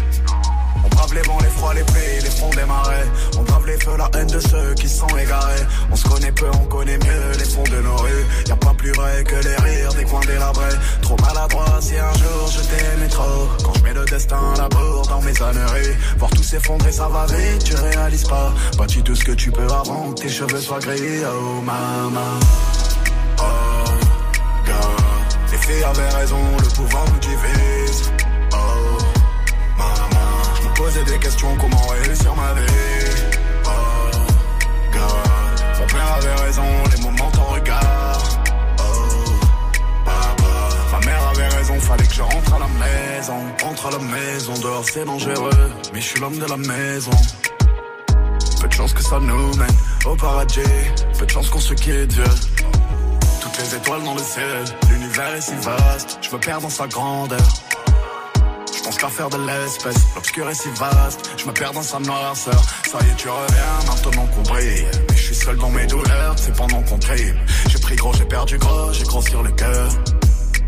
Brave 1.09 1.23
les 1.23 1.29
vents, 1.29 1.39
les 1.41 1.49
froids, 1.49 1.75
les 1.75 1.83
pluies, 1.85 2.21
les 2.23 2.31
fonds 2.31 2.51
des 2.51 2.65
marais. 2.65 3.07
On 3.39 3.43
brave 3.43 3.67
les 3.67 3.79
feux, 3.79 3.97
la 3.97 4.11
haine 4.15 4.27
de 4.27 4.41
ceux 4.41 4.75
qui 4.75 4.89
sont 4.89 5.09
égarés. 5.17 5.65
On 5.91 5.97
se 5.97 6.07
connaît 6.07 6.33
peu, 6.33 6.47
on 6.53 6.67
connaît 6.67 6.99
mieux 6.99 7.39
les 7.39 7.45
fonds 7.45 7.65
de 7.65 7.81
nos 7.81 7.97
rues. 7.97 8.27
Y 8.47 8.53
a 8.53 8.57
pas 8.57 8.75
plus 8.75 8.93
vrai 8.93 9.25
que 9.25 9.37
les 9.37 9.57
rires 9.57 9.95
des 9.95 10.05
coins 10.05 10.21
délabrés. 10.21 10.77
Trop 11.01 11.17
maladroit 11.23 11.79
si 11.81 11.97
un 11.97 12.13
jour 12.13 12.51
je 12.53 12.61
t'aimais 12.61 13.09
trop. 13.09 13.49
Quand 13.65 13.73
je 13.79 13.83
mets 13.85 13.95
le 13.95 14.05
destin 14.05 14.53
à 14.55 14.59
la 14.59 14.69
dans 14.69 15.23
mes 15.23 15.43
âneries. 15.43 15.97
Voir 16.19 16.31
tout 16.31 16.43
s'effondrer, 16.43 16.93
ça 16.93 17.09
va 17.09 17.25
vite, 17.25 17.65
tu 17.65 17.75
réalises 17.75 18.25
pas. 18.25 18.53
Bâtis 18.77 19.03
tout 19.03 19.15
ce 19.15 19.25
que 19.25 19.33
tu 19.33 19.51
peux 19.51 19.67
avant 19.67 20.13
que 20.13 20.23
tes 20.23 20.29
cheveux 20.29 20.61
soient 20.61 20.81
gris. 20.81 21.23
Oh 21.25 21.63
maman. 21.63 22.39
Oh, 23.39 23.45
God. 24.67 25.53
Les 25.53 25.59
filles 25.59 25.85
avaient 25.85 26.17
raison, 26.19 26.41
le 26.63 26.69
pouvoir 26.69 27.05
nous 27.11 27.19
divise. 27.21 27.68
Posais 30.79 31.03
des 31.03 31.19
questions, 31.19 31.57
comment 31.61 31.87
réussir 31.89 32.33
ma 32.37 32.55
vie. 32.55 32.67
Oh, 33.67 33.71
God. 34.93 35.89
Père 35.89 36.15
avait 36.15 36.35
raison, 36.45 36.63
les 36.95 37.03
moments 37.03 37.31
t'en 37.33 37.45
regard. 37.47 38.23
Oh. 38.79 40.13
Ma 40.93 41.01
mère 41.05 41.29
avait 41.31 41.49
raison, 41.49 41.81
fallait 41.81 42.07
que 42.07 42.15
je 42.15 42.23
rentre 42.23 42.55
à 42.55 42.59
la 42.61 42.69
maison. 42.69 43.39
Rentre 43.61 43.87
à 43.87 43.91
la 43.91 43.99
maison, 43.99 44.55
dehors 44.63 44.85
c'est 44.85 45.05
dangereux. 45.05 45.73
Mais 45.93 46.01
je 46.01 46.07
suis 46.07 46.21
l'homme 46.21 46.39
de 46.39 46.47
la 46.47 46.57
maison. 46.57 47.11
Peu 48.61 48.69
de 48.69 48.73
chance 48.73 48.93
que 48.93 49.03
ça 49.03 49.19
nous 49.19 49.57
mène 49.57 49.77
au 50.07 50.15
paradis. 50.15 50.61
Peu 51.19 51.27
de 51.27 51.31
chance 51.31 51.49
qu'on 51.51 51.59
se 51.59 51.75
quitte, 51.75 52.13
vieux. 52.13 52.25
Toutes 53.41 53.59
les 53.59 53.75
étoiles 53.75 54.05
dans 54.05 54.15
le 54.15 54.23
ciel, 54.23 54.65
l'univers 54.91 55.35
est 55.35 55.41
si 55.41 55.55
vaste. 55.57 56.19
Je 56.23 56.31
me 56.31 56.39
perds 56.39 56.61
dans 56.61 56.71
sa 56.71 56.87
grandeur. 56.87 57.41
Qu'à 58.99 59.09
faire 59.09 59.31
de 59.31 59.37
l'espèce, 59.37 59.97
l'obscur 60.17 60.51
est 60.51 60.55
si 60.55 60.69
vaste. 60.71 61.31
Je 61.37 61.47
me 61.47 61.53
perds 61.53 61.73
dans 61.73 61.83
sa 61.83 62.01
noirceur. 62.01 62.61
Ça 62.91 62.99
y 63.01 63.09
est, 63.09 63.15
tu 63.17 63.29
reviens 63.29 63.87
maintenant 63.87 64.27
qu'on 64.27 64.43
brille. 64.43 64.87
Mais 65.09 65.17
je 65.17 65.23
suis 65.23 65.35
seul 65.37 65.57
dans 65.57 65.71
mes 65.71 65.87
douleurs, 65.87 66.35
c'est 66.37 66.57
pendant 66.57 66.83
qu'on 66.83 66.99
trime. 66.99 67.39
J'ai 67.69 67.79
pris 67.79 67.95
gros, 67.95 68.13
j'ai 68.15 68.25
perdu 68.25 68.59
gros, 68.59 68.93
j'ai 68.93 69.05
gros 69.05 69.23
sur 69.23 69.43
le 69.45 69.53
cœur. 69.53 69.89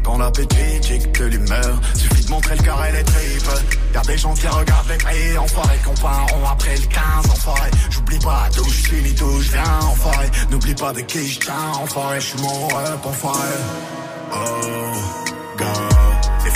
Quand 0.05 0.19
l'appétit 0.19 0.81
dicte 0.81 1.21
l'humeur, 1.21 1.81
suffit 1.97 2.25
de 2.25 2.31
montrer 2.31 2.55
le 2.55 2.63
cœur 2.63 2.85
et 2.85 2.93
les 2.93 3.03
tripes. 3.03 3.51
Y'a 3.95 4.01
des 4.03 4.19
gens 4.19 4.35
qui 4.35 4.47
regardent 4.47 4.89
les 4.89 4.99
prix, 4.99 5.39
enfoirés, 5.39 5.79
comparons 5.85 6.49
après 6.53 6.77
le 6.77 6.87
15, 6.87 7.31
enfoiré. 7.33 7.71
J'oublie 7.91 8.19
pas 8.21 8.49
d'où 8.55 8.65
je 8.65 8.81
suis 8.83 9.03
ni 9.03 9.13
d'où 9.13 9.41
je 9.41 9.51
viens, 9.51 9.79
enfoiré. 9.83 10.31
N'oublie 10.53 10.75
pas 10.77 10.93
de 10.93 11.01
qui 11.01 11.27
je 11.27 11.41
tiens, 11.41 11.73
enfoiré. 11.83 12.21
Je 12.21 12.27
suis 12.27 12.41
mon 12.43 12.69
rep, 12.69 13.05
enfoiré. 13.05 13.49
Oh, 14.33 14.37
God. 15.59 15.90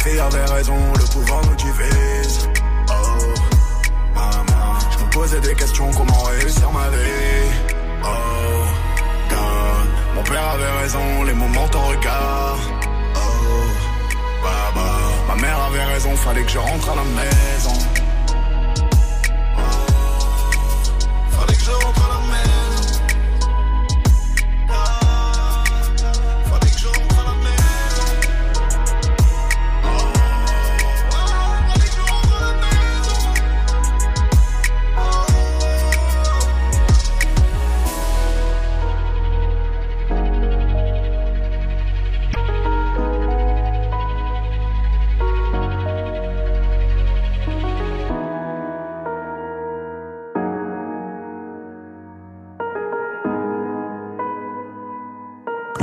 Les 0.05 0.10
filles 0.10 0.20
avaient 0.20 0.44
raison, 0.52 0.76
le 0.98 1.05
pouvoir 1.12 1.40
nous 1.47 1.55
divise. 1.55 2.48
Oh, 2.90 3.35
maman. 4.14 4.78
Je 4.90 5.05
me 5.05 5.10
posais 5.10 5.40
des 5.40 5.55
questions, 5.55 5.90
comment 5.93 6.22
réussir 6.24 6.70
ma 6.72 6.89
vie. 6.90 7.51
Oh, 8.02 8.64
God. 9.31 9.89
Mon 10.16 10.22
père 10.22 10.48
avait 10.48 10.82
raison, 10.82 11.22
les 11.24 11.32
moments 11.32 11.68
t'en 11.68 11.86
regard. 11.86 12.59
Oh, 13.14 14.43
baba. 14.43 14.90
Ma 15.28 15.35
mère 15.40 15.59
avait 15.62 15.85
raison, 15.85 16.16
fallait 16.16 16.43
que 16.43 16.51
je 16.51 16.59
rentre 16.59 16.90
à 16.90 16.97
la 16.97 17.05
maison. 17.05 17.94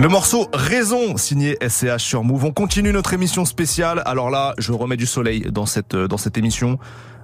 Le 0.02 0.08
morceau 0.08 0.50
Raison, 0.52 1.16
signé 1.16 1.60
SCH 1.62 2.00
sur 2.00 2.24
Move. 2.24 2.46
On 2.46 2.52
continue 2.52 2.92
notre 2.92 3.14
émission 3.14 3.46
spéciale. 3.46 4.02
Alors 4.06 4.32
là, 4.32 4.56
je 4.58 4.72
remets 4.72 4.98
du 4.98 5.06
soleil 5.06 5.42
dans 5.52 5.68
cette, 5.68 5.96
dans 5.96 6.18
cette 6.18 6.40
émission. 6.40 6.80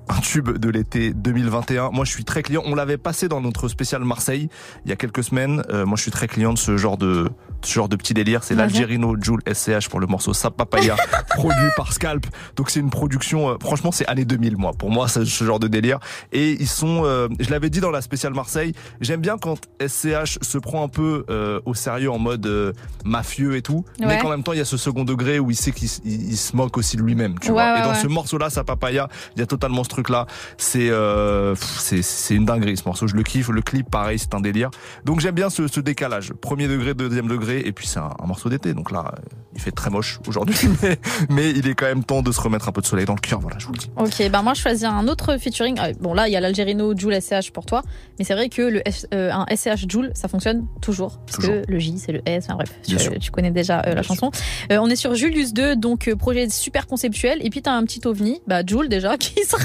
Un 0.10 0.22
tube 0.22 0.50
de 0.58 0.70
l'été 0.70 1.14
2021. 1.14 1.90
Moi, 1.92 2.06
je 2.06 2.12
suis 2.12 2.24
très 2.24 2.42
client. 2.42 2.62
On 2.66 2.76
l'avait 2.76 2.98
passé 2.98 3.28
dans 3.28 3.42
notre 3.42 3.68
spécial 3.68 4.04
Marseille 4.06 4.48
il 4.86 4.90
y 4.90 4.94
a 4.94 4.96
quelques 4.96 5.24
semaines. 5.24 5.64
Euh, 5.70 5.86
moi, 5.86 5.98
je 5.98 6.02
suis 6.04 6.12
très 6.12 6.28
client 6.28 6.54
de 6.54 6.58
ce 6.58 6.78
genre 6.78 6.98
de, 6.98 7.30
ce 7.62 7.74
genre 7.74 7.90
de 7.90 7.98
petit 7.98 8.14
délire. 8.14 8.42
C'est 8.44 8.56
l'Algerino 8.56 9.16
Joule 9.22 9.42
SCH 9.52 9.90
pour 9.90 10.00
le 10.00 10.08
morceau 10.08 10.34
Sap 10.34 10.56
Papaya, 10.56 10.96
produit 11.36 11.68
par 11.76 11.92
Scalp. 11.92 12.26
Donc, 12.56 12.70
c'est 12.70 12.80
une 12.80 12.90
production, 12.90 13.50
euh, 13.50 13.56
franchement, 13.62 13.92
c'est 13.92 14.08
année 14.08 14.24
2000, 14.24 14.56
moi. 14.56 14.72
Pour 14.72 14.92
moi, 14.92 15.10
c'est 15.10 15.26
ce 15.26 15.44
genre 15.44 15.60
de 15.60 15.68
délire. 15.68 16.00
Et 16.32 16.52
ils 16.54 16.68
sont, 16.70 17.02
euh, 17.04 17.28
je 17.40 17.50
l'avais 17.52 17.70
dit 17.70 17.82
dans 17.82 17.92
la 17.92 18.02
spéciale 18.02 18.34
Marseille, 18.34 18.72
j'aime 19.02 19.20
bien 19.20 19.38
quand 19.38 19.60
SCH 19.86 20.38
se 20.42 20.58
prend 20.58 20.84
un 20.84 20.88
peu 20.90 21.26
euh, 21.30 21.60
au 21.66 21.74
sérieux 21.74 22.12
en 22.12 22.18
mode 22.20 22.46
euh, 22.48 22.72
mafieux 23.04 23.58
et 23.58 23.62
tout. 23.62 23.84
Mais 24.00 24.20
qu'en 24.20 24.30
même 24.30 24.44
temps, 24.44 24.54
il 24.54 24.60
y 24.60 24.62
a 24.62 24.66
ce 24.66 24.78
second 24.78 25.04
degré 25.04 25.38
où 25.40 25.52
il 25.52 25.56
sait 25.58 25.72
qu'il 25.74 25.86
s- 25.88 26.02
il, 26.06 26.30
il 26.32 26.38
se 26.38 26.56
moque 26.56 26.78
aussi 26.78 26.96
de 26.96 27.02
lui-même, 27.02 27.38
tu 27.40 27.48
Ouais, 27.50 27.54
vois. 27.56 27.74
ouais, 27.74 27.80
et 27.80 27.84
dans 27.84 27.94
ce 27.96 28.08
morceau-là, 28.08 28.50
Sap 28.50 28.68
Papaya, 28.68 29.10
il 29.36 29.40
y 29.40 29.44
a 29.44 29.46
totalement 29.46 29.84
ce 29.84 29.90
truc-là. 29.98 30.26
C'est, 30.58 30.90
euh, 30.90 31.56
c'est, 31.56 32.02
c'est 32.02 32.36
une 32.36 32.46
dinguerie, 32.46 32.78
ce 32.78 32.84
morceau. 32.86 33.08
Je 33.08 33.16
le 33.16 33.24
kiffe. 33.24 33.50
Le 33.50 33.62
clip, 33.62 33.90
pareil, 33.90 34.20
c'est 34.20 34.34
un 34.34 34.40
délire. 34.40 34.70
Donc, 35.06 35.20
j'aime 35.20 35.36
bien 35.36 35.50
ce, 35.50 35.68
ce 35.68 35.80
décalage. 35.80 36.34
Premier 36.34 36.68
degré, 36.68 36.94
deuxième 36.94 37.28
degré. 37.28 37.62
Et 37.66 37.72
puis, 37.72 37.88
c'est 37.88 38.00
un, 38.00 38.12
un 38.22 38.26
morceau 38.28 38.50
d'été. 38.50 38.74
Donc 38.74 38.92
là, 38.92 39.12
euh, 39.14 39.22
il 39.56 39.62
fait 39.62 39.72
très 39.72 39.90
moche 39.90 40.20
aujourd'hui. 40.28 40.56
Mais, 40.84 41.00
mais 41.30 41.50
il 41.52 41.68
est 41.68 41.74
quand 41.76 41.86
même 41.88 42.04
temps 42.04 42.22
de 42.22 42.32
se 42.32 42.40
remettre 42.40 42.68
un 42.70 42.72
peu 42.72 42.82
de 42.82 42.86
soleil 42.86 43.06
dans 43.06 43.16
le 43.16 43.20
cœur. 43.20 43.40
Voilà, 43.40 43.58
je 43.60 43.66
vous 43.66 43.74
le 43.74 43.80
dis. 43.80 43.90
Ok, 43.98 44.30
ben 44.30 44.42
moi 44.44 44.54
je 44.54 44.62
choisis 44.62 44.84
un 44.84 45.08
autre 45.08 45.38
featuring. 45.40 45.80
Euh, 45.80 45.94
Bon 46.00 46.14
là 46.14 46.28
il 46.28 46.32
y 46.32 46.36
a 46.36 46.40
l'Algerino 46.40 46.96
Joule 46.96 47.20
SCH 47.20 47.52
pour 47.52 47.66
toi, 47.66 47.82
mais 48.20 48.26
c'est 48.26 48.34
vrai 48.34 48.50
que 48.50 48.62
le 48.62 48.88
S- 48.88 49.08
euh, 49.14 49.32
un 49.32 49.46
SCH 49.56 49.90
Joule 49.90 50.12
ça 50.14 50.28
fonctionne 50.28 50.68
toujours 50.82 51.20
parce 51.26 51.38
Toujours. 51.40 51.62
que 51.64 51.72
le 51.72 51.80
J 51.80 51.98
c'est 51.98 52.12
le 52.12 52.22
S. 52.26 52.46
Enfin 52.46 52.56
bref, 52.56 52.70
tu, 52.86 52.96
tu 53.20 53.32
connais 53.32 53.52
déjà 53.52 53.82
euh, 53.88 53.96
la 53.96 54.04
chanson. 54.04 54.30
On 54.70 54.90
est 54.90 54.96
sur 54.96 55.16
Julius 55.16 55.54
2, 55.54 55.76
donc 55.76 56.14
projet 56.16 56.50
super 56.50 56.86
conceptuel. 56.88 57.40
Et 57.46 57.50
puis 57.50 57.62
t'as 57.62 57.74
un 57.74 57.84
petit 57.84 58.02
ovni, 58.06 58.42
bah 58.48 58.62
Joule 58.66 58.90
déjà 58.90 59.18
qui 59.18 59.44
se 59.44 59.56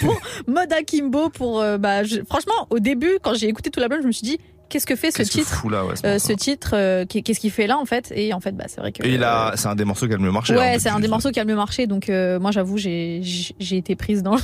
pour 0.00 0.20
mode 0.46 0.72
Akimbo 0.72 1.28
pour. 1.30 1.60
euh, 1.60 1.78
bah 1.78 2.04
je- 2.04 2.20
franchement 2.28 2.66
au 2.70 2.78
début 2.78 3.18
quand 3.22 3.34
j'ai 3.34 3.48
écouté 3.48 3.70
tout 3.70 3.80
l'album 3.80 4.00
je 4.02 4.06
me 4.06 4.12
suis 4.12 4.22
dit 4.26 4.38
qu'est-ce 4.68 4.86
que 4.86 4.96
fait 4.96 5.10
ce 5.10 5.22
titre 5.22 5.68
là, 5.68 5.84
ouais, 5.84 5.92
Euh, 6.06 6.18
ce 6.18 6.32
titre, 6.32 6.70
euh, 6.72 7.04
qu'est- 7.06 7.20
qu'est-ce 7.20 7.40
qu'il 7.40 7.50
fait 7.50 7.66
là 7.66 7.76
en 7.76 7.84
fait? 7.84 8.10
Et 8.16 8.32
en 8.32 8.40
fait, 8.40 8.52
bah 8.52 8.64
c'est 8.68 8.80
vrai 8.80 8.90
que. 8.90 9.04
Et 9.06 9.14
il 9.16 9.22
a, 9.22 9.52
c'est 9.54 9.68
un 9.68 9.74
des 9.74 9.84
morceaux 9.84 10.06
qui 10.06 10.14
a 10.14 10.16
le 10.16 10.22
mieux 10.22 10.30
marché. 10.30 10.56
Ouais, 10.56 10.76
hein, 10.76 10.78
c'est 10.80 10.88
un 10.88 10.98
des 10.98 11.08
morceaux 11.08 11.30
qui 11.30 11.38
a 11.38 11.44
le 11.44 11.50
mieux 11.50 11.56
marché, 11.56 11.86
donc 11.86 12.08
euh, 12.08 12.40
moi 12.40 12.52
j'avoue 12.52 12.78
j'ai 12.78 13.20
été 13.70 13.94
prise 13.96 14.22
dans 14.22 14.36
Ouais. 14.36 14.38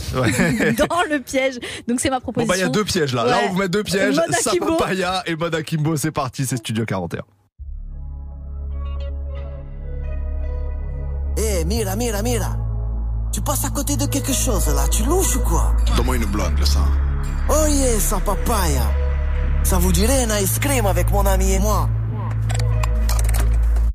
dans 0.77 1.03
le 1.11 1.21
piège. 1.21 1.59
Donc 1.89 2.01
c'est 2.01 2.11
ma 2.11 2.17
Bon 2.19 2.25
proposition. 2.25 2.47
bah 2.53 2.57
il 2.59 2.61
y 2.61 2.65
a 2.65 2.69
deux 2.69 2.85
pièges 2.85 3.15
là. 3.15 3.25
Là 3.25 3.39
Ouais. 3.39 3.45
on 3.49 3.53
vous 3.55 3.59
met 3.59 3.69
deux 3.71 3.83
pièges. 3.83 4.17
Mode 4.17 4.35
Sap 4.35 4.53
Akimbo. 4.53 4.77
Papaya 4.77 5.23
et 5.25 5.35
mode 5.35 5.55
Akimbo. 5.55 5.97
C'est 5.97 6.11
parti. 6.13 6.45
C'est 6.45 6.59
Studio 6.59 6.85
41. 6.85 7.23
Eh, 11.39 11.65
mira, 11.65 11.97
mira, 11.97 12.21
mira. 12.23 12.59
Tu 13.39 13.45
passes 13.45 13.65
à 13.67 13.71
côté 13.71 13.97
de 13.97 14.05
quelque 14.07 14.33
chose 14.33 14.67
là, 14.67 14.89
tu 14.91 15.05
louches 15.05 15.37
ou 15.37 15.41
quoi? 15.43 15.73
Donne-moi 15.97 16.17
une 16.17 16.25
blonde, 16.25 16.59
le 16.59 16.67
sang. 16.67 16.85
Oh 17.49 17.67
yeah, 17.69 18.01
sans 18.01 18.19
papaya. 18.19 18.83
Ça 19.63 19.79
vous 19.79 19.93
dirait 19.93 20.25
un 20.25 20.39
ice 20.39 20.59
cream 20.59 20.87
avec 20.87 21.13
mon 21.13 21.25
ami 21.25 21.53
et 21.53 21.61
moi 21.61 21.89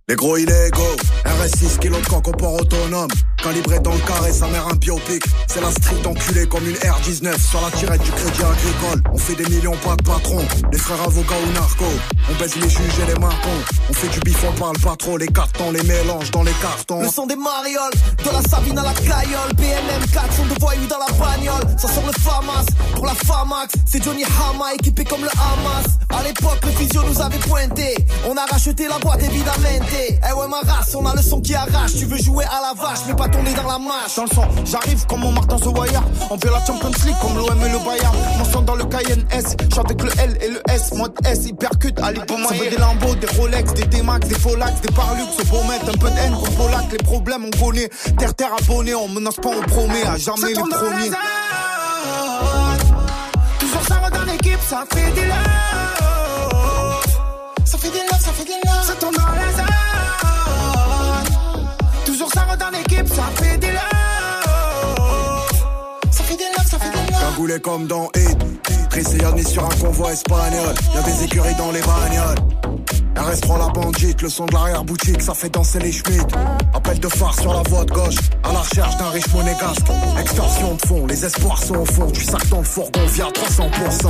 Les 0.07 0.15
gros 0.15 0.37
illégaux, 0.37 0.95
RS6 1.25 1.77
kg 1.77 1.89
de 1.89 2.07
coq 2.07 2.25
au 2.29 2.31
port 2.31 2.53
autonome. 2.53 3.09
Calibré 3.43 3.79
dans 3.79 3.93
le 3.93 3.99
carré, 3.99 4.31
sa 4.31 4.47
mère 4.47 4.65
un 4.67 4.75
biopic. 4.75 5.23
C'est 5.47 5.59
la 5.59 5.69
street 5.71 6.05
enculée 6.05 6.47
comme 6.47 6.65
une 6.67 6.75
R19 6.75 7.37
sur 7.39 7.61
la 7.61 7.69
tirette 7.71 8.01
du 8.01 8.11
crédit 8.11 8.41
agricole. 8.41 9.03
On 9.11 9.17
fait 9.17 9.35
des 9.35 9.45
millions, 9.45 9.75
pas 9.83 9.95
de 9.97 10.03
patron. 10.03 10.39
Les 10.71 10.77
frères 10.77 11.01
avocats 11.01 11.35
ou 11.45 11.51
narcos. 11.53 11.85
On 12.31 12.39
baise 12.39 12.55
les 12.55 12.69
juges 12.69 12.99
et 13.03 13.13
les 13.13 13.19
marcons. 13.19 13.49
On 13.89 13.93
fait 13.93 14.07
du 14.07 14.19
bif, 14.21 14.43
on 14.47 14.59
parle 14.59 14.77
pas 14.79 14.95
trop. 14.95 15.17
Les 15.17 15.27
cartons, 15.27 15.71
les 15.71 15.83
mélanges 15.83 16.31
dans 16.31 16.43
les 16.43 16.53
cartons. 16.61 17.01
Le 17.01 17.09
son 17.09 17.27
des 17.27 17.35
marioles, 17.35 17.91
de 18.23 18.29
la 18.29 18.41
Sabine 18.41 18.79
à 18.79 18.83
la 18.83 18.93
caillole 18.93 19.53
BNM 19.57 20.07
4 20.13 20.33
sont 20.33 20.45
de 20.45 20.59
voyous 20.59 20.87
dans 20.87 20.99
la 20.99 21.11
bagnole 21.13 21.63
Ça 21.77 21.87
sort 21.87 22.03
le 22.05 22.13
FAMAS, 22.13 22.65
pour 22.95 23.05
la 23.05 23.13
FAMAX 23.13 23.73
C'est 23.85 24.03
Johnny 24.03 24.23
Hama 24.23 24.73
équipé 24.75 25.03
comme 25.03 25.21
le 25.21 25.29
Hamas 25.29 25.85
À 26.09 26.23
l'époque 26.23 26.59
le 26.63 26.71
physio 26.71 27.01
nous 27.03 27.21
avait 27.21 27.37
pointé 27.39 27.95
On 28.25 28.37
a 28.37 28.45
racheté 28.45 28.87
la 28.87 28.97
boîte 28.99 29.21
évidemment 29.23 29.85
Eh 29.91 30.33
ouais 30.33 30.47
ma 30.47 30.61
race, 30.61 30.95
on 30.95 31.05
a 31.05 31.13
le 31.15 31.21
son 31.21 31.41
qui 31.41 31.53
arrache 31.55 31.93
Tu 31.97 32.05
veux 32.05 32.17
jouer 32.17 32.45
à 32.45 32.61
la 32.61 32.81
vache 32.81 32.99
mais 33.07 33.15
pas 33.15 33.27
tourner 33.33 33.53
dans 33.53 33.67
la 33.67 33.79
mâche 33.79 34.15
Dans 34.15 34.23
le 34.23 34.29
son, 34.29 34.43
j'arrive 34.65 35.05
comme 35.07 35.21
mon 35.21 35.31
Martin 35.31 35.57
The 35.57 35.65
Wire. 35.65 36.03
On 36.29 36.37
fait 36.37 36.49
la 36.49 36.65
Champions 36.65 36.91
League 37.05 37.15
comme 37.21 37.37
l'OM 37.37 37.65
et 37.65 37.69
le 37.69 37.79
Bayern. 37.79 38.15
Mon 38.37 38.45
son 38.45 38.61
dans 38.61 38.75
le 38.75 38.85
Cayenne 38.85 39.25
S, 39.31 39.55
je 39.59 39.65
suis 39.71 39.79
avec 39.79 40.01
le 40.01 40.09
L 40.19 40.37
et 40.41 40.49
le 40.49 40.61
S. 40.69 40.93
Mode 40.93 41.13
S, 41.25 41.45
hypercute, 41.45 41.99
à 41.99 42.11
l'époque, 42.11 42.39
ça 42.47 42.55
fait 42.55 42.69
des 42.69 42.77
Lambeaux, 42.77 43.15
des 43.15 43.27
Rolex, 43.37 43.73
des 43.73 43.85
D-Max, 43.85 44.27
des 44.27 44.35
Folax, 44.35 44.81
des 44.81 44.91
Parlux. 44.93 45.23
Faut 45.45 45.63
mettre 45.63 45.89
un 45.89 45.97
peu 45.97 46.09
de 46.09 46.17
haine 46.17 46.33
contre 46.33 46.51
Polac. 46.51 46.85
Les 46.91 46.97
problèmes, 46.99 47.45
on 47.45 47.65
connaît. 47.65 47.89
Terre, 48.17 48.33
terre 48.35 48.53
abonné, 48.57 48.95
on 48.95 49.07
menace 49.07 49.35
pas, 49.35 49.49
on 49.49 49.61
promet. 49.61 50.03
À 50.05 50.17
jamais 50.17 50.47
les 50.49 50.53
premiers. 50.53 51.11
Toujours 53.59 53.83
ça 53.87 53.95
va 53.99 54.09
dans 54.09 54.23
l'équipe, 54.23 54.59
ça 54.67 54.85
fait 54.91 55.11
des 55.11 55.25
love. 55.25 55.35
Ça 57.65 57.77
fait 57.77 57.89
des 57.89 57.99
love, 57.99 58.19
ça 58.19 58.31
fait 58.31 58.45
des 58.45 58.51
love. 58.65 58.85
Ça 58.85 58.93
tourne 58.93 59.15
dans 59.15 59.42
ça 63.07 63.23
fait 63.35 63.57
des 63.57 63.67
love. 63.67 63.79
Ça 66.11 66.23
fait 66.23 66.35
des 66.35 66.43
love, 66.43 66.67
ça 66.69 66.79
fait 66.79 66.89
des 66.89 67.11
love. 67.11 67.21
Cagoulé 67.31 67.59
comme 67.59 67.87
dans 67.87 68.09
Hit. 68.15 68.37
Prisonnier 68.89 69.43
sur 69.43 69.65
un 69.65 69.75
convoi 69.81 70.13
espagnol. 70.13 70.73
Y'a 70.93 71.01
des 71.01 71.23
écuries 71.23 71.55
dans 71.55 71.71
les 71.71 71.81
bagnoles. 71.81 72.37
RS3 73.15 73.59
la 73.59 73.67
bandite, 73.69 74.21
le 74.21 74.29
son 74.29 74.45
de 74.45 74.53
l'arrière-boutique, 74.53 75.21
ça 75.21 75.33
fait 75.33 75.49
danser 75.49 75.79
les 75.79 75.91
Schmitt. 75.91 76.27
Appel 76.73 76.99
de 76.99 77.07
phare 77.07 77.39
sur 77.39 77.53
la 77.53 77.61
voie 77.69 77.85
de 77.85 77.91
gauche, 77.91 78.15
à 78.43 78.51
la 78.51 78.59
recherche 78.59 78.97
d'un 78.97 79.09
riche 79.09 79.27
monégasque. 79.33 79.85
Extorsion 80.19 80.75
de 80.75 80.87
fond, 80.87 81.05
les 81.07 81.25
espoirs 81.25 81.61
sont 81.61 81.75
au 81.75 81.85
fond, 81.85 82.09
tu 82.11 82.23
sacs 82.23 82.47
dans 82.49 82.59
le 82.59 82.63
fourgon 82.63 83.05
via 83.07 83.25
300%. 83.25 84.07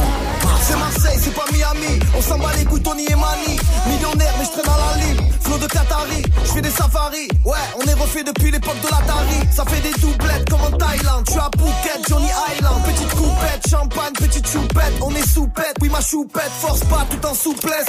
C'est 0.61 0.77
Marseille, 0.77 1.19
c'est 1.21 1.33
pas 1.33 1.45
Miami. 1.51 1.99
On 2.17 2.21
s'en 2.21 2.37
bat 2.39 2.51
les 2.57 2.63
couilles, 2.63 2.81
Tony 2.81 3.05
et 3.05 3.15
Mani. 3.15 3.59
Millionnaire, 3.87 4.33
mais 4.39 4.45
je 4.45 4.51
traîne 4.51 4.65
dans 4.65 4.77
la 4.77 5.05
ligne. 5.05 5.31
Flow 5.41 5.57
de 5.57 5.67
Qatari, 5.67 6.23
je 6.45 6.51
fais 6.51 6.61
des 6.61 6.69
safaris. 6.69 7.27
Ouais, 7.43 7.57
on 7.77 7.85
est 7.85 7.93
refait 7.93 8.23
depuis 8.23 8.51
l'époque 8.51 8.79
de 8.81 8.87
l'Atari. 8.87 9.39
Ça 9.51 9.65
fait 9.65 9.81
des 9.81 9.99
doublettes 9.99 10.49
comme 10.49 10.61
en 10.61 10.71
Thaïlande. 10.77 11.25
Tu 11.27 11.37
as 11.37 11.49
Phuket, 11.57 12.07
Johnny 12.07 12.29
Island. 12.55 12.81
Petite 12.85 13.09
coupette, 13.09 13.69
champagne, 13.69 14.13
petite 14.13 14.47
choupette. 14.47 14.93
On 15.01 15.11
est 15.11 15.27
soupette, 15.27 15.75
oui, 15.81 15.89
ma 15.89 15.99
choupette. 15.99 16.51
Force 16.61 16.79
pas 16.85 17.05
tout 17.09 17.27
en 17.27 17.33
souplesse. 17.33 17.87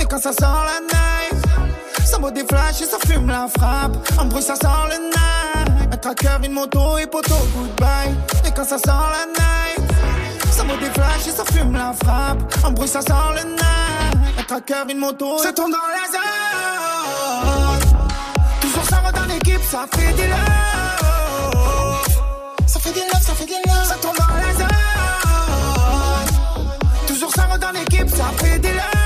Et 0.00 0.04
quand 0.04 0.18
ça 0.18 0.32
sent 0.38 0.58
la 0.70 0.80
night, 0.80 1.36
ça 2.04 2.18
vaut 2.18 2.30
des 2.30 2.44
flashs 2.44 2.80
et 2.80 2.84
ça 2.84 2.98
fume 3.06 3.28
la 3.28 3.48
frappe. 3.48 3.96
En 4.18 4.26
bruit, 4.26 4.42
ça 4.42 4.54
sent 4.54 4.66
le 4.90 4.98
night. 5.04 5.92
Un 5.92 5.96
tracker, 5.96 6.38
une 6.44 6.52
moto 6.52 6.98
et 6.98 7.06
poteau, 7.06 7.34
goodbye. 7.54 8.14
Et 8.46 8.50
quand 8.52 8.64
ça 8.64 8.78
sent 8.78 8.86
la 8.86 9.26
night, 9.26 9.80
ça 10.50 10.62
vaut 10.64 10.76
des 10.76 10.90
flashs 10.90 11.26
et 11.28 11.30
ça 11.30 11.44
fume 11.52 11.72
la 11.72 11.92
frappe. 12.02 12.38
En 12.64 12.70
bruit, 12.70 12.88
ça 12.88 13.00
sent 13.00 13.12
le 13.36 13.44
night. 13.50 14.16
Un 14.38 14.42
tracker, 14.44 14.84
une 14.90 14.98
moto. 14.98 15.38
Ça 15.38 15.52
tourne 15.52 15.72
dans 15.72 15.78
la 15.78 16.06
zone. 16.12 16.22
Toujours 18.60 18.84
ça 18.84 19.00
va 19.04 19.12
dans 19.12 19.26
l'équipe, 19.26 19.62
ça 19.70 19.86
fait 19.94 20.12
des 20.12 20.28
love. 20.28 20.38
Ça 22.66 22.78
fait 22.80 22.92
des 22.92 23.00
love, 23.00 23.22
ça 23.22 23.34
fait 23.34 23.46
des 23.46 23.60
love. 23.66 23.84
Ça 23.84 23.96
tourne 24.00 24.16
dans 24.16 24.34
la 24.34 24.52
zone. 24.54 24.68
Toujours 27.06 27.32
ça 27.34 27.46
va 27.50 27.58
dans 27.58 27.70
l'équipe, 27.72 28.08
ça 28.08 28.30
fait 28.38 28.58
des 28.58 28.72
love. 28.72 28.97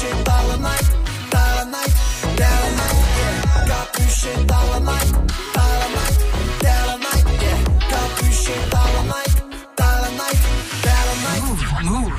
Capuché 0.00 0.24
par 0.24 0.42
la 0.48 0.56
night, 0.56 0.90
par 1.30 1.56
la 1.56 1.64
night, 1.66 1.94
par 2.36 2.48
la 2.62 2.70
night. 2.80 2.96
yeah. 3.18 3.64
Capuché 3.66 4.30
par 4.46 4.64
la 4.72 4.80
night, 4.80 5.12
par 5.52 5.72
la 5.80 5.88
night, 5.96 6.18
par 6.62 6.86
la 6.86 6.96
night. 6.96 7.26
yeah. 7.42 7.58
Capuché 7.90 8.54
par 8.70 8.88
la 8.94 9.02
night, 9.02 9.34
par 9.76 10.00
la 10.00 10.08
night, 10.08 10.40
par 10.82 11.02
la 11.06 11.14
night. 11.26 11.44
Move. 11.84 12.12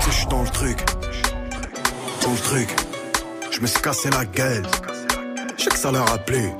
Tu 0.00 0.10
je 0.10 0.14
suis 0.14 0.26
dans 0.26 0.42
le 0.42 0.50
truc. 0.50 0.78
Dans 2.22 2.32
le 2.32 2.38
truc. 2.38 2.68
Je 3.50 3.60
me 3.60 3.66
suis 3.66 3.80
cassé 3.80 4.10
la 4.10 4.26
gueule. 4.26 4.66
Je 5.56 5.64
sais 5.64 5.70
que 5.70 5.78
ça 5.78 5.90
leur 5.90 6.12
a 6.12 6.18
plu. 6.18 6.50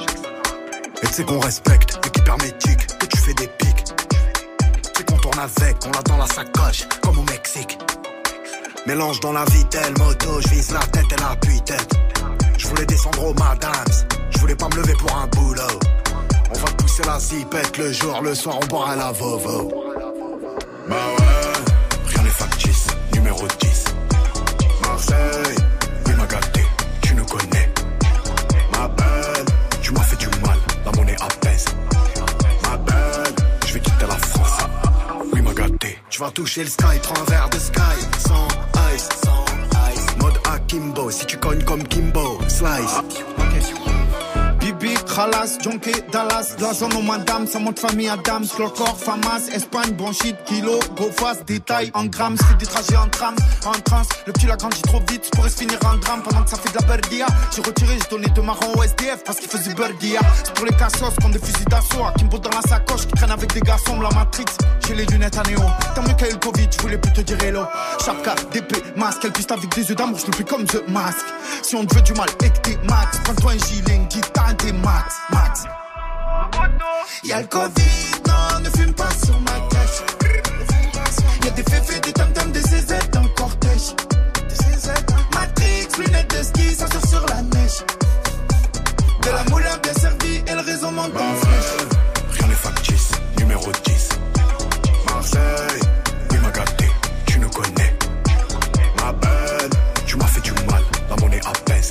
Et 1.03 1.07
tu 1.07 1.12
sais 1.12 1.25
qu'on 1.25 1.41
respecte 1.41 1.99
l'équipe 2.03 2.27
hermétique. 2.27 2.87
Et 3.03 3.07
tu 3.09 3.16
fais 3.19 3.35
des 3.35 3.49
pics. 3.49 3.85
Tu 3.85 4.91
sais 4.97 5.05
qu'on 5.05 5.19
tourne 5.19 5.39
avec, 5.39 5.77
on 5.85 5.91
l'a 5.91 6.03
dans 6.03 6.16
la 6.16 6.27
sacoche, 6.29 6.89
comme 7.03 7.19
au 7.19 7.23
Mexique. 7.25 7.79
Mélange 8.86 9.19
dans 9.20 9.32
la 9.32 9.44
vitelle, 9.47 9.94
moto, 9.98 10.40
je 10.43 10.48
vise 10.48 10.70
la 10.73 10.81
tête 10.81 11.06
et 11.11 11.20
la 11.20 11.35
tête 11.36 11.97
Je 12.59 12.69
voulais 12.69 12.85
descendre 12.85 13.24
au 13.24 13.32
madams. 13.32 13.70
Je 14.31 14.39
voulais 14.39 14.55
pas 14.55 14.69
me 14.69 14.77
lever 14.77 14.93
pour 14.94 15.16
un 15.16 15.27
boulot. 15.28 15.62
On 16.51 16.59
va 16.59 16.66
pousser 16.73 17.02
la 17.05 17.19
zipette 17.19 17.78
le 17.78 17.93
jour, 17.93 18.20
le 18.23 18.35
soir 18.35 18.59
on 18.62 18.66
boira 18.66 18.94
la 18.94 19.11
vovo. 19.12 19.73
Bah 20.86 20.97
ouais, 21.19 22.09
rien 22.09 22.23
n'est 22.24 22.28
factice, 22.28 22.86
numéro 23.15 23.47
10. 23.59 23.85
Marseille, 24.82 25.56
oui 26.06 26.12
m'a 26.15 26.27
gâté, 26.27 26.61
tu 27.01 27.15
nous 27.15 27.24
connais. 27.24 27.73
Ma 28.73 28.89
belle, 28.89 29.47
tu 29.81 29.93
m'as 29.93 30.02
fait 30.02 30.16
du 30.16 30.27
mal, 30.47 30.59
la 30.85 30.93
monnaie 30.93 31.16
apaise. 31.23 31.65
Ma 32.65 32.77
belle, 32.77 33.35
je 33.66 33.73
vais 33.73 33.81
quitter 33.81 34.06
la 34.06 34.19
France. 34.19 34.59
Oui 35.32 35.40
m'a 35.40 35.55
gâté, 35.55 35.98
tu 36.11 36.20
vas 36.20 36.31
toucher 36.31 36.65
le 36.65 36.69
sky, 36.69 36.98
prends 37.02 37.20
un 37.23 37.31
verre 37.31 37.48
de 37.48 37.59
sky. 37.59 37.81
Sans 38.28 38.47
ice, 38.95 39.09
sans 39.25 39.45
ice. 39.93 40.16
Mode 40.21 40.39
Akimbo, 40.53 41.11
si 41.11 41.27
tu 41.27 41.37
cognes 41.39 41.65
comme 41.65 41.83
Kimbo, 41.85 42.39
slice. 42.49 43.44
Bibi, 45.15 45.31
Khalas, 45.31 45.59
Jonké, 45.62 45.93
Dallas, 46.12 46.57
la 46.61 46.73
zone 46.74 46.95
au 46.95 47.03
madame, 47.03 47.47
ça 47.47 47.59
monte 47.59 47.78
famille 47.78 48.09
Adams, 48.09 48.47
Clocor, 48.55 48.97
Famas, 48.99 49.49
Espagne, 49.55 49.93
bon 49.93 50.12
shit, 50.12 50.36
kilo, 50.45 50.78
go 50.97 51.11
fast, 51.16 51.47
détail 51.47 51.91
en 51.95 52.07
grammes, 52.07 52.36
c'est 52.36 52.59
des 52.59 52.66
trajets 52.66 52.97
en 52.97 53.09
tram, 53.09 53.35
en 53.66 53.73
trans, 53.73 54.03
le 54.27 54.32
petit 54.32 54.47
l'a 54.47 54.57
grandi 54.57 54.81
trop 54.82 55.01
vite, 55.11 55.31
pourrait 55.32 55.51
se 55.51 55.59
finir 55.59 55.78
en 55.85 55.97
drame 55.99 56.23
pendant 56.23 56.43
que 56.43 56.51
ça 56.51 56.57
fait 56.57 56.70
de 56.70 56.78
la 56.81 56.86
berdia. 56.86 57.27
J'ai 57.55 57.62
retiré, 57.62 57.97
j'ai 58.01 58.09
donné 58.11 58.27
deux 58.35 58.43
marrons 58.43 58.73
au 58.77 58.82
SDF 58.82 59.23
parce 59.24 59.39
qu'il 59.39 59.49
faisait 59.49 59.74
berdia. 59.74 60.20
C'est 60.43 60.55
pour 60.55 60.66
les 60.66 60.73
cassos 60.73 61.15
comme 61.23 61.32
des 61.32 61.39
fusils 61.39 61.65
d'assaut, 61.66 62.05
Kimbo 62.19 62.39
dans 62.39 62.51
la 62.51 62.62
sacoche, 62.62 63.07
qui 63.07 63.12
traîne 63.12 63.31
avec 63.31 63.53
des 63.53 63.61
garçons, 63.61 64.01
la 64.01 64.11
matrix, 64.11 64.45
j'ai 64.86 64.95
les 64.95 65.07
lunettes 65.07 65.39
à 65.39 65.43
néo. 65.49 65.61
Tant 65.95 66.03
mieux 66.03 66.15
qu'il 66.15 66.27
y 66.27 66.31
a 66.31 66.32
le 66.32 66.39
Covid, 66.39 66.69
je 66.77 66.82
voulais 66.82 66.99
plus 66.99 67.12
te 67.12 67.20
dire 67.20 67.43
hello. 67.43 67.65
Chapka, 68.05 68.35
DP, 68.53 68.97
masque, 68.97 69.20
elle 69.24 69.32
piste 69.32 69.53
avec 69.53 69.73
des 69.74 69.89
yeux 69.89 69.95
d'amour, 69.95 70.19
je 70.19 70.27
le 70.27 70.32
fais 70.32 70.45
comme 70.45 70.65
The 70.65 70.89
Mask. 70.89 71.24
Si 71.62 71.77
on 71.77 71.85
te 71.85 71.95
veut 71.95 72.03
du 72.03 72.12
mal 72.15 72.28
et 72.43 72.51
que 72.51 72.59
t'es 72.59 72.78
max, 72.89 73.19
prends-toi 73.24 73.53
un 73.53 73.59
gilet, 73.59 73.95
une 73.95 74.07
guitare, 74.07 74.57
t'es 74.57 74.73
max, 74.73 75.03
max. 75.31 75.64
Y'a 77.24 77.40
le 77.40 77.47
Covid, 77.47 78.22
non, 78.26 78.60
ne 78.60 78.70
fume 78.76 78.93
pas 78.94 79.10
sur 79.24 79.39
ma 79.40 79.59
cache. 79.70 80.02
Y'a 81.44 81.51
des 81.51 81.62
féfés, 81.62 82.01
des 82.01 82.12
tam 82.12 82.32
des 82.52 82.60
CZ 82.60 83.10
dans 83.12 83.22
le 83.22 83.28
cortège. 83.28 83.94
Matrix, 85.32 85.89
lunettes 85.98 86.31
de 86.36 86.43
ski, 86.43 86.74
ça 86.74 86.86
sort 86.89 87.06
sur 87.09 87.26
la 87.26 87.43
neige. 87.43 87.82
De 89.22 89.31
la 89.31 89.44
moula 89.51 89.76
bien 89.82 89.94
servie 89.94 90.43
et 90.47 90.55
le 90.55 90.60
réseau 90.60 90.90
monte 90.90 91.16
en 91.16 91.35
flèche. 91.35 91.89
Rien 92.31 92.48
n'est 92.48 92.55
factice, 92.55 93.10
numéro 93.39 93.70
10. 93.85 94.09
Marseille, 95.10 95.81
oui 96.31 96.39
m'a 96.39 96.51
gâté, 96.51 96.90
tu 97.26 97.39
nous 97.39 97.51
connais. 97.51 97.97
Ma 99.02 99.12
belle, 99.12 99.70
tu 100.06 100.16
m'as 100.16 100.26
fait 100.26 100.40
du 100.40 100.52
mal, 100.52 100.82
la 101.09 101.16
monnaie 101.16 101.40
apaise. 101.47 101.90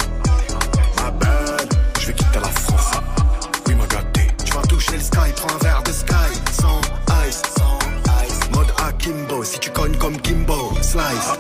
Si 9.44 9.60
tu 9.60 9.70
cognes 9.72 9.98
comme 9.98 10.20
Kimbo, 10.22 10.72
slice. 10.82 11.38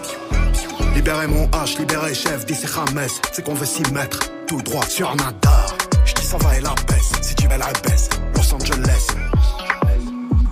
Libérez 0.93 1.27
mon 1.27 1.47
H, 1.47 1.77
libérez 1.79 2.13
chef, 2.13 2.45
d'ici 2.45 2.67
James. 2.67 3.07
C'est 3.31 3.43
qu'on 3.43 3.53
veut 3.53 3.65
s'y 3.65 3.81
mettre, 3.93 4.19
tout 4.45 4.61
droit 4.61 4.85
sur 4.85 5.15
Nadar. 5.15 5.73
J'dis 6.05 6.25
ça 6.25 6.37
va 6.37 6.57
et 6.57 6.61
la 6.61 6.75
baisse, 6.87 7.11
si 7.21 7.33
tu 7.35 7.47
veux 7.47 7.57
la 7.57 7.71
baisse. 7.83 8.09
Los 8.35 8.53
Angeles, 8.53 9.07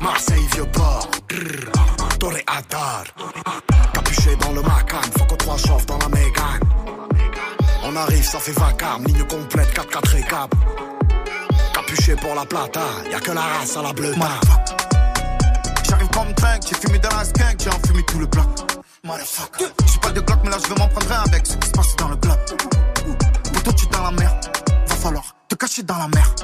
Marseille, 0.01 0.47
vieux 0.53 0.65
port. 0.71 1.09
Torre 2.19 2.37
Adar. 2.47 3.03
Capuché 3.93 4.35
dans 4.37 4.53
le 4.53 4.61
Macan, 4.61 5.01
faut 5.17 5.25
qu'on 5.25 5.35
trois 5.35 5.57
chauffe 5.57 5.85
dans 5.87 5.97
la 5.97 6.07
Mégane. 6.07 6.61
On 7.83 7.95
arrive, 7.95 8.23
ça 8.23 8.39
fait 8.39 8.57
vacarme, 8.57 9.05
ligne 9.05 9.23
complète, 9.23 9.73
4-4 9.73 10.17
et 10.17 10.23
cap. 10.23 10.55
Capuché 11.73 12.15
pour 12.15 12.33
la 12.35 12.45
plata, 12.45 12.81
y'a 13.11 13.19
que 13.19 13.31
la 13.31 13.41
race 13.41 13.75
à 13.75 13.81
la 13.81 13.91
bleue. 13.91 14.13
Comme 16.11 16.31
drink, 16.33 16.63
j'ai 16.67 16.75
fumé 16.75 16.99
dans 16.99 17.15
la 17.15 17.23
skunk, 17.23 17.59
j'ai 17.59 17.69
enfumé 17.69 18.03
tout 18.03 18.19
le 18.19 18.25
bloc. 18.25 18.47
Motherfucker. 19.03 19.65
J'ai 19.91 19.99
pas 19.99 20.11
de 20.11 20.21
Glock, 20.21 20.39
mais 20.43 20.51
là 20.51 20.57
je 20.63 20.73
vais 20.73 20.79
m'en 20.79 20.87
prendre 20.87 21.11
un 21.11 21.23
avec 21.23 21.45
ce 21.47 21.55
qui 21.57 21.67
se 21.67 21.71
passe 21.71 21.95
dans 21.97 22.09
le 22.09 22.15
bloc. 22.15 22.39
Pour 23.63 23.75
tu 23.75 23.85
es 23.85 23.89
dans 23.89 24.03
la 24.03 24.11
mer, 24.11 24.35
va 24.87 24.95
falloir 24.95 25.23
te 25.47 25.55
cacher 25.55 25.83
dans 25.83 25.97
la 25.97 26.07
mer. 26.07 26.35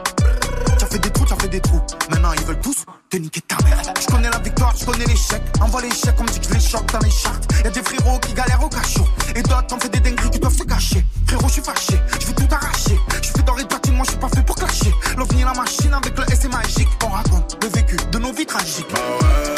T'as 0.79 0.85
fait 0.85 0.99
des 0.99 1.11
trous, 1.11 1.25
t'as 1.25 1.35
fait 1.35 1.47
des 1.47 1.61
trous. 1.61 1.81
Maintenant 2.09 2.31
ils 2.37 2.45
veulent 2.45 2.61
tous 2.61 2.85
te 3.09 3.17
niquer 3.17 3.41
ta 3.41 3.57
mère. 3.63 3.81
Je 3.99 4.05
connais 4.07 4.29
la 4.29 4.39
victoire, 4.39 4.73
je 4.77 4.85
connais 4.85 5.05
l'échec. 5.05 5.41
Envoie 5.61 5.81
l'échec, 5.81 6.13
on 6.19 6.23
me 6.23 6.29
dit 6.29 6.39
que 6.39 6.47
je 6.47 6.53
les 6.53 6.59
choque 6.59 6.91
dans 6.91 6.99
les 6.99 7.11
charts. 7.11 7.39
Y'a 7.63 7.71
des 7.71 7.83
frérots 7.83 8.19
qui 8.19 8.33
galèrent 8.33 8.63
au 8.63 8.69
cachot. 8.69 9.07
Et 9.35 9.41
d'autres 9.41 9.75
ont 9.75 9.79
fait 9.79 9.89
des 9.89 9.99
dingueries 9.99 10.29
qui 10.29 10.39
doivent 10.39 10.57
se 10.57 10.63
cacher. 10.63 11.05
Frérot, 11.27 11.47
je 11.47 11.53
suis 11.53 11.61
fâché, 11.61 11.99
je 12.19 12.27
vais 12.27 12.33
tout 12.33 12.47
arracher. 12.53 12.99
Je 13.21 13.29
fais 13.29 13.43
les 13.57 13.65
platines, 13.65 13.95
moi 13.95 14.05
je 14.05 14.11
suis 14.11 14.19
pas 14.19 14.29
fait 14.29 14.43
pour 14.43 14.55
clasher. 14.55 14.93
L'ovni 15.17 15.43
la 15.43 15.53
machine 15.53 15.93
avec 15.93 16.17
le 16.17 16.23
S 16.31 16.47
magique. 16.49 16.89
On 17.03 17.09
raconte 17.09 17.57
le 17.61 17.69
vécu 17.69 17.97
de 18.11 18.19
nos 18.19 18.31
vies 18.31 18.45
tragiques. 18.45 18.87
Rien 18.93 19.56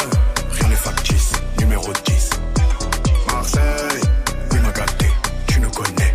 Tu 5.46 5.60
connais. 5.60 6.14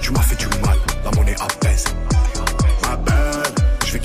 Tu 0.00 0.12
m'as 0.12 0.20
fait 0.20 0.36
du 0.36 0.46
mal, 0.46 0.78
la 1.04 1.10
monnaie 1.12 1.36
apaise. 1.40 1.84
Je 3.86 3.92
vais 3.92 4.00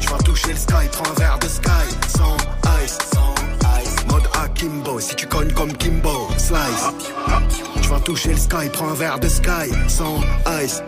tu 0.00 0.08
vas 0.08 0.18
toucher 0.18 0.52
le 0.52 0.56
sky, 0.56 0.88
prends 0.92 1.10
un 1.10 1.14
verre 1.14 1.38
de 1.40 1.48
sky. 1.48 1.68
Sans 2.16 2.36
ice, 2.84 2.98
sans 3.12 3.34
ice. 3.82 4.06
Mode 4.08 4.28
Akimbo, 4.42 5.00
si 5.00 5.14
tu 5.16 5.26
cognes 5.26 5.52
comme 5.52 5.72
Kimbo, 5.72 6.28
slice. 6.36 6.92
Tu 7.82 7.88
vas 7.88 8.00
toucher 8.00 8.30
le 8.30 8.38
sky, 8.38 8.68
prends 8.72 8.90
un 8.90 8.94
verre 8.94 9.18
de 9.18 9.28
sky. 9.28 9.72
Sans 9.88 10.20
ice. 10.62 10.82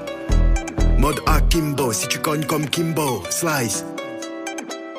Mode 0.98 1.20
Akimbo, 1.26 1.92
si 1.92 2.06
tu 2.08 2.18
cognes 2.18 2.44
comme 2.44 2.68
Kimbo, 2.68 3.22
slice. 3.30 3.84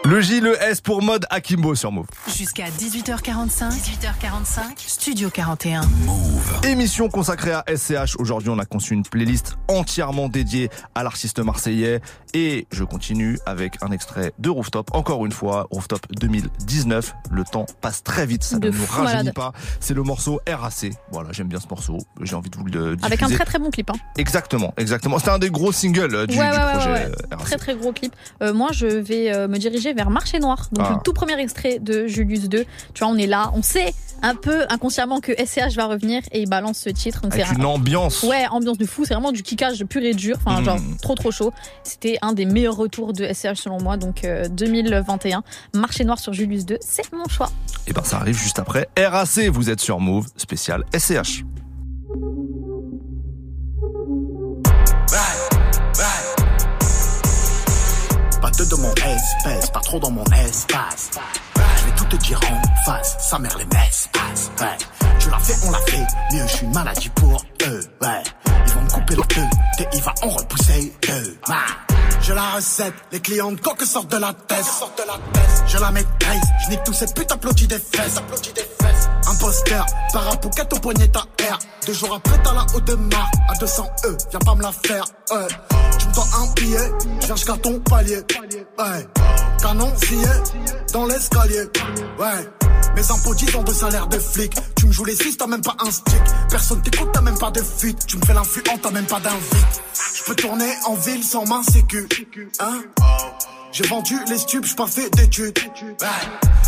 Le 0.09 0.21
J, 0.21 0.39
le 0.39 0.55
S 0.63 0.79
pour 0.79 1.01
mode 1.01 1.25
Akimbo 1.29 1.75
sur 1.75 1.91
Move. 1.91 2.05
Jusqu'à 2.33 2.69
18h45. 2.69 3.71
18h45. 3.71 4.61
Studio 4.77 5.29
41. 5.29 5.81
Émission 6.63 7.09
consacrée 7.09 7.51
à 7.51 7.65
SCH. 7.75 8.15
Aujourd'hui, 8.17 8.47
on 8.49 8.57
a 8.57 8.63
conçu 8.63 8.93
une 8.93 9.03
playlist 9.03 9.57
entièrement 9.67 10.29
dédiée 10.29 10.69
à 10.95 11.03
l'artiste 11.03 11.39
marseillais. 11.39 11.99
Et 12.33 12.67
je 12.71 12.85
continue 12.85 13.37
avec 13.45 13.73
un 13.81 13.91
extrait 13.91 14.31
de 14.39 14.49
Rooftop. 14.49 14.91
Encore 14.93 15.25
une 15.25 15.33
fois, 15.33 15.67
Rooftop 15.71 15.99
2019. 16.21 17.13
Le 17.29 17.43
temps 17.43 17.65
passe 17.81 18.01
très 18.01 18.25
vite, 18.25 18.45
ça 18.45 18.59
De 18.59 18.69
ne 18.69 18.77
nous 18.77 18.85
rajeunit 18.85 19.17
malade. 19.17 19.33
pas. 19.33 19.51
C'est 19.81 19.93
le 19.93 20.03
morceau 20.03 20.39
RAC. 20.47 20.85
Voilà, 21.11 21.33
j'aime 21.33 21.49
bien 21.49 21.59
ce 21.59 21.67
morceau. 21.67 21.97
J'ai 22.21 22.35
envie 22.35 22.49
de 22.49 22.55
vous 22.55 22.63
le 22.63 22.95
diffuser. 22.95 23.05
Avec 23.05 23.23
un 23.23 23.27
très 23.27 23.43
très 23.43 23.59
bon 23.59 23.71
clip. 23.71 23.89
Hein. 23.89 23.99
Exactement, 24.17 24.73
exactement. 24.77 25.19
C'était 25.19 25.31
un 25.31 25.39
des 25.39 25.49
gros 25.49 25.73
singles 25.73 26.15
euh, 26.15 26.25
du, 26.27 26.37
ouais, 26.37 26.49
du 26.49 26.57
ouais, 26.57 26.71
projet 26.71 26.91
ouais. 26.93 27.05
euh, 27.07 27.35
RAC. 27.35 27.45
Très 27.45 27.57
très 27.57 27.75
gros 27.75 27.91
clip. 27.91 28.15
Euh, 28.41 28.53
moi, 28.53 28.69
je 28.71 28.87
vais 28.87 29.35
euh, 29.35 29.49
me 29.49 29.57
diriger 29.57 29.96
vers 29.97 30.09
Marché 30.09 30.39
Noir. 30.39 30.69
Donc 30.71 30.85
Ah. 30.89 30.93
le 30.95 31.03
tout 31.03 31.11
premier 31.13 31.37
extrait 31.39 31.79
de 31.79 32.07
Julius 32.07 32.47
2. 32.47 32.63
Tu 32.93 33.03
vois, 33.03 33.11
on 33.11 33.17
est 33.17 33.27
là, 33.27 33.51
on 33.53 33.61
sait 33.61 33.93
un 34.23 34.33
peu 34.33 34.65
inconsciemment 34.69 35.19
que 35.19 35.31
SCH 35.33 35.75
va 35.75 35.85
revenir 35.85 36.23
et 36.31 36.41
il 36.41 36.49
balance 36.49 36.77
ce 36.79 36.89
titre. 36.89 37.21
Donc 37.21 37.33
Avec 37.33 37.45
c'est 37.47 37.55
une 37.55 37.65
ambiance. 37.65 38.23
Ouais, 38.23 38.47
ambiance 38.49 38.77
de 38.77 38.85
fou. 38.85 39.03
C'est 39.05 39.13
vraiment 39.13 39.31
du 39.31 39.43
kickage 39.43 39.83
pur 39.85 40.01
et 40.03 40.13
dur. 40.13 40.37
Enfin, 40.45 40.61
Mm. 40.61 40.65
genre 40.65 40.79
trop 41.01 41.15
trop 41.15 41.31
chaud. 41.31 41.51
C'était 41.83 42.17
un 42.21 42.33
des 42.33 42.45
meilleurs 42.45 42.77
retours 42.77 43.13
de 43.13 43.25
SCH 43.25 43.55
selon 43.61 43.79
moi. 43.81 43.97
Donc 43.97 44.23
euh, 44.23 44.47
2021. 44.47 45.43
Marché 45.75 46.03
Noir 46.05 46.17
sur 46.19 46.33
Julius 46.33 46.65
2, 46.65 46.77
c'est 46.81 47.11
mon 47.13 47.27
choix. 47.27 47.51
Et 47.85 47.93
ben 47.93 48.03
ça 48.03 48.17
arrive 48.17 48.37
juste 48.39 48.59
après. 48.59 48.87
RAC, 48.97 49.49
vous 49.51 49.69
êtes 49.69 49.81
sur 49.81 49.99
Move, 49.99 50.27
spécial 50.37 50.83
SCH. 50.97 51.43
De 58.65 58.75
mon 58.75 58.93
espèce, 58.93 59.69
pas 59.69 59.79
trop 59.81 59.99
dans 59.99 60.11
mon 60.11 60.23
espace. 60.25 61.11
Je 61.55 61.85
vais 61.85 61.95
tout 61.95 62.05
te 62.05 62.15
dire 62.15 62.39
en 62.49 62.85
face, 62.85 63.15
sa 63.19 63.37
mère 63.37 63.55
les 63.57 63.65
messes. 63.65 64.09
Ouais. 64.59 64.77
Tu 65.19 65.29
l'as 65.29 65.39
fait, 65.39 65.55
on 65.67 65.71
l'a 65.71 65.79
fait, 65.87 66.05
mieux 66.33 66.47
je 66.47 66.55
suis 66.57 66.67
maladie 66.67 67.09
pour 67.09 67.45
eux. 67.67 67.81
Ouais. 68.01 68.23
Ils 68.65 68.73
vont 68.73 68.81
me 68.81 68.89
couper 68.89 69.15
le 69.15 69.23
deux, 69.35 69.83
et 69.83 69.87
il 69.93 70.01
va 70.01 70.13
en 70.23 70.29
repousser. 70.29 70.93
Ouais. 71.07 71.86
J'ai 72.21 72.33
la 72.33 72.51
recette, 72.55 72.93
les 73.11 73.19
clients 73.19 73.51
de 73.51 73.59
coque 73.59 73.83
sortent 73.83 74.11
de 74.11 74.17
la 74.17 74.33
tête. 74.33 74.65
Je 75.67 75.77
la 75.77 75.91
maîtrise, 75.91 76.41
je 76.65 76.69
nique 76.71 76.83
tous 76.83 76.93
ces 76.93 77.07
putes 77.13 77.31
applaudis 77.31 77.67
des 77.67 77.79
fesses. 77.79 78.21
Imposteur, 79.27 79.85
parapouquette 80.13 80.73
au 80.73 80.79
poignet 80.79 81.07
ta 81.07 81.23
air. 81.45 81.59
Deux 81.85 81.93
jours 81.93 82.15
après 82.15 82.41
t'as 82.43 82.53
la 82.53 82.65
haute 82.73 82.85
de 82.85 82.95
marre, 82.95 83.31
à 83.49 83.57
200 83.57 83.87
E, 84.05 84.17
viens 84.29 84.39
pas 84.39 84.55
me 84.55 84.63
la 84.63 84.71
faire. 84.71 85.05
Ouais. 85.31 85.47
Tu 85.99 86.07
me 86.07 86.13
dois 86.13 86.27
un 86.41 86.53
billet, 86.53 86.91
je 87.21 87.25
viens 87.25 87.35
jusqu'à 87.35 87.57
ton 87.57 87.79
palier. 87.79 88.21
Ouais. 88.77 89.07
Canon 89.61 89.93
scié 89.97 90.27
dans 90.93 91.05
l'escalier. 91.05 91.63
Ouais. 92.19 92.49
Mes 92.97 93.11
impôts 93.11 93.35
10 93.35 93.55
ans 93.57 93.61
de 93.61 93.71
salaire 93.71 94.07
de 94.07 94.17
flic. 94.17 94.51
Tu 94.75 94.87
me 94.87 94.91
joues 94.91 95.05
les 95.05 95.15
6, 95.15 95.37
t'as 95.37 95.45
même 95.45 95.61
pas 95.61 95.75
un 95.77 95.91
stick. 95.91 96.19
Personne 96.49 96.81
t'écoute, 96.81 97.09
t'as 97.13 97.21
même 97.21 97.37
pas 97.37 97.51
de 97.51 97.61
fuite. 97.61 98.07
Tu 98.07 98.17
me 98.17 98.25
fais 98.25 98.33
l'influent, 98.33 98.63
t'as 98.81 98.89
même 98.89 99.05
pas 99.05 99.19
d'invite. 99.19 99.81
Je 100.15 100.23
peux 100.23 100.33
tourner 100.33 100.73
en 100.87 100.95
ville 100.95 101.23
sans 101.23 101.45
main 101.45 101.61
sécu. 101.61 102.09
Hein? 102.59 102.81
J'ai 103.71 103.83
vendu 103.83 104.15
les 104.27 104.39
stupes, 104.39 104.65
j'suis 104.65 104.75
pas 104.75 104.87
fait 104.87 105.11
d'études. 105.11 105.59
Ouais. 106.01 106.07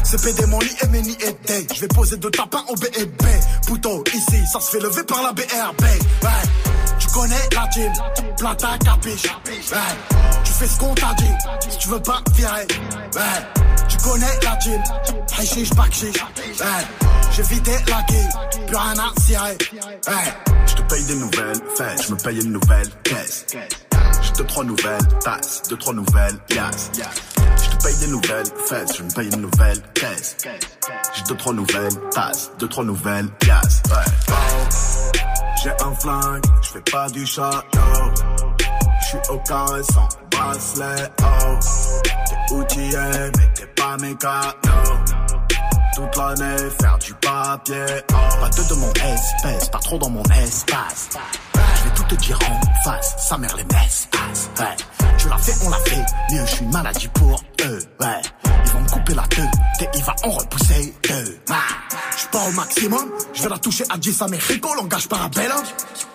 C'est 0.04 0.22
PD 0.22 0.46
mon 0.46 0.60
lit 0.60 0.76
et 0.84 0.98
et 0.98 1.34
Day. 1.48 1.68
Je 1.74 1.82
vais 1.82 1.88
poser 1.88 2.18
deux 2.18 2.30
tapins 2.30 2.64
au 2.68 2.76
BEB. 2.76 3.24
Pouto, 3.66 4.04
ici, 4.14 4.46
ça 4.54 4.60
se 4.60 4.70
fait 4.70 4.80
lever 4.80 5.04
par 5.06 5.24
la 5.24 5.34
BRB. 5.34 5.82
Tu 7.00 7.08
connais 7.08 7.50
la 7.56 7.68
team, 7.68 7.92
plata 8.38 8.78
capiche. 8.84 9.24
Ouais. 9.26 9.78
Tu 10.44 10.52
fais 10.52 10.68
ce 10.68 10.78
qu'on 10.78 10.94
t'a 10.94 11.14
dit, 11.16 11.32
si 11.70 11.78
tu 11.78 11.90
veux 11.90 12.02
pas 12.02 12.22
virer. 12.34 12.68
Tu 13.88 13.98
connais 13.98 14.40
la 14.44 14.56
team, 14.58 14.82
hashish 15.38 15.70
bakchish. 15.72 16.16
Ouais. 16.16 16.86
J'ai 17.32 17.44
vidé 17.44 17.72
la 17.88 18.04
plus 18.04 18.76
rien 18.76 18.94
à 19.00 19.22
cirer. 19.22 19.58
Ouais. 20.08 20.34
Je 20.68 20.76
te 20.76 20.82
paye 20.84 21.04
des 21.06 21.16
nouvelles 21.16 21.62
fesses, 21.78 22.08
je 22.08 22.14
me 22.14 22.18
paye 22.20 22.42
une 22.42 22.52
nouvelle 22.52 22.90
caisse. 23.04 23.46
J'ai 24.22 24.32
deux 24.34 24.46
trois 24.46 24.64
nouvelles 24.64 25.08
tasses, 25.24 25.62
deux 25.70 25.78
trois 25.78 25.94
nouvelles 25.94 26.38
yas. 26.52 26.92
Je 26.96 27.70
te 27.70 27.84
paye 27.84 27.96
des 27.98 28.08
nouvelles 28.08 28.48
fesses, 28.68 28.98
je 28.98 29.04
me 29.04 29.12
paye 29.12 29.30
une 29.34 29.42
nouvelle 29.42 29.82
caisse. 29.94 30.38
J'ai 31.16 31.24
deux 31.24 31.38
trois 31.38 31.54
nouvelles 31.54 31.96
tasses, 32.12 32.52
deux 32.60 32.68
trois 32.68 32.84
nouvelles. 32.84 33.28
Oh, 34.30 34.34
j'ai 35.64 35.72
un 35.72 35.94
flingue, 35.96 36.44
je 36.62 36.70
fais 36.70 36.92
pas 36.92 37.10
du 37.10 37.26
château. 37.26 37.80
Je 39.02 39.08
suis 39.08 39.18
au 39.30 39.38
carré 39.40 39.82
sans 39.84 40.08
bracelet. 40.32 41.10
Oh, 41.22 41.60
t'es 42.30 42.54
outillé 42.54 42.98
mais 43.38 43.54
t'es 43.54 43.66
pas 43.76 43.98
mécano. 43.98 44.54
Toute 45.96 46.16
l'année 46.16 46.70
faire 46.80 46.98
du 47.00 47.14
papier. 47.16 47.86
Oh. 48.14 48.16
Pas 48.40 48.50
de 48.50 48.74
mon 48.76 48.94
espèce, 48.94 49.70
pas 49.70 49.80
trop 49.80 49.98
dans 49.98 50.10
mon 50.10 50.24
espace. 50.24 51.10
Je 51.54 51.84
vais 51.84 51.96
tout 51.96 52.04
te 52.04 52.16
dire 52.16 52.40
en 52.50 52.90
face, 52.90 53.16
sa 53.18 53.38
mère 53.38 53.56
les 53.56 53.64
passe. 53.66 54.08
Ouais. 54.60 54.76
Tu 55.18 55.28
l'as 55.28 55.38
fait, 55.38 55.66
on 55.66 55.70
l'a 55.70 55.78
fait, 55.78 56.06
mieux 56.32 56.46
je 56.46 56.52
suis 56.52 56.66
une 56.66 56.72
maladie 56.72 57.08
pour 57.10 57.42
eux. 57.66 57.80
Ouais. 58.00 58.22
Ils 58.66 58.72
vont 58.72 58.82
me 58.82 58.90
couper 58.90 59.14
la 59.14 59.24
queue, 59.24 59.48
et 59.82 59.90
il 59.94 60.04
va 60.04 60.16
en 60.24 60.30
repousser 60.30 60.94
deux. 61.08 61.40
Ah. 61.50 61.56
Pas 62.32 62.48
au 62.48 62.52
maximum, 62.52 63.10
je 63.34 63.44
vais 63.44 63.50
la 63.50 63.58
toucher 63.58 63.84
à 63.90 63.98
10 63.98 64.22
Américo, 64.22 64.74
langage 64.76 65.08
parabellum. 65.08 65.64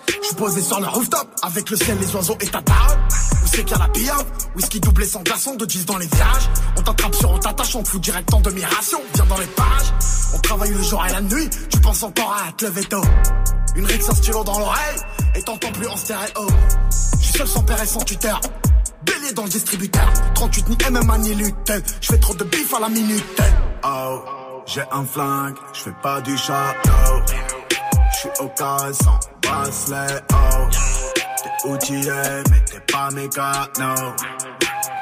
Je 0.07 0.27
suis 0.27 0.35
posé 0.35 0.61
sur 0.61 0.79
le 0.79 0.87
rooftop, 0.87 1.27
avec 1.43 1.69
le 1.69 1.75
ciel, 1.75 1.97
les 1.99 2.15
oiseaux 2.15 2.37
et 2.39 2.47
ta 2.47 2.61
daronne. 2.61 2.99
Où 3.43 3.47
c'est 3.47 3.63
qu'il 3.63 3.71
y 3.71 3.73
a 3.73 3.79
la 3.79 3.89
pillade 3.89 4.25
Whisky 4.55 4.79
doublé 4.79 5.05
sans 5.05 5.21
glaçon, 5.21 5.55
de 5.55 5.65
10 5.65 5.85
dans 5.85 5.97
les 5.97 6.07
virages. 6.07 6.49
On 6.77 6.81
t'attrape 6.81 7.15
sur 7.15 7.31
on 7.31 7.37
t'attache, 7.37 7.75
on 7.75 7.83
te 7.83 7.89
fout 7.89 8.01
direct 8.01 8.33
en 8.33 8.39
demi-ration. 8.39 9.01
Viens 9.13 9.25
dans 9.25 9.37
les 9.37 9.45
pages, 9.47 9.93
on 10.33 10.39
travaille 10.39 10.71
le 10.71 10.81
jour 10.81 11.05
et 11.05 11.11
la 11.11 11.21
nuit. 11.21 11.49
Tu 11.69 11.79
penses 11.79 12.03
encore 12.03 12.33
à 12.47 12.51
te 12.53 12.65
lever 12.65 12.85
tôt. 12.85 13.03
Une 13.75 13.85
rixe, 13.85 14.09
un 14.09 14.15
stylo 14.15 14.43
dans 14.45 14.57
l'oreille, 14.57 14.99
et 15.35 15.41
t'entends 15.43 15.71
plus 15.73 15.87
en 15.87 15.97
stéréo. 15.97 16.47
Je 17.19 17.25
suis 17.25 17.37
seul 17.37 17.47
sans 17.47 17.63
père 17.63 17.81
et 17.81 17.87
sans 17.87 17.99
tuteur. 17.99 18.39
Bélier 19.03 19.33
dans 19.33 19.43
le 19.43 19.49
distributeur. 19.49 20.09
38 20.33 20.69
ni 20.69 20.77
MMA 20.91 21.17
ni 21.17 21.35
lutte. 21.35 21.73
Je 21.99 22.07
fais 22.07 22.19
trop 22.19 22.33
de 22.33 22.45
bif 22.45 22.73
à 22.73 22.79
la 22.79 22.89
minute. 22.89 23.41
Oh, 23.83 24.44
j'ai 24.65 24.83
un 24.91 25.05
flingue, 25.05 25.55
je 25.73 25.79
fais 25.81 25.95
pas 26.01 26.21
du 26.21 26.37
château. 26.37 27.23
Je 28.11 28.17
suis 28.17 28.29
au 28.39 28.47
carré 28.49 28.93
sans 28.93 29.19
bracelet. 29.41 30.21
Oh, 30.33 30.67
t'es 31.43 31.69
outillé 31.69 32.11
mais 32.49 32.59
t'es 32.65 32.79
pas 32.91 33.09
mécano. 33.11 34.13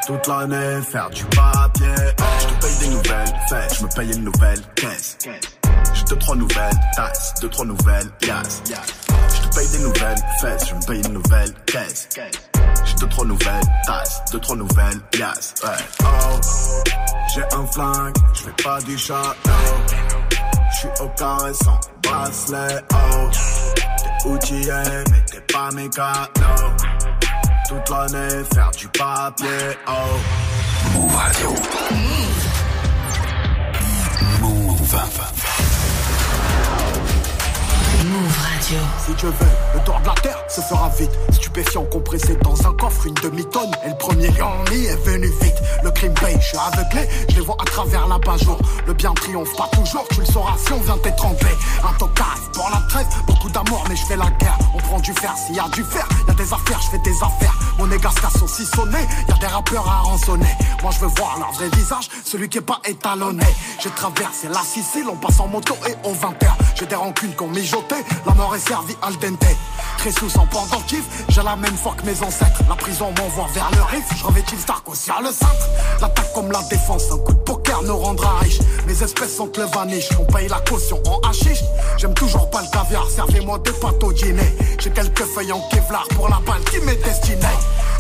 Toute 0.06 0.28
l'année 0.28 0.82
faire 0.82 1.10
du 1.10 1.24
papier. 1.26 1.96
Oh, 2.20 2.24
je 2.40 2.48
te 2.48 2.62
paye 2.62 2.78
des 2.80 2.88
nouvelles 2.90 3.40
fesses, 3.50 3.80
je 3.80 3.84
me 3.84 3.96
paye 3.96 4.14
une 4.14 4.24
nouvelle 4.26 4.62
caisse. 4.76 5.18
J'ai 5.94 6.04
deux 6.06 6.18
trois 6.18 6.36
nouvelles 6.36 6.80
tasses, 6.96 7.34
deux 7.42 7.50
trois 7.50 7.66
nouvelles 7.66 8.10
yas. 8.22 8.62
Je 8.66 9.50
te 9.50 9.56
paye 9.56 9.68
des 9.70 9.80
nouvelles 9.80 10.24
fesses, 10.42 10.68
je 10.70 10.76
me 10.76 10.86
paye 10.86 11.02
une 11.06 11.14
nouvelle 11.14 11.54
caisse. 11.66 12.10
Deux 13.04 13.10
trois 13.10 13.26
nouvelles 13.26 13.66
tasses, 13.86 14.22
deux 14.32 14.40
trois 14.40 14.56
nouvelles 14.56 15.02
yas. 15.20 15.54
Ouais. 15.62 15.70
Oh, 16.06 16.40
j'ai 17.36 17.44
un 17.54 17.66
flingue, 17.68 18.16
je 18.34 18.44
fais 18.44 18.64
pas 18.64 18.80
du 18.80 18.98
château. 18.98 19.50
Je 20.72 20.78
suis 20.78 20.88
au 21.02 21.10
carré 21.10 21.54
sans 21.54 21.82
bracelet. 22.02 22.82
Oh, 22.94 23.30
t'es 23.98 24.30
outillé 24.30 24.72
mais 25.12 25.22
t'es 25.30 25.42
pas 25.54 25.70
mécano. 25.72 26.30
Toute 27.68 27.90
l'année 27.90 28.46
faire 28.54 28.72
du 28.72 28.88
papier. 28.88 29.78
Oh. 29.86 29.92
Move 30.94 31.14
Radio. 31.14 31.50
Move. 31.92 32.48
Move 34.40 35.53
Radio. 38.04 38.80
Si 39.06 39.14
Dieu 39.14 39.30
veut, 39.30 39.48
le 39.74 39.80
tour 39.86 39.98
de 40.02 40.08
la 40.08 40.14
terre 40.16 40.38
se 40.50 40.60
fera 40.60 40.90
vite. 40.90 41.12
Stupéfiant 41.32 41.86
compressé 41.86 42.36
dans 42.42 42.68
un 42.68 42.74
coffre, 42.74 43.08
une 43.08 43.14
demi-tonne. 43.14 43.72
Et 43.86 43.90
le 43.90 43.98
premier 43.98 44.28
Yanni 44.28 44.86
est 44.88 45.06
venu 45.06 45.28
vite. 45.42 45.56
Le 45.84 45.92
crime 45.92 46.14
paye, 46.14 46.36
je 46.42 46.48
suis 46.48 46.58
aveuglé, 46.58 47.08
je 47.30 47.36
les 47.36 47.42
vois 47.42 47.56
à 47.62 47.66
travers 47.66 48.06
la 48.08 48.38
jour 48.38 48.60
Le 48.88 48.94
bien 48.94 49.14
triomphe 49.14 49.56
pas 49.56 49.70
toujours, 49.74 50.06
tu 50.12 50.20
le 50.20 50.26
sauras 50.26 50.58
si 50.58 50.74
on 50.74 50.82
vient 50.82 50.98
t'étrangler. 50.98 51.56
Un 51.88 51.94
tocard 51.98 52.38
pour 52.54 52.70
la 52.70 52.82
trêve, 52.88 53.08
beaucoup 53.26 53.50
d'amour, 53.50 53.84
mais 53.90 53.96
je 53.96 54.06
fais 54.06 54.16
la 54.16 54.30
guerre. 54.40 54.58
On 54.74 54.78
prend 54.78 55.00
du 55.00 55.14
fer, 55.14 55.34
s'il 55.36 55.56
y 55.56 55.60
a 55.60 55.68
du 55.70 55.84
fer, 55.84 56.08
y 56.28 56.32
a 56.32 56.34
des 56.34 56.54
affaires, 56.54 56.80
je 56.82 56.90
fais 56.92 57.04
des 57.04 57.16
affaires. 57.18 57.54
Mon 57.78 57.92
égasca 57.92 58.30
saucissonné, 58.30 59.00
y 59.28 59.32
a 59.32 59.38
des 59.38 59.48
rappeurs 59.48 59.88
à 59.88 60.02
rançonner. 60.02 60.52
Moi 60.82 60.92
je 60.92 61.00
veux 61.00 61.12
voir 61.18 61.38
leur 61.40 61.52
vrai 61.54 61.70
visage, 61.76 62.10
celui 62.24 62.50
qui 62.50 62.60
est 62.60 62.62
pas 62.62 62.80
étalonné. 62.86 63.46
J'ai 63.82 63.90
traversé 63.90 64.48
la 64.50 64.62
Sicile 64.62 65.08
en 65.10 65.16
passant 65.16 65.48
moto 65.48 65.76
et 65.88 66.08
au 66.08 66.14
20h. 66.14 66.48
J'ai 66.76 66.86
des 66.86 66.96
rancunes 66.96 67.34
qu'on 67.36 67.48
mijotait, 67.48 67.93
la 68.26 68.34
mort 68.34 68.56
est 68.56 68.68
servie 68.68 68.96
al 69.02 69.14
dente. 69.18 69.46
Très 69.98 70.12
sous 70.12 70.38
en 70.38 70.46
pendentif, 70.48 71.04
j'ai 71.30 71.44
la 71.44 71.56
même 71.56 71.76
foi 71.78 71.96
que 71.98 72.06
mes 72.06 72.22
ancêtres. 72.22 72.62
La 72.68 72.76
prison 72.76 73.14
m'envoie 73.18 73.48
vers 73.54 73.70
le 73.72 73.82
riff, 73.84 74.06
je 74.18 74.26
revêtis 74.26 74.56
le 74.56 74.62
Stark 74.62 74.88
aussi 74.90 75.12
à 75.12 75.22
le 75.22 75.32
cintre. 75.32 75.70
L'attaque 76.02 76.34
comme 76.34 76.52
la 76.52 76.62
défense, 76.64 77.04
un 77.12 77.18
coup 77.18 77.34
de 77.34 77.40
poker 77.40 77.82
nous 77.84 77.98
rendra 77.98 78.40
riches. 78.40 78.60
Mes 78.86 79.02
espèces 79.02 79.36
sont 79.38 79.50
le 79.56 79.64
vaniche, 79.64 80.10
on 80.20 80.26
paye 80.26 80.48
la 80.48 80.60
caution 80.62 81.02
en 81.08 81.20
hachiche. 81.28 81.64
J'aime 81.98 82.14
toujours 82.14 82.50
pas 82.50 82.62
le 82.62 82.68
caviar, 82.68 83.10
servez-moi 83.10 83.60
des 83.60 83.72
pâtes 83.72 84.04
au 84.04 84.12
dîner. 84.12 84.54
J'ai 84.80 84.92
quelques 84.92 85.26
feuilles 85.26 85.54
en 85.54 85.62
kevlar 85.70 86.08
pour 86.10 86.28
la 86.30 86.40
balle 86.46 86.64
qui 86.70 86.80
m'est 86.86 87.02
destinée. 87.04 87.48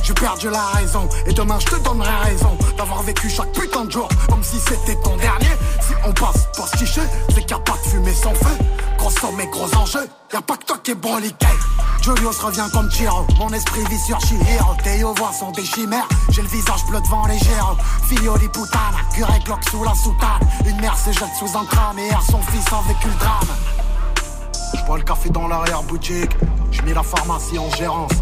J'ai 0.04 0.14
perdu 0.14 0.50
la 0.50 0.66
raison 0.78 1.08
et 1.26 1.34
demain 1.34 1.58
je 1.60 1.68
te 1.68 1.76
donnerai 1.82 2.14
raison 2.24 2.58
d'avoir 2.78 3.02
vécu 3.04 3.30
chaque 3.30 3.54
putain 3.54 3.86
de 3.86 3.92
jour 3.92 4.10
comme 4.30 4.44
si 4.44 4.60
c'était 4.60 5.00
ton 5.02 5.16
dernier. 5.16 5.56
Si 5.80 5.94
on 6.06 6.12
passe 6.12 6.48
pour 6.56 6.68
se 6.68 6.86
c'est 6.86 7.46
qu'il 7.46 7.56
a 7.56 7.60
pas 7.60 7.78
de 7.84 7.90
fumée 7.90 8.14
sans 8.14 8.34
feu. 8.34 8.58
Gros 9.04 9.12
sommet, 9.20 9.48
gros 9.48 9.76
enjeu, 9.76 10.08
y 10.32 10.38
a 10.38 10.42
pas 10.42 10.56
que 10.56 10.64
toi 10.64 10.78
qui 10.82 10.92
est 10.92 10.96
broliqué. 10.96 11.48
Julius 12.02 12.40
revient 12.40 12.66
comme 12.72 12.90
Chiro, 12.90 13.28
mon 13.38 13.50
esprit 13.50 13.84
vit 13.90 14.00
sur 14.00 14.18
Chihiro. 14.22 14.76
Tes 14.82 15.04
voix 15.04 15.34
sont 15.38 15.52
des 15.52 15.66
chimères, 15.66 16.08
j'ai 16.30 16.42
le 16.42 16.48
visage 16.48 16.86
bleu 16.88 17.02
devant 17.02 17.28
les 17.28 17.38
géros. 17.38 17.76
Filio 18.08 18.38
di 18.38 18.48
puttana, 18.48 19.04
curé 19.14 19.40
Glock 19.44 19.62
sous 19.70 19.84
la 19.84 19.94
soutane. 19.94 20.48
Une 20.66 20.80
mère 20.80 20.98
se 20.98 21.12
jette 21.12 21.36
sous 21.38 21.58
un 21.58 21.66
crâne 21.66 22.00
et 22.00 22.12
son 22.32 22.42
fils 22.44 22.66
avec 22.72 22.96
le 23.04 23.12
drame. 23.20 23.58
Je 24.74 24.86
bois 24.86 24.98
le 25.00 25.04
café 25.04 25.30
dans 25.30 25.50
l'arrière-boutique, 25.50 26.32
mis 26.86 26.94
la 26.94 27.04
pharmacie 27.04 27.60
en 27.60 27.70
gérance. 27.72 28.14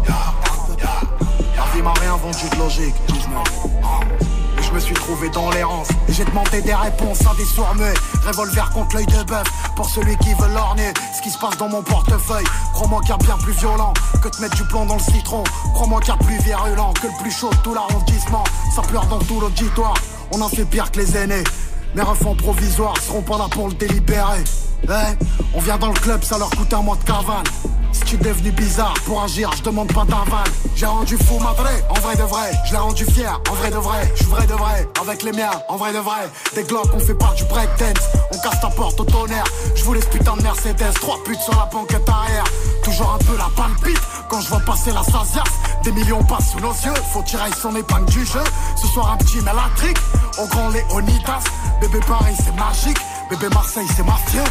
La 0.80 1.76
vie 1.76 1.82
m'a 1.82 1.92
rien 1.92 2.16
vendu 2.16 2.48
de 2.50 2.58
logique. 2.58 2.96
Je 4.72 4.76
me 4.76 4.80
suis 4.80 4.94
trouvé 4.94 5.28
dans 5.28 5.50
l'errance 5.50 5.88
Et 6.08 6.14
j'ai 6.14 6.24
demandé 6.24 6.62
des 6.62 6.74
réponses 6.74 7.20
à 7.26 7.34
des 7.36 7.44
sourds-muets. 7.44 7.92
Revolver 8.26 8.70
contre 8.70 8.96
l'œil 8.96 9.04
de 9.04 9.22
bœuf 9.24 9.46
Pour 9.76 9.86
celui 9.86 10.16
qui 10.16 10.32
veut 10.32 10.48
l'orner 10.48 10.94
Ce 11.14 11.20
qui 11.20 11.28
se 11.28 11.38
passe 11.38 11.58
dans 11.58 11.68
mon 11.68 11.82
portefeuille. 11.82 12.46
Crois-moi 12.72 13.00
qu'il 13.02 13.10
y 13.10 13.12
a 13.12 13.16
bien 13.18 13.36
plus 13.36 13.52
violent 13.52 13.92
Que 14.22 14.34
de 14.34 14.40
mettre 14.40 14.56
du 14.56 14.64
plomb 14.64 14.86
dans 14.86 14.96
le 14.96 15.02
citron. 15.02 15.44
Crois-moi 15.74 16.00
qu'il 16.00 16.14
y 16.14 16.16
a 16.16 16.24
plus 16.24 16.38
virulent 16.38 16.94
Que 16.94 17.06
le 17.06 17.22
plus 17.22 17.30
chaud 17.30 17.50
de 17.50 17.56
tout 17.56 17.74
l'arrondissement. 17.74 18.44
Ça 18.74 18.80
pleure 18.80 19.04
dans 19.08 19.18
tout 19.18 19.40
l'auditoire. 19.40 19.94
On 20.30 20.40
en 20.40 20.48
fait 20.48 20.64
pire 20.64 20.90
que 20.90 21.00
les 21.00 21.18
aînés. 21.18 21.44
Mes 21.94 22.02
refonds 22.02 22.34
provisoires 22.34 22.96
seront 22.96 23.20
pas 23.20 23.36
là 23.36 23.48
pour 23.50 23.68
le 23.68 23.74
délibérer 23.74 24.42
On 25.54 25.60
vient 25.60 25.78
dans 25.78 25.88
le 25.88 25.94
club, 26.00 26.22
ça 26.24 26.38
leur 26.38 26.50
coûte 26.50 26.72
un 26.72 26.82
mois 26.82 26.96
de 26.96 27.04
cavale. 27.04 27.44
Si 27.92 28.00
tu 28.04 28.14
es 28.14 28.18
devenu 28.18 28.50
bizarre 28.52 28.94
pour 29.04 29.22
agir, 29.22 29.50
je 29.56 29.62
demande 29.62 29.92
pas 29.92 30.04
d'aval. 30.04 30.44
J'ai 30.74 30.86
rendu 30.86 31.16
fou 31.16 31.38
madré, 31.38 31.72
en 31.90 32.00
vrai 32.00 32.16
de 32.16 32.22
vrai. 32.22 32.52
Je 32.66 32.72
l'ai 32.72 32.78
rendu 32.78 33.04
fier, 33.04 33.40
en 33.50 33.54
vrai 33.54 33.70
de 33.70 33.76
vrai. 33.76 34.10
Je 34.14 34.22
suis 34.22 34.30
vrai 34.30 34.46
de 34.46 34.54
vrai, 34.54 34.88
avec 35.00 35.22
les 35.22 35.32
miens, 35.32 35.50
en 35.68 35.76
vrai 35.76 35.92
de 35.92 35.98
vrai. 35.98 36.28
Des 36.54 36.64
glocks, 36.64 36.90
on 36.94 36.98
fait 36.98 37.14
pas 37.14 37.32
du 37.36 37.44
breakdance. 37.44 38.02
On 38.32 38.38
casse 38.38 38.60
ta 38.60 38.68
porte 38.68 38.98
au 38.98 39.04
tonnerre. 39.04 39.44
Je 39.74 39.84
voulais 39.84 40.00
ce 40.00 40.06
putain 40.06 40.36
de 40.36 40.42
Mercedes, 40.42 40.94
trois 41.00 41.22
putes 41.24 41.40
sur 41.40 41.54
la 41.54 41.66
banquette 41.66 42.08
arrière. 42.08 42.44
Toujours 42.82 43.12
un 43.12 43.24
peu 43.24 43.36
la 43.36 43.50
palpite 43.54 44.00
quand 44.28 44.40
je 44.40 44.48
vois 44.48 44.60
passer 44.60 44.90
la 44.92 45.02
Sazias. 45.02 45.44
Des 45.84 45.92
millions 45.92 46.24
passent 46.24 46.52
sous 46.52 46.60
nos 46.60 46.72
yeux, 46.72 46.94
faut 47.12 47.22
tirer 47.22 47.50
son 47.60 47.76
épingle 47.76 48.06
du 48.06 48.24
jeu. 48.24 48.44
Ce 48.76 48.86
soir, 48.88 49.12
un 49.12 49.16
petit 49.18 49.40
mélatrique, 49.40 49.98
au 50.38 50.46
grand 50.46 50.70
Léonidas. 50.70 51.44
Bébé 51.80 52.00
Paris, 52.06 52.34
c'est 52.36 52.54
magique. 52.56 52.98
Bébé 53.32 53.48
Marseille, 53.54 53.86
c'est 53.96 54.04
mafieux. 54.04 54.42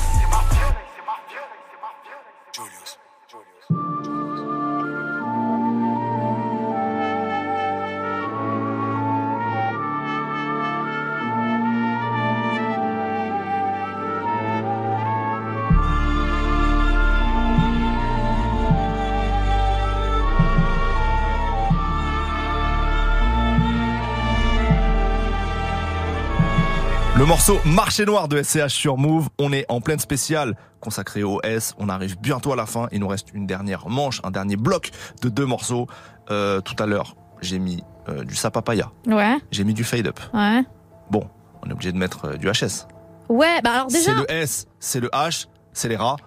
Le 27.22 27.27
morceau 27.27 27.60
Marché 27.65 28.03
Noir 28.03 28.27
de 28.27 28.41
SCH 28.41 28.69
sur 28.69 28.98
Move, 28.98 29.30
on 29.38 29.53
est 29.53 29.68
en 29.69 29.80
pleine 29.80 29.99
spéciale 29.99 30.56
consacrée 30.80 31.22
au 31.22 31.39
S, 31.43 31.76
on 31.77 31.88
arrive 31.88 32.19
bientôt 32.19 32.52
à 32.52 32.56
la 32.56 32.65
fin, 32.65 32.88
il 32.91 32.99
nous 32.99 33.07
reste 33.07 33.27
une 33.35 33.45
dernière 33.45 33.88
manche, 33.89 34.22
un 34.23 34.31
dernier 34.31 34.56
bloc 34.56 34.89
de 35.22 35.30
deux 35.30 35.45
morceaux. 35.45 35.85
Euh, 36.31 36.61
tout 36.61 36.73
à 36.81 36.88
l'heure, 36.88 37.15
j'ai 37.43 37.60
mis 37.60 37.84
euh, 38.10 38.23
du 38.23 38.34
sapapaya, 38.34 38.89
Ouais, 39.06 39.38
j'ai 39.52 39.64
mis 39.64 39.76
du 39.76 39.84
fade 39.84 40.07
up. 40.07 40.19
ouais. 40.34 40.64
Bon, 41.11 41.30
on 41.61 41.69
est 41.69 41.73
obligé 41.73 41.91
de 41.91 41.98
mettre 41.99 42.26
euh, 42.26 42.38
du 42.38 42.48
HS. 42.48 42.88
Ouais, 43.30 43.61
bah 43.64 43.73
alors 43.73 43.88
déjà, 43.88 44.03
C'est 44.03 44.15
le 44.15 44.31
S, 44.31 44.65
c'est 44.80 44.99
le 44.99 45.10
H, 45.10 45.45
c'est 45.73 45.89
les 45.89 45.98
rats. 45.98 46.18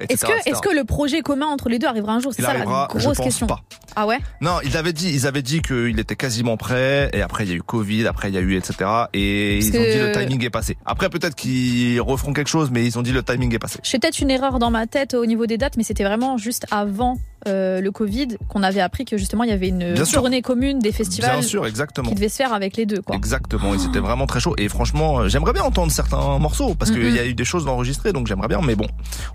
Est-ce 0.00 0.60
que, 0.60 0.74
le 0.74 0.84
projet 0.84 1.22
commun 1.22 1.46
entre 1.46 1.68
les 1.68 1.78
deux 1.78 1.86
arrivera 1.86 2.12
un 2.12 2.20
jour? 2.20 2.32
C'est 2.34 2.42
ça 2.42 2.52
la 2.52 2.60
arrivera, 2.60 2.88
je 2.94 2.98
grosse 2.98 3.16
pense 3.16 3.24
question. 3.24 3.46
pas. 3.46 3.60
Ah 3.96 4.06
ouais? 4.06 4.18
Non, 4.40 4.58
ils 4.64 4.76
avaient 4.76 4.92
dit, 4.92 5.12
ils 5.12 5.26
avaient 5.26 5.42
dit 5.42 5.60
qu'il 5.62 5.98
était 5.98 6.16
quasiment 6.16 6.56
prêt, 6.56 7.10
et 7.12 7.22
après 7.22 7.44
il 7.44 7.50
y 7.50 7.52
a 7.52 7.56
eu 7.56 7.62
Covid, 7.62 8.06
après 8.06 8.28
il 8.28 8.34
y 8.34 8.38
a 8.38 8.40
eu 8.40 8.56
etc. 8.56 8.74
Et 9.14 9.58
Parce 9.60 9.74
ils 9.74 9.78
ont 9.78 9.82
dit 9.82 9.98
le 9.98 10.12
timing 10.12 10.44
est 10.44 10.50
passé. 10.50 10.76
Après 10.84 11.08
peut-être 11.08 11.34
qu'ils 11.34 12.00
referont 12.00 12.32
quelque 12.32 12.48
chose, 12.48 12.70
mais 12.70 12.84
ils 12.84 12.98
ont 12.98 13.02
dit 13.02 13.12
le 13.12 13.22
timing 13.22 13.54
est 13.54 13.58
passé. 13.58 13.80
Fais 13.82 13.98
peut-être 13.98 14.20
une 14.20 14.30
erreur 14.30 14.58
dans 14.58 14.70
ma 14.70 14.86
tête 14.86 15.14
au 15.14 15.26
niveau 15.26 15.46
des 15.46 15.58
dates, 15.58 15.76
mais 15.76 15.82
c'était 15.82 16.04
vraiment 16.04 16.36
juste 16.38 16.66
avant 16.70 17.18
euh, 17.48 17.80
le 17.80 17.90
Covid 17.90 18.28
qu'on 18.48 18.62
avait 18.62 18.80
appris 18.80 19.04
que 19.04 19.16
justement 19.16 19.42
il 19.44 19.50
y 19.50 19.52
avait 19.52 19.68
une 19.68 19.94
Bien 19.94 20.04
sûr. 20.04 20.20
tournée 20.20 20.42
commune 20.42 20.78
des 20.78 20.92
festivals 20.92 21.32
Bien 21.38 21.42
sûr, 21.42 21.66
exactement. 21.66 22.08
qui 22.08 22.14
devait 22.14 22.28
se 22.28 22.36
faire 22.36 22.52
avec 22.52 22.76
les 22.76 22.86
deux. 22.86 23.02
Quoi. 23.02 23.16
Exactement, 23.16 23.74
ils 23.74 23.84
étaient 23.86 23.98
vraiment 23.98 24.26
très 24.26 24.40
chauds. 24.40 24.54
Et 24.58 24.68
franchement, 24.68 25.20
euh, 25.20 25.28
j'aimerais 25.28 25.52
bien 25.52 25.62
entendre 25.64 25.90
certains 25.90 26.38
morceaux 26.38 26.74
parce 26.74 26.90
qu'il 26.90 27.14
y 27.14 27.18
a 27.18 27.26
eu 27.26 27.34
des 27.34 27.44
choses 27.44 27.66
enregistrées, 27.66 28.12
donc 28.12 28.26
j'aimerais 28.26 28.48
bien. 28.48 28.60
Mais 28.64 28.74
bon, 28.76 28.86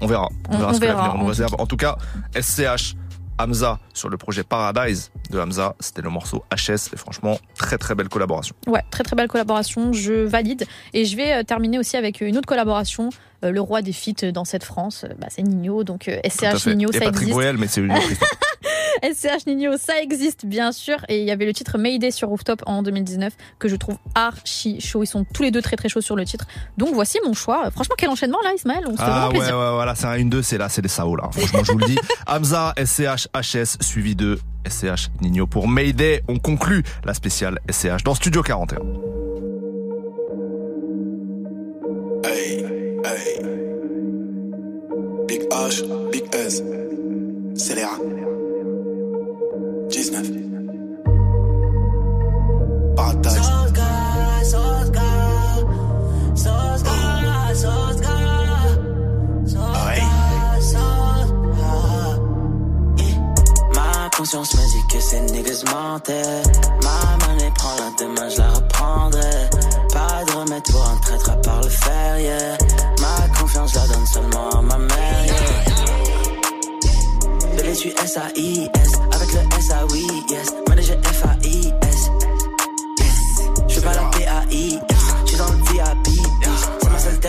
on 0.02 0.07
verra. 0.07 0.30
On, 0.49 0.56
On- 0.56 0.57
verra 0.60 0.69
on 0.72 0.73
ce 0.73 0.80
que 0.80 0.85
l'avenir 0.85 1.15
nous 1.18 1.26
réserve. 1.26 1.56
En 1.60 1.65
tout 1.65 1.77
cas, 1.77 1.98
SCH, 2.40 2.95
Hamza 3.40 3.80
sur 3.94 4.10
le 4.10 4.18
projet 4.18 4.44
Paradise 4.44 5.12
de 5.30 5.40
Hamza, 5.40 5.76
c'était 5.80 6.02
le 6.02 6.10
morceau 6.10 6.44
HS. 6.52 6.94
Et 6.94 6.98
franchement, 6.98 7.40
très 7.58 7.78
très 7.78 7.96
belle 7.96 8.10
collaboration. 8.10 8.56
Ouais, 8.68 8.84
très 8.92 9.04
très 9.04 9.16
belle 9.16 9.28
collaboration, 9.28 9.94
je 9.94 10.14
valide. 10.14 10.66
Et 10.94 11.06
je 11.06 11.16
vais 11.16 11.34
euh, 11.34 11.44
terminer 11.44 11.80
aussi 11.80 11.98
avec 11.98 12.22
une 12.22 12.38
autre 12.38 12.48
collaboration, 12.48 13.10
euh, 13.44 13.52
le 13.52 13.62
roi 13.62 13.82
des 13.82 13.94
feats 13.94 14.32
dans 14.32 14.46
cette 14.46 14.64
France, 14.64 15.04
euh, 15.04 15.14
bah, 15.20 15.28
c'est 15.30 15.42
Nino, 15.44 15.84
donc 15.84 16.08
euh, 16.08 16.18
SCH. 16.28 16.68
Nino, 16.68 16.90
Et 16.92 16.94
ça 16.94 17.06
Patrick 17.06 17.30
existe. 17.30 17.60
Mais 17.60 17.68
c'est 17.68 17.82
une 17.82 17.92
autre 17.92 18.12
histoire. 18.12 18.32
SCH 19.14 19.48
Nino, 19.48 19.78
ça 19.78 20.02
existe 20.02 20.45
bien 20.45 20.72
sûr. 20.72 20.98
Et 21.10 21.20
il 21.20 21.26
y 21.26 21.32
avait 21.32 21.45
le 21.45 21.53
titre 21.53 21.78
Mayday 21.78 22.11
sur 22.11 22.30
Rooftop 22.30 22.64
en 22.65 22.84
2019 22.84 23.34
que 23.60 23.68
je 23.68 23.76
trouve 23.76 23.98
archi 24.15 24.80
chaud. 24.82 25.03
Ils 25.03 25.07
sont 25.07 25.26
tous 25.26 25.44
les 25.44 25.52
deux 25.52 25.61
très 25.61 25.76
très 25.76 25.90
chauds 25.90 26.02
sur 26.02 26.15
le 26.15 26.26
titre. 26.26 26.45
Donc 26.78 26.94
voici 26.94 27.20
mon 27.26 27.34
choix. 27.34 27.70
Franchement, 27.72 27.95
quel 27.98 28.10
enchaînement 28.10 28.40
là, 28.44 28.53
Ismaël? 28.53 28.84
On 28.88 28.95
se 28.95 29.02
Ah 29.02 29.30
ouais, 29.30 29.38
ouais, 29.38 29.52
voilà, 29.52 29.95
c'est 29.95 30.06
un 30.06 30.18
1-2, 30.18 30.41
c'est 30.41 30.57
là, 30.57 30.70
c'est 30.70 30.82
des 30.82 30.88
Sao 30.88 31.15
là. 31.15 31.30
Franchement, 31.32 31.64
je 31.64 31.72
vous 31.72 31.80
le 31.80 31.88
dis. 31.88 31.99
Hamza, 32.28 32.74
SCH, 32.78 33.28
HS, 33.34 33.78
suivi 33.82 34.15
de 34.15 34.40
SCH 34.68 35.10
Nino 35.22 35.48
pour 35.48 35.68
Mayday. 35.68 36.22
On 36.28 36.38
conclut 36.38 36.84
la 37.03 37.14
spéciale 37.14 37.60
SCH 37.70 38.03
dans 38.03 38.15
Studio 38.15 38.41
41. 38.41 38.80
Hey, 42.26 42.64
hey. 43.06 43.44
Big 45.28 45.41
H, 45.49 45.84
Big 46.11 46.24
S. 46.34 46.64
Scélérat. 47.56 47.99
19. 49.94 50.26
Paradise. 52.95 53.40
Ma 63.76 64.10
conscience 64.18 64.56
me 64.56 64.61
dit 64.72 64.88
que 64.90 64.99
ces 64.99 65.20
niggas 65.22 65.64
mentaient. 65.72 66.41
Ma 66.82 67.28
monnaie 67.28 67.52
prend 67.53 67.76
la 67.76 67.91
demain, 67.99 68.30
je 68.30 68.38
la 68.40 68.49
reprendrai. 68.49 69.49
Pas 69.94 70.24
de 70.26 70.32
remède 70.38 70.64
pour 70.72 70.90
un 70.90 70.98
traître 71.02 71.30
à 71.30 71.36
part 71.36 71.61
le 71.61 71.70
fer, 71.70 72.20
yeah. 72.20 72.57
Ma 72.99 73.28
confiance, 73.40 73.76
la 73.76 73.88
donne 73.88 74.07
seulement 74.07 74.49
à 74.49 74.61
ma 74.61 74.78
mère. 74.80 75.53
Je 77.62 77.74
suis 77.74 77.90
S-A-I-S. 77.90 78.92
Avec 79.12 79.34
le 79.34 79.58
S-A-Oui, 79.58 80.08
yes. 80.30 80.54
Manager 80.68 80.98
F-A-I-S. 81.04 82.10
Je 83.68 83.74
suis 83.74 83.82
pas 83.82 83.94
la 83.94 84.10
P-A-I-S. 84.10 84.93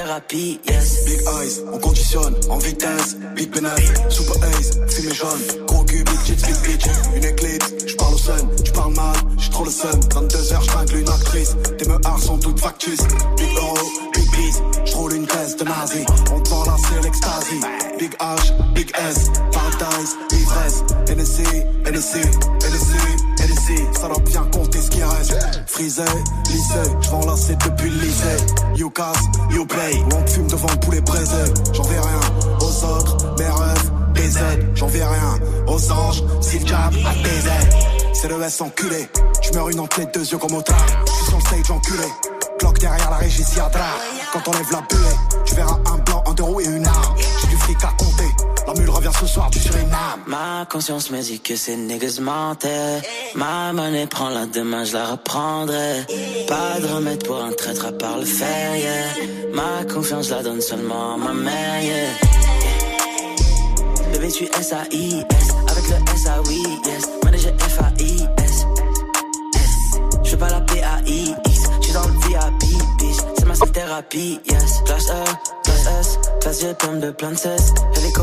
Thérapie, 0.04 0.60
yes. 0.68 1.04
Big 1.06 1.20
eyes, 1.26 1.62
on 1.72 1.78
conditionne 1.78 2.34
en 2.50 2.58
vitesse. 2.58 3.16
Big 3.34 3.50
peanut, 3.50 3.70
super 4.10 4.36
ace, 4.44 4.78
fumée 4.88 5.14
jaune. 5.14 5.66
Gros 5.66 5.84
cul, 5.84 6.04
big 6.04 6.22
tits, 6.24 6.44
big 6.44 6.56
bitch. 6.62 6.86
Une 7.16 7.24
éclipse, 7.24 7.72
j'parle 7.86 8.14
au 8.14 8.18
sun, 8.18 8.48
j'parle 8.64 8.94
mal, 8.94 9.16
j'suis 9.38 9.50
trop 9.50 9.64
le 9.64 9.70
sun. 9.70 10.00
22h, 10.00 10.62
j'tringle 10.62 10.96
une 10.96 11.08
actrice. 11.08 11.56
Tes 11.78 11.88
meurs 11.88 12.18
sont 12.18 12.38
toutes 12.38 12.60
factus. 12.60 13.00
Big 13.36 13.56
euro, 13.56 13.78
big 14.14 14.30
biz, 14.30 14.62
j'roule 14.84 15.14
une 15.14 15.26
caisse 15.26 15.56
de 15.56 15.64
nazi. 15.64 16.04
On 16.32 16.40
te 16.40 16.50
vend 16.50 16.64
c'est 16.76 17.02
l'extasie. 17.02 17.60
Big 17.98 18.14
H, 18.18 18.72
big 18.74 18.90
S, 19.08 19.30
paradise, 19.52 20.16
ivresse. 20.32 20.84
NSC, 21.08 21.42
NSC, 21.86 22.16
NSC, 22.60 22.94
NSC. 23.40 23.98
Ça 23.98 24.08
bien 24.26 24.44
compter 24.52 24.73
qui 24.94 25.02
reste. 25.02 25.34
Frisé, 25.66 26.04
lycée, 26.50 26.90
là, 27.26 27.34
c'est 27.36 27.58
depuis 27.58 27.90
le 27.90 27.98
lycée. 27.98 28.36
You 28.76 28.90
casse, 28.90 29.18
you 29.50 29.66
play. 29.66 30.02
On 30.14 30.26
fume 30.26 30.46
devant 30.46 30.70
le 30.70 30.80
poulet 30.80 31.00
braisé. 31.00 31.44
J'en 31.72 31.82
vais 31.82 31.98
rien 31.98 32.20
aux 32.60 32.84
autres, 32.84 33.34
mes 33.38 33.44
rêves, 33.44 33.90
BZ. 34.14 34.38
J'en 34.74 34.86
vais 34.86 35.04
rien 35.04 35.38
aux 35.66 35.92
anges, 35.92 36.22
si 36.40 36.58
le 36.58 36.64
TZ. 36.64 37.50
C'est 38.14 38.28
le 38.28 38.40
S 38.42 38.60
enculé. 38.60 39.08
J'meurs 39.42 39.68
une 39.70 39.80
entre 39.80 40.00
les 40.00 40.06
deux 40.06 40.24
yeux 40.24 40.38
comme 40.38 40.54
au 40.54 40.62
tard. 40.62 40.86
J'suis 41.06 41.26
sur 41.26 41.38
le 41.38 41.42
stage 41.42 41.70
enculé. 41.70 42.08
Glock 42.60 42.78
derrière 42.78 43.10
la 43.10 43.16
régie 43.16 43.44
Siadra. 43.44 43.84
Quand 44.32 44.48
on 44.48 44.52
lève 44.52 44.72
la 44.72 44.80
buée, 44.80 45.16
tu 45.44 45.54
verras 45.54 45.78
un 45.92 45.98
blanc, 45.98 46.24
un 46.26 46.34
deux 46.34 46.44
roues 46.44 46.60
et 46.60 46.66
une 46.66 46.86
arme. 46.86 47.14
Ce 49.24 49.26
soir 49.26 49.50
du 49.50 49.58
Suriname. 49.58 50.22
Ma 50.26 50.66
conscience 50.70 51.10
me 51.10 51.20
dit 51.20 51.40
que 51.40 51.56
ces 51.56 51.76
niggas 51.76 52.18
mentaient. 52.20 53.00
Ma 53.34 53.72
monnaie 53.72 54.06
prend 54.06 54.28
la 54.28 54.46
demain, 54.46 54.84
je 54.84 54.94
la 54.94 55.06
reprendrai. 55.06 56.04
Pas 56.46 56.80
de 56.80 56.86
remède 56.86 57.24
pour 57.24 57.42
un 57.42 57.52
traître 57.52 57.86
à 57.86 57.92
part 57.92 58.18
le 58.18 58.24
fer, 58.24 58.76
yeah. 58.76 59.26
Ma 59.52 59.84
confiance, 59.92 60.30
la 60.30 60.42
donne 60.42 60.60
seulement 60.60 61.14
à 61.14 61.16
ma 61.16 61.32
mère, 61.32 61.82
yeah. 61.82 62.10
Bébé, 64.12 64.28
tu 64.30 64.44
S-A-I-S. 64.44 65.48
Avec 65.70 65.88
le 65.88 65.96
S-A-Oui, 66.14 66.62
yes. 66.86 67.23
Thérapie, 73.94 74.40
yes. 74.50 74.82
Classe 74.84 75.10
E, 75.10 75.24
S. 76.00 76.18
Classe 76.40 76.60
G, 76.60 76.74
pomme 76.78 77.00
de 77.00 77.10
plein 77.10 77.30
de 77.30 77.36
cesse. 77.36 77.72
Hélico, 77.96 78.22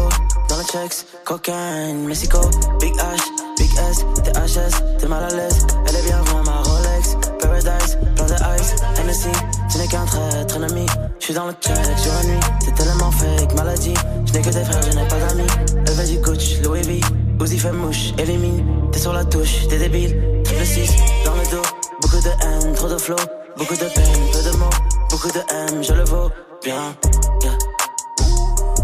dans 0.49 0.57
le 0.57 0.63
checks. 0.63 1.05
Cocaine, 1.23 2.05
Mexico. 2.05 2.39
Big 2.79 2.93
H, 2.95 3.21
Big 3.57 3.71
S. 3.89 4.05
THS, 4.23 4.99
t'es 4.99 5.07
mal 5.07 5.23
à 5.23 5.29
l'aise. 5.29 5.65
Elle 5.87 5.95
est 5.95 6.03
bien 6.03 6.21
vraiment 6.23 6.43
ma 6.43 6.61
Rolex. 6.61 7.15
Paradise, 7.39 7.97
plein 8.15 8.25
de 8.25 8.59
ice. 8.59 8.75
Hennessy, 8.99 9.29
tu 9.71 9.77
n'es 9.77 9.87
qu'un 9.87 10.05
traître 10.05 10.55
ennemi. 10.57 10.85
Je 11.19 11.25
suis 11.25 11.33
dans 11.33 11.47
le 11.47 11.53
check 11.53 11.97
sur 11.97 12.13
la 12.13 12.23
nuit. 12.23 12.39
C'est 12.59 12.75
tellement 12.75 13.11
fake, 13.11 13.53
maladie. 13.55 13.93
Je 14.25 14.33
n'ai 14.33 14.41
que 14.41 14.49
des 14.49 14.63
frères, 14.65 14.83
je 14.91 14.97
n'ai 14.97 15.07
pas 15.07 15.19
d'amis. 15.19 15.47
Levé 15.87 16.05
du 16.05 16.21
coach, 16.21 16.59
Louis 16.63 16.81
V. 16.81 17.01
Uzi 17.41 17.57
fait 17.57 17.71
mouche, 17.71 18.11
élimine. 18.17 18.89
T'es 18.91 18.99
sur 18.99 19.13
la 19.13 19.23
touche, 19.23 19.67
t'es 19.69 19.77
débile. 19.77 20.41
Triple 20.43 20.65
6 20.65 20.95
dans 21.25 21.35
le 21.35 21.49
dos. 21.49 21.60
De 22.21 22.29
haine, 22.29 22.73
trop 22.75 22.87
de 22.87 22.97
flow. 22.99 23.15
Beaucoup 23.57 23.73
de 23.73 23.85
peine, 23.85 24.23
peu 24.31 24.43
de 24.43 24.55
mots. 24.57 24.69
Beaucoup 25.09 25.31
de 25.31 25.39
M, 25.39 25.83
je 25.83 25.93
le 25.93 26.03
vaux 26.03 26.29
bien. 26.63 26.95
Yeah. 27.41 27.57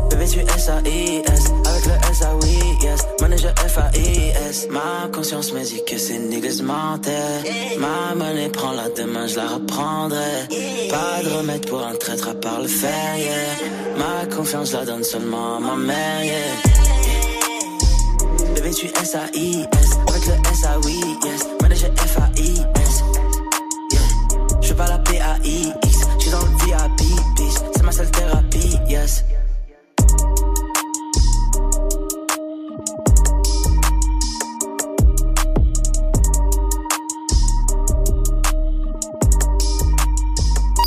Bébé, 0.10 0.26
tu 0.26 0.40
S-A-I-S. 0.40 1.44
Avec 1.66 1.86
le 1.86 1.94
S-A-Oui, 2.12 2.60
yes. 2.82 3.06
Manager 3.22 3.54
F-A-I-S. 3.60 4.68
Ma 4.72 5.08
conscience 5.14 5.54
me 5.54 5.64
dit 5.64 5.84
que 5.86 5.98
ces 6.00 6.18
niggas 6.18 6.62
mentaient. 6.64 7.78
Ma 7.78 8.16
monnaie 8.16 8.50
prend 8.50 8.72
la 8.72 8.90
demain, 8.90 9.28
je 9.28 9.36
la 9.36 9.48
reprendrai. 9.48 10.48
Pas 10.90 11.22
de 11.24 11.30
remède 11.38 11.70
pour 11.70 11.86
un 11.86 11.94
traître 11.94 12.30
à 12.30 12.34
part 12.34 12.62
le 12.62 12.68
fer, 12.68 13.18
yeah. 13.18 13.56
Ma 13.98 14.36
confiance, 14.36 14.74
la 14.74 14.84
donne 14.84 15.04
seulement 15.04 15.58
à 15.58 15.60
ma 15.60 15.76
mère, 15.76 16.24
yeah. 16.24 16.36
Bébé, 18.56 18.72
tu 18.72 18.88
S-A-I-S. 18.88 19.90
Avec 20.08 20.26
le 20.26 20.34
S-A-Oui, 20.54 21.00
yes. 21.00 21.04
Manager 21.04 21.17
yes. 29.08 29.24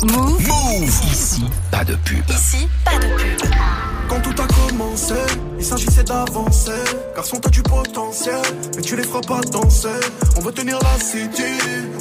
Move. 0.03 0.41
Ici, 1.11 1.43
pas 1.71 1.83
de 1.83 1.95
pub. 1.95 2.23
Ici, 2.29 2.67
pas 2.85 2.97
de 2.97 3.07
pub. 3.07 3.90
Quand 4.11 4.19
tout 4.19 4.41
a 4.41 4.67
commencé, 4.67 5.13
il 5.57 5.63
s'agissait 5.63 6.03
d'avancer. 6.03 6.83
Garçon, 7.15 7.37
t'as 7.41 7.49
du 7.49 7.63
potentiel, 7.63 8.41
mais 8.75 8.81
tu 8.81 8.97
les 8.97 9.03
feras 9.03 9.21
pas 9.21 9.39
danser. 9.39 9.87
On 10.35 10.41
veut 10.41 10.51
tenir 10.51 10.77
la 10.79 10.99
city, 10.99 11.53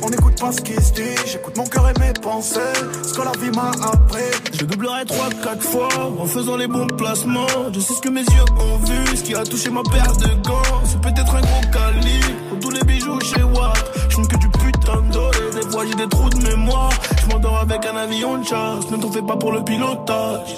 on 0.02 0.10
n'écoute 0.10 0.40
pas 0.40 0.50
ce 0.50 0.60
qui 0.60 0.74
se 0.74 0.92
dit. 0.92 1.14
J'écoute 1.24 1.56
mon 1.56 1.66
cœur 1.66 1.88
et 1.88 2.00
mes 2.00 2.12
pensées, 2.14 2.58
ce 3.04 3.14
que 3.14 3.22
la 3.22 3.30
vie 3.40 3.56
m'a 3.56 3.70
appris. 3.92 4.24
Je 4.52 4.64
doublerai 4.64 5.04
3-4 5.04 5.60
fois 5.60 5.88
en 6.18 6.26
faisant 6.26 6.56
les 6.56 6.66
bons 6.66 6.88
placements. 6.88 7.70
Je 7.72 7.78
sais 7.78 7.94
ce 7.94 8.00
que 8.00 8.08
mes 8.08 8.22
yeux 8.22 8.50
ont 8.58 8.78
vu, 8.78 9.16
ce 9.16 9.22
qui 9.22 9.36
a 9.36 9.44
touché 9.44 9.70
ma 9.70 9.84
paire 9.84 10.16
de 10.16 10.34
gants. 10.42 10.82
C'est 10.84 11.00
peut-être 11.00 11.32
un 11.32 11.42
gros 11.42 11.70
calibre, 11.72 12.26
pour 12.48 12.58
tous 12.58 12.70
les 12.70 12.82
bijoux 12.82 13.20
chez 13.20 13.44
Watt. 13.44 13.78
Je 14.08 14.16
que 14.16 14.36
du 14.36 14.49
j'ai 15.86 15.94
des 15.94 16.08
trous 16.08 16.30
de 16.30 16.42
mémoire. 16.42 16.90
Je 17.22 17.26
m'endors 17.26 17.58
avec 17.58 17.84
un 17.86 17.96
avion 17.96 18.38
de 18.38 18.44
chasse, 18.44 18.90
ne 18.90 18.96
t'en 18.96 19.10
fais 19.10 19.22
pas 19.22 19.36
pour 19.36 19.52
le 19.52 19.62
pilotage. 19.62 20.56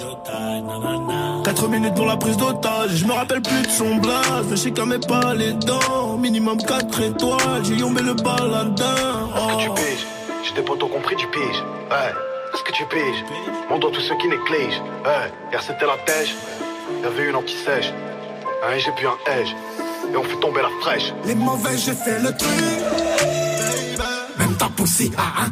4 1.43 1.67
minutes 1.67 1.95
pour 1.95 2.05
la 2.05 2.17
prise 2.17 2.37
d'otage, 2.37 2.91
je 2.95 3.05
me 3.05 3.13
rappelle 3.13 3.41
plus 3.41 3.61
de 3.61 3.69
son 3.69 3.95
blaze, 3.95 4.45
mais 4.49 4.55
je 4.55 4.61
sais 4.61 4.71
qu'elle 4.71 4.85
met 4.85 4.99
pas 4.99 5.33
les 5.33 5.53
dents. 5.53 6.17
Minimum 6.17 6.57
4 6.57 7.01
étoiles, 7.01 7.63
j'ai 7.63 7.75
yombé 7.75 8.01
le 8.01 8.13
baladin. 8.13 8.85
Est-ce 9.35 9.57
que 9.57 9.61
tu 9.63 9.69
piges? 9.71 10.07
J'ai 10.43 10.53
des 10.55 10.61
potos 10.61 10.89
compris 10.89 11.15
du 11.15 11.27
pige. 11.27 11.63
Ouais. 11.89 12.13
Est-ce 12.53 12.63
que 12.63 12.71
tu 12.71 12.85
piges? 12.85 13.23
Mon 13.69 13.79
doigt 13.79 13.91
tous 13.91 14.01
ceux 14.01 14.15
qui 14.17 14.27
négligent. 14.27 14.81
Ouais. 15.05 15.31
Hier 15.51 15.61
c'était 15.61 15.85
la 15.85 15.97
tèche. 16.05 16.35
Y'avait 17.03 17.29
une 17.29 17.35
anti-sèche. 17.35 17.93
Hein, 18.63 18.77
j'ai 18.77 18.91
bu 18.91 19.07
un 19.07 19.39
edge. 19.39 19.53
Et 20.13 20.17
on 20.17 20.23
fait 20.23 20.39
tomber 20.39 20.61
la 20.61 20.69
fraîche. 20.81 21.13
Les 21.25 21.35
mauvais, 21.35 21.77
j'ai 21.77 21.93
fait 21.93 22.19
le 22.19 22.35
truc. 22.35 23.42
Même 24.53 24.59
ta 24.59 24.69
poussée 24.69 25.11
a 25.17 25.45
un 25.45 25.51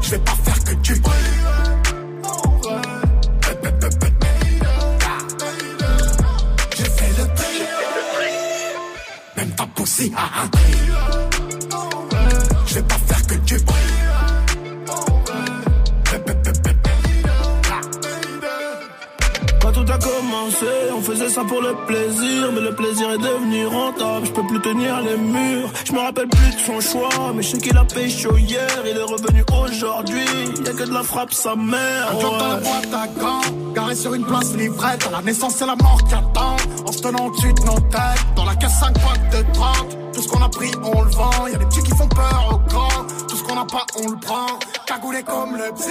Je 0.00 0.10
vais 0.10 0.18
pas 0.20 0.32
faire 0.42 0.64
que 0.64 0.74
tu. 0.76 0.94
J'ai 6.76 6.84
le. 7.18 7.24
Même 9.36 9.50
ta 9.50 9.66
poussée 9.66 10.12
a 10.16 10.44
un 10.44 10.48
a 20.38 20.94
on 20.94 21.02
faisait 21.02 21.28
ça 21.28 21.42
pour 21.44 21.60
le 21.60 21.74
plaisir, 21.86 22.52
mais 22.52 22.60
le 22.60 22.74
plaisir 22.74 23.10
est 23.10 23.18
devenu 23.18 23.66
rentable. 23.66 24.26
Je 24.26 24.32
peux 24.32 24.46
plus 24.46 24.60
tenir 24.60 25.00
les 25.00 25.16
murs. 25.16 25.70
Je 25.84 25.92
me 25.92 25.98
rappelle 25.98 26.28
plus 26.28 26.54
de 26.54 26.60
son 26.60 26.80
choix, 26.80 27.32
mais 27.34 27.42
je 27.42 27.48
sais 27.48 27.58
qu'il 27.58 27.76
a 27.76 27.84
chaud 28.08 28.36
hier. 28.36 28.68
Il 28.84 28.96
est 28.96 29.02
revenu 29.02 29.44
aujourd'hui. 29.50 30.24
Y'a 30.64 30.72
que 30.72 30.84
de 30.84 30.92
la 30.92 31.02
frappe 31.02 31.32
sa 31.32 31.56
mère. 31.56 32.10
Un 32.12 32.20
job 32.20 32.38
dans 32.38 32.48
la 32.48 32.56
boîte 32.56 32.94
à 32.94 33.20
gants, 33.20 33.40
garé 33.74 33.94
sur 33.94 34.14
une 34.14 34.24
place 34.24 34.54
livrette. 34.54 35.06
À 35.08 35.10
la 35.10 35.22
naissance, 35.22 35.56
c'est 35.56 35.66
la 35.66 35.76
mort 35.76 36.00
qui 36.08 36.14
attend. 36.14 36.56
En 36.86 36.92
se 36.92 37.00
tenant 37.00 37.26
au-dessus 37.26 37.52
de 37.52 37.60
nos 37.62 37.80
têtes. 37.80 38.26
Dans 38.36 38.44
la 38.44 38.54
caisse 38.54 38.78
5 38.80 38.94
boîtes 39.00 39.36
de 39.36 39.52
30. 39.52 40.12
Tout 40.12 40.22
ce 40.22 40.28
qu'on 40.28 40.42
a 40.42 40.48
pris, 40.48 40.70
on 40.84 41.02
le 41.02 41.10
vend. 41.10 41.46
Y'a 41.50 41.58
des 41.58 41.66
petits 41.66 41.82
qui 41.82 41.96
font 41.96 42.08
peur 42.08 42.50
aux 42.52 42.70
grands. 42.70 43.06
Qu'on 43.48 43.54
n'a 43.54 43.64
pas, 43.64 43.86
on 43.96 44.10
le 44.10 44.18
prend. 44.18 44.46
Cagoulé 44.86 45.22
comme 45.22 45.56
le 45.56 45.72
psy. 45.72 45.90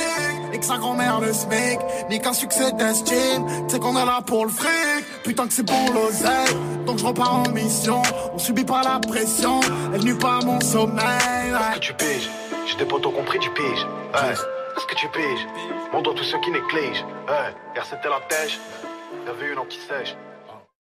Et 0.54 0.60
que 0.60 0.66
sa 0.66 0.78
grand-mère 0.78 1.20
le 1.20 1.34
smic. 1.34 1.80
Ni 2.10 2.20
qu'un 2.20 2.34
succès 2.34 2.72
d'estime. 2.74 3.46
C'est 3.68 3.80
qu'on 3.80 3.98
est 3.98 4.06
là 4.06 4.22
pour 4.26 4.46
le 4.46 4.52
fric. 4.52 5.24
Putain 5.24 5.48
que 5.48 5.54
c'est 5.54 5.66
pour 5.66 5.94
l'oseille. 5.94 6.56
Donc 6.86 7.00
je 7.00 7.06
repars 7.06 7.40
en 7.40 7.50
mission. 7.50 8.02
On 8.34 8.38
subit 8.38 8.64
pas 8.64 8.84
la 8.84 9.00
pression. 9.00 9.60
Elle 9.94 10.04
nuit 10.04 10.14
pas 10.18 10.38
à 10.38 10.46
mon 10.46 10.62
sommeil. 10.62 11.02
Est-ce 11.02 11.76
que 11.76 11.80
tu 11.80 11.94
piges? 11.96 12.30
J'ai 12.68 12.78
des 12.78 12.86
potos 12.86 13.14
compris 13.14 13.40
du 13.40 13.50
pige. 13.52 13.88
Ouais. 14.14 14.34
Est-ce 14.34 14.86
que 14.86 14.96
tu 14.96 15.08
piges? 15.10 15.48
Mon 15.92 16.04
tous 16.04 16.24
ceux 16.24 16.40
qui 16.42 16.52
négligent. 16.52 17.06
Ouais. 17.28 17.56
Hier 17.74 17.86
c'était 17.90 18.10
la 18.10 18.20
tèche. 18.30 18.60
Y'avait 19.26 19.52
une 19.52 19.60
anti-sèche. 19.60 20.16